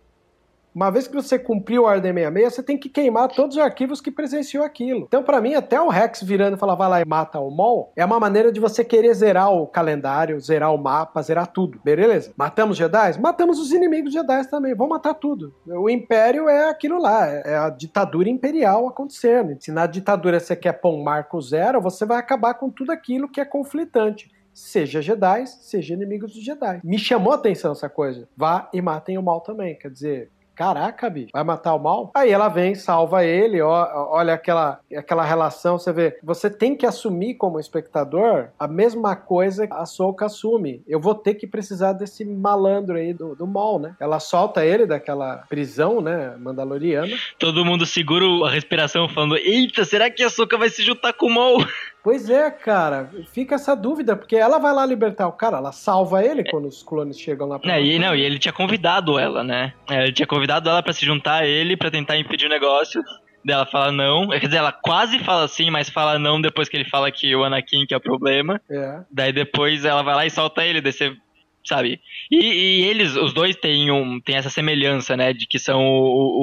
Uma 0.73 0.89
vez 0.89 1.05
que 1.05 1.13
você 1.13 1.37
cumpriu 1.37 1.85
a 1.85 1.91
Ordem 1.91 2.13
66, 2.13 2.53
você 2.53 2.63
tem 2.63 2.77
que 2.77 2.87
queimar 2.87 3.27
todos 3.27 3.57
os 3.57 3.61
arquivos 3.61 3.99
que 3.99 4.09
presenciou 4.09 4.63
aquilo. 4.63 5.03
Então, 5.05 5.21
para 5.21 5.41
mim, 5.41 5.53
até 5.53 5.79
o 5.81 5.89
Rex 5.89 6.23
virando 6.23 6.55
e 6.55 6.59
falar, 6.59 6.75
vai 6.75 6.89
lá 6.89 7.01
e 7.01 7.05
mata 7.05 7.39
o 7.39 7.51
Maul, 7.51 7.91
é 7.93 8.05
uma 8.05 8.21
maneira 8.21 8.53
de 8.53 8.59
você 8.59 8.81
querer 8.83 9.13
zerar 9.13 9.51
o 9.51 9.67
calendário, 9.67 10.39
zerar 10.39 10.73
o 10.73 10.77
mapa, 10.77 11.21
zerar 11.21 11.47
tudo. 11.47 11.77
Beleza? 11.83 12.31
Matamos 12.37 12.77
Jedi? 12.77 13.19
Matamos 13.19 13.59
os 13.59 13.73
inimigos 13.73 14.13
Jedi 14.13 14.49
também. 14.49 14.73
Vamos 14.73 14.93
matar 14.93 15.13
tudo. 15.13 15.53
O 15.67 15.89
Império 15.89 16.47
é 16.47 16.69
aquilo 16.69 17.01
lá, 17.01 17.27
é 17.27 17.57
a 17.57 17.69
ditadura 17.69 18.29
imperial 18.29 18.87
acontecendo. 18.87 19.57
Se 19.59 19.73
na 19.73 19.85
ditadura 19.85 20.39
você 20.39 20.55
quer 20.55 20.73
pôr 20.73 20.93
um 20.93 21.03
marco 21.03 21.41
zero, 21.41 21.81
você 21.81 22.05
vai 22.05 22.17
acabar 22.17 22.53
com 22.53 22.69
tudo 22.69 22.93
aquilo 22.93 23.27
que 23.27 23.41
é 23.41 23.45
conflitante 23.45 24.31
seja 24.53 25.01
Jedi, 25.01 25.47
seja 25.47 25.93
inimigos 25.93 26.33
dos 26.33 26.43
Jedi. 26.43 26.81
Me 26.83 26.97
chamou 26.97 27.33
a 27.33 27.35
atenção 27.35 27.71
essa 27.71 27.89
coisa. 27.89 28.27
Vá 28.35 28.69
e 28.73 28.81
matem 28.81 29.17
o 29.17 29.23
mal 29.23 29.41
também. 29.41 29.75
Quer 29.75 29.91
dizer, 29.91 30.31
Caraca, 30.61 31.09
bicho, 31.09 31.29
vai 31.33 31.43
matar 31.43 31.73
o 31.73 31.79
mal? 31.79 32.11
Aí 32.13 32.29
ela 32.29 32.49
vem, 32.49 32.75
salva 32.75 33.25
ele, 33.25 33.61
ó, 33.61 34.09
olha 34.11 34.35
aquela, 34.35 34.79
aquela 34.95 35.23
relação, 35.23 35.79
você 35.79 35.91
vê. 35.91 36.19
Você 36.21 36.49
tem 36.49 36.75
que 36.75 36.85
assumir 36.85 37.35
como 37.35 37.59
espectador 37.59 38.49
a 38.59 38.67
mesma 38.67 39.15
coisa 39.15 39.65
que 39.65 39.73
a 39.73 39.85
Soka 39.87 40.25
assume. 40.25 40.83
Eu 40.87 40.99
vou 40.99 41.15
ter 41.15 41.35
que 41.35 41.47
precisar 41.47 41.93
desse 41.93 42.23
malandro 42.23 42.97
aí 42.97 43.13
do, 43.13 43.35
do 43.35 43.47
mal, 43.47 43.79
né? 43.79 43.95
Ela 43.99 44.19
solta 44.19 44.63
ele 44.65 44.85
daquela 44.85 45.37
prisão, 45.49 46.01
né, 46.01 46.35
mandaloriana. 46.37 47.15
Todo 47.39 47.65
mundo 47.65 47.85
segura 47.85 48.25
a 48.45 48.51
respiração 48.51 49.09
falando, 49.09 49.37
eita, 49.37 49.83
será 49.85 50.11
que 50.11 50.21
a 50.21 50.29
Soka 50.29 50.57
vai 50.57 50.69
se 50.69 50.83
juntar 50.83 51.13
com 51.13 51.25
o 51.25 51.33
mal? 51.33 51.57
Pois 52.03 52.29
é, 52.29 52.49
cara. 52.49 53.09
Fica 53.31 53.55
essa 53.55 53.75
dúvida, 53.75 54.15
porque 54.15 54.35
ela 54.35 54.57
vai 54.57 54.73
lá 54.73 54.85
libertar 54.85 55.27
o 55.27 55.33
cara, 55.33 55.57
ela 55.57 55.71
salva 55.71 56.23
ele 56.23 56.43
quando 56.49 56.67
os 56.67 56.81
clones 56.81 57.19
chegam 57.19 57.47
lá 57.47 57.59
pra. 57.59 57.77
É, 57.77 57.83
e, 57.83 57.99
não, 57.99 58.15
e 58.15 58.21
ele 58.21 58.39
tinha 58.39 58.53
convidado 58.53 59.19
ela, 59.19 59.43
né? 59.43 59.73
É, 59.89 60.03
ele 60.03 60.13
tinha 60.13 60.27
convidado 60.27 60.69
ela 60.69 60.81
para 60.81 60.93
se 60.93 61.05
juntar 61.05 61.43
a 61.43 61.47
ele 61.47 61.77
para 61.77 61.91
tentar 61.91 62.17
impedir 62.17 62.47
o 62.47 62.49
negócio. 62.49 63.01
Dela 63.43 63.65
fala 63.65 63.91
não. 63.91 64.29
Quer 64.29 64.45
dizer, 64.45 64.57
ela 64.57 64.71
quase 64.71 65.17
fala 65.19 65.47
sim, 65.47 65.71
mas 65.71 65.89
fala 65.89 66.19
não 66.19 66.39
depois 66.39 66.69
que 66.69 66.77
ele 66.77 66.85
fala 66.85 67.11
que 67.11 67.35
o 67.35 67.43
Anakin 67.43 67.87
que 67.87 67.93
é 67.93 67.97
o 67.97 68.01
problema. 68.01 68.61
É. 68.69 68.99
Daí 69.11 69.33
depois 69.33 69.83
ela 69.83 70.03
vai 70.03 70.15
lá 70.15 70.25
e 70.25 70.29
solta 70.29 70.63
ele. 70.63 70.79
Daí 70.79 70.91
você 70.91 71.15
sabe? 71.63 71.99
E, 72.29 72.37
e, 72.37 72.85
eles, 72.85 73.15
os 73.15 73.33
dois, 73.33 73.55
têm, 73.55 73.91
um, 73.91 74.19
têm 74.19 74.35
essa 74.35 74.49
semelhança, 74.49 75.15
né? 75.15 75.33
De 75.33 75.47
que 75.47 75.59
são 75.59 75.81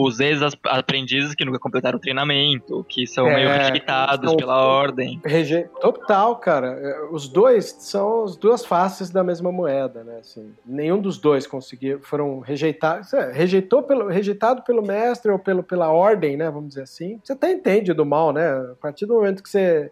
os 0.02 0.20
ex-aprendizes 0.20 1.34
que 1.34 1.44
nunca 1.44 1.58
completaram 1.58 1.98
o 1.98 2.00
treinamento, 2.00 2.84
que 2.88 3.06
são 3.06 3.26
é, 3.28 3.34
meio 3.34 3.48
rejeitados 3.48 4.34
pela 4.34 4.62
ordem. 4.64 5.20
Reje... 5.24 5.68
Total, 5.80 6.36
cara. 6.36 6.68
É, 6.68 7.08
os 7.10 7.28
dois 7.28 7.76
são 7.80 8.24
as 8.24 8.36
duas 8.36 8.64
faces 8.64 9.10
da 9.10 9.24
mesma 9.24 9.50
moeda, 9.50 10.04
né? 10.04 10.18
Assim, 10.20 10.52
nenhum 10.64 11.00
dos 11.00 11.18
dois 11.18 11.46
conseguiu, 11.46 12.00
foram 12.00 12.40
rejeitados. 12.40 13.12
É, 13.12 13.32
rejeitou 13.32 13.82
pelo, 13.82 14.08
rejeitado 14.08 14.62
pelo 14.62 14.82
mestre 14.82 15.30
ou 15.30 15.38
pelo, 15.38 15.62
pela 15.62 15.90
ordem, 15.90 16.36
né? 16.36 16.50
Vamos 16.50 16.70
dizer 16.70 16.82
assim. 16.82 17.20
Você 17.22 17.32
até 17.32 17.50
entende 17.50 17.92
do 17.92 18.06
mal, 18.06 18.32
né? 18.32 18.48
A 18.48 18.74
partir 18.80 19.06
do 19.06 19.14
momento 19.14 19.42
que 19.42 19.48
você 19.48 19.90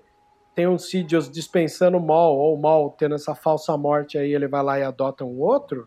tem 0.57 0.67
um 0.67 0.79
Sidious 0.79 1.31
dispensando 1.31 1.99
o 1.99 2.01
mal, 2.05 2.35
ou 2.35 2.57
o 2.57 2.61
mal 2.61 2.91
tendo 2.99 3.15
essa 3.15 3.35
falsa 3.35 3.77
morte 3.77 4.17
aí, 4.17 4.33
ele 4.33 4.49
vai 4.49 4.63
lá 4.63 4.79
e 4.81 4.83
adota 4.83 5.23
um 5.23 5.39
outro. 5.39 5.87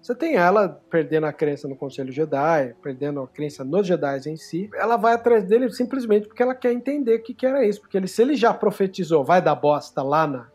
Você 0.00 0.14
tem 0.14 0.36
ela 0.36 0.68
perdendo 0.88 1.26
a 1.26 1.32
crença 1.32 1.68
no 1.68 1.76
Conselho 1.76 2.10
Jedi, 2.10 2.74
perdendo 2.82 3.20
a 3.20 3.28
crença 3.28 3.62
nos 3.62 3.86
Jedi 3.86 4.20
em 4.26 4.36
si. 4.36 4.70
Ela 4.74 4.96
vai 4.96 5.12
atrás 5.12 5.44
dele 5.44 5.70
simplesmente 5.70 6.28
porque 6.28 6.42
ela 6.42 6.54
quer 6.54 6.72
entender 6.72 7.16
o 7.16 7.22
que, 7.22 7.34
que 7.34 7.44
era 7.44 7.62
isso. 7.62 7.82
Porque 7.82 7.96
ele, 7.96 8.08
se 8.08 8.22
ele 8.22 8.36
já 8.36 8.54
profetizou, 8.54 9.22
vai 9.22 9.42
dar 9.42 9.54
bosta 9.54 10.02
lá 10.02 10.26
na, 10.26 10.48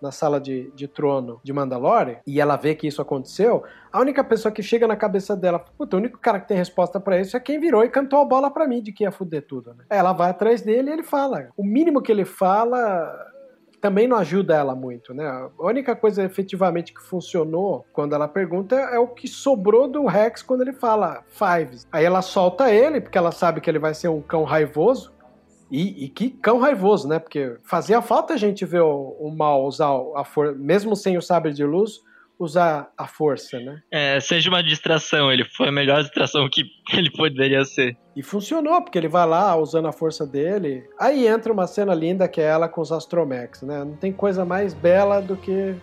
na 0.00 0.10
sala 0.10 0.40
de, 0.40 0.70
de 0.74 0.86
trono 0.86 1.40
de 1.42 1.52
Mandalore 1.52 2.18
e 2.26 2.40
ela 2.40 2.56
vê 2.56 2.74
que 2.74 2.86
isso 2.86 3.00
aconteceu, 3.00 3.64
a 3.92 4.00
única 4.00 4.22
pessoa 4.22 4.52
que 4.52 4.62
chega 4.62 4.86
na 4.86 4.96
cabeça 4.96 5.36
dela, 5.36 5.58
puta, 5.58 5.96
o 5.96 5.98
único 5.98 6.18
cara 6.18 6.40
que 6.40 6.48
tem 6.48 6.56
resposta 6.56 7.00
para 7.00 7.20
isso 7.20 7.36
é 7.36 7.40
quem 7.40 7.58
virou 7.58 7.84
e 7.84 7.88
cantou 7.88 8.20
a 8.20 8.24
bola 8.24 8.50
para 8.50 8.66
mim 8.66 8.82
de 8.82 8.92
que 8.92 9.04
ia 9.04 9.12
fuder 9.12 9.46
tudo, 9.46 9.74
né? 9.74 9.84
Ela 9.90 10.12
vai 10.12 10.30
atrás 10.30 10.62
dele 10.62 10.90
e 10.90 10.92
ele 10.92 11.02
fala. 11.02 11.48
O 11.56 11.64
mínimo 11.64 12.02
que 12.02 12.12
ele 12.12 12.24
fala 12.24 13.12
também 13.80 14.08
não 14.08 14.16
ajuda 14.16 14.56
ela 14.56 14.74
muito, 14.74 15.14
né? 15.14 15.24
A 15.26 15.50
única 15.64 15.94
coisa 15.94 16.24
efetivamente 16.24 16.92
que 16.92 17.00
funcionou 17.00 17.86
quando 17.92 18.14
ela 18.14 18.26
pergunta 18.26 18.74
é 18.74 18.98
o 18.98 19.06
que 19.06 19.28
sobrou 19.28 19.86
do 19.86 20.06
Rex 20.06 20.42
quando 20.42 20.62
ele 20.62 20.72
fala 20.72 21.22
Fives. 21.28 21.86
Aí 21.92 22.04
ela 22.04 22.22
solta 22.22 22.70
ele, 22.70 23.00
porque 23.00 23.16
ela 23.16 23.30
sabe 23.30 23.60
que 23.60 23.70
ele 23.70 23.78
vai 23.78 23.94
ser 23.94 24.08
um 24.08 24.20
cão 24.20 24.44
raivoso. 24.44 25.12
E, 25.70 26.04
e, 26.04 26.08
que 26.08 26.30
cão 26.30 26.58
raivoso, 26.58 27.08
né? 27.08 27.18
Porque 27.18 27.56
fazia 27.64 28.00
falta 28.00 28.34
a 28.34 28.36
gente 28.36 28.64
ver 28.64 28.82
o, 28.82 29.16
o 29.18 29.30
mal 29.30 29.64
usar 29.64 29.90
a 30.14 30.24
força, 30.24 30.54
mesmo 30.56 30.94
sem 30.94 31.16
o 31.18 31.22
sabre 31.22 31.52
de 31.52 31.64
luz, 31.64 32.00
usar 32.38 32.92
a 32.96 33.06
força, 33.06 33.58
né? 33.58 33.82
É, 33.90 34.20
seja 34.20 34.48
uma 34.48 34.62
distração, 34.62 35.32
ele 35.32 35.44
foi 35.44 35.68
a 35.68 35.72
melhor 35.72 36.02
distração 36.02 36.48
que 36.50 36.64
ele 36.96 37.10
poderia 37.10 37.64
ser. 37.64 37.96
E 38.14 38.22
funcionou, 38.22 38.80
porque 38.82 38.98
ele 38.98 39.08
vai 39.08 39.26
lá 39.26 39.56
usando 39.56 39.88
a 39.88 39.92
força 39.92 40.26
dele. 40.26 40.84
Aí 40.98 41.26
entra 41.26 41.52
uma 41.52 41.66
cena 41.66 41.94
linda 41.94 42.28
que 42.28 42.40
é 42.40 42.44
ela 42.44 42.68
com 42.68 42.80
os 42.80 42.92
Astromex, 42.92 43.62
né? 43.62 43.84
Não 43.84 43.96
tem 43.96 44.12
coisa 44.12 44.44
mais 44.44 44.74
bela 44.74 45.20
do 45.20 45.36
que 45.36 45.74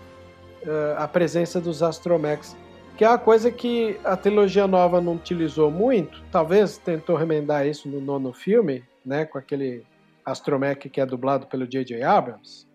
uh, 0.63 0.95
a 0.97 1.07
presença 1.07 1.59
dos 1.59 1.81
Astromex. 1.83 2.55
Que 2.95 3.03
é 3.03 3.09
uma 3.09 3.17
coisa 3.17 3.51
que 3.51 3.99
a 4.03 4.15
trilogia 4.15 4.67
nova 4.67 5.01
não 5.01 5.15
utilizou 5.15 5.71
muito, 5.71 6.21
talvez 6.31 6.77
tentou 6.77 7.15
remendar 7.15 7.65
isso 7.65 7.89
no 7.89 7.99
nono 7.99 8.31
filme, 8.31 8.83
né, 9.05 9.25
com 9.25 9.37
aquele 9.37 9.85
astromech 10.25 10.89
que 10.89 11.01
é 11.01 11.05
dublado 11.05 11.47
pelo 11.47 11.67
J.J. 11.67 12.01
Abrams, 12.03 12.67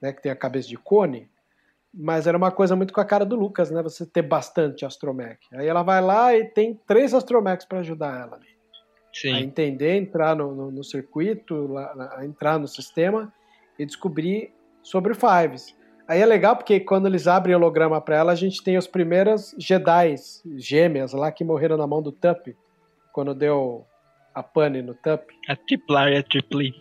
né, 0.00 0.12
que 0.12 0.22
tem 0.22 0.30
a 0.30 0.36
cabeça 0.36 0.68
de 0.68 0.76
cone, 0.76 1.30
mas 1.92 2.26
era 2.26 2.36
uma 2.36 2.50
coisa 2.50 2.74
muito 2.74 2.92
com 2.92 3.00
a 3.00 3.04
cara 3.04 3.24
do 3.24 3.36
Lucas, 3.36 3.70
né, 3.70 3.82
você 3.82 4.04
ter 4.04 4.22
bastante 4.22 4.84
astromech. 4.84 5.38
Aí 5.52 5.66
ela 5.66 5.82
vai 5.82 6.00
lá 6.00 6.34
e 6.34 6.44
tem 6.44 6.78
três 6.86 7.14
astromechs 7.14 7.66
para 7.66 7.78
ajudar 7.78 8.20
ela 8.20 8.36
ali. 8.36 8.54
Sim. 9.12 9.32
A 9.32 9.40
entender, 9.40 9.96
entrar 9.96 10.34
no, 10.34 10.52
no, 10.54 10.70
no 10.72 10.82
circuito, 10.82 11.68
lá, 11.68 12.12
a 12.16 12.26
entrar 12.26 12.58
no 12.58 12.66
sistema 12.66 13.32
e 13.78 13.86
descobrir 13.86 14.52
sobre 14.82 15.12
o 15.12 15.14
Fives. 15.14 15.74
Aí 16.06 16.20
é 16.20 16.26
legal 16.26 16.56
porque 16.56 16.80
quando 16.80 17.06
eles 17.06 17.26
abrem 17.26 17.54
o 17.54 17.58
holograma 17.58 18.00
para 18.00 18.16
ela, 18.16 18.32
a 18.32 18.36
gente 18.36 18.62
tem 18.62 18.76
os 18.76 18.86
primeiros 18.86 19.54
Jedi 19.56 20.16
gêmeas 20.56 21.12
lá 21.12 21.32
que 21.32 21.44
morreram 21.44 21.76
na 21.76 21.86
mão 21.86 22.02
do 22.02 22.12
Tup, 22.12 22.54
quando 23.12 23.34
deu 23.34 23.86
a 24.34 24.42
pane 24.42 24.82
no 24.82 24.94
Tup. 24.94 25.30
A 25.48 25.56
Triplar 25.56 26.12
e 26.12 26.16
a 26.16 26.22
Tripli. 26.22 26.74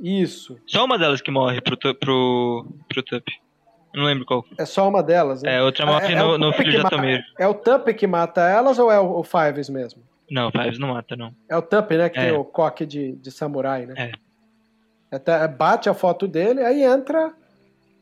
Isso. 0.00 0.58
Só 0.66 0.84
uma 0.84 0.98
delas 0.98 1.20
que 1.20 1.30
morre 1.30 1.60
pro, 1.60 1.76
pro, 1.76 2.66
pro 2.88 3.02
Tup. 3.02 3.26
Não 3.94 4.04
lembro 4.04 4.24
qual. 4.26 4.44
É 4.58 4.64
só 4.64 4.88
uma 4.88 5.02
delas, 5.02 5.42
né? 5.42 5.56
É, 5.56 5.62
outra 5.62 5.86
morre 5.86 6.12
é, 6.12 6.16
no, 6.16 6.34
é 6.34 6.38
no 6.38 6.52
filho 6.52 6.70
de 6.70 6.78
Atomir. 6.78 7.24
É 7.38 7.46
o 7.46 7.54
Tup 7.54 7.88
que 7.94 8.06
mata 8.06 8.42
elas 8.48 8.78
ou 8.78 8.90
é 8.90 9.00
o, 9.00 9.20
o 9.20 9.24
Fives 9.24 9.68
mesmo? 9.68 10.02
Não, 10.30 10.48
o 10.48 10.52
Fives 10.52 10.78
não 10.78 10.88
mata, 10.88 11.16
não. 11.16 11.34
É 11.48 11.56
o 11.56 11.62
Tup, 11.62 11.92
né? 11.92 12.08
Que 12.08 12.18
é. 12.18 12.24
tem 12.26 12.32
o 12.32 12.44
coque 12.44 12.84
de, 12.84 13.12
de 13.12 13.30
samurai, 13.30 13.86
né? 13.86 13.94
É. 13.96 14.12
Até 15.10 15.48
bate 15.48 15.88
a 15.88 15.94
foto 15.94 16.28
dele, 16.28 16.62
aí 16.62 16.82
entra 16.82 17.32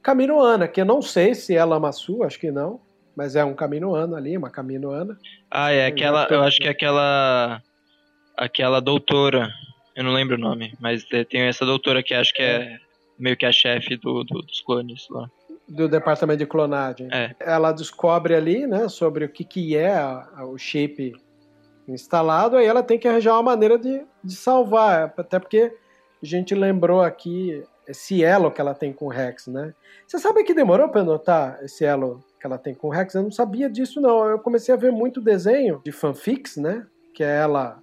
Caminoana, 0.03 0.67
que 0.67 0.81
eu 0.81 0.85
não 0.85 1.01
sei 1.01 1.35
se 1.35 1.57
é 1.57 1.65
Lamassu, 1.65 2.25
acho 2.25 2.39
que 2.39 2.51
não. 2.51 2.81
Mas 3.15 3.35
é 3.35 3.45
um 3.45 3.55
Caminoano 3.55 4.15
ali, 4.15 4.37
uma 4.37 4.51
Caminoana. 4.51 5.17
Ah, 5.51 5.71
é 5.71 5.87
aquela. 5.87 6.27
Eu 6.29 6.43
acho 6.43 6.59
que 6.59 6.69
é 6.69 6.71
aquela 6.71 7.63
aquela 8.37 8.81
doutora, 8.81 9.51
eu 9.95 10.05
não 10.05 10.13
lembro 10.13 10.37
o 10.37 10.41
nome, 10.41 10.75
mas 10.79 11.05
tem 11.05 11.43
essa 11.43 11.65
doutora 11.65 12.03
que 12.03 12.13
acho 12.13 12.33
que 12.35 12.43
é 12.43 12.79
meio 13.19 13.37
que 13.37 13.47
a 13.47 13.53
chefe 13.53 13.97
do, 13.97 14.23
do, 14.25 14.43
dos 14.43 14.61
clones 14.61 15.07
lá. 15.11 15.29
Do 15.67 15.89
departamento 15.89 16.39
de 16.39 16.47
clonagem. 16.47 17.09
É. 17.11 17.35
Ela 17.41 17.73
descobre 17.73 18.35
ali, 18.35 18.67
né, 18.67 18.89
sobre 18.89 19.25
o 19.25 19.29
que, 19.29 19.45
que 19.45 19.77
é 19.77 19.95
a, 19.95 20.29
a, 20.37 20.47
o 20.47 20.59
shape 20.59 21.15
instalado, 21.89 22.57
aí 22.57 22.67
ela 22.67 22.83
tem 22.83 22.99
que 22.99 23.09
arranjar 23.09 23.35
uma 23.35 23.43
maneira 23.43 23.79
de, 23.79 24.05
de 24.23 24.35
salvar, 24.35 25.15
até 25.17 25.39
porque 25.39 25.73
a 26.23 26.27
gente 26.27 26.55
lembrou 26.55 27.01
aqui 27.01 27.63
esse 27.87 28.25
elo 28.25 28.51
que 28.51 28.61
ela 28.61 28.75
tem 28.75 28.93
com 28.93 29.07
o 29.07 29.11
Rex, 29.11 29.47
né? 29.47 29.73
Você 30.07 30.19
sabe 30.19 30.43
que 30.43 30.53
demorou 30.53 30.89
para 30.89 31.05
notar 31.05 31.63
esse 31.63 31.85
elo 31.85 32.25
que 32.41 32.47
ela 32.47 32.59
tem 32.59 32.75
com 32.75 32.89
o 32.89 32.91
Rex? 32.91 33.15
Eu 33.15 33.23
não 33.23 33.31
sabia 33.31 33.71
disso, 33.71 34.01
não. 34.01 34.25
Eu 34.25 34.41
comecei 34.41 34.75
a 34.75 34.77
ver 34.77 34.91
muito 34.91 35.21
desenho 35.21 35.81
de 35.85 35.93
fanfics, 35.93 36.57
né? 36.57 36.85
Que 37.15 37.23
é 37.23 37.37
ela 37.37 37.79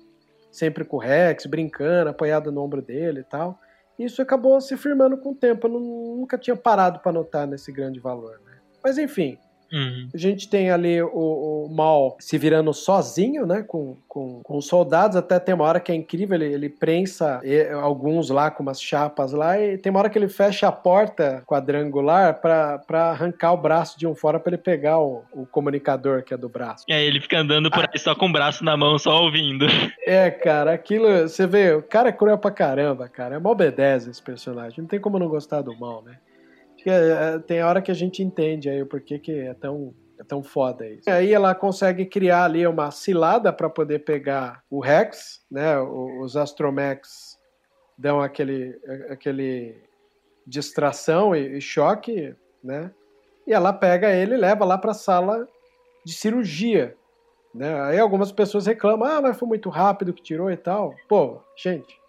sempre 0.53 0.85
com 0.85 0.97
o 0.97 0.99
Rex, 0.99 1.47
brincando, 1.47 2.11
apoiado 2.11 2.51
no 2.51 2.61
ombro 2.61 2.79
dele 2.79 3.21
e 3.21 3.23
tal. 3.23 3.59
Isso 3.97 4.21
acabou 4.21 4.61
se 4.61 4.77
firmando 4.77 5.17
com 5.17 5.31
o 5.31 5.35
tempo. 5.35 5.67
Eu 5.67 5.71
nunca 5.71 6.37
tinha 6.37 6.55
parado 6.55 6.99
para 6.99 7.11
notar 7.11 7.47
nesse 7.47 7.71
grande 7.71 7.99
valor. 7.99 8.39
Né? 8.45 8.53
Mas 8.83 8.99
enfim, 8.99 9.37
Uhum. 9.73 10.07
A 10.13 10.17
gente 10.17 10.47
tem 10.47 10.69
ali 10.69 11.01
o, 11.01 11.09
o, 11.09 11.69
Mal 11.73 12.15
se 12.19 12.37
virando 12.37 12.71
sozinho, 12.71 13.47
né? 13.47 13.63
Com, 13.63 13.97
com, 14.07 14.41
com 14.43 14.57
os 14.57 14.67
soldados. 14.67 15.17
Até 15.17 15.39
tem 15.39 15.55
uma 15.55 15.63
hora 15.63 15.79
que 15.79 15.91
é 15.91 15.95
incrível, 15.95 16.35
ele, 16.35 16.53
ele 16.53 16.69
prensa 16.69 17.41
alguns 17.81 18.29
lá 18.29 18.51
com 18.51 18.61
umas 18.61 18.79
chapas 18.79 19.31
lá. 19.31 19.59
E 19.59 19.77
tem 19.79 19.89
uma 19.89 19.99
hora 19.99 20.09
que 20.09 20.17
ele 20.19 20.27
fecha 20.27 20.67
a 20.67 20.71
porta 20.71 21.41
quadrangular 21.47 22.39
para 22.39 23.09
arrancar 23.09 23.53
o 23.53 23.57
braço 23.57 23.97
de 23.97 24.05
um 24.05 24.13
fora 24.13 24.39
para 24.39 24.51
ele 24.51 24.61
pegar 24.61 24.99
o, 24.99 25.23
o, 25.31 25.47
comunicador 25.47 26.21
que 26.21 26.33
é 26.33 26.37
do 26.37 26.47
braço. 26.47 26.85
E 26.87 26.93
aí 26.93 27.05
ele 27.05 27.19
fica 27.19 27.39
andando 27.39 27.71
por 27.71 27.89
aí 27.89 27.99
só 27.99 28.13
com 28.13 28.27
o 28.27 28.31
braço 28.31 28.63
na 28.63 28.77
mão, 28.77 28.99
só 28.99 29.23
ouvindo. 29.23 29.65
É, 30.05 30.29
cara, 30.29 30.73
aquilo. 30.73 31.07
Você 31.21 31.47
vê, 31.47 31.73
o 31.73 31.81
cara 31.81 32.09
é 32.09 32.11
cruel 32.11 32.37
pra 32.37 32.51
caramba, 32.51 33.07
cara. 33.07 33.35
É 33.35 33.39
mó 33.39 33.51
obedece 33.51 34.09
esse 34.09 34.21
personagem. 34.21 34.79
Não 34.79 34.85
tem 34.85 34.99
como 34.99 35.17
não 35.17 35.29
gostar 35.29 35.61
do 35.61 35.73
mal, 35.79 36.03
né? 36.03 36.17
É, 36.89 37.35
é, 37.35 37.39
tem 37.39 37.63
hora 37.63 37.81
que 37.81 37.91
a 37.91 37.95
gente 37.95 38.21
entende 38.21 38.69
aí 38.69 38.81
o 38.81 38.85
porquê 38.85 39.19
que 39.19 39.31
é 39.31 39.53
tão, 39.53 39.93
é 40.19 40.23
tão 40.23 40.43
foda 40.43 40.87
isso. 40.87 41.09
Aí 41.09 41.33
ela 41.33 41.53
consegue 41.55 42.05
criar 42.05 42.45
ali 42.45 42.65
uma 42.65 42.91
cilada 42.91 43.51
para 43.51 43.69
poder 43.69 43.99
pegar 43.99 44.63
o 44.69 44.79
Rex, 44.79 45.41
né? 45.49 45.79
Os 45.79 46.35
Astromex 46.35 47.37
dão 47.97 48.21
aquele, 48.21 48.79
aquele 49.09 49.81
distração 50.45 51.35
e, 51.35 51.57
e 51.57 51.61
choque, 51.61 52.35
né? 52.63 52.91
E 53.45 53.53
ela 53.53 53.73
pega 53.73 54.11
ele 54.11 54.35
e 54.35 54.37
leva 54.37 54.65
lá 54.65 54.77
para 54.77 54.91
a 54.91 54.95
sala 54.95 55.47
de 56.05 56.13
cirurgia. 56.13 56.95
Né? 57.53 57.81
Aí 57.81 57.99
algumas 57.99 58.31
pessoas 58.31 58.65
reclamam, 58.65 59.07
ah, 59.07 59.21
mas 59.21 59.37
foi 59.37 59.47
muito 59.47 59.69
rápido 59.69 60.13
que 60.13 60.23
tirou 60.23 60.49
e 60.49 60.57
tal. 60.57 60.95
Pô, 61.07 61.39
gente, 61.55 61.99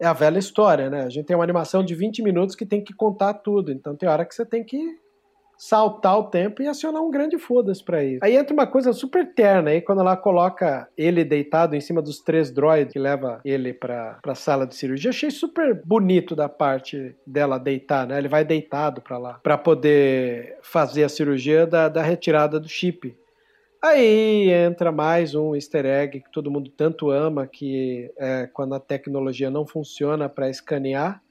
é 0.00 0.06
a 0.06 0.12
velha 0.12 0.38
história, 0.38 0.88
né? 0.88 1.02
A 1.02 1.10
gente 1.10 1.26
tem 1.26 1.36
uma 1.36 1.44
animação 1.44 1.84
de 1.84 1.94
20 1.94 2.22
minutos 2.22 2.56
que 2.56 2.64
tem 2.64 2.82
que 2.82 2.94
contar 2.94 3.34
tudo. 3.34 3.70
Então 3.70 3.94
tem 3.94 4.08
hora 4.08 4.24
que 4.24 4.34
você 4.34 4.46
tem 4.46 4.64
que 4.64 4.80
saltar 5.60 6.18
o 6.18 6.24
tempo 6.24 6.62
e 6.62 6.66
acionar 6.66 7.02
um 7.02 7.10
grande 7.10 7.38
foda-se 7.38 7.84
pra 7.84 8.02
isso. 8.02 8.20
Aí 8.24 8.34
entra 8.34 8.54
uma 8.54 8.66
coisa 8.66 8.94
super 8.94 9.34
terna 9.34 9.68
aí, 9.68 9.82
quando 9.82 10.00
ela 10.00 10.16
coloca 10.16 10.88
ele 10.96 11.22
deitado 11.22 11.76
em 11.76 11.80
cima 11.82 12.00
dos 12.00 12.20
três 12.20 12.50
droids 12.50 12.94
que 12.94 12.98
leva 12.98 13.42
ele 13.44 13.74
pra, 13.74 14.18
pra 14.22 14.34
sala 14.34 14.66
de 14.66 14.74
cirurgia. 14.74 15.10
Achei 15.10 15.30
super 15.30 15.78
bonito 15.84 16.34
da 16.34 16.48
parte 16.48 17.14
dela 17.26 17.58
deitar, 17.58 18.06
né? 18.06 18.16
Ele 18.16 18.28
vai 18.28 18.42
deitado 18.42 19.02
pra 19.02 19.18
lá, 19.18 19.34
pra 19.42 19.58
poder 19.58 20.56
fazer 20.62 21.04
a 21.04 21.10
cirurgia 21.10 21.66
da, 21.66 21.90
da 21.90 22.00
retirada 22.00 22.58
do 22.58 22.68
chip. 22.68 23.14
Aí 23.82 24.50
entra 24.50 24.92
mais 24.92 25.34
um 25.34 25.54
easter 25.54 25.86
egg 25.86 26.20
que 26.20 26.30
todo 26.30 26.50
mundo 26.50 26.70
tanto 26.70 27.10
ama, 27.10 27.46
que 27.46 28.12
é 28.18 28.46
quando 28.52 28.74
a 28.74 28.80
tecnologia 28.80 29.48
não 29.48 29.66
funciona 29.66 30.28
para 30.28 30.50
escanear, 30.50 31.22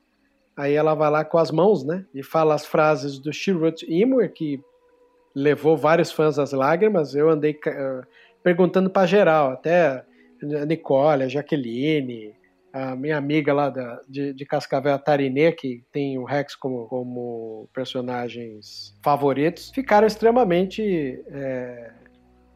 aí 0.58 0.74
ela 0.74 0.96
vai 0.96 1.12
lá 1.12 1.24
com 1.24 1.38
as 1.38 1.52
mãos, 1.52 1.84
né? 1.86 2.06
E 2.12 2.24
fala 2.24 2.56
as 2.56 2.66
frases 2.66 3.20
do 3.20 3.32
Shirut 3.32 3.86
Imur, 3.88 4.28
que 4.34 4.60
levou 5.36 5.78
vários 5.78 6.12
fãs 6.12 6.40
às 6.40 6.52
lágrimas. 6.52 7.14
Eu 7.14 7.30
andei 7.30 7.52
uh, 7.52 8.04
perguntando 8.42 8.90
para 8.90 9.06
geral, 9.06 9.52
até 9.52 10.04
a 10.42 10.66
Nicole, 10.66 11.24
a 11.24 11.28
Jaqueline, 11.28 12.34
a 12.74 12.96
minha 12.96 13.18
amiga 13.18 13.54
lá 13.54 13.70
da, 13.70 14.02
de, 14.10 14.34
de 14.34 14.46
Cascavel, 14.46 14.96
a 14.96 14.98
Tarinê, 14.98 15.52
que 15.52 15.84
tem 15.92 16.18
o 16.18 16.24
Rex 16.24 16.56
como, 16.56 16.88
como 16.88 17.70
personagens 17.74 18.98
favoritos, 19.04 19.70
ficaram 19.70 20.08
extremamente 20.08 21.24
é, 21.28 21.92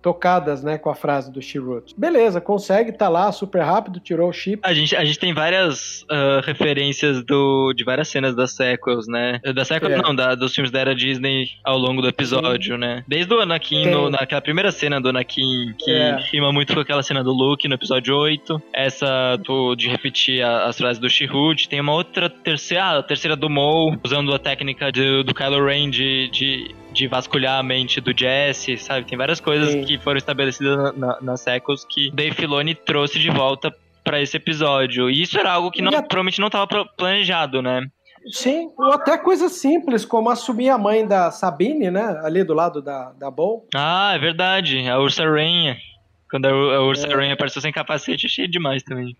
tocadas, 0.04 0.62
né, 0.62 0.78
com 0.78 0.90
a 0.90 0.96
frase 0.96 1.32
do 1.32 1.42
Shirut. 1.42 1.96
Beleza, 1.98 2.42
consegue, 2.42 2.92
tá 2.92 3.08
lá, 3.08 3.32
super 3.32 3.62
rápido, 3.62 4.02
tirou 4.02 4.30
o 4.30 4.34
chip. 4.34 4.60
A 4.62 4.74
gente, 4.74 4.94
a 4.94 5.06
gente 5.06 5.18
tem 5.18 5.34
várias 5.34 6.02
uh, 6.04 6.42
referências 6.44 7.24
do, 7.24 7.74
de 7.74 7.86
várias 7.86 8.10
cenas 8.10 8.36
das 8.36 8.52
sequels, 8.52 9.08
né? 9.08 9.40
Da 9.56 9.64
sequels, 9.64 9.94
é. 9.94 10.02
não, 10.02 10.14
da, 10.14 10.36
dos 10.36 10.54
filmes 10.54 10.72
da 10.72 10.82
era 10.82 10.94
Disney 10.94 11.48
ao 11.64 11.78
longo 11.78 12.02
do 12.02 12.10
episódio, 12.10 12.76
Sim. 12.76 12.82
né? 12.82 13.06
Desde 13.08 13.34
o 13.34 13.40
Anakin, 13.40 13.86
no, 13.88 14.10
naquela 14.10 14.42
primeira 14.42 14.74
cena 14.74 15.00
do 15.00 15.08
Anakin, 15.08 15.74
que 15.80 15.92
é. 15.92 16.18
rima 16.32 16.52
muito 16.52 16.74
com 16.74 16.82
aquela 16.82 17.02
cena 17.02 17.24
do 17.24 17.32
Luke 17.32 17.66
no 17.70 17.76
episódio 17.76 18.14
8. 18.14 18.62
Essa 18.74 19.38
do, 19.38 19.74
de 19.74 19.88
repetir 19.88 20.44
as 20.44 20.78
frases 20.78 21.00
do 21.00 21.10
Shirut. 21.10 21.70
Tem 21.70 21.80
uma 21.80 21.94
outra 21.94 22.30
terceira, 22.30 22.84
ah, 22.84 22.98
a 23.00 23.04
terceira 23.04 23.38
do 23.38 23.50
Maul, 23.50 23.98
usando 24.04 24.34
a 24.36 24.40
técnica 24.40 24.92
de, 24.92 25.24
do 25.24 25.34
Kylo 25.34 25.66
Ren 25.66 25.90
de, 25.90 26.30
de 26.30 26.76
de 26.94 27.08
vasculhar 27.08 27.60
a 27.60 27.64
mente 27.64 28.00
do 28.00 28.18
Jesse, 28.18 28.78
sabe? 28.78 29.06
Tem 29.06 29.18
várias 29.18 29.40
coisas 29.40 29.72
Sim. 29.72 29.84
que 29.84 29.98
foram 29.98 30.18
estabelecidas 30.18 30.78
na, 30.78 30.92
na, 30.94 31.22
nas 31.22 31.42
sequels 31.42 31.84
que 31.84 32.12
Dave 32.12 32.36
Filoni 32.36 32.76
trouxe 32.76 33.20
de 33.20 33.30
volta 33.30 33.74
para 34.04 34.22
esse 34.22 34.38
episódio. 34.38 35.10
E 35.10 35.22
isso 35.22 35.40
era 35.40 35.52
algo 35.52 35.72
que 35.72 35.82
não, 35.82 35.90
a... 35.90 36.02
provavelmente 36.02 36.40
não 36.40 36.48
estava 36.48 36.68
planejado, 36.86 37.62
né? 37.62 37.82
Sim, 38.32 38.72
ou 38.78 38.94
até 38.94 39.18
coisas 39.18 39.54
simples, 39.54 40.06
como 40.06 40.30
assumir 40.30 40.70
a 40.70 40.78
mãe 40.78 41.06
da 41.06 41.30
Sabine, 41.30 41.92
né? 41.92 42.22
Ali 42.24 42.44
do 42.44 42.54
lado 42.54 42.82
da, 42.82 43.12
da 43.14 43.30
Bo. 43.30 43.68
Ah, 43.76 44.14
é 44.16 44.20
verdade. 44.20 44.88
A 44.88 45.00
Ursa 45.00 45.26
Rainha. 45.26 45.78
Quando 46.30 46.46
a 46.46 46.82
Ursa 46.84 47.08
é. 47.08 47.14
Rainha 47.14 47.34
apareceu 47.34 47.62
sem 47.62 47.72
capacete, 47.72 48.28
achei 48.28 48.48
demais 48.48 48.82
também. 48.84 49.18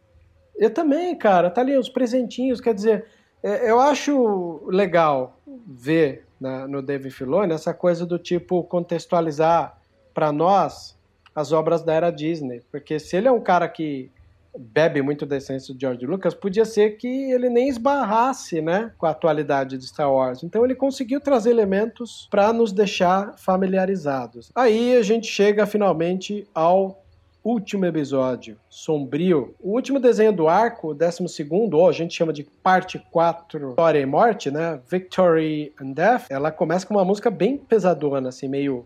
Eu 0.58 0.74
também, 0.74 1.18
cara. 1.18 1.50
Tá 1.50 1.62
ali 1.62 1.78
os 1.78 1.90
presentinhos. 1.90 2.62
Quer 2.62 2.74
dizer, 2.74 3.06
é, 3.44 3.70
eu 3.70 3.80
acho 3.80 4.66
legal 4.68 5.38
ver 5.68 6.26
na, 6.44 6.68
no 6.68 6.82
David 6.82 7.14
Filoni, 7.14 7.54
essa 7.54 7.74
coisa 7.74 8.06
do 8.06 8.20
tipo 8.20 8.62
contextualizar 8.66 9.78
para 10.14 10.30
nós 10.32 11.00
as 11.34 11.54
obras 11.54 11.82
da 11.82 11.94
era 11.94 12.12
Disney. 12.12 12.62
Porque 12.70 13.00
se 13.00 13.16
ele 13.16 13.30
é 13.30 13.32
um 13.32 13.40
cara 13.40 13.68
que 13.70 14.12
bebe 14.56 15.02
muito 15.02 15.26
da 15.26 15.38
essência 15.38 15.74
do 15.74 15.80
George 15.80 16.06
Lucas, 16.06 16.34
podia 16.34 16.66
ser 16.66 16.98
que 16.98 17.08
ele 17.08 17.50
nem 17.50 17.70
esbarrasse 17.70 18.62
né, 18.62 18.92
com 18.98 19.06
a 19.06 19.10
atualidade 19.10 19.78
de 19.78 19.88
Star 19.88 20.12
Wars. 20.12 20.44
Então 20.44 20.66
ele 20.66 20.76
conseguiu 20.76 21.22
trazer 21.22 21.50
elementos 21.50 22.28
para 22.30 22.52
nos 22.52 22.74
deixar 22.74 23.36
familiarizados. 23.38 24.52
Aí 24.54 24.98
a 24.98 25.02
gente 25.02 25.28
chega 25.28 25.66
finalmente 25.66 26.46
ao 26.54 27.03
último 27.44 27.86
episódio, 27.86 28.58
sombrio. 28.70 29.54
O 29.60 29.72
último 29.72 30.00
desenho 30.00 30.32
do 30.32 30.48
arco, 30.48 30.90
o 30.90 30.94
décimo 30.94 31.28
segundo, 31.28 31.78
ou 31.78 31.90
a 31.90 31.92
gente 31.92 32.14
chama 32.14 32.32
de 32.32 32.44
parte 32.44 32.98
4, 33.12 33.70
História 33.70 34.00
e 34.00 34.06
Morte, 34.06 34.50
né? 34.50 34.80
Victory 34.90 35.74
and 35.80 35.92
Death. 35.92 36.26
Ela 36.30 36.52
começa 36.52 36.86
com 36.88 36.94
uma 36.94 37.04
música 37.06 37.30
bem 37.30 37.58
pesadona, 37.58 38.30
assim, 38.30 38.48
meio, 38.48 38.86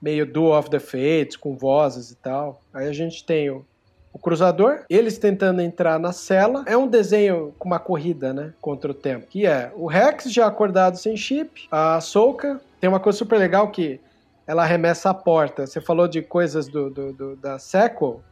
meio 0.00 0.26
Do 0.26 0.56
of 0.56 0.68
the 0.68 0.78
Fates, 0.78 1.36
com 1.36 1.56
vozes 1.56 2.10
e 2.10 2.16
tal. 2.16 2.60
Aí 2.72 2.86
a 2.86 2.92
gente 2.92 3.24
tem 3.24 3.48
o, 3.48 3.64
o 4.12 4.18
cruzador, 4.18 4.84
eles 4.90 5.16
tentando 5.16 5.62
entrar 5.62 5.98
na 5.98 6.12
cela. 6.12 6.64
É 6.66 6.76
um 6.76 6.86
desenho 6.86 7.54
com 7.58 7.68
uma 7.68 7.78
corrida, 7.78 8.32
né? 8.32 8.52
Contra 8.60 8.90
o 8.90 8.94
tempo. 8.94 9.26
Que 9.26 9.46
é 9.46 9.72
o 9.74 9.86
Rex 9.86 10.30
já 10.30 10.46
acordado 10.46 10.98
sem 10.98 11.16
chip, 11.16 11.66
a 11.70 12.00
Soka. 12.00 12.60
Tem 12.78 12.88
uma 12.88 13.00
coisa 13.00 13.18
super 13.18 13.38
legal 13.38 13.70
que 13.70 13.98
ela 14.46 14.62
arremessa 14.62 15.10
a 15.10 15.14
porta. 15.14 15.66
Você 15.66 15.80
falou 15.80 16.06
de 16.06 16.22
coisas 16.22 16.68
do, 16.68 16.88
do, 16.90 17.12
do, 17.12 17.36
da 17.36 17.58
sequel. 17.58 18.22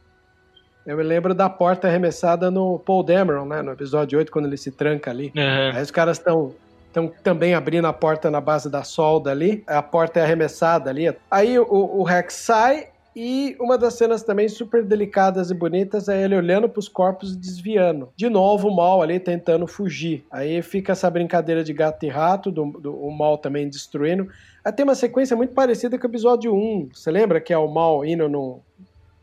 Eu 0.87 0.97
me 0.97 1.03
lembro 1.03 1.35
da 1.35 1.49
porta 1.49 1.89
arremessada 1.89 2.51
no 2.51 2.79
Paul 2.79 3.03
Dameron, 3.03 3.47
né? 3.47 3.63
No 3.63 3.73
episódio 3.73 4.19
8, 4.19 4.31
quando 4.31 4.47
ele 4.47 4.57
se 4.57 4.71
tranca 4.71 5.11
ali. 5.11 5.33
Uhum. 5.35 5.77
Aí 5.77 5.83
os 5.83 5.91
caras 5.91 6.19
estão 6.19 6.55
estão 6.87 7.09
também 7.25 7.55
abrindo 7.55 7.89
a 7.89 7.93
porta 7.93 8.31
na 8.31 8.41
base 8.41 8.71
da 8.71 8.85
solda 8.85 9.33
ali. 9.33 9.65
A 9.67 9.83
porta 9.83 10.21
é 10.21 10.23
arremessada 10.23 10.91
ali. 10.91 11.13
Aí 11.29 11.59
o, 11.59 11.67
o 11.69 12.05
Rex 12.05 12.35
sai 12.35 12.89
e 13.17 13.57
uma 13.61 13.79
das 13.79 13.95
cenas 13.95 14.23
também 14.25 14.49
super 14.49 14.85
delicadas 14.85 15.51
e 15.51 15.55
bonitas 15.55 16.09
é 16.09 16.25
ele 16.25 16.35
olhando 16.35 16.69
para 16.69 16.81
os 16.81 16.89
corpos 16.89 17.33
e 17.33 17.37
desviando. 17.37 18.09
De 18.17 18.29
novo, 18.29 18.69
o 18.69 18.75
mal 18.75 19.01
ali 19.01 19.21
tentando 19.21 19.67
fugir. 19.69 20.25
Aí 20.31 20.61
fica 20.63 20.93
essa 20.93 21.09
brincadeira 21.09 21.63
de 21.63 21.73
gato 21.73 22.05
e 22.05 22.09
rato, 22.09 22.51
do, 22.51 22.73
do 22.73 22.93
o 22.93 23.17
mal 23.17 23.39
também 23.39 23.69
destruindo. 23.69 24.29
Aí 24.65 24.73
tem 24.73 24.85
uma 24.85 24.97
sequência 24.97 25.37
muito 25.37 25.55
parecida 25.55 25.97
com 25.97 26.07
o 26.07 26.11
episódio 26.11 26.53
1. 26.53 26.89
Você 26.93 27.11
lembra 27.11 27.41
que 27.41 27.53
é 27.53 27.59
o 27.59 27.69
mal 27.69 28.05
indo 28.05 28.29
no, 28.29 28.61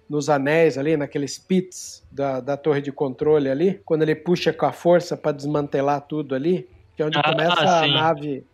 nos 0.09 0.30
anéis 0.30 0.77
ali, 0.77 0.95
naqueles 0.95 1.38
pits 1.38 2.01
da, 2.09 2.39
da 2.39 2.55
torre 2.55 2.81
de 2.81 2.93
controle 2.93 3.49
ali? 3.49 3.81
Quando 3.84 4.03
ele 4.03 4.15
puxa 4.15 4.53
com 4.53 4.65
a 4.65 4.72
força 4.72 5.18
para 5.18 5.34
desmantelar 5.34 5.99
tudo 6.01 6.34
ali? 6.34 6.65
Que 6.95 7.03
é 7.03 7.05
onde 7.05 7.18
ah, 7.18 7.23
começa 7.23 7.61
a 7.61 7.88
nave. 7.88 8.45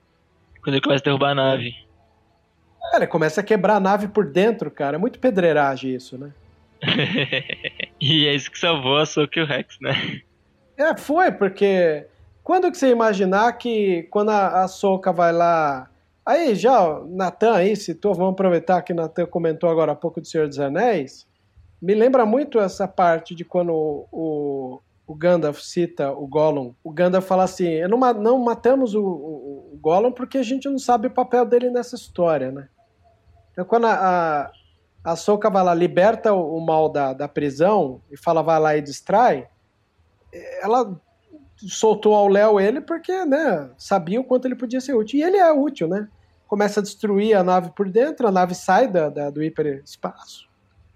Quando 0.63 0.75
ele 0.75 0.81
começa 0.81 1.03
a 1.03 1.05
derrubar 1.05 1.31
a 1.31 1.35
nave. 1.35 1.86
Ele 2.93 3.07
começa 3.07 3.41
a 3.41 3.43
quebrar 3.43 3.75
a 3.75 3.79
nave 3.79 4.07
por 4.07 4.31
dentro, 4.31 4.71
cara. 4.71 4.95
É 4.95 4.99
muito 4.99 5.19
pedreiragem 5.19 5.93
isso, 5.93 6.17
né? 6.17 6.31
e 7.99 8.27
é 8.27 8.33
isso 8.33 8.51
que 8.51 8.59
salvou 8.59 8.97
a 8.97 9.05
Soka 9.05 9.39
e 9.39 9.43
o 9.43 9.45
Rex, 9.45 9.77
né? 9.81 10.21
É, 10.77 10.95
foi, 10.95 11.31
porque 11.31 12.05
quando 12.43 12.71
que 12.71 12.77
você 12.77 12.89
imaginar 12.89 13.51
que 13.53 14.03
quando 14.11 14.29
a, 14.29 14.63
a 14.63 14.67
Soka 14.67 15.11
vai 15.11 15.31
lá 15.31 15.89
Aí 16.27 16.55
já, 16.55 16.99
Natan 17.07 17.53
aí 17.53 17.73
citou, 17.73 18.13
vamos 18.13 18.33
aproveitar 18.33 18.81
que 18.81 18.93
Natan 18.93 19.25
comentou 19.27 19.69
agora 19.69 19.93
há 19.93 19.95
pouco 19.95 20.19
do 20.19 20.27
Senhor 20.27 20.45
dos 20.45 20.59
Anéis. 20.59 21.25
Me 21.81 21.95
lembra 21.95 22.25
muito 22.25 22.59
essa 22.59 22.85
parte 22.85 23.33
de 23.33 23.45
quando 23.45 23.71
o, 23.71 24.81
o 25.07 25.15
Gandalf 25.15 25.61
cita 25.61 26.11
o 26.11 26.27
Gollum. 26.27 26.73
O 26.83 26.91
Gandalf 26.91 27.25
fala 27.25 27.45
assim: 27.45 27.79
não, 27.87 27.97
não 28.15 28.39
matamos 28.39 28.93
o, 28.93 29.01
o, 29.01 29.71
o, 29.73 29.77
Gollum 29.79 30.11
porque 30.11 30.37
a 30.37 30.43
gente 30.43 30.67
não 30.67 30.77
sabe 30.77 31.07
o 31.07 31.11
papel 31.11 31.45
dele 31.45 31.69
nessa 31.69 31.95
história, 31.95 32.51
né? 32.51 32.67
Então 33.57 33.65
quando 33.65 33.87
a, 33.87 34.51
a, 35.03 35.11
a 35.11 35.15
Soka 35.15 35.49
vai 35.49 35.63
lá, 35.63 35.73
liberta 35.73 36.31
o, 36.33 36.57
o 36.57 36.65
mal 36.65 36.89
da, 36.89 37.13
da 37.13 37.27
prisão 37.27 38.01
e 38.11 38.17
fala 38.17 38.43
vai 38.43 38.59
lá 38.59 38.77
e 38.77 38.81
distrai, 38.81 39.47
ela 40.61 40.95
soltou 41.55 42.13
ao 42.13 42.27
Léo 42.27 42.59
ele 42.59 42.81
porque, 42.81 43.25
né, 43.25 43.71
sabia 43.77 44.21
o 44.21 44.23
quanto 44.23 44.45
ele 44.45 44.55
podia 44.55 44.79
ser 44.79 44.93
útil. 44.93 45.19
E 45.19 45.23
ele 45.23 45.37
é 45.37 45.51
útil, 45.51 45.87
né? 45.87 46.07
começa 46.47 46.79
a 46.79 46.83
destruir 46.83 47.35
a 47.35 47.43
nave 47.43 47.71
por 47.71 47.89
dentro, 47.89 48.27
a 48.27 48.31
nave 48.31 48.55
sai 48.55 48.87
da, 48.87 49.09
da, 49.09 49.29
do 49.29 49.43
hiperespaço. 49.43 50.47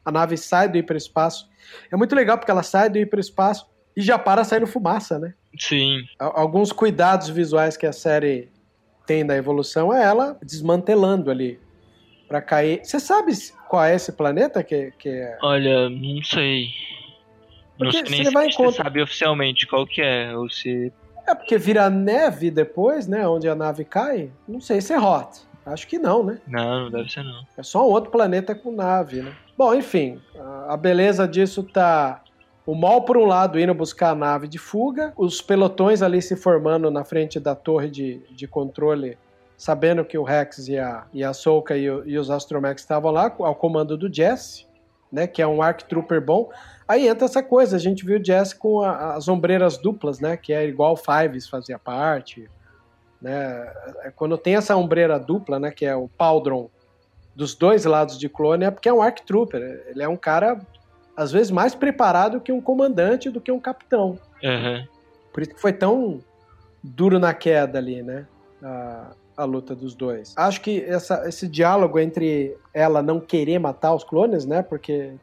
A 0.03 0.11
nave 0.11 0.38
sai 0.38 0.67
do 0.67 0.77
hiperespaço. 0.77 1.49
É 1.91 1.95
muito 1.95 2.15
legal 2.15 2.38
porque 2.38 2.49
ela 2.49 2.63
sai 2.63 2.89
do 2.89 2.97
hiperespaço 2.97 3.67
e 3.95 4.01
já 4.01 4.17
para 4.17 4.43
saindo 4.43 4.65
fumaça, 4.65 5.19
né? 5.19 5.33
Sim. 5.59 5.99
Alguns 6.17 6.71
cuidados 6.71 7.29
visuais 7.29 7.75
que 7.75 7.85
a 7.85 7.93
série 7.93 8.49
tem 9.05 9.25
da 9.25 9.35
evolução 9.35 9.93
é 9.93 10.01
ela 10.01 10.38
desmantelando 10.41 11.29
ali 11.29 11.59
para 12.31 12.41
cair. 12.41 12.79
Você 12.81 12.97
sabe 12.97 13.33
qual 13.67 13.83
é 13.83 13.93
esse 13.93 14.13
planeta 14.13 14.63
que, 14.63 14.93
que 14.97 15.09
é? 15.09 15.37
Olha, 15.43 15.89
não 15.89 16.23
sei. 16.23 16.69
Porque 17.77 17.97
não 17.99 18.07
sei 18.07 18.23
nem 18.23 18.51
se 18.51 18.57
você 18.57 18.77
sabe 18.77 19.01
oficialmente 19.01 19.67
qual 19.67 19.85
que 19.85 20.01
é, 20.01 20.33
ou 20.33 20.49
se 20.49 20.93
é 21.27 21.35
porque 21.35 21.57
vira 21.57 21.89
neve 21.89 22.49
depois, 22.49 23.05
né? 23.05 23.27
Onde 23.27 23.49
a 23.49 23.55
nave 23.55 23.83
cai. 23.83 24.31
Não 24.47 24.61
sei 24.61 24.79
se 24.79 24.93
é 24.93 24.99
Hot. 24.99 25.41
Acho 25.65 25.87
que 25.87 25.99
não, 25.99 26.23
né? 26.23 26.39
Não, 26.47 26.85
não 26.85 26.91
deve 26.91 27.09
ser 27.09 27.23
não. 27.23 27.45
É 27.57 27.63
só 27.63 27.85
um 27.85 27.91
outro 27.91 28.11
planeta 28.11 28.55
com 28.55 28.71
nave, 28.71 29.21
né? 29.21 29.33
Bom, 29.57 29.75
enfim, 29.75 30.19
a 30.67 30.77
beleza 30.77 31.27
disso 31.27 31.63
tá 31.63 32.23
o 32.65 32.73
mal 32.73 33.01
por 33.03 33.17
um 33.17 33.25
lado 33.25 33.59
indo 33.59 33.73
buscar 33.73 34.11
a 34.11 34.15
nave 34.15 34.47
de 34.47 34.57
fuga, 34.57 35.13
os 35.17 35.41
pelotões 35.41 36.01
ali 36.01 36.21
se 36.21 36.35
formando 36.35 36.89
na 36.89 37.03
frente 37.03 37.39
da 37.39 37.55
torre 37.55 37.89
de, 37.89 38.21
de 38.31 38.47
controle, 38.47 39.17
sabendo 39.61 40.03
que 40.03 40.17
o 40.17 40.23
Rex 40.23 40.67
e 40.67 40.79
a, 40.79 41.05
e 41.13 41.23
a 41.23 41.33
Soka 41.33 41.77
e, 41.77 41.83
e 41.83 42.17
os 42.17 42.31
Astromex 42.31 42.81
estavam 42.81 43.11
lá, 43.11 43.31
ao 43.38 43.53
comando 43.53 43.95
do 43.95 44.11
Jesse, 44.11 44.65
né? 45.11 45.27
Que 45.27 45.39
é 45.39 45.45
um 45.45 45.61
Arc 45.61 45.83
Trooper 45.83 46.19
bom. 46.19 46.49
Aí 46.88 47.07
entra 47.07 47.25
essa 47.25 47.43
coisa, 47.43 47.75
a 47.75 47.79
gente 47.79 48.03
viu 48.03 48.17
o 48.17 48.19
Jazz 48.19 48.53
com 48.53 48.81
a, 48.81 49.13
as 49.13 49.27
ombreiras 49.27 49.77
duplas, 49.77 50.19
né? 50.19 50.35
Que 50.35 50.51
é 50.51 50.65
igual 50.65 50.93
o 50.93 50.97
Fives 50.97 51.47
fazia 51.47 51.77
parte. 51.77 52.49
Né? 53.21 53.71
É, 54.03 54.09
quando 54.15 54.35
tem 54.35 54.55
essa 54.55 54.75
ombreira 54.75 55.19
dupla, 55.19 55.59
né? 55.59 55.69
Que 55.69 55.85
é 55.85 55.95
o 55.95 56.07
Paldron 56.07 56.67
dos 57.35 57.53
dois 57.53 57.85
lados 57.85 58.17
de 58.17 58.27
clone, 58.27 58.65
é 58.65 58.71
porque 58.71 58.89
é 58.89 58.93
um 58.93 58.99
Arc 58.99 59.19
Trooper. 59.19 59.61
Ele 59.89 60.01
é 60.01 60.09
um 60.09 60.17
cara, 60.17 60.59
às 61.15 61.31
vezes, 61.31 61.51
mais 61.51 61.75
preparado 61.75 62.41
que 62.41 62.51
um 62.51 62.59
comandante 62.59 63.29
do 63.29 63.39
que 63.39 63.51
um 63.51 63.59
capitão. 63.59 64.17
Uhum. 64.43 64.88
Por 65.31 65.43
isso 65.43 65.53
que 65.53 65.61
foi 65.61 65.71
tão 65.71 66.19
duro 66.83 67.19
na 67.19 67.31
queda 67.31 67.77
ali, 67.77 68.01
né? 68.01 68.25
A, 68.63 69.11
a 69.41 69.45
luta 69.45 69.76
dos 69.76 69.95
dois. 69.95 70.34
Acho 70.38 70.61
que 70.61 70.84
essa, 70.84 71.27
esse 71.27 71.47
diálogo 71.47 71.99
entre 71.99 72.55
ela 72.73 73.01
não 73.01 73.19
querer 73.19 73.59
matar 73.59 73.93
os 73.93 74.03
clones, 74.03 74.45
né? 74.45 74.61
Porque 74.61 75.13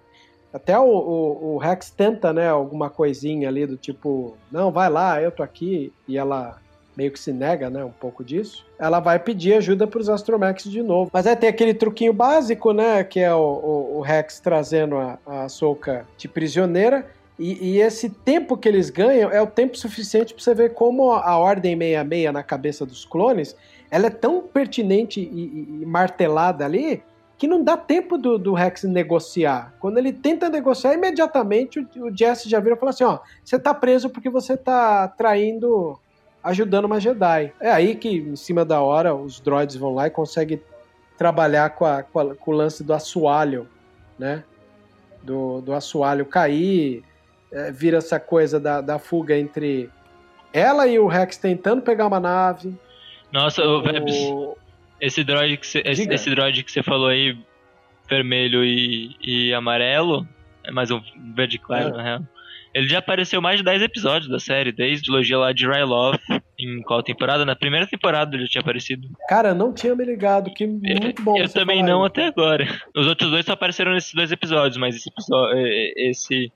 até 0.52 0.78
o, 0.78 0.84
o, 0.84 1.54
o, 1.54 1.58
Rex 1.58 1.90
tenta, 1.90 2.32
né, 2.32 2.48
alguma 2.48 2.88
coisinha 2.88 3.48
ali 3.48 3.66
do 3.66 3.76
tipo, 3.76 4.36
não, 4.50 4.70
vai 4.70 4.88
lá, 4.88 5.20
eu 5.20 5.30
tô 5.30 5.42
aqui, 5.42 5.92
e 6.06 6.16
ela 6.16 6.58
meio 6.96 7.12
que 7.12 7.20
se 7.20 7.32
nega, 7.32 7.70
né, 7.70 7.84
um 7.84 7.92
pouco 7.92 8.24
disso. 8.24 8.66
Ela 8.78 8.98
vai 8.98 9.20
pedir 9.20 9.54
ajuda 9.54 9.86
para 9.86 10.00
os 10.00 10.08
Astromex 10.08 10.64
de 10.64 10.82
novo. 10.82 11.10
Mas 11.12 11.26
aí 11.26 11.36
tem 11.36 11.48
aquele 11.48 11.72
truquinho 11.72 12.12
básico, 12.12 12.72
né, 12.72 13.04
que 13.04 13.20
é 13.20 13.32
o, 13.32 13.38
o, 13.38 13.98
o 13.98 14.00
Rex 14.00 14.40
trazendo 14.40 14.96
a, 14.96 15.18
a 15.26 15.48
Soka 15.48 16.06
de 16.16 16.26
prisioneira, 16.26 17.06
E, 17.38 17.74
e, 17.74 17.80
esse 17.80 18.10
tempo 18.10 18.56
que 18.56 18.68
eles 18.68 18.90
ganham 18.90 19.30
é 19.30 19.40
o 19.40 19.46
tempo 19.46 19.78
suficiente 19.78 20.34
para 20.34 20.42
você 20.42 20.52
ver 20.54 20.74
como 20.74 21.12
a 21.12 21.38
Ordem 21.38 21.78
66 21.78 22.32
na 22.32 22.42
cabeça 22.42 22.84
dos 22.84 23.04
clones 23.04 23.54
ela 23.90 24.06
é 24.06 24.10
tão 24.10 24.42
pertinente 24.42 25.20
e, 25.20 25.82
e 25.82 25.86
martelada 25.86 26.64
ali 26.64 27.02
que 27.38 27.46
não 27.46 27.62
dá 27.62 27.76
tempo 27.76 28.18
do, 28.18 28.36
do, 28.36 28.52
Rex 28.52 28.82
negociar. 28.82 29.72
Quando 29.78 29.98
ele 29.98 30.12
tenta 30.12 30.48
negociar, 30.48 30.94
imediatamente 30.94 31.78
o, 31.78 32.06
o 32.06 32.16
Jesse 32.16 32.50
já 32.50 32.58
vira 32.58 32.74
e 32.74 32.78
fala 32.78 32.90
assim: 32.90 33.04
ó, 33.04 33.20
você 33.44 33.58
tá 33.58 33.72
preso 33.72 34.10
porque 34.10 34.28
você 34.28 34.56
tá 34.56 35.06
traindo, 35.06 35.98
ajudando 36.42 36.86
uma 36.86 37.00
Jedi. 37.00 37.52
É 37.60 37.70
aí 37.70 37.94
que, 37.94 38.08
em 38.08 38.36
cima 38.36 38.64
da 38.64 38.80
hora, 38.80 39.14
os 39.14 39.38
droids 39.38 39.76
vão 39.76 39.94
lá 39.94 40.08
e 40.08 40.10
conseguem 40.10 40.60
trabalhar 41.16 41.70
com, 41.70 41.84
a, 41.84 42.02
com, 42.02 42.18
a, 42.18 42.34
com 42.34 42.50
o 42.50 42.54
lance 42.54 42.82
do 42.82 42.92
assoalho, 42.92 43.68
né? 44.18 44.42
Do, 45.22 45.60
do 45.60 45.72
assoalho 45.72 46.26
cair, 46.26 47.04
é, 47.52 47.70
vira 47.70 47.98
essa 47.98 48.18
coisa 48.18 48.58
da, 48.58 48.80
da 48.80 48.98
fuga 48.98 49.36
entre 49.36 49.90
ela 50.52 50.86
e 50.86 50.98
o 50.98 51.06
Rex 51.06 51.36
tentando 51.36 51.82
pegar 51.82 52.06
uma 52.06 52.18
nave. 52.18 52.76
Nossa, 53.32 53.62
o 53.62 53.82
Vebs, 53.82 54.16
esse 55.00 55.22
droid 55.22 55.56
que 55.56 55.66
você, 55.66 55.82
esse, 55.84 56.08
esse, 56.08 56.30
droid 56.30 56.62
que 56.62 56.72
você 56.72 56.82
falou 56.82 57.08
aí, 57.08 57.36
vermelho 58.08 58.64
e, 58.64 59.16
e 59.22 59.54
amarelo, 59.54 60.26
é 60.64 60.70
mais 60.70 60.90
um 60.90 61.00
verde 61.34 61.58
claro, 61.58 61.88
é. 61.88 61.92
na 61.92 62.02
real. 62.02 62.22
Ele 62.74 62.86
já 62.86 62.98
apareceu 62.98 63.40
mais 63.40 63.58
de 63.58 63.64
10 63.64 63.82
episódios 63.82 64.30
da 64.30 64.38
série, 64.38 64.70
desde 64.70 65.04
trilogia 65.04 65.38
lá 65.38 65.52
de 65.52 65.66
Ryloth, 65.66 66.20
em 66.58 66.82
qual 66.82 67.02
temporada? 67.02 67.44
Na 67.44 67.56
primeira 67.56 67.86
temporada 67.86 68.36
ele 68.36 68.46
tinha 68.46 68.60
aparecido. 68.60 69.08
Cara, 69.28 69.54
não 69.54 69.72
tinha 69.72 69.94
me 69.94 70.04
ligado, 70.04 70.52
que 70.52 70.66
muito 70.66 71.22
bom. 71.22 71.36
Eu 71.36 71.48
também 71.48 71.82
não 71.82 72.04
até 72.04 72.26
agora. 72.26 72.66
Os 72.94 73.06
outros 73.06 73.30
dois 73.30 73.46
só 73.46 73.52
apareceram 73.52 73.92
nesses 73.92 74.12
dois 74.12 74.30
episódios, 74.30 74.76
mas 74.76 74.96
esse 74.96 75.08
episódio, 75.08 75.56
esse 75.96 76.52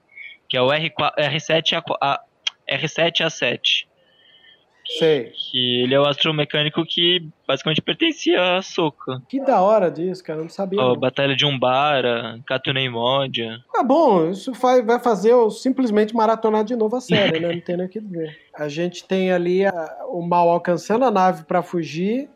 que 0.48 0.56
é 0.56 0.60
o 0.60 0.70
R, 0.70 0.92
R7 1.18 1.82
a, 2.00 2.12
a 2.12 2.20
R7 2.70 3.24
A7. 3.24 3.86
Sei. 4.98 5.32
Que 5.50 5.82
ele 5.82 5.94
é 5.94 6.00
o 6.00 6.04
astromecânico 6.04 6.84
que 6.84 7.26
basicamente 7.46 7.80
pertencia 7.82 8.56
a 8.56 8.62
Soka. 8.62 9.22
Que 9.28 9.40
da 9.40 9.60
hora 9.60 9.90
disso, 9.90 10.22
cara. 10.22 10.38
Eu 10.40 10.44
não 10.44 10.50
sabia. 10.50 10.80
Oh, 10.80 10.96
Batalha 10.96 11.34
de 11.34 11.46
Umbara, 11.46 12.40
Katunei 12.46 12.88
Modia. 12.88 13.58
Ah, 13.74 13.82
bom, 13.82 14.30
isso 14.30 14.52
vai, 14.52 14.82
vai 14.82 14.98
fazer 14.98 15.32
eu 15.32 15.50
simplesmente 15.50 16.14
maratonar 16.14 16.64
de 16.64 16.76
novo 16.76 16.96
a 16.96 17.00
série, 17.00 17.40
né? 17.40 17.54
Não 17.54 17.60
tem 17.60 17.76
nem 17.76 17.86
o 17.86 17.88
que 17.88 18.00
dizer. 18.00 18.38
A 18.54 18.68
gente 18.68 19.04
tem 19.04 19.32
ali 19.32 19.64
a, 19.64 19.96
o 20.08 20.22
mal 20.22 20.48
alcançando 20.48 21.04
a 21.04 21.10
nave 21.10 21.44
para 21.44 21.62
fugir 21.62 22.28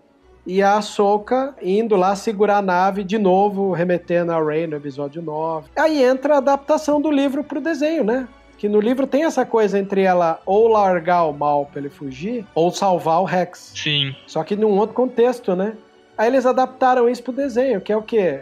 e 0.47 0.63
a 0.63 0.77
Ahsoka 0.77 1.55
indo 1.61 1.97
lá 1.97 2.15
segurar 2.15 2.59
a 2.59 2.63
nave 2.63 3.03
de 3.03 3.19
novo, 3.19 3.73
remetendo 3.73 4.33
a 4.33 4.43
Rey 4.43 4.67
no 4.67 4.77
episódio 4.77 5.21
9. 5.21 5.69
Aí 5.77 6.03
entra 6.03 6.35
a 6.35 6.39
adaptação 6.39 7.01
do 7.01 7.11
livro 7.11 7.43
pro 7.43 7.61
desenho, 7.61 8.05
né? 8.05 8.29
Que 8.59 8.69
no 8.69 8.81
livro 8.81 9.07
tem 9.07 9.25
essa 9.25 9.45
coisa 9.45 9.79
entre 9.79 10.03
ela 10.03 10.41
ou 10.47 10.69
largar 10.69 11.25
o 11.25 11.33
mal 11.33 11.67
pra 11.67 11.81
ele 11.81 11.91
fugir, 11.91 12.45
ou 12.55 12.71
salvar 12.71 13.21
o 13.21 13.25
Rex. 13.25 13.73
Sim. 13.75 14.15
Só 14.27 14.43
que 14.43 14.57
num 14.57 14.79
outro 14.79 14.95
contexto, 14.95 15.55
né? 15.55 15.77
Aí 16.17 16.29
eles 16.29 16.47
adaptaram 16.47 17.09
isso 17.09 17.23
pro 17.23 17.33
desenho, 17.33 17.81
que 17.81 17.93
é 17.93 17.97
o 17.97 18.03
quê? 18.03 18.41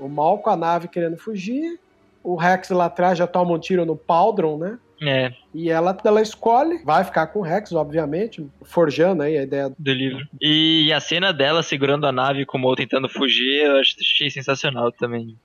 O 0.00 0.08
mal 0.08 0.38
com 0.38 0.50
a 0.50 0.56
nave 0.56 0.88
querendo 0.88 1.16
fugir, 1.16 1.78
o 2.22 2.34
Rex 2.34 2.70
lá 2.70 2.86
atrás 2.86 3.16
já 3.18 3.26
toma 3.26 3.52
um 3.52 3.58
tiro 3.58 3.84
no 3.84 3.96
Paldron, 3.96 4.58
né? 4.58 4.78
É. 5.04 5.32
E 5.52 5.68
ela, 5.68 5.96
ela 6.04 6.22
escolhe, 6.22 6.80
vai 6.84 7.02
ficar 7.04 7.26
com 7.26 7.40
o 7.40 7.42
Rex, 7.42 7.72
obviamente, 7.72 8.46
forjando 8.62 9.22
aí 9.22 9.36
a 9.36 9.42
ideia 9.42 9.72
do 9.76 9.92
livro. 9.92 10.24
E 10.40 10.92
a 10.92 11.00
cena 11.00 11.32
dela 11.32 11.62
segurando 11.62 12.06
a 12.06 12.12
nave 12.12 12.46
com 12.46 12.56
o 12.56 12.60
Mo 12.60 12.74
tentando 12.76 13.08
fugir, 13.08 13.64
eu 13.64 13.78
achei 13.78 14.30
sensacional 14.30 14.92
também. 14.92 15.36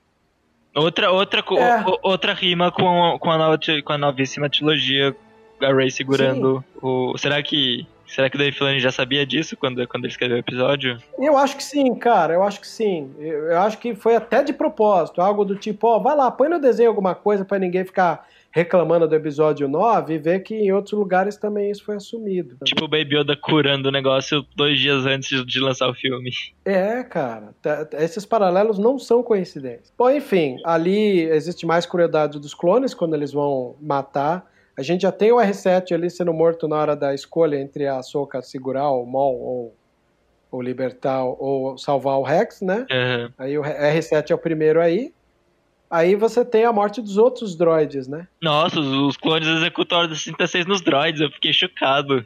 Outra, 0.77 1.11
outra, 1.11 1.41
é. 1.41 1.83
outra 2.03 2.33
rima 2.33 2.71
com, 2.71 3.17
com, 3.19 3.31
a 3.31 3.37
nova, 3.37 3.59
com 3.83 3.93
a 3.93 3.97
novíssima 3.97 4.47
trilogia, 4.47 5.15
a 5.61 5.73
Ray 5.73 5.89
segurando 5.89 6.59
sim. 6.59 6.79
o. 6.81 7.17
Será 7.17 7.41
que. 7.41 7.87
Será 8.05 8.29
que 8.29 8.37
o 8.37 8.39
Dave 8.39 8.55
Filoni 8.55 8.79
já 8.79 8.89
sabia 8.89 9.25
disso 9.25 9.57
quando, 9.57 9.85
quando 9.85 10.05
ele 10.05 10.13
escreveu 10.13 10.37
o 10.37 10.39
episódio? 10.39 10.97
Eu 11.19 11.37
acho 11.37 11.57
que 11.57 11.63
sim, 11.63 11.93
cara. 11.95 12.33
Eu 12.33 12.41
acho 12.41 12.61
que 12.61 12.67
sim. 12.67 13.13
Eu, 13.19 13.51
eu 13.51 13.59
acho 13.59 13.77
que 13.79 13.95
foi 13.95 14.15
até 14.15 14.41
de 14.41 14.53
propósito. 14.53 15.21
Algo 15.21 15.43
do 15.43 15.57
tipo, 15.57 15.87
ó, 15.87 15.99
vai 15.99 16.15
lá, 16.15 16.31
põe 16.31 16.47
no 16.47 16.57
desenho 16.57 16.87
alguma 16.87 17.13
coisa 17.13 17.43
para 17.43 17.59
ninguém 17.59 17.83
ficar 17.83 18.25
reclamando 18.57 19.07
do 19.07 19.13
episódio 19.13 19.67
9 19.67 20.15
e 20.15 20.17
ver 20.17 20.39
que 20.39 20.55
em 20.55 20.71
outros 20.71 20.93
lugares 20.93 21.38
também 21.38 21.69
isso 21.69 21.85
foi 21.85 21.97
assumido. 21.97 22.57
Tipo 22.65 22.85
o 22.85 22.88
Baby 22.88 23.19
Yoda 23.19 23.38
curando 23.38 23.89
o 23.89 23.91
negócio 23.91 24.43
dois 24.55 24.79
dias 24.79 25.05
antes 25.05 25.45
de 25.45 25.59
lançar 25.59 25.88
o 25.88 25.93
filme. 25.93 26.31
É, 26.65 27.03
cara. 27.03 27.53
Esses 27.99 28.25
paralelos 28.25 28.79
não 28.79 28.97
são 28.97 29.21
coincidências. 29.21 29.93
Bom, 29.95 30.09
enfim, 30.09 30.57
ali 30.65 31.21
existe 31.29 31.67
mais 31.67 31.85
crueldade 31.85 32.39
dos 32.39 32.55
clones 32.55 32.95
quando 32.95 33.13
eles 33.13 33.31
vão 33.31 33.75
matar. 33.79 34.49
A 34.75 34.81
gente 34.81 35.01
já 35.01 35.11
tem 35.11 35.31
o 35.31 35.38
R7 35.38 35.91
ali 35.91 36.09
sendo 36.09 36.34
morto 36.34 36.67
na 36.67 36.77
hora 36.77 36.95
da 36.95 37.13
escolha 37.13 37.61
entre 37.61 37.85
a 37.85 38.01
Soca 38.01 38.41
segurar 38.41 38.89
o 38.89 39.07
ou, 39.13 39.75
ou 40.49 40.61
libertar 40.63 41.23
ou 41.23 41.77
salvar 41.77 42.17
o 42.17 42.23
Rex, 42.23 42.61
né? 42.61 42.88
Uhum. 42.89 43.31
Aí 43.38 43.55
o 43.55 43.61
R7 43.61 44.31
é 44.31 44.34
o 44.34 44.38
primeiro 44.39 44.81
aí. 44.81 45.13
Aí 45.89 46.15
você 46.15 46.43
tem 46.43 46.65
a 46.65 46.73
morte 46.73 47.01
dos 47.01 47.18
outros 47.18 47.55
droids, 47.55 48.07
né? 48.07 48.27
Nossa, 48.41 48.80
os, 48.80 49.15
clones 49.15 49.47
executam 49.47 49.97
a 49.97 50.01
Ordem 50.01 50.18
66 50.18 50.65
nos 50.65 50.81
droids, 50.81 51.22
eu 51.22 51.31
fiquei 51.31 51.53
chocado. 51.53 52.26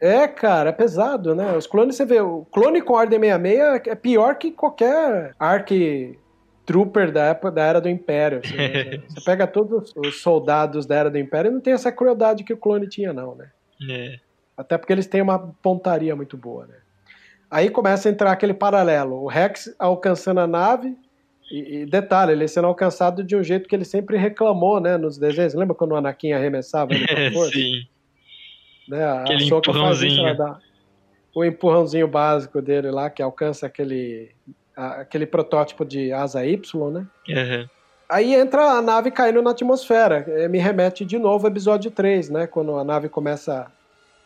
É, 0.00 0.26
cara, 0.26 0.70
é 0.70 0.72
pesado, 0.72 1.34
né? 1.34 1.56
Os 1.56 1.66
clones, 1.66 1.96
você 1.96 2.04
vê, 2.04 2.20
o 2.20 2.44
clone 2.50 2.82
com 2.82 2.94
Ordem 2.94 3.20
66 3.20 3.86
é 3.86 3.94
pior 3.94 4.36
que 4.36 4.50
qualquer 4.50 5.34
Arc 5.38 5.70
Trooper 6.66 7.12
da 7.12 7.26
época 7.26 7.50
da 7.50 7.62
Era 7.62 7.80
do 7.80 7.88
Império. 7.88 8.40
Assim, 8.44 8.56
né? 8.56 9.02
Você 9.08 9.20
pega 9.24 9.46
todos 9.46 9.92
os 9.94 10.20
soldados 10.20 10.86
da 10.86 10.96
Era 10.96 11.10
do 11.10 11.18
Império 11.18 11.50
e 11.50 11.54
não 11.54 11.60
tem 11.60 11.74
essa 11.74 11.92
crueldade 11.92 12.44
que 12.44 12.52
o 12.52 12.56
clone 12.56 12.88
tinha, 12.88 13.12
não, 13.12 13.34
né? 13.34 13.50
É. 13.90 14.18
Até 14.56 14.78
porque 14.78 14.92
eles 14.92 15.06
têm 15.06 15.20
uma 15.20 15.38
pontaria 15.38 16.14
muito 16.16 16.36
boa, 16.36 16.66
né? 16.66 16.76
Aí 17.50 17.70
começa 17.70 18.08
a 18.08 18.12
entrar 18.12 18.32
aquele 18.32 18.54
paralelo. 18.54 19.22
O 19.22 19.28
Rex 19.28 19.74
alcançando 19.78 20.40
a 20.40 20.46
nave, 20.46 20.96
e, 21.54 21.82
e, 21.82 21.86
detalhe, 21.86 22.32
ele 22.32 22.48
sendo 22.48 22.66
alcançado 22.66 23.22
de 23.22 23.36
um 23.36 23.42
jeito 23.42 23.68
que 23.68 23.76
ele 23.76 23.84
sempre 23.84 24.16
reclamou, 24.16 24.80
né, 24.80 24.96
nos 24.96 25.16
desenhos. 25.16 25.54
Lembra 25.54 25.76
quando 25.76 25.92
o 25.92 25.96
Anakin 25.96 26.32
arremessava 26.32 26.92
ele 26.92 27.06
pra 27.06 27.30
força? 27.30 27.52
Sim. 27.52 27.86
Né, 28.88 29.04
a 29.04 29.20
aquele 29.20 29.44
empurrãozinho. 29.44 30.26
Isso, 30.26 30.36
dá, 30.36 30.58
o 31.32 31.44
empurrãozinho 31.44 32.08
básico 32.08 32.60
dele 32.60 32.90
lá, 32.90 33.08
que 33.08 33.22
alcança 33.22 33.66
aquele, 33.66 34.32
aquele 34.76 35.26
protótipo 35.26 35.84
de 35.84 36.12
asa 36.12 36.44
Y, 36.44 36.90
né? 36.90 37.06
Uhum. 37.28 37.68
Aí 38.08 38.34
entra 38.34 38.72
a 38.72 38.82
nave 38.82 39.12
caindo 39.12 39.40
na 39.40 39.50
atmosfera. 39.50 40.26
Me 40.50 40.58
remete 40.58 41.04
de 41.04 41.18
novo 41.18 41.46
ao 41.46 41.52
episódio 41.52 41.90
3, 41.90 42.30
né? 42.30 42.46
Quando 42.48 42.76
a 42.76 42.82
nave 42.84 43.08
começa 43.08 43.70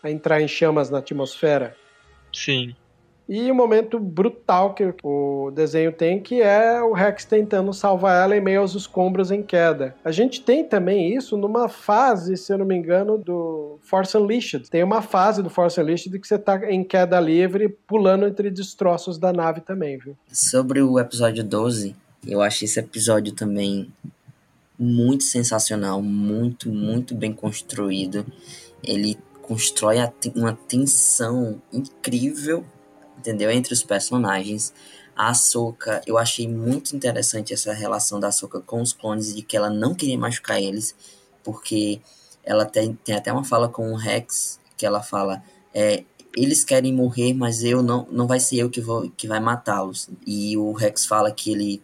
a 0.02 0.10
entrar 0.10 0.40
em 0.40 0.48
chamas 0.48 0.88
na 0.88 0.98
atmosfera. 0.98 1.76
Sim. 2.32 2.74
E 3.28 3.50
o 3.50 3.52
um 3.52 3.56
momento 3.56 3.98
brutal 3.98 4.72
que 4.72 4.94
o 5.02 5.50
desenho 5.54 5.92
tem, 5.92 6.18
que 6.18 6.40
é 6.40 6.80
o 6.80 6.94
Rex 6.94 7.26
tentando 7.26 7.74
salvar 7.74 8.24
ela 8.24 8.34
em 8.34 8.40
meio 8.40 8.60
aos 8.60 8.74
escombros 8.74 9.30
em 9.30 9.42
queda. 9.42 9.94
A 10.02 10.10
gente 10.10 10.40
tem 10.40 10.64
também 10.64 11.14
isso 11.14 11.36
numa 11.36 11.68
fase, 11.68 12.38
se 12.38 12.50
eu 12.50 12.56
não 12.56 12.64
me 12.64 12.74
engano, 12.74 13.18
do 13.18 13.78
Force 13.82 14.16
Unleashed. 14.16 14.70
Tem 14.70 14.82
uma 14.82 15.02
fase 15.02 15.42
do 15.42 15.50
Force 15.50 15.78
Unleashed 15.78 16.18
que 16.18 16.26
você 16.26 16.38
tá 16.38 16.72
em 16.72 16.82
queda 16.82 17.20
livre, 17.20 17.68
pulando 17.68 18.26
entre 18.26 18.50
destroços 18.50 19.18
da 19.18 19.30
nave 19.30 19.60
também, 19.60 19.98
viu? 19.98 20.16
Sobre 20.32 20.80
o 20.80 20.98
episódio 20.98 21.44
12, 21.44 21.94
eu 22.26 22.40
achei 22.40 22.64
esse 22.64 22.80
episódio 22.80 23.34
também 23.34 23.92
muito 24.78 25.24
sensacional, 25.24 26.00
muito, 26.00 26.70
muito 26.70 27.14
bem 27.14 27.34
construído. 27.34 28.24
Ele 28.82 29.18
constrói 29.42 29.96
uma 30.34 30.54
tensão 30.66 31.60
incrível 31.70 32.64
entendeu? 33.28 33.50
Entre 33.50 33.72
os 33.72 33.82
personagens. 33.82 34.72
A 35.14 35.30
Ahsoka, 35.30 36.00
eu 36.06 36.16
achei 36.16 36.46
muito 36.46 36.94
interessante 36.94 37.52
essa 37.52 37.72
relação 37.72 38.20
da 38.20 38.28
Ahsoka 38.28 38.60
com 38.60 38.80
os 38.80 38.92
clones, 38.92 39.34
de 39.34 39.42
que 39.42 39.56
ela 39.56 39.68
não 39.68 39.92
queria 39.94 40.16
machucar 40.16 40.62
eles, 40.62 40.94
porque 41.42 42.00
ela 42.44 42.64
tem, 42.64 42.94
tem 43.04 43.16
até 43.16 43.32
uma 43.32 43.44
fala 43.44 43.68
com 43.68 43.92
o 43.92 43.96
Rex, 43.96 44.60
que 44.76 44.86
ela 44.86 45.02
fala, 45.02 45.42
é, 45.74 46.04
eles 46.36 46.62
querem 46.62 46.94
morrer, 46.94 47.34
mas 47.34 47.64
eu 47.64 47.82
não, 47.82 48.06
não 48.12 48.28
vai 48.28 48.38
ser 48.38 48.58
eu 48.58 48.70
que, 48.70 48.80
vou, 48.80 49.10
que 49.10 49.26
vai 49.26 49.40
matá-los. 49.40 50.08
E 50.24 50.56
o 50.56 50.72
Rex 50.72 51.04
fala 51.04 51.32
que 51.32 51.50
ele 51.50 51.82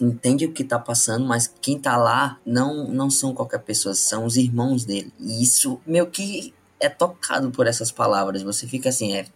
entende 0.00 0.46
o 0.46 0.52
que 0.52 0.62
tá 0.62 0.78
passando, 0.78 1.26
mas 1.26 1.52
quem 1.60 1.76
tá 1.76 1.96
lá 1.96 2.38
não, 2.46 2.86
não 2.86 3.10
são 3.10 3.34
qualquer 3.34 3.58
pessoa, 3.58 3.96
são 3.96 4.24
os 4.24 4.36
irmãos 4.36 4.84
dele. 4.84 5.12
E 5.18 5.42
isso 5.42 5.80
meio 5.84 6.06
que 6.06 6.54
é 6.78 6.88
tocado 6.88 7.50
por 7.50 7.66
essas 7.66 7.90
palavras. 7.90 8.42
Você 8.42 8.68
fica 8.68 8.90
assim, 8.90 9.16
é, 9.16 9.26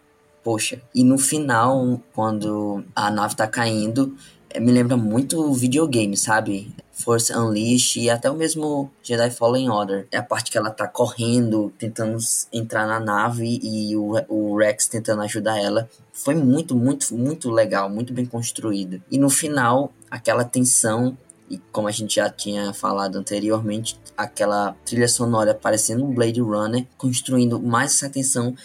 poxa. 0.45 0.79
E 0.93 1.03
no 1.03 1.17
final, 1.17 1.99
quando 2.13 2.85
a 2.95 3.09
nave 3.09 3.35
tá 3.35 3.47
caindo, 3.47 4.15
eh, 4.51 4.59
me 4.59 4.71
lembra 4.71 4.95
muito 4.95 5.51
videogame, 5.53 6.15
sabe? 6.15 6.71
Force 6.93 7.35
Unleashed 7.35 7.99
e 7.99 8.11
até 8.11 8.29
o 8.29 8.35
mesmo 8.35 8.91
Jedi 9.01 9.31
Fallen 9.31 9.71
Order. 9.71 10.07
É 10.11 10.17
a 10.17 10.23
parte 10.23 10.51
que 10.51 10.57
ela 10.57 10.69
tá 10.69 10.87
correndo, 10.87 11.73
tentando 11.79 12.19
entrar 12.53 12.85
na 12.85 12.99
nave 12.99 13.59
e 13.61 13.97
o, 13.97 14.13
o 14.29 14.55
Rex 14.55 14.87
tentando 14.87 15.23
ajudar 15.23 15.59
ela. 15.59 15.89
Foi 16.13 16.35
muito, 16.35 16.75
muito, 16.75 17.15
muito 17.15 17.49
legal, 17.49 17.89
muito 17.89 18.13
bem 18.13 18.27
construído. 18.27 19.01
E 19.09 19.17
no 19.17 19.31
final, 19.31 19.91
aquela 20.11 20.45
tensão 20.45 21.17
E 21.49 21.59
como 21.71 21.87
a 21.87 21.91
gente 21.91 22.15
já 22.15 22.29
tinha 22.29 22.71
falado 22.73 23.17
anteriormente, 23.17 23.99
aquela 24.15 24.75
trilha 24.85 25.07
sonora 25.07 25.53
parecendo 25.53 26.05
um 26.05 26.13
Blade 26.13 26.41
Runner, 26.41 26.85
construindo 26.97 27.59
mais 27.59 27.93
essa 27.93 28.09
tensão 28.09 28.55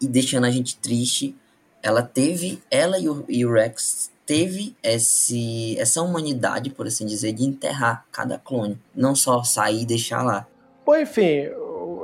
e 0.00 0.08
deixando 0.08 0.46
a 0.46 0.50
gente 0.50 0.76
triste. 0.78 1.36
Ela 1.82 2.02
teve, 2.02 2.62
ela 2.70 2.98
e 2.98 3.08
o, 3.08 3.24
e 3.28 3.44
o 3.44 3.52
Rex 3.52 4.10
teve 4.26 4.76
esse, 4.82 5.76
essa 5.78 6.02
humanidade, 6.02 6.70
por 6.70 6.86
assim 6.86 7.06
dizer, 7.06 7.32
de 7.32 7.44
enterrar 7.44 8.04
cada 8.12 8.38
clone, 8.38 8.78
não 8.94 9.14
só 9.14 9.42
sair 9.42 9.82
e 9.82 9.86
deixar 9.86 10.22
lá. 10.22 10.46
Bom, 10.84 10.96
enfim, 10.96 11.48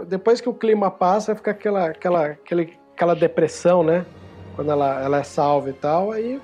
depois 0.08 0.40
que 0.40 0.48
o 0.48 0.54
clima 0.54 0.90
passa, 0.90 1.36
fica 1.36 1.52
aquela, 1.52 1.86
aquela, 1.86 2.26
aquele, 2.26 2.76
aquela 2.94 3.14
depressão, 3.14 3.82
né? 3.82 4.04
Quando 4.54 4.70
ela, 4.70 5.02
ela 5.02 5.18
é 5.18 5.22
salva 5.22 5.70
e 5.70 5.74
tal, 5.74 6.10
aí 6.10 6.40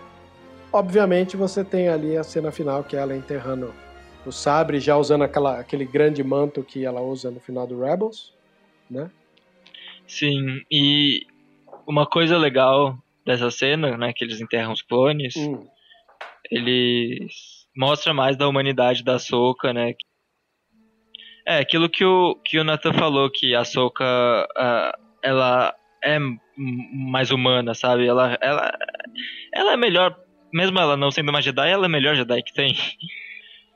obviamente 0.72 1.36
você 1.36 1.64
tem 1.64 1.88
ali 1.88 2.16
a 2.16 2.22
cena 2.22 2.50
final 2.50 2.84
que 2.84 2.96
é 2.96 3.00
ela 3.00 3.16
enterrando 3.16 3.74
o 4.24 4.30
sabre, 4.30 4.78
já 4.78 4.96
usando 4.96 5.22
aquela, 5.22 5.58
aquele 5.58 5.84
grande 5.84 6.22
manto 6.22 6.62
que 6.62 6.84
ela 6.84 7.00
usa 7.00 7.30
no 7.30 7.40
final 7.40 7.66
do 7.66 7.80
Rebels, 7.80 8.32
né? 8.88 9.10
Sim, 10.06 10.62
e 10.70 11.26
uma 11.86 12.06
coisa 12.06 12.36
legal 12.36 12.96
dessa 13.24 13.50
cena, 13.50 13.96
né, 13.96 14.12
que 14.12 14.24
eles 14.24 14.40
enterram 14.40 14.72
os 14.72 14.82
clones, 14.82 15.36
hum. 15.36 15.66
eles 16.50 17.32
mostra 17.76 18.12
mais 18.12 18.36
da 18.36 18.48
humanidade 18.48 19.02
da 19.02 19.18
Soka, 19.18 19.72
né? 19.72 19.94
É, 21.46 21.58
aquilo 21.58 21.88
que 21.88 22.04
o, 22.04 22.36
que 22.44 22.58
o 22.58 22.64
Nathan 22.64 22.92
falou, 22.92 23.30
que 23.30 23.54
a 23.54 23.64
Soka, 23.64 24.04
uh, 24.04 25.00
ela 25.22 25.74
é 26.04 26.18
mais 26.56 27.30
humana, 27.30 27.74
sabe? 27.74 28.06
Ela, 28.06 28.38
ela, 28.40 28.72
ela 29.52 29.72
é 29.72 29.76
melhor, 29.76 30.16
mesmo 30.52 30.78
ela 30.78 30.96
não 30.96 31.10
sendo 31.10 31.30
uma 31.30 31.42
Jedi, 31.42 31.68
ela 31.68 31.84
é 31.84 31.86
a 31.86 31.90
melhor 31.90 32.14
Jedi 32.14 32.42
que 32.42 32.52
tem. 32.52 32.74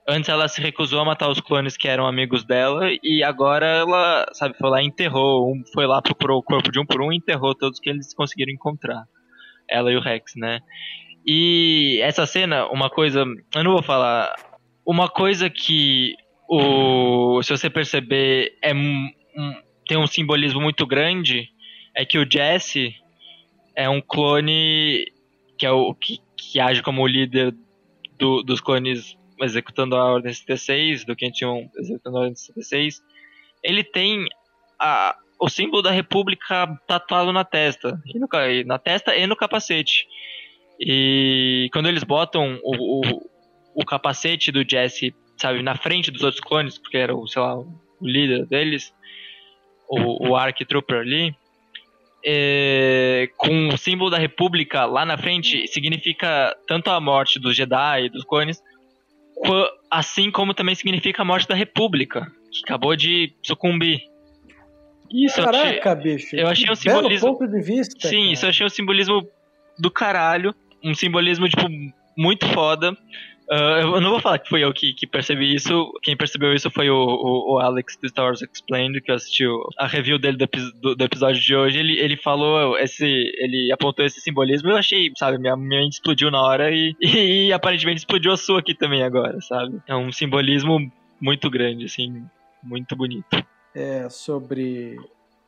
Antes 0.08 0.28
ela 0.28 0.46
se 0.46 0.60
recusou 0.60 1.00
a 1.00 1.04
matar 1.04 1.28
os 1.28 1.40
clones 1.40 1.76
que 1.76 1.88
eram 1.88 2.06
amigos 2.06 2.44
dela 2.44 2.88
e 3.02 3.24
agora 3.24 3.66
ela, 3.66 4.26
sabe, 4.32 4.56
foi 4.56 4.70
lá 4.70 4.80
e 4.80 4.86
enterrou, 4.86 5.52
um, 5.52 5.64
foi 5.72 5.84
lá 5.86 6.00
procurou 6.00 6.38
o 6.38 6.42
corpo 6.42 6.70
de 6.70 6.78
um 6.78 6.86
por 6.86 7.02
um 7.02 7.12
e 7.12 7.16
enterrou 7.16 7.54
todos 7.56 7.80
que 7.80 7.90
eles 7.90 8.14
conseguiram 8.14 8.52
encontrar. 8.52 9.04
Ela 9.68 9.90
e 9.90 9.96
o 9.96 10.00
Rex, 10.00 10.34
né? 10.36 10.60
E 11.26 11.98
essa 12.02 12.24
cena, 12.24 12.68
uma 12.68 12.88
coisa, 12.88 13.24
eu 13.54 13.64
não 13.64 13.72
vou 13.72 13.82
falar, 13.82 14.32
uma 14.86 15.08
coisa 15.08 15.50
que 15.50 16.14
o, 16.48 17.42
se 17.42 17.50
você 17.50 17.68
perceber, 17.68 18.56
é 18.62 18.72
um, 18.72 19.10
tem 19.88 19.98
um 19.98 20.06
simbolismo 20.06 20.60
muito 20.60 20.86
grande 20.86 21.50
é 21.94 22.04
que 22.04 22.18
o 22.18 22.30
Jesse 22.30 22.94
é 23.74 23.88
um 23.88 24.00
clone 24.00 25.04
que 25.58 25.64
é 25.64 25.70
o 25.70 25.94
que, 25.94 26.18
que 26.36 26.60
age 26.60 26.82
como 26.82 27.02
o 27.02 27.06
líder 27.06 27.54
do, 28.18 28.42
dos 28.42 28.60
clones 28.60 29.16
executando 29.40 29.96
a 29.96 30.14
Ordem 30.14 30.32
76, 30.32 31.04
do 31.04 31.14
501 31.14 31.70
executando 31.78 32.16
a 32.16 32.20
Ordem 32.20 32.34
76. 32.34 33.02
Ele 33.62 33.84
tem 33.84 34.26
a, 34.78 35.16
o 35.40 35.48
símbolo 35.48 35.82
da 35.82 35.90
República 35.90 36.66
tatuado 36.86 37.32
na 37.32 37.44
testa, 37.44 38.00
no, 38.14 38.28
na 38.66 38.78
testa 38.78 39.14
e 39.16 39.26
no 39.26 39.36
capacete. 39.36 40.06
E 40.78 41.68
quando 41.72 41.88
eles 41.88 42.04
botam 42.04 42.60
o, 42.62 43.00
o, 43.00 43.30
o 43.74 43.84
capacete 43.84 44.52
do 44.52 44.64
Jesse, 44.68 45.14
sabe, 45.36 45.62
na 45.62 45.74
frente 45.74 46.10
dos 46.10 46.22
outros 46.22 46.40
clones, 46.40 46.78
porque 46.78 46.96
era 46.96 47.14
o, 47.14 47.26
sei 47.26 47.42
lá, 47.42 47.58
o 47.58 47.66
líder 48.02 48.46
deles, 48.46 48.92
o, 49.88 50.30
o 50.30 50.36
Ark 50.36 50.64
Trooper 50.64 51.00
ali, 51.00 51.34
é, 52.24 53.30
com 53.36 53.68
o 53.68 53.78
símbolo 53.78 54.10
da 54.10 54.18
República 54.18 54.84
lá 54.84 55.04
na 55.04 55.16
frente, 55.16 55.66
significa 55.68 56.56
tanto 56.66 56.90
a 56.90 57.00
morte 57.00 57.38
dos 57.38 57.56
Jedi, 57.56 58.08
dos 58.08 58.24
clones, 58.24 58.60
assim 59.90 60.30
como 60.30 60.54
também 60.54 60.74
significa 60.74 61.22
a 61.22 61.24
morte 61.24 61.48
da 61.48 61.54
República, 61.54 62.30
que 62.50 62.60
acabou 62.64 62.96
de 62.96 63.32
sucumbir. 63.42 64.00
Isso, 65.12 65.36
Caraca, 65.36 65.58
eu 65.58 65.92
achei, 65.92 66.02
bicho. 66.02 66.36
Eu 66.36 66.48
achei 66.48 66.70
um 66.70 66.74
simbolismo. 66.74 67.32
ponto 67.32 67.46
de 67.46 67.62
vista. 67.62 68.08
Sim, 68.08 68.16
cara. 68.16 68.32
isso 68.32 68.44
eu 68.44 68.50
achei 68.50 68.66
um 68.66 68.70
simbolismo 68.70 69.26
do 69.78 69.90
caralho. 69.90 70.54
Um 70.82 70.94
simbolismo, 70.94 71.48
tipo, 71.48 71.66
muito 72.16 72.46
foda. 72.48 72.96
Uh, 73.48 73.94
eu 73.94 74.00
não 74.00 74.10
vou 74.10 74.20
falar 74.20 74.38
que 74.40 74.48
fui 74.48 74.64
eu 74.64 74.72
que, 74.72 74.92
que 74.92 75.06
percebi 75.06 75.54
isso. 75.54 75.92
Quem 76.02 76.16
percebeu 76.16 76.52
isso 76.52 76.68
foi 76.70 76.90
o, 76.90 76.96
o, 76.96 77.54
o, 77.54 77.58
Alex 77.60 77.96
do 77.96 78.08
Star 78.08 78.26
Wars 78.26 78.42
Explained, 78.42 79.00
que 79.00 79.12
assistiu 79.12 79.62
a 79.78 79.86
review 79.86 80.18
dele 80.18 80.36
do, 80.36 80.48
do, 80.80 80.96
do, 80.96 81.04
episódio 81.04 81.40
de 81.40 81.54
hoje. 81.54 81.78
Ele, 81.78 81.98
ele 81.98 82.16
falou 82.16 82.76
esse. 82.78 83.04
Ele 83.04 83.70
apontou 83.72 84.04
esse 84.04 84.20
simbolismo. 84.20 84.70
Eu 84.70 84.76
achei, 84.76 85.12
sabe, 85.16 85.38
minha, 85.38 85.56
mente 85.56 85.94
explodiu 85.94 86.30
na 86.30 86.42
hora 86.42 86.72
e, 86.72 86.96
e, 87.00 87.46
e, 87.48 87.52
aparentemente 87.52 87.98
explodiu 87.98 88.32
a 88.32 88.36
sua 88.36 88.58
aqui 88.58 88.74
também 88.74 89.04
agora, 89.04 89.40
sabe? 89.40 89.80
É 89.86 89.94
um 89.94 90.10
simbolismo 90.10 90.78
muito 91.20 91.48
grande, 91.48 91.84
assim, 91.84 92.24
muito 92.62 92.96
bonito. 92.96 93.44
É, 93.74 94.08
sobre 94.08 94.96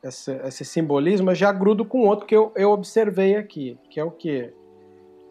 esse, 0.03 0.33
esse 0.45 0.65
simbolismo, 0.65 1.31
eu 1.31 1.35
já 1.35 1.51
grudo 1.51 1.85
com 1.85 2.07
outro 2.07 2.27
que 2.27 2.37
eu, 2.37 2.53
eu 2.55 2.71
observei 2.71 3.37
aqui, 3.37 3.77
que 3.91 3.99
é 3.99 4.05
o 4.05 4.11
que? 4.11 4.53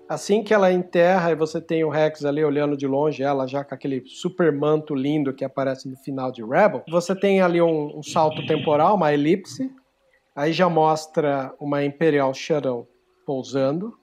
Assim 0.10 0.42
que 0.42 0.54
ela 0.54 0.72
enterra 0.72 1.32
e 1.32 1.36
você 1.36 1.60
tem 1.60 1.84
o 1.84 1.90
Rex 1.90 2.24
ali 2.24 2.44
olhando 2.44 2.78
de 2.78 2.88
longe, 2.88 3.22
ela 3.22 3.46
já 3.46 3.64
com 3.64 3.76
aquele 3.76 4.04
super 4.08 4.54
manto 4.54 4.96
lindo 4.96 5.34
que 5.34 5.44
aparece 5.44 5.90
no 5.90 5.98
final 5.98 6.32
de 6.32 6.42
Rebel, 6.42 6.84
você 6.90 7.14
tem 7.14 7.42
ali 7.42 7.62
um, 7.62 7.98
um 7.98 8.02
salto 8.02 8.46
temporal, 8.48 8.96
uma 8.96 9.14
elipse, 9.14 9.70
aí 10.34 10.54
já 10.54 10.70
mostra 10.70 11.54
uma 11.60 11.84
Imperial 11.84 12.34
Shuttle 12.34 12.88
pousando, 13.26 13.98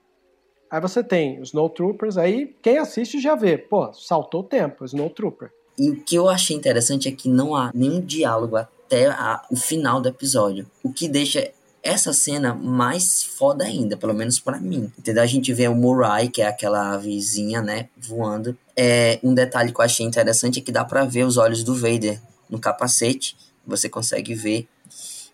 aí 0.70 0.78
você 0.78 1.02
tem 1.02 1.40
os 1.40 1.48
Snow 1.48 1.70
Troopers, 1.70 2.18
aí 2.18 2.54
quem 2.60 2.76
assiste 2.76 3.18
já 3.18 3.34
vê, 3.34 3.56
pô, 3.56 3.90
saltou 3.94 4.42
o 4.42 4.44
tempo, 4.44 4.84
Snow 4.84 5.08
Trooper. 5.08 5.50
E 5.78 5.90
o 5.90 6.04
que 6.04 6.16
eu 6.16 6.28
achei 6.28 6.54
interessante 6.54 7.08
é 7.08 7.12
que 7.12 7.30
não 7.30 7.56
há 7.56 7.70
nenhum 7.74 8.00
diálogo 8.00 8.56
até 8.56 9.06
a, 9.06 9.42
o 9.50 9.56
final 9.56 10.02
do 10.02 10.08
episódio, 10.08 10.66
o 10.82 10.92
que 10.92 11.08
deixa 11.08 11.50
essa 11.84 12.14
cena 12.14 12.54
mais 12.54 13.22
foda 13.22 13.64
ainda, 13.64 13.94
pelo 13.94 14.14
menos 14.14 14.40
para 14.40 14.58
mim. 14.58 14.90
Entendeu? 14.98 15.22
A 15.22 15.26
gente 15.26 15.52
vê 15.52 15.68
o 15.68 15.74
Murai, 15.74 16.28
que 16.28 16.40
é 16.40 16.46
aquela 16.46 16.94
avezinha, 16.94 17.60
né, 17.60 17.88
voando. 17.96 18.56
É, 18.74 19.20
um 19.22 19.34
detalhe 19.34 19.70
que 19.70 19.78
eu 19.78 19.84
achei 19.84 20.04
interessante 20.04 20.58
é 20.58 20.62
que 20.62 20.72
dá 20.72 20.84
para 20.84 21.04
ver 21.04 21.24
os 21.24 21.36
olhos 21.36 21.62
do 21.62 21.74
Vader 21.76 22.20
no 22.48 22.58
capacete, 22.58 23.36
você 23.66 23.88
consegue 23.88 24.34
ver. 24.34 24.66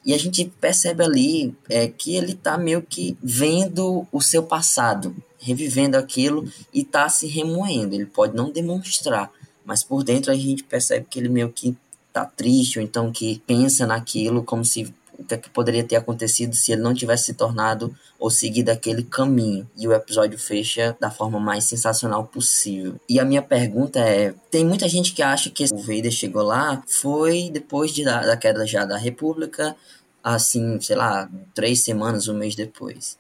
E 0.05 0.13
a 0.13 0.19
gente 0.19 0.45
percebe 0.61 1.05
ali 1.05 1.55
é, 1.69 1.87
que 1.87 2.17
ele 2.17 2.35
tá 2.35 2.59
meio 2.59 2.83
que 2.83 3.17
vendo 3.23 4.07
o 4.11 4.21
seu 4.21 4.43
passado, 4.43 5.15
revivendo 5.39 5.97
aquilo 5.97 6.51
e 6.73 6.83
tá 6.83 7.09
se 7.09 7.27
remoendo. 7.27 7.95
Ele 7.95 8.07
pode 8.07 8.35
não 8.35 8.51
demonstrar, 8.51 9.31
mas 9.65 9.85
por 9.85 10.03
dentro 10.03 10.33
a 10.33 10.35
gente 10.35 10.65
percebe 10.65 11.07
que 11.09 11.19
ele 11.19 11.29
meio 11.29 11.51
que 11.51 11.77
tá 12.13 12.25
triste, 12.25 12.79
ou 12.79 12.85
então 12.85 13.13
que 13.13 13.41
pensa 13.47 13.87
naquilo 13.87 14.43
como 14.43 14.65
se 14.65 14.93
o 15.21 15.25
que, 15.25 15.35
é 15.35 15.37
que 15.37 15.51
poderia 15.51 15.85
ter 15.85 15.97
acontecido 15.97 16.57
se 16.57 16.73
ele 16.73 16.81
não 16.81 16.95
tivesse 16.95 17.27
se 17.27 17.35
tornado 17.35 17.95
ou 18.19 18.31
seguido 18.31 18.71
aquele 18.71 19.03
caminho. 19.03 19.69
E 19.77 19.87
o 19.87 19.93
episódio 19.93 20.39
fecha 20.39 20.97
da 20.99 21.11
forma 21.11 21.39
mais 21.39 21.65
sensacional 21.65 22.25
possível. 22.25 22.95
E 23.09 23.21
a 23.21 23.25
minha 23.25 23.43
pergunta 23.43 24.01
é: 24.01 24.35
tem 24.51 24.65
muita 24.65 24.89
gente 24.89 25.13
que 25.13 25.23
acha 25.23 25.51
que 25.51 25.65
o 25.65 25.77
Vader 25.77 26.11
chegou 26.11 26.43
lá 26.43 26.83
foi 26.87 27.51
depois 27.53 27.93
de, 27.93 28.03
da, 28.03 28.23
da 28.23 28.37
queda 28.37 28.67
já 28.67 28.85
da 28.85 28.97
República, 28.97 29.77
assim, 30.25 30.81
sei 30.81 30.97
lá, 30.97 31.29
três 31.55 31.85
semanas, 31.85 32.27
um 32.27 32.35
mês 32.35 32.55
depois. 32.55 33.19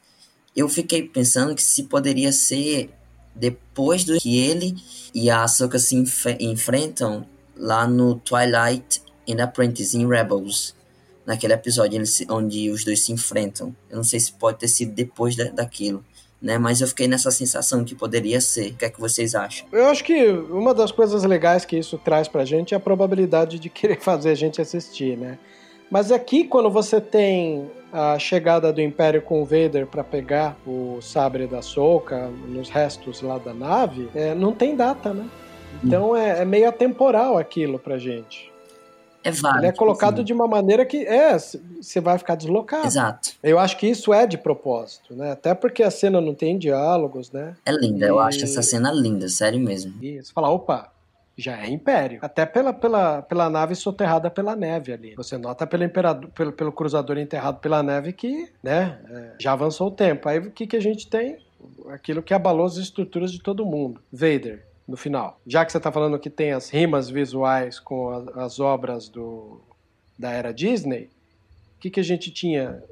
Eu 0.56 0.68
fiquei 0.68 1.02
pensando 1.02 1.54
que 1.54 1.62
se 1.62 1.84
poderia 1.84 2.32
ser 2.32 2.90
depois 3.34 4.04
do 4.04 4.18
que 4.18 4.38
ele 4.38 4.74
e 5.14 5.30
a 5.30 5.44
Ahsoka 5.44 5.78
se 5.78 5.94
enf 5.94 6.26
enfrentam 6.40 7.26
lá 7.56 7.86
no 7.86 8.16
Twilight 8.16 9.02
and 9.28 9.42
Apprentice 9.42 9.96
em 9.96 10.08
Rebels 10.08 10.74
naquele 11.26 11.52
episódio 11.52 12.02
onde 12.30 12.70
os 12.70 12.84
dois 12.84 13.04
se 13.04 13.12
enfrentam. 13.12 13.74
Eu 13.88 13.96
não 13.96 14.04
sei 14.04 14.20
se 14.20 14.32
pode 14.32 14.58
ter 14.58 14.68
sido 14.68 14.92
depois 14.92 15.36
da, 15.36 15.44
daquilo. 15.44 16.04
Né, 16.40 16.56
mas 16.56 16.80
eu 16.80 16.88
fiquei 16.88 17.06
nessa 17.06 17.30
sensação 17.30 17.84
que 17.84 17.94
poderia 17.94 18.40
ser. 18.40 18.70
O 18.70 18.74
que 18.74 18.86
é 18.86 18.90
que 18.90 18.98
vocês 18.98 19.34
acham? 19.34 19.66
Eu 19.70 19.86
acho 19.88 20.02
que 20.02 20.26
uma 20.26 20.72
das 20.72 20.90
coisas 20.90 21.22
legais 21.22 21.66
que 21.66 21.76
isso 21.76 21.98
traz 21.98 22.28
pra 22.28 22.46
gente 22.46 22.72
é 22.72 22.78
a 22.78 22.80
probabilidade 22.80 23.58
de 23.58 23.68
querer 23.70 24.00
fazer 24.00 24.30
a 24.30 24.34
gente 24.34 24.60
assistir, 24.60 25.18
né? 25.18 25.38
Mas 25.90 26.10
aqui, 26.10 26.44
quando 26.44 26.70
você 26.70 27.00
tem 27.00 27.68
a 27.92 28.18
chegada 28.18 28.72
do 28.72 28.80
Império 28.80 29.20
com 29.20 29.42
o 29.42 29.44
Vader 29.44 29.86
para 29.86 30.04
pegar 30.04 30.56
o 30.64 31.00
sabre 31.02 31.46
da 31.46 31.60
Soca 31.60 32.30
nos 32.48 32.70
restos 32.70 33.20
lá 33.20 33.36
da 33.36 33.52
nave, 33.52 34.08
é, 34.14 34.34
não 34.34 34.52
tem 34.52 34.76
data, 34.76 35.12
né? 35.12 35.28
Então 35.82 36.16
é, 36.16 36.42
é 36.42 36.44
meio 36.44 36.68
atemporal 36.68 37.36
aquilo 37.36 37.78
pra 37.78 37.98
gente. 37.98 38.49
É 39.22 39.30
válido. 39.30 39.64
Ele 39.64 39.66
é 39.68 39.72
colocado 39.72 40.18
sim. 40.18 40.24
de 40.24 40.32
uma 40.32 40.46
maneira 40.46 40.84
que 40.86 41.06
é, 41.06 41.36
você 41.38 42.00
vai 42.00 42.18
ficar 42.18 42.34
deslocado. 42.34 42.86
Exato. 42.86 43.32
Eu 43.42 43.58
acho 43.58 43.76
que 43.76 43.86
isso 43.86 44.12
é 44.12 44.26
de 44.26 44.38
propósito, 44.38 45.14
né? 45.14 45.32
Até 45.32 45.54
porque 45.54 45.82
a 45.82 45.90
cena 45.90 46.20
não 46.20 46.34
tem 46.34 46.58
diálogos, 46.58 47.30
né? 47.30 47.54
É 47.64 47.72
linda, 47.72 48.06
e... 48.06 48.08
eu 48.08 48.18
acho 48.18 48.42
essa 48.44 48.62
cena 48.62 48.90
linda, 48.90 49.28
sério 49.28 49.60
mesmo. 49.60 50.02
Isso, 50.02 50.32
fala, 50.32 50.48
opa, 50.50 50.90
já 51.36 51.58
é 51.58 51.68
império. 51.68 52.18
Até 52.22 52.44
pela, 52.44 52.72
pela, 52.72 53.22
pela 53.22 53.50
nave 53.50 53.74
soterrada 53.74 54.30
pela 54.30 54.54
neve 54.54 54.92
ali. 54.92 55.14
Você 55.16 55.36
nota 55.38 55.66
pelo, 55.66 55.84
imperador, 55.84 56.30
pelo, 56.30 56.52
pelo 56.52 56.72
cruzador 56.72 57.18
enterrado 57.18 57.58
pela 57.58 57.82
neve 57.82 58.12
que, 58.12 58.48
né, 58.62 58.98
é, 59.08 59.32
já 59.38 59.52
avançou 59.52 59.88
o 59.88 59.90
tempo. 59.90 60.28
Aí 60.28 60.38
o 60.38 60.50
que, 60.50 60.66
que 60.66 60.76
a 60.76 60.80
gente 60.80 61.08
tem? 61.08 61.38
Aquilo 61.88 62.22
que 62.22 62.32
abalou 62.32 62.66
as 62.66 62.76
estruturas 62.76 63.32
de 63.32 63.40
todo 63.40 63.66
mundo. 63.66 64.00
Vader, 64.12 64.64
no 64.90 64.96
final. 64.96 65.40
Já 65.46 65.64
que 65.64 65.70
você 65.70 65.78
está 65.78 65.92
falando 65.92 66.18
que 66.18 66.28
tem 66.28 66.52
as 66.52 66.68
rimas 66.68 67.08
visuais 67.08 67.78
com 67.78 68.10
a, 68.10 68.44
as 68.44 68.58
obras 68.58 69.08
do, 69.08 69.60
da 70.18 70.30
era 70.30 70.52
Disney, 70.52 71.08
o 71.76 71.80
que, 71.80 71.90
que 71.90 72.00
a 72.00 72.04
gente 72.04 72.30
tinha? 72.30 72.82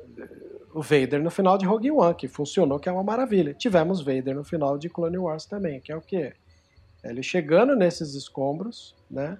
O 0.72 0.80
Vader 0.80 1.20
no 1.20 1.30
final 1.30 1.58
de 1.58 1.66
Rogue 1.66 1.90
One, 1.90 2.14
que 2.14 2.28
funcionou, 2.28 2.78
que 2.78 2.88
é 2.88 2.92
uma 2.92 3.02
maravilha. 3.02 3.52
Tivemos 3.52 4.00
Vader 4.00 4.34
no 4.34 4.44
final 4.44 4.78
de 4.78 4.88
Clone 4.88 5.18
Wars 5.18 5.44
também, 5.44 5.80
que 5.80 5.90
é 5.90 5.96
o 5.96 6.00
quê? 6.00 6.34
Ele 7.02 7.22
chegando 7.22 7.74
nesses 7.74 8.14
escombros, 8.14 8.94
né? 9.10 9.38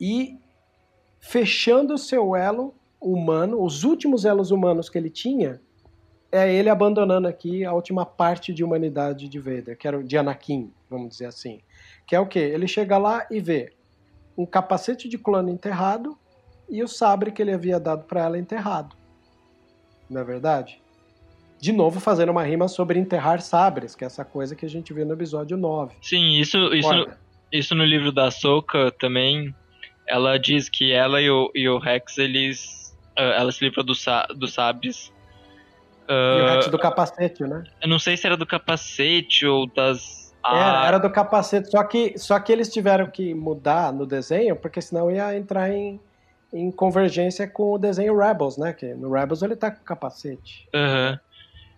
E 0.00 0.38
fechando 1.18 1.94
o 1.94 1.98
seu 1.98 2.36
elo 2.36 2.74
humano, 3.00 3.62
os 3.62 3.82
últimos 3.82 4.24
elos 4.24 4.50
humanos 4.50 4.88
que 4.88 4.98
ele 4.98 5.10
tinha, 5.10 5.60
é 6.30 6.52
ele 6.52 6.68
abandonando 6.68 7.26
aqui 7.26 7.64
a 7.64 7.72
última 7.72 8.04
parte 8.04 8.52
de 8.52 8.62
humanidade 8.62 9.28
de 9.28 9.38
Vader, 9.38 9.76
que 9.76 9.86
era 9.86 9.98
o 9.98 10.04
de 10.04 10.18
Anakin, 10.18 10.72
vamos 10.94 11.10
dizer 11.10 11.26
assim. 11.26 11.60
Que 12.06 12.16
é 12.16 12.20
o 12.20 12.26
quê? 12.26 12.38
Ele 12.38 12.66
chega 12.66 12.96
lá 12.98 13.26
e 13.30 13.40
vê 13.40 13.72
um 14.36 14.46
capacete 14.46 15.08
de 15.08 15.18
clone 15.18 15.52
enterrado 15.52 16.18
e 16.68 16.82
o 16.82 16.88
sabre 16.88 17.30
que 17.30 17.42
ele 17.42 17.52
havia 17.52 17.78
dado 17.78 18.04
para 18.04 18.22
ela 18.22 18.38
enterrado. 18.38 18.96
Não 20.08 20.20
é 20.20 20.24
verdade? 20.24 20.80
De 21.60 21.72
novo 21.72 22.00
fazendo 22.00 22.30
uma 22.30 22.42
rima 22.42 22.68
sobre 22.68 22.98
enterrar 22.98 23.40
sabres, 23.40 23.94
que 23.94 24.04
é 24.04 24.06
essa 24.06 24.24
coisa 24.24 24.54
que 24.54 24.66
a 24.66 24.68
gente 24.68 24.92
viu 24.92 25.06
no 25.06 25.14
episódio 25.14 25.56
9. 25.56 25.96
Sim, 26.02 26.38
isso, 26.38 26.58
isso, 26.74 27.08
isso 27.52 27.74
no 27.74 27.84
livro 27.84 28.12
da 28.12 28.30
Soka 28.30 28.90
também. 28.98 29.54
Ela 30.06 30.38
diz 30.38 30.68
que 30.68 30.92
ela 30.92 31.22
e 31.22 31.30
o, 31.30 31.50
e 31.54 31.68
o 31.68 31.78
Rex, 31.78 32.18
eles. 32.18 32.94
Uh, 33.18 33.32
ela 33.38 33.50
se 33.50 33.64
livra 33.64 33.82
dos 33.82 34.04
do 34.36 34.46
sabres. 34.46 35.08
Uh, 36.06 36.38
e 36.38 36.42
o 36.42 36.46
Rex 36.46 36.68
do 36.68 36.78
capacete, 36.78 37.44
né? 37.44 37.64
Eu 37.80 37.88
não 37.88 37.98
sei 37.98 38.16
se 38.16 38.26
era 38.26 38.36
do 38.36 38.44
capacete 38.44 39.46
ou 39.46 39.66
das 39.66 40.23
era, 40.46 40.86
era 40.86 40.98
do 40.98 41.10
capacete, 41.10 41.70
só 41.70 41.82
que, 41.84 42.18
só 42.18 42.38
que 42.38 42.52
eles 42.52 42.72
tiveram 42.72 43.06
que 43.06 43.34
mudar 43.34 43.92
no 43.92 44.04
desenho, 44.04 44.56
porque 44.56 44.80
senão 44.80 45.10
ia 45.10 45.36
entrar 45.36 45.70
em, 45.70 46.00
em 46.52 46.70
convergência 46.70 47.48
com 47.48 47.72
o 47.72 47.78
desenho 47.78 48.16
Rebels, 48.16 48.58
né? 48.58 48.72
Que 48.72 48.94
no 48.94 49.12
Rebels 49.12 49.42
ele 49.42 49.56
tá 49.56 49.70
com 49.70 49.82
capacete. 49.82 50.68
Uhum. 50.74 51.18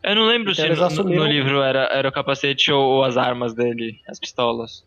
Eu 0.03 0.15
não 0.15 0.27
lembro 0.27 0.53
então 0.53 0.65
se 0.65 0.81
no, 0.81 0.87
assumiram... 0.87 1.25
no, 1.25 1.29
livro 1.29 1.63
era, 1.63 1.89
era 1.93 2.09
o 2.09 2.13
capacete 2.13 2.71
ou, 2.73 2.83
ou, 2.83 3.05
as 3.05 3.17
armas 3.17 3.55
dele, 3.55 4.01
as 4.09 4.19
pistolas. 4.19 4.85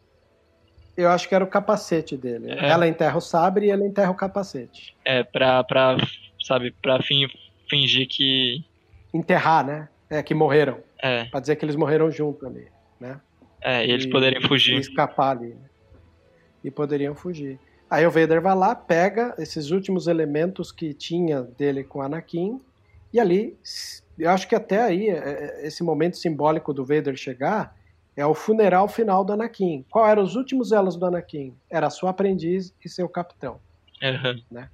Eu 0.96 1.10
acho 1.10 1.28
que 1.28 1.36
era 1.36 1.44
o 1.44 1.48
capacete 1.48 2.18
dele. 2.18 2.52
É. 2.52 2.70
Ela 2.70 2.88
enterra 2.88 3.18
o 3.18 3.22
sabre 3.22 3.68
e 3.68 3.72
ele 3.72 3.86
enterra 3.86 4.12
o 4.12 4.16
capacete. 4.16 4.96
É, 5.04 5.24
pra, 5.24 5.64
pra 5.64 5.98
sabe, 6.42 6.72
pra 6.82 7.02
fim, 7.02 7.28
fingir 7.70 8.08
que... 8.08 8.66
Enterrar, 9.14 9.66
né? 9.66 9.90
É, 10.10 10.22
que 10.24 10.34
morreram. 10.34 10.80
É. 11.02 11.26
Pra 11.26 11.40
dizer 11.40 11.56
que 11.56 11.66
eles 11.66 11.76
morreram 11.76 12.12
junto 12.12 12.46
ali, 12.46 12.68
né? 13.00 13.20
É, 13.62 13.86
e 13.86 13.92
eles 13.92 14.06
e, 14.06 14.10
poderiam 14.10 14.42
fugir. 14.42 14.76
E 14.76 14.80
escapar 14.80 15.38
ali. 15.38 15.50
Né? 15.50 15.70
E 16.64 16.72
poderiam 16.72 17.16
fugir. 17.16 17.60
Aí 17.90 18.06
o 18.06 18.12
Vader 18.12 18.42
vai 18.42 18.56
lá, 18.56 18.76
pega 18.76 19.34
esses 19.38 19.72
últimos 19.72 20.08
elementos 20.08 20.72
que 20.72 20.94
tinha 20.94 21.42
dele 21.42 21.84
com 21.84 22.02
Anakin, 22.02 22.62
e 23.12 23.20
ali, 23.20 23.58
eu 24.18 24.30
acho 24.30 24.48
que 24.48 24.56
até 24.56 24.82
aí, 24.82 25.10
é, 25.10 25.18
é, 25.18 25.68
esse 25.68 25.84
momento 25.84 26.18
simbólico 26.18 26.74
do 26.74 26.86
Vader 26.86 27.16
chegar, 27.16 27.76
é 28.16 28.26
o 28.26 28.36
funeral 28.36 28.88
final 28.88 29.24
do 29.24 29.34
Anakin. 29.34 29.86
Qual 29.90 30.08
eram 30.08 30.22
os 30.22 30.36
últimos 30.36 30.72
elos 30.72 30.96
do 30.96 31.06
Anakin? 31.06 31.56
Era 31.70 31.90
sua 31.90 32.12
aprendiz 32.12 32.74
e 32.84 32.90
seu 32.90 33.08
capitão. 33.10 33.60
Uhum. 34.02 34.44
Né? 34.52 34.70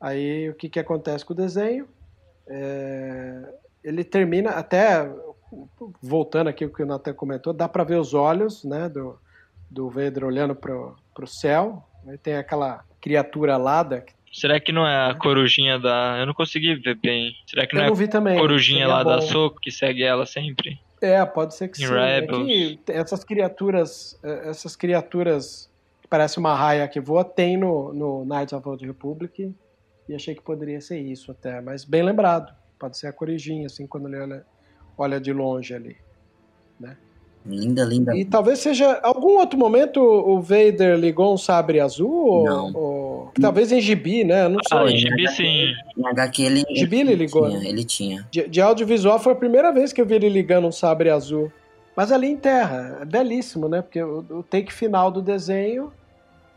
Aí 0.00 0.50
o 0.50 0.54
que, 0.54 0.68
que 0.68 0.80
acontece 0.80 1.24
com 1.24 1.32
o 1.32 1.36
desenho? 1.36 1.88
É... 2.46 3.54
Ele 3.82 4.04
termina, 4.04 4.50
até 4.50 5.08
voltando 6.00 6.48
aqui 6.48 6.64
o 6.64 6.72
que 6.72 6.82
o 6.82 6.86
Nathan 6.86 7.14
comentou, 7.14 7.52
dá 7.52 7.68
para 7.68 7.84
ver 7.84 7.98
os 7.98 8.14
olhos 8.14 8.64
né, 8.64 8.88
do, 8.88 9.18
do 9.70 9.88
Vader 9.88 10.24
olhando 10.24 10.54
para 10.54 10.74
o 10.74 11.26
céu. 11.26 11.84
Aí 12.06 12.18
tem 12.18 12.36
aquela 12.36 12.84
criatura 13.00 13.54
alada. 13.54 14.04
Será 14.32 14.58
que 14.58 14.72
não 14.72 14.86
é 14.86 15.10
a 15.10 15.14
corujinha 15.14 15.78
da. 15.78 16.16
Eu 16.18 16.26
não 16.26 16.34
consegui 16.34 16.74
ver 16.74 16.94
bem. 16.94 17.32
Será 17.46 17.66
que 17.66 17.76
não, 17.76 17.84
é 17.84 17.90
não 17.90 18.08
também. 18.08 18.36
a 18.36 18.40
corujinha 18.40 18.88
lá 18.88 19.04
bom. 19.04 19.10
da 19.10 19.20
Soco 19.20 19.60
que 19.60 19.70
segue 19.70 20.02
ela 20.02 20.24
sempre? 20.24 20.80
É, 21.02 21.24
pode 21.24 21.54
ser 21.54 21.68
que 21.68 21.82
em 21.82 21.86
sim. 21.86 21.92
Rebels. 21.92 22.78
É 22.88 22.96
essas 22.96 23.24
criaturas, 23.24 24.18
é, 24.22 24.48
essas 24.48 24.74
criaturas 24.74 25.70
que 26.00 26.08
parece 26.08 26.38
uma 26.38 26.54
raia 26.54 26.88
que 26.88 27.00
voa, 27.00 27.24
tem 27.24 27.56
no, 27.56 27.92
no 27.92 28.24
Knights 28.24 28.52
of 28.52 28.62
the 28.62 28.70
Old 28.70 28.86
Republic. 28.86 29.54
E 30.08 30.14
achei 30.14 30.34
que 30.34 30.42
poderia 30.42 30.80
ser 30.80 30.98
isso 30.98 31.30
até, 31.30 31.60
mas 31.60 31.84
bem 31.84 32.02
lembrado. 32.02 32.52
Pode 32.78 32.98
ser 32.98 33.06
a 33.06 33.12
corujinha, 33.12 33.66
assim, 33.66 33.86
quando 33.86 34.08
ele 34.08 34.18
olha 34.18 34.46
olha 35.02 35.20
de 35.20 35.32
longe 35.32 35.74
ali, 35.74 35.96
né? 36.78 36.96
Linda, 37.44 37.84
linda. 37.84 38.16
E 38.16 38.24
talvez 38.24 38.60
seja 38.60 39.00
algum 39.02 39.38
outro 39.38 39.58
momento 39.58 40.00
o 40.00 40.40
Vader 40.40 40.96
ligou 40.96 41.34
um 41.34 41.36
sabre 41.36 41.80
azul 41.80 42.44
não. 42.44 42.72
ou, 42.72 42.76
ou 42.76 43.32
talvez 43.40 43.72
em 43.72 43.80
gibi, 43.80 44.22
né? 44.22 44.44
Eu 44.44 44.50
não 44.50 44.60
sei. 44.66 44.78
Ah, 44.78 44.84
em 44.84 44.96
gibi 44.96 45.28
sim. 45.28 45.74
Em 45.96 46.06
HQ 46.06 46.42
ele, 46.42 46.64
gibi 46.70 47.00
ele 47.00 47.14
ligou. 47.16 47.48
Tinha, 47.48 47.68
ele 47.68 47.84
tinha. 47.84 48.28
De, 48.30 48.48
de, 48.48 48.60
audiovisual 48.60 49.18
foi 49.18 49.32
a 49.32 49.36
primeira 49.36 49.72
vez 49.72 49.92
que 49.92 50.00
eu 50.00 50.06
vi 50.06 50.14
ele 50.14 50.28
ligando 50.28 50.68
um 50.68 50.72
sabre 50.72 51.10
azul. 51.10 51.50
Mas 51.96 52.12
ali 52.12 52.28
em 52.28 52.36
terra, 52.36 52.98
é 53.02 53.04
belíssimo, 53.04 53.68
né? 53.68 53.82
Porque 53.82 54.02
o, 54.02 54.24
o 54.30 54.42
take 54.44 54.72
final 54.72 55.10
do 55.10 55.20
desenho 55.20 55.92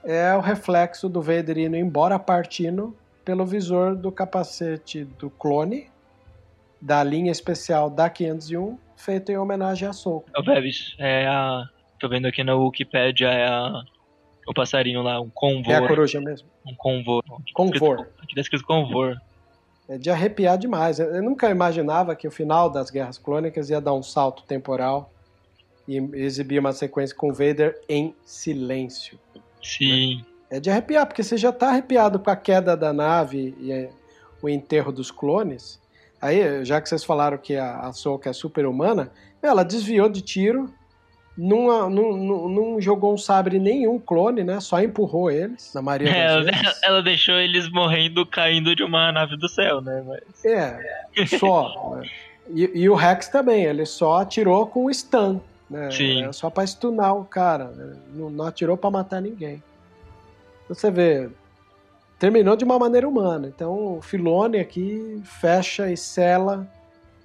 é 0.03 0.35
o 0.35 0.39
reflexo 0.39 1.09
do 1.09 1.19
Vader 1.19 1.57
indo 1.57 1.75
embora 1.75 2.19
partindo 2.19 2.95
pelo 3.25 3.43
visor 3.43 3.95
do 3.95 4.11
capacete 4.11 5.03
do 5.03 5.31
clone 5.31 5.87
da 6.85 7.03
linha 7.03 7.31
especial 7.31 7.89
da 7.89 8.11
501, 8.11 8.77
feito 8.95 9.31
em 9.31 9.37
homenagem 9.37 9.87
a 9.89 9.93
Soco. 9.93 10.29
Ô, 10.37 10.43
Bebis, 10.43 10.95
é 10.99 11.25
a. 11.25 11.67
Tô 11.99 12.07
vendo 12.07 12.27
aqui 12.27 12.43
na 12.43 12.55
Wikipedia, 12.55 13.27
é 13.27 13.47
a. 13.47 13.81
O 14.47 14.53
passarinho 14.53 15.01
lá, 15.01 15.19
um 15.19 15.29
convor. 15.31 15.73
É 15.73 15.77
a 15.77 15.87
coruja 15.87 16.21
mesmo. 16.21 16.47
Um 16.63 16.75
convor. 16.75 17.23
Convor. 17.55 18.07
Aqui 18.21 18.35
tá 18.35 18.41
escrito 18.41 18.63
convor. 18.63 19.19
É 19.89 19.97
de 19.97 20.11
arrepiar 20.11 20.59
demais. 20.59 20.99
Eu 20.99 21.23
nunca 21.23 21.49
imaginava 21.49 22.15
que 22.15 22.27
o 22.27 22.31
final 22.31 22.69
das 22.69 22.91
Guerras 22.91 23.17
Clônicas 23.17 23.71
ia 23.71 23.81
dar 23.81 23.93
um 23.93 24.03
salto 24.03 24.43
temporal 24.43 25.11
e 25.87 25.97
exibir 26.13 26.59
uma 26.59 26.73
sequência 26.73 27.15
com 27.15 27.33
Vader 27.33 27.81
em 27.89 28.13
silêncio. 28.23 29.17
Sim. 29.63 30.23
É 30.51 30.59
de 30.59 30.69
arrepiar, 30.69 31.07
porque 31.07 31.23
você 31.23 31.35
já 31.35 31.51
tá 31.51 31.69
arrepiado 31.69 32.19
com 32.19 32.29
a 32.29 32.35
queda 32.35 32.77
da 32.77 32.93
nave 32.93 33.55
e 33.59 33.71
é, 33.71 33.89
o 34.39 34.47
enterro 34.47 34.91
dos 34.91 35.09
clones. 35.09 35.83
Aí, 36.21 36.63
já 36.65 36.81
que 36.81 36.89
vocês 36.89 37.03
falaram 37.03 37.37
que 37.37 37.55
a, 37.55 37.79
a 37.79 37.93
Soka 37.93 38.29
é 38.29 38.33
super 38.33 38.65
humana, 38.65 39.11
ela 39.41 39.63
desviou 39.63 40.09
de 40.09 40.21
tiro, 40.21 40.73
não, 41.37 41.89
não, 41.89 42.49
não, 42.49 42.81
jogou 42.81 43.13
um 43.13 43.17
sabre 43.17 43.59
nenhum 43.59 43.99
clone, 43.99 44.43
né? 44.43 44.59
Só 44.61 44.81
empurrou 44.81 45.29
eles, 45.29 45.73
na 45.73 45.81
maioria 45.81 46.09
é, 46.09 46.41
vezes. 46.41 46.79
Ela 46.81 47.03
deixou 47.03 47.35
eles 47.35 47.69
morrendo 47.69 48.25
caindo 48.25 48.73
de 48.73 48.83
uma 48.83 49.11
nave 49.11 49.35
do 49.35 49.49
céu, 49.49 49.81
né? 49.81 50.01
Mas... 50.07 50.45
É, 50.45 50.79
só. 51.37 51.97
né? 51.97 52.09
e, 52.49 52.71
e, 52.73 52.89
o 52.89 52.95
Rex 52.95 53.27
também, 53.27 53.65
ele 53.65 53.85
só 53.85 54.21
atirou 54.21 54.65
com 54.67 54.89
stun, 54.93 55.41
né? 55.69 55.91
Sim. 55.91 56.23
É 56.23 56.31
só 56.31 56.49
pra 56.49 56.65
stunar 56.65 57.13
o 57.17 57.25
cara, 57.25 57.65
né? 57.65 57.97
não, 58.13 58.29
não 58.29 58.45
atirou 58.45 58.77
para 58.77 58.89
matar 58.89 59.21
ninguém. 59.21 59.61
Você 60.69 60.89
vê, 60.89 61.29
terminou 62.19 62.55
de 62.55 62.63
uma 62.63 62.79
maneira 62.79 63.07
humana. 63.07 63.47
Então, 63.53 63.97
o 63.97 64.01
Filone 64.01 64.59
aqui 64.59 65.21
fecha 65.23 65.91
e 65.91 65.97
sela 65.97 66.67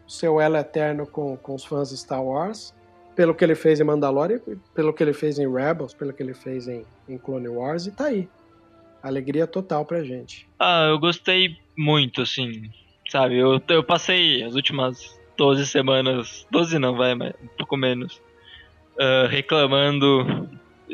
o 0.07 0.11
seu 0.11 0.41
elo 0.41 0.57
eterno 0.57 1.07
com, 1.07 1.37
com 1.37 1.55
os 1.55 1.65
fãs 1.65 1.91
de 1.91 1.97
Star 1.97 2.23
Wars, 2.23 2.75
pelo 3.15 3.35
que 3.35 3.45
ele 3.45 3.55
fez 3.55 3.81
em 3.81 3.85
Mandalorian, 3.85 4.41
pelo 4.75 4.93
que 4.93 5.03
ele 5.03 5.12
fez 5.12 5.39
em 5.39 5.51
Rebels, 5.51 5.95
pelo 5.95 6.12
que 6.12 6.23
ele 6.23 6.35
fez 6.35 6.67
em, 6.67 6.85
em 7.09 7.17
Clone 7.17 7.49
Wars, 7.49 7.87
e 7.87 7.93
tá 7.93 8.07
aí. 8.07 8.29
Alegria 9.03 9.47
total 9.47 9.85
pra 9.85 10.03
gente. 10.03 10.49
Ah, 10.59 10.87
eu 10.91 10.99
gostei 10.99 11.57
muito, 11.77 12.23
assim, 12.23 12.71
sabe? 13.09 13.39
Eu, 13.39 13.62
eu 13.69 13.85
passei 13.85 14.43
as 14.43 14.55
últimas 14.55 15.19
12 15.37 15.67
semanas, 15.67 16.47
12 16.51 16.79
não, 16.79 16.97
vai, 16.97 17.15
mas 17.15 17.33
um 17.43 17.47
pouco 17.57 17.77
menos, 17.77 18.21
uh, 18.97 19.29
reclamando 19.29 20.49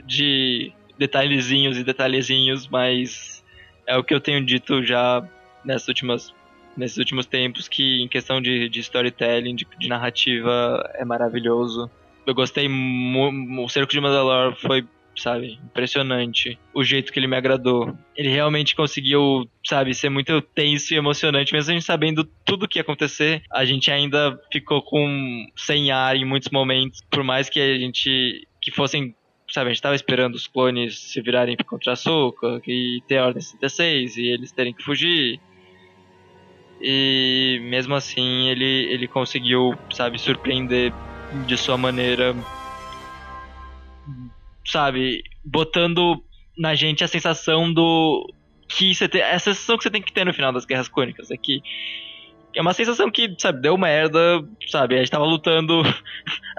de 0.04 0.72
detalhezinhos 0.98 1.78
e 1.78 1.84
detalhezinhos, 1.84 2.68
mas 2.68 3.42
é 3.86 3.96
o 3.96 4.04
que 4.04 4.14
eu 4.14 4.20
tenho 4.20 4.44
dito 4.44 4.82
já 4.82 5.26
nessas 5.64 5.88
últimas, 5.88 6.34
nesses 6.76 6.98
últimos 6.98 7.26
tempos, 7.26 7.68
que 7.68 8.02
em 8.02 8.08
questão 8.08 8.40
de, 8.40 8.68
de 8.68 8.80
storytelling, 8.80 9.54
de, 9.54 9.66
de 9.78 9.88
narrativa, 9.88 10.88
é 10.94 11.04
maravilhoso. 11.04 11.90
Eu 12.26 12.34
gostei, 12.34 12.68
o 12.68 13.68
Cerco 13.68 13.92
de 13.92 14.00
Mandalor 14.00 14.56
foi, 14.56 14.84
sabe, 15.16 15.60
impressionante. 15.64 16.58
O 16.74 16.82
jeito 16.82 17.12
que 17.12 17.20
ele 17.20 17.28
me 17.28 17.36
agradou. 17.36 17.96
Ele 18.16 18.28
realmente 18.28 18.74
conseguiu, 18.74 19.48
sabe, 19.64 19.94
ser 19.94 20.10
muito 20.10 20.40
tenso 20.40 20.92
e 20.92 20.96
emocionante, 20.96 21.52
mesmo 21.52 21.70
a 21.70 21.74
gente 21.74 21.86
sabendo 21.86 22.24
tudo 22.44 22.64
o 22.64 22.68
que 22.68 22.80
ia 22.80 22.82
acontecer, 22.82 23.42
a 23.52 23.64
gente 23.64 23.90
ainda 23.92 24.38
ficou 24.52 24.82
com 24.82 25.46
sem 25.56 25.92
ar 25.92 26.16
em 26.16 26.24
muitos 26.24 26.50
momentos, 26.50 27.00
por 27.08 27.22
mais 27.22 27.48
que 27.48 27.60
a 27.60 27.78
gente 27.78 28.46
que 28.60 28.72
fossem 28.72 29.14
sabe, 29.48 29.70
a 29.70 29.72
gente 29.72 29.82
tava 29.82 29.94
esperando 29.94 30.34
os 30.34 30.46
clones 30.46 30.98
se 30.98 31.20
virarem 31.20 31.56
contra 31.56 31.92
a 31.92 31.96
Soka 31.96 32.60
e 32.66 33.02
ter 33.06 33.18
a 33.18 33.26
Ordem 33.26 33.42
66 33.42 34.16
e 34.16 34.26
eles 34.26 34.52
terem 34.52 34.74
que 34.74 34.82
fugir. 34.82 35.40
E 36.80 37.58
mesmo 37.62 37.94
assim 37.94 38.48
ele, 38.48 38.92
ele 38.92 39.08
conseguiu, 39.08 39.74
sabe, 39.90 40.18
surpreender 40.18 40.92
de 41.46 41.56
sua 41.56 41.76
maneira 41.76 42.34
sabe, 44.66 45.22
botando 45.44 46.22
na 46.58 46.74
gente 46.74 47.04
a 47.04 47.08
sensação 47.08 47.72
do 47.72 48.26
que 48.68 48.94
você 48.94 49.08
tem, 49.08 49.22
a 49.22 49.38
sensação 49.38 49.76
que 49.76 49.84
você 49.84 49.90
tem 49.90 50.02
que 50.02 50.12
ter 50.12 50.24
no 50.24 50.34
final 50.34 50.52
das 50.52 50.64
Guerras 50.64 50.88
Cônicas 50.88 51.30
é 51.30 51.36
é 52.54 52.60
uma 52.60 52.72
sensação 52.72 53.10
que, 53.10 53.34
sabe, 53.38 53.60
deu 53.60 53.76
merda, 53.76 54.42
sabe, 54.66 54.94
a 54.94 54.98
gente 54.98 55.10
tava 55.10 55.26
lutando 55.26 55.82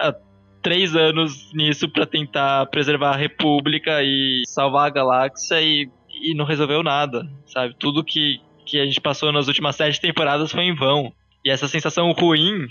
três 0.67 0.97
anos 0.97 1.53
nisso 1.53 1.87
para 1.87 2.05
tentar 2.05 2.65
preservar 2.65 3.11
a 3.11 3.17
República 3.17 4.03
e 4.03 4.41
salvar 4.45 4.87
a 4.87 4.89
galáxia 4.89 5.61
e, 5.61 5.89
e 6.21 6.33
não 6.33 6.43
resolveu 6.43 6.83
nada, 6.83 7.25
sabe, 7.45 7.73
tudo 7.79 8.03
que, 8.03 8.41
que 8.65 8.77
a 8.77 8.85
gente 8.85 8.99
passou 8.99 9.31
nas 9.31 9.47
últimas 9.47 9.77
sete 9.77 10.01
temporadas 10.01 10.51
foi 10.51 10.63
em 10.63 10.75
vão. 10.75 11.13
E 11.45 11.49
essa 11.49 11.69
sensação 11.69 12.11
ruim, 12.11 12.67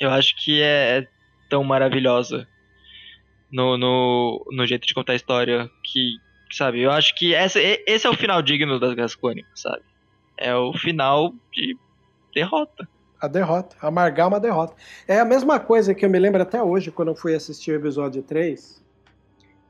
eu 0.00 0.10
acho 0.10 0.34
que 0.42 0.62
é, 0.62 1.00
é 1.00 1.08
tão 1.50 1.62
maravilhosa 1.62 2.48
no, 3.52 3.76
no, 3.76 4.46
no 4.50 4.66
jeito 4.66 4.86
de 4.86 4.94
contar 4.94 5.12
a 5.12 5.16
história 5.16 5.70
que, 5.82 6.16
sabe, 6.50 6.80
eu 6.80 6.90
acho 6.90 7.14
que 7.14 7.34
essa, 7.34 7.60
esse 7.60 8.06
é 8.06 8.10
o 8.10 8.16
final 8.16 8.40
digno 8.40 8.80
das 8.80 8.94
Guerras 8.94 9.14
Clônicas, 9.14 9.60
sabe? 9.60 9.82
É 10.38 10.56
o 10.56 10.72
final 10.72 11.34
de 11.52 11.76
derrota. 12.34 12.88
A 13.24 13.28
derrota. 13.28 13.76
Amargar 13.80 14.28
uma 14.28 14.38
derrota. 14.38 14.74
É 15.08 15.18
a 15.18 15.24
mesma 15.24 15.58
coisa 15.58 15.94
que 15.94 16.04
eu 16.04 16.10
me 16.10 16.18
lembro 16.18 16.42
até 16.42 16.62
hoje, 16.62 16.90
quando 16.90 17.08
eu 17.08 17.16
fui 17.16 17.34
assistir 17.34 17.72
o 17.72 17.76
episódio 17.76 18.22
3, 18.22 18.82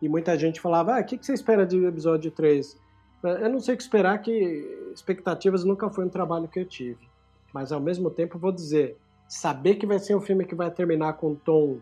e 0.02 0.09
muita 0.09 0.36
gente 0.39 0.60
falava, 0.60 0.97
ah, 0.97 1.01
o 1.01 1.05
que, 1.05 1.16
que 1.16 1.24
você 1.24 1.32
espera 1.32 1.64
de 1.64 1.82
episódio 1.85 2.31
3? 2.31 2.76
Eu 3.22 3.48
não 3.48 3.60
sei 3.60 3.74
o 3.74 3.76
que 3.76 3.82
esperar, 3.82 4.18
que 4.18 4.90
expectativas 4.93 5.64
nunca 5.64 5.89
foi 5.89 6.05
um 6.05 6.09
trabalho 6.09 6.48
que 6.48 6.60
eu 6.60 6.64
tive. 6.64 7.09
Mas 7.55 7.72
ao 7.72 7.81
mesmo 7.81 8.10
tempo 8.10 8.39
vou 8.39 8.52
dizer, 8.52 8.98
saber 9.28 9.76
que 9.76 9.86
vai 9.86 9.98
ser 9.98 10.14
um 10.14 10.20
filme 10.20 10.44
que 10.44 10.55
vai 10.55 10.70
terminar 10.70 11.14
com 11.14 11.31
um 11.31 11.35
tom 11.35 11.78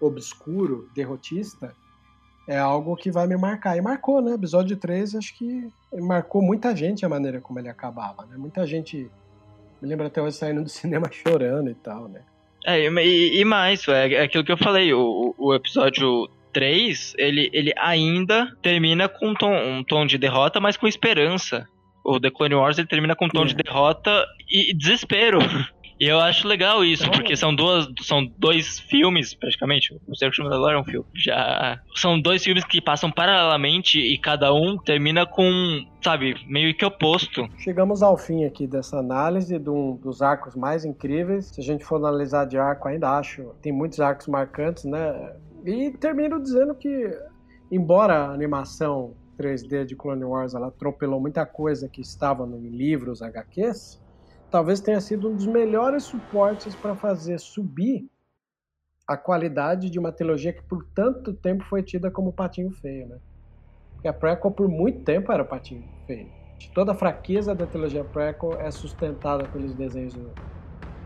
obscuro, 0.00 0.88
derrotista, 0.94 1.72
é 2.48 2.58
algo 2.58 2.96
que 2.96 3.10
vai 3.10 3.26
me 3.26 3.36
marcar. 3.36 3.76
E 3.76 3.80
marcou, 3.80 4.20
né? 4.20 4.32
Episódio 4.32 4.76
3, 4.76 5.14
acho 5.14 5.36
que 5.36 5.72
marcou 6.00 6.42
muita 6.42 6.74
gente 6.74 7.06
a 7.06 7.08
maneira 7.08 7.40
como 7.40 7.58
ele 7.58 7.68
acabava, 7.68 8.26
né? 8.26 8.36
Muita 8.36 8.66
gente 8.66 9.08
me 9.82 9.88
lembra 9.88 10.06
até 10.06 10.22
hoje 10.22 10.36
saindo 10.36 10.62
do 10.62 10.68
cinema 10.70 11.10
chorando 11.10 11.68
e 11.68 11.74
tal, 11.74 12.08
né? 12.08 12.20
É, 12.64 12.78
e, 12.80 13.40
e 13.40 13.44
mais, 13.44 13.86
é, 13.88 14.14
é 14.14 14.22
aquilo 14.22 14.44
que 14.44 14.52
eu 14.52 14.56
falei, 14.56 14.94
o, 14.94 15.34
o 15.36 15.52
episódio 15.52 16.30
3, 16.52 17.14
ele, 17.18 17.50
ele 17.52 17.72
ainda 17.76 18.56
termina 18.62 19.08
com 19.08 19.30
um 19.30 19.34
tom, 19.34 19.52
um 19.52 19.82
tom 19.82 20.06
de 20.06 20.16
derrota, 20.16 20.60
mas 20.60 20.76
com 20.76 20.86
esperança. 20.86 21.66
O 22.04 22.20
The 22.20 22.30
Clone 22.30 22.54
Wars 22.54 22.78
ele 22.78 22.86
termina 22.86 23.16
com 23.16 23.26
um 23.26 23.28
tom 23.28 23.42
é. 23.42 23.46
de 23.46 23.54
derrota 23.56 24.24
e 24.48 24.72
desespero. 24.74 25.40
E 26.02 26.08
eu 26.08 26.18
acho 26.18 26.48
legal 26.48 26.84
isso, 26.84 27.08
porque 27.12 27.36
são 27.36 27.54
duas, 27.54 27.86
são 28.00 28.26
dois 28.36 28.80
filmes, 28.80 29.36
praticamente. 29.36 29.96
O 30.08 30.16
Cerco 30.16 30.42
Mandalorian 30.42 30.78
é 30.78 30.80
um 30.80 30.84
filme. 30.84 31.06
Já 31.14 31.80
são 31.94 32.20
dois 32.20 32.42
filmes 32.42 32.64
que 32.64 32.80
passam 32.80 33.08
paralelamente 33.08 34.00
e 34.00 34.18
cada 34.18 34.52
um 34.52 34.76
termina 34.76 35.24
com, 35.24 35.46
sabe, 36.02 36.34
meio 36.48 36.76
que 36.76 36.84
oposto. 36.84 37.48
Chegamos 37.56 38.02
ao 38.02 38.16
fim 38.16 38.44
aqui 38.44 38.66
dessa 38.66 38.98
análise 38.98 39.56
de 39.60 39.70
um 39.70 39.94
dos 39.94 40.22
arcos 40.22 40.56
mais 40.56 40.84
incríveis. 40.84 41.46
Se 41.54 41.60
a 41.60 41.64
gente 41.64 41.84
for 41.84 41.98
analisar 41.98 42.46
de 42.46 42.58
arco, 42.58 42.88
ainda 42.88 43.08
acho 43.16 43.54
tem 43.62 43.70
muitos 43.72 44.00
arcos 44.00 44.26
marcantes, 44.26 44.82
né? 44.82 45.36
E 45.64 45.92
termino 45.92 46.42
dizendo 46.42 46.74
que, 46.74 47.16
embora 47.70 48.24
a 48.24 48.32
animação 48.32 49.14
3D 49.38 49.84
de 49.84 49.94
Clone 49.94 50.24
Wars 50.24 50.52
ela 50.52 50.66
atropelou 50.66 51.20
muita 51.20 51.46
coisa 51.46 51.88
que 51.88 52.00
estava 52.00 52.44
em 52.44 52.70
livros 52.70 53.22
HQs, 53.22 54.01
talvez 54.52 54.80
tenha 54.80 55.00
sido 55.00 55.30
um 55.30 55.34
dos 55.34 55.46
melhores 55.46 56.04
suportes 56.04 56.76
para 56.76 56.94
fazer 56.94 57.40
subir 57.40 58.06
a 59.08 59.16
qualidade 59.16 59.90
de 59.90 59.98
uma 59.98 60.12
trilogia 60.12 60.52
que 60.52 60.62
por 60.62 60.86
tanto 60.94 61.32
tempo 61.32 61.64
foi 61.64 61.82
tida 61.82 62.10
como 62.10 62.32
patinho 62.32 62.70
feio, 62.70 63.08
né? 63.08 63.18
Porque 63.94 64.08
a 64.08 64.12
prequel 64.12 64.50
por 64.50 64.68
muito 64.68 65.02
tempo 65.04 65.32
era 65.32 65.44
patinho 65.44 65.82
feio. 66.06 66.30
Toda 66.74 66.92
a 66.92 66.94
fraqueza 66.94 67.54
da 67.54 67.66
trilogia 67.66 68.04
prequel 68.04 68.60
é 68.60 68.70
sustentada 68.70 69.48
pelos 69.48 69.74
desenhos 69.74 70.12
do, 70.12 70.32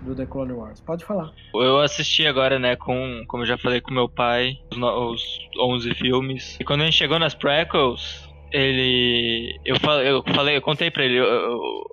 do 0.00 0.14
The 0.14 0.26
Clone 0.26 0.52
Wars. 0.52 0.80
Pode 0.80 1.04
falar. 1.04 1.30
Eu 1.54 1.78
assisti 1.78 2.26
agora, 2.26 2.58
né, 2.58 2.74
com, 2.76 3.24
como 3.28 3.44
eu 3.44 3.46
já 3.46 3.56
falei 3.56 3.80
com 3.80 3.94
meu 3.94 4.08
pai, 4.08 4.54
os, 4.72 4.76
os 4.76 5.38
11 5.58 5.94
filmes. 5.94 6.56
E 6.60 6.64
quando 6.64 6.82
a 6.82 6.84
gente 6.84 6.98
chegou 6.98 7.18
nas 7.18 7.34
prequels, 7.34 8.28
ele 8.52 9.58
eu 9.64 9.78
falei, 9.80 10.10
eu 10.10 10.22
falei, 10.34 10.56
eu 10.56 10.62
contei 10.62 10.90
para 10.90 11.04
ele, 11.04 11.16
eu, 11.16 11.24
eu, 11.24 11.84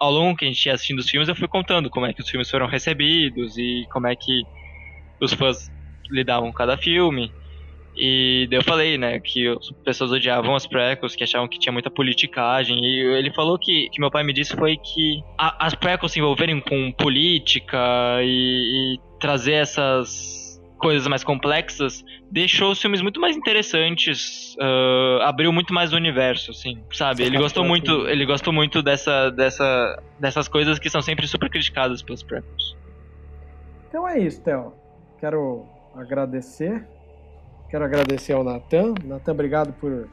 ao 0.00 0.10
longo 0.10 0.36
que 0.36 0.46
a 0.46 0.48
gente 0.48 0.64
ia 0.66 0.72
assistindo 0.72 0.98
os 0.98 1.08
filmes, 1.08 1.28
eu 1.28 1.36
fui 1.36 1.46
contando 1.46 1.90
como 1.90 2.06
é 2.06 2.12
que 2.12 2.22
os 2.22 2.28
filmes 2.28 2.50
foram 2.50 2.66
recebidos 2.66 3.58
e 3.58 3.86
como 3.92 4.06
é 4.06 4.16
que 4.16 4.42
os 5.20 5.34
fãs 5.34 5.70
lidavam 6.10 6.50
com 6.50 6.56
cada 6.56 6.76
filme. 6.78 7.30
E 7.94 8.48
eu 8.50 8.62
falei, 8.62 8.96
né, 8.96 9.20
que 9.20 9.46
as 9.48 9.70
pessoas 9.84 10.10
odiavam 10.10 10.54
as 10.54 10.66
prequels, 10.66 11.14
que 11.14 11.24
achavam 11.24 11.46
que 11.46 11.58
tinha 11.58 11.72
muita 11.72 11.90
politicagem. 11.90 12.82
E 12.82 13.00
ele 13.18 13.30
falou 13.32 13.58
que, 13.58 13.90
que 13.90 14.00
meu 14.00 14.10
pai 14.10 14.24
me 14.24 14.32
disse 14.32 14.56
foi 14.56 14.76
que 14.78 15.20
a, 15.36 15.66
as 15.66 15.74
prequels 15.74 16.12
se 16.12 16.18
envolverem 16.18 16.60
com 16.60 16.90
política 16.92 17.78
e, 18.22 18.96
e 18.96 19.18
trazer 19.20 19.54
essas 19.54 20.49
coisas 20.80 21.06
mais 21.06 21.22
complexas, 21.22 22.04
deixou 22.30 22.72
os 22.72 22.80
filmes 22.80 23.00
muito 23.00 23.20
mais 23.20 23.36
interessantes, 23.36 24.56
uh, 24.56 25.22
abriu 25.22 25.52
muito 25.52 25.72
mais 25.72 25.92
o 25.92 25.96
universo, 25.96 26.50
assim, 26.50 26.82
sabe? 26.92 27.22
Ele 27.22 27.38
gostou 27.38 27.64
muito, 27.64 28.08
ele 28.08 28.26
gostou 28.26 28.52
muito 28.52 28.82
dessa, 28.82 29.30
dessa, 29.30 30.02
dessas 30.18 30.48
coisas 30.48 30.78
que 30.78 30.90
são 30.90 31.02
sempre 31.02 31.28
super 31.28 31.48
criticadas 31.48 32.02
pelos 32.02 32.22
prequels. 32.22 32.76
Então 33.88 34.08
é 34.08 34.18
isso, 34.18 34.40
Theo. 34.42 34.72
Quero 35.20 35.66
agradecer. 35.94 36.86
Quero 37.68 37.84
agradecer 37.84 38.32
ao 38.32 38.42
Natan. 38.42 38.94
Natan, 39.04 39.32
obrigado 39.32 39.72
por 39.74 40.08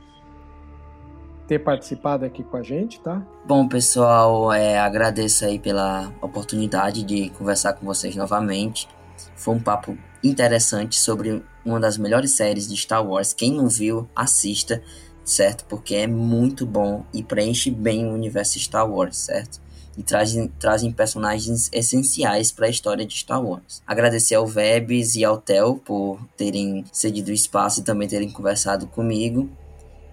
ter 1.47 1.59
participado 1.59 2.25
aqui 2.25 2.43
com 2.43 2.57
a 2.57 2.61
gente, 2.61 2.99
tá? 2.99 3.25
Bom, 3.45 3.67
pessoal, 3.67 4.51
é, 4.51 4.77
agradeço 4.77 5.45
aí 5.45 5.57
pela 5.57 6.11
oportunidade 6.21 7.03
de 7.03 7.29
conversar 7.31 7.73
com 7.73 7.85
vocês 7.85 8.15
novamente. 8.15 8.87
Foi 9.35 9.55
um 9.55 9.59
papo 9.59 9.97
interessante 10.23 10.97
sobre 10.97 11.43
uma 11.65 11.79
das 11.79 11.97
melhores 11.97 12.31
séries 12.31 12.67
de 12.67 12.75
Star 12.75 13.05
Wars. 13.05 13.33
Quem 13.33 13.51
não 13.51 13.67
viu, 13.67 14.07
assista, 14.15 14.81
certo? 15.23 15.65
Porque 15.65 15.95
é 15.95 16.07
muito 16.07 16.65
bom 16.65 17.05
e 17.13 17.23
preenche 17.23 17.69
bem 17.69 18.05
o 18.07 18.13
universo 18.13 18.59
Star 18.59 18.89
Wars, 18.89 19.17
certo? 19.17 19.59
E 19.97 20.03
trazem, 20.03 20.47
trazem 20.59 20.91
personagens 20.91 21.69
essenciais 21.73 22.51
para 22.51 22.67
a 22.67 22.69
história 22.69 23.05
de 23.05 23.15
Star 23.15 23.43
Wars. 23.43 23.81
Agradecer 23.85 24.35
ao 24.35 24.45
Vebs 24.45 25.15
e 25.15 25.25
ao 25.25 25.37
Tel 25.37 25.75
por 25.83 26.19
terem 26.37 26.85
cedido 26.91 27.31
espaço 27.31 27.81
e 27.81 27.83
também 27.83 28.07
terem 28.07 28.29
conversado 28.29 28.87
comigo. 28.87 29.49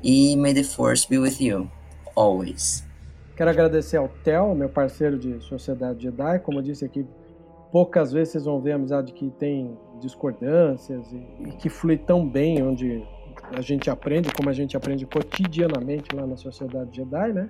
E 0.02 0.36
may 0.36 0.54
the 0.54 0.64
force 0.64 1.06
be 1.08 1.18
with 1.18 1.36
you, 1.38 1.70
always. 2.16 2.82
Quero 3.36 3.50
agradecer 3.50 3.96
ao 3.96 4.08
Tel, 4.08 4.54
meu 4.54 4.68
parceiro 4.68 5.18
de 5.18 5.40
Sociedade 5.40 6.04
Jedi. 6.04 6.38
Como 6.38 6.58
eu 6.58 6.62
disse 6.62 6.84
aqui, 6.84 7.06
poucas 7.72 8.12
vezes 8.12 8.32
vocês 8.32 8.44
vão 8.44 8.60
ver 8.60 8.72
a 8.72 8.76
amizade 8.76 9.12
que 9.12 9.28
tem 9.30 9.76
discordâncias 10.04 11.10
e, 11.12 11.48
e, 11.48 11.52
que 11.52 11.68
flui 11.68 11.96
tão 11.96 12.28
bem, 12.28 12.62
onde 12.62 13.02
a 13.52 13.60
gente 13.60 13.90
aprende, 13.90 14.30
como 14.32 14.48
a 14.48 14.52
gente 14.52 14.76
aprende 14.76 15.06
cotidianamente 15.06 16.14
lá 16.14 16.26
na 16.26 16.36
Sociedade 16.36 16.96
Jedi, 16.96 17.32
né? 17.32 17.48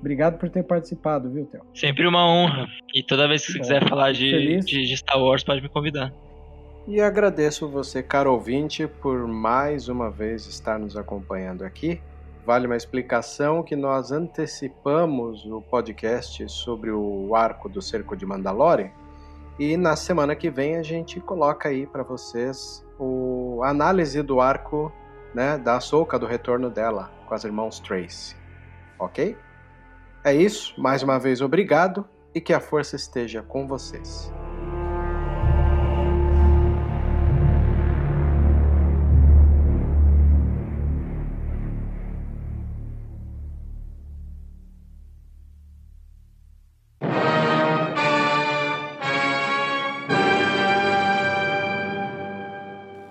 Obrigado 0.00 0.38
por 0.38 0.48
ter 0.48 0.62
participado, 0.62 1.30
viu, 1.30 1.44
Theo? 1.46 1.62
Sempre 1.74 2.06
uma 2.06 2.26
honra. 2.26 2.66
E 2.94 3.02
toda 3.02 3.26
vez 3.26 3.44
que 3.44 3.52
você 3.52 3.58
quiser 3.58 3.88
falar 3.88 4.12
de, 4.12 4.60
de, 4.60 4.86
de, 4.86 4.96
Star 4.96 5.20
Wars, 5.20 5.42
pode 5.42 5.60
me 5.60 5.68
convidar. 5.68 6.12
E 6.86 7.00
agradeço 7.00 7.68
você, 7.68 8.02
caro 8.02 8.32
ouvinte, 8.32 8.86
por 8.86 9.26
mais 9.26 9.88
uma 9.88 10.10
vez 10.10 10.46
estar 10.46 10.78
nos 10.78 10.96
acompanhando 10.96 11.64
aqui. 11.64 12.00
Vale 12.46 12.66
uma 12.66 12.76
explicação 12.76 13.62
que 13.62 13.76
nós 13.76 14.10
antecipamos 14.10 15.44
o 15.44 15.60
podcast 15.60 16.48
sobre 16.48 16.90
o 16.90 17.34
arco 17.34 17.68
do 17.68 17.82
Cerco 17.82 18.16
de 18.16 18.24
Mandalore 18.24 18.90
e 19.58 19.76
na 19.76 19.96
semana 19.96 20.36
que 20.36 20.50
vem 20.50 20.76
a 20.76 20.82
gente 20.82 21.20
coloca 21.20 21.68
aí 21.68 21.86
para 21.86 22.02
vocês 22.02 22.84
o 22.98 23.60
análise 23.64 24.22
do 24.22 24.40
arco, 24.40 24.92
né, 25.34 25.58
da 25.58 25.76
Ahsoka, 25.76 26.18
do 26.18 26.26
retorno 26.26 26.70
dela 26.70 27.10
com 27.26 27.34
as 27.34 27.44
irmãos 27.44 27.80
Trace. 27.80 28.36
OK? 28.98 29.36
É 30.24 30.34
isso, 30.34 30.80
mais 30.80 31.02
uma 31.02 31.18
vez 31.18 31.40
obrigado 31.40 32.06
e 32.34 32.40
que 32.40 32.52
a 32.52 32.60
força 32.60 32.96
esteja 32.96 33.42
com 33.42 33.66
vocês. 33.66 34.32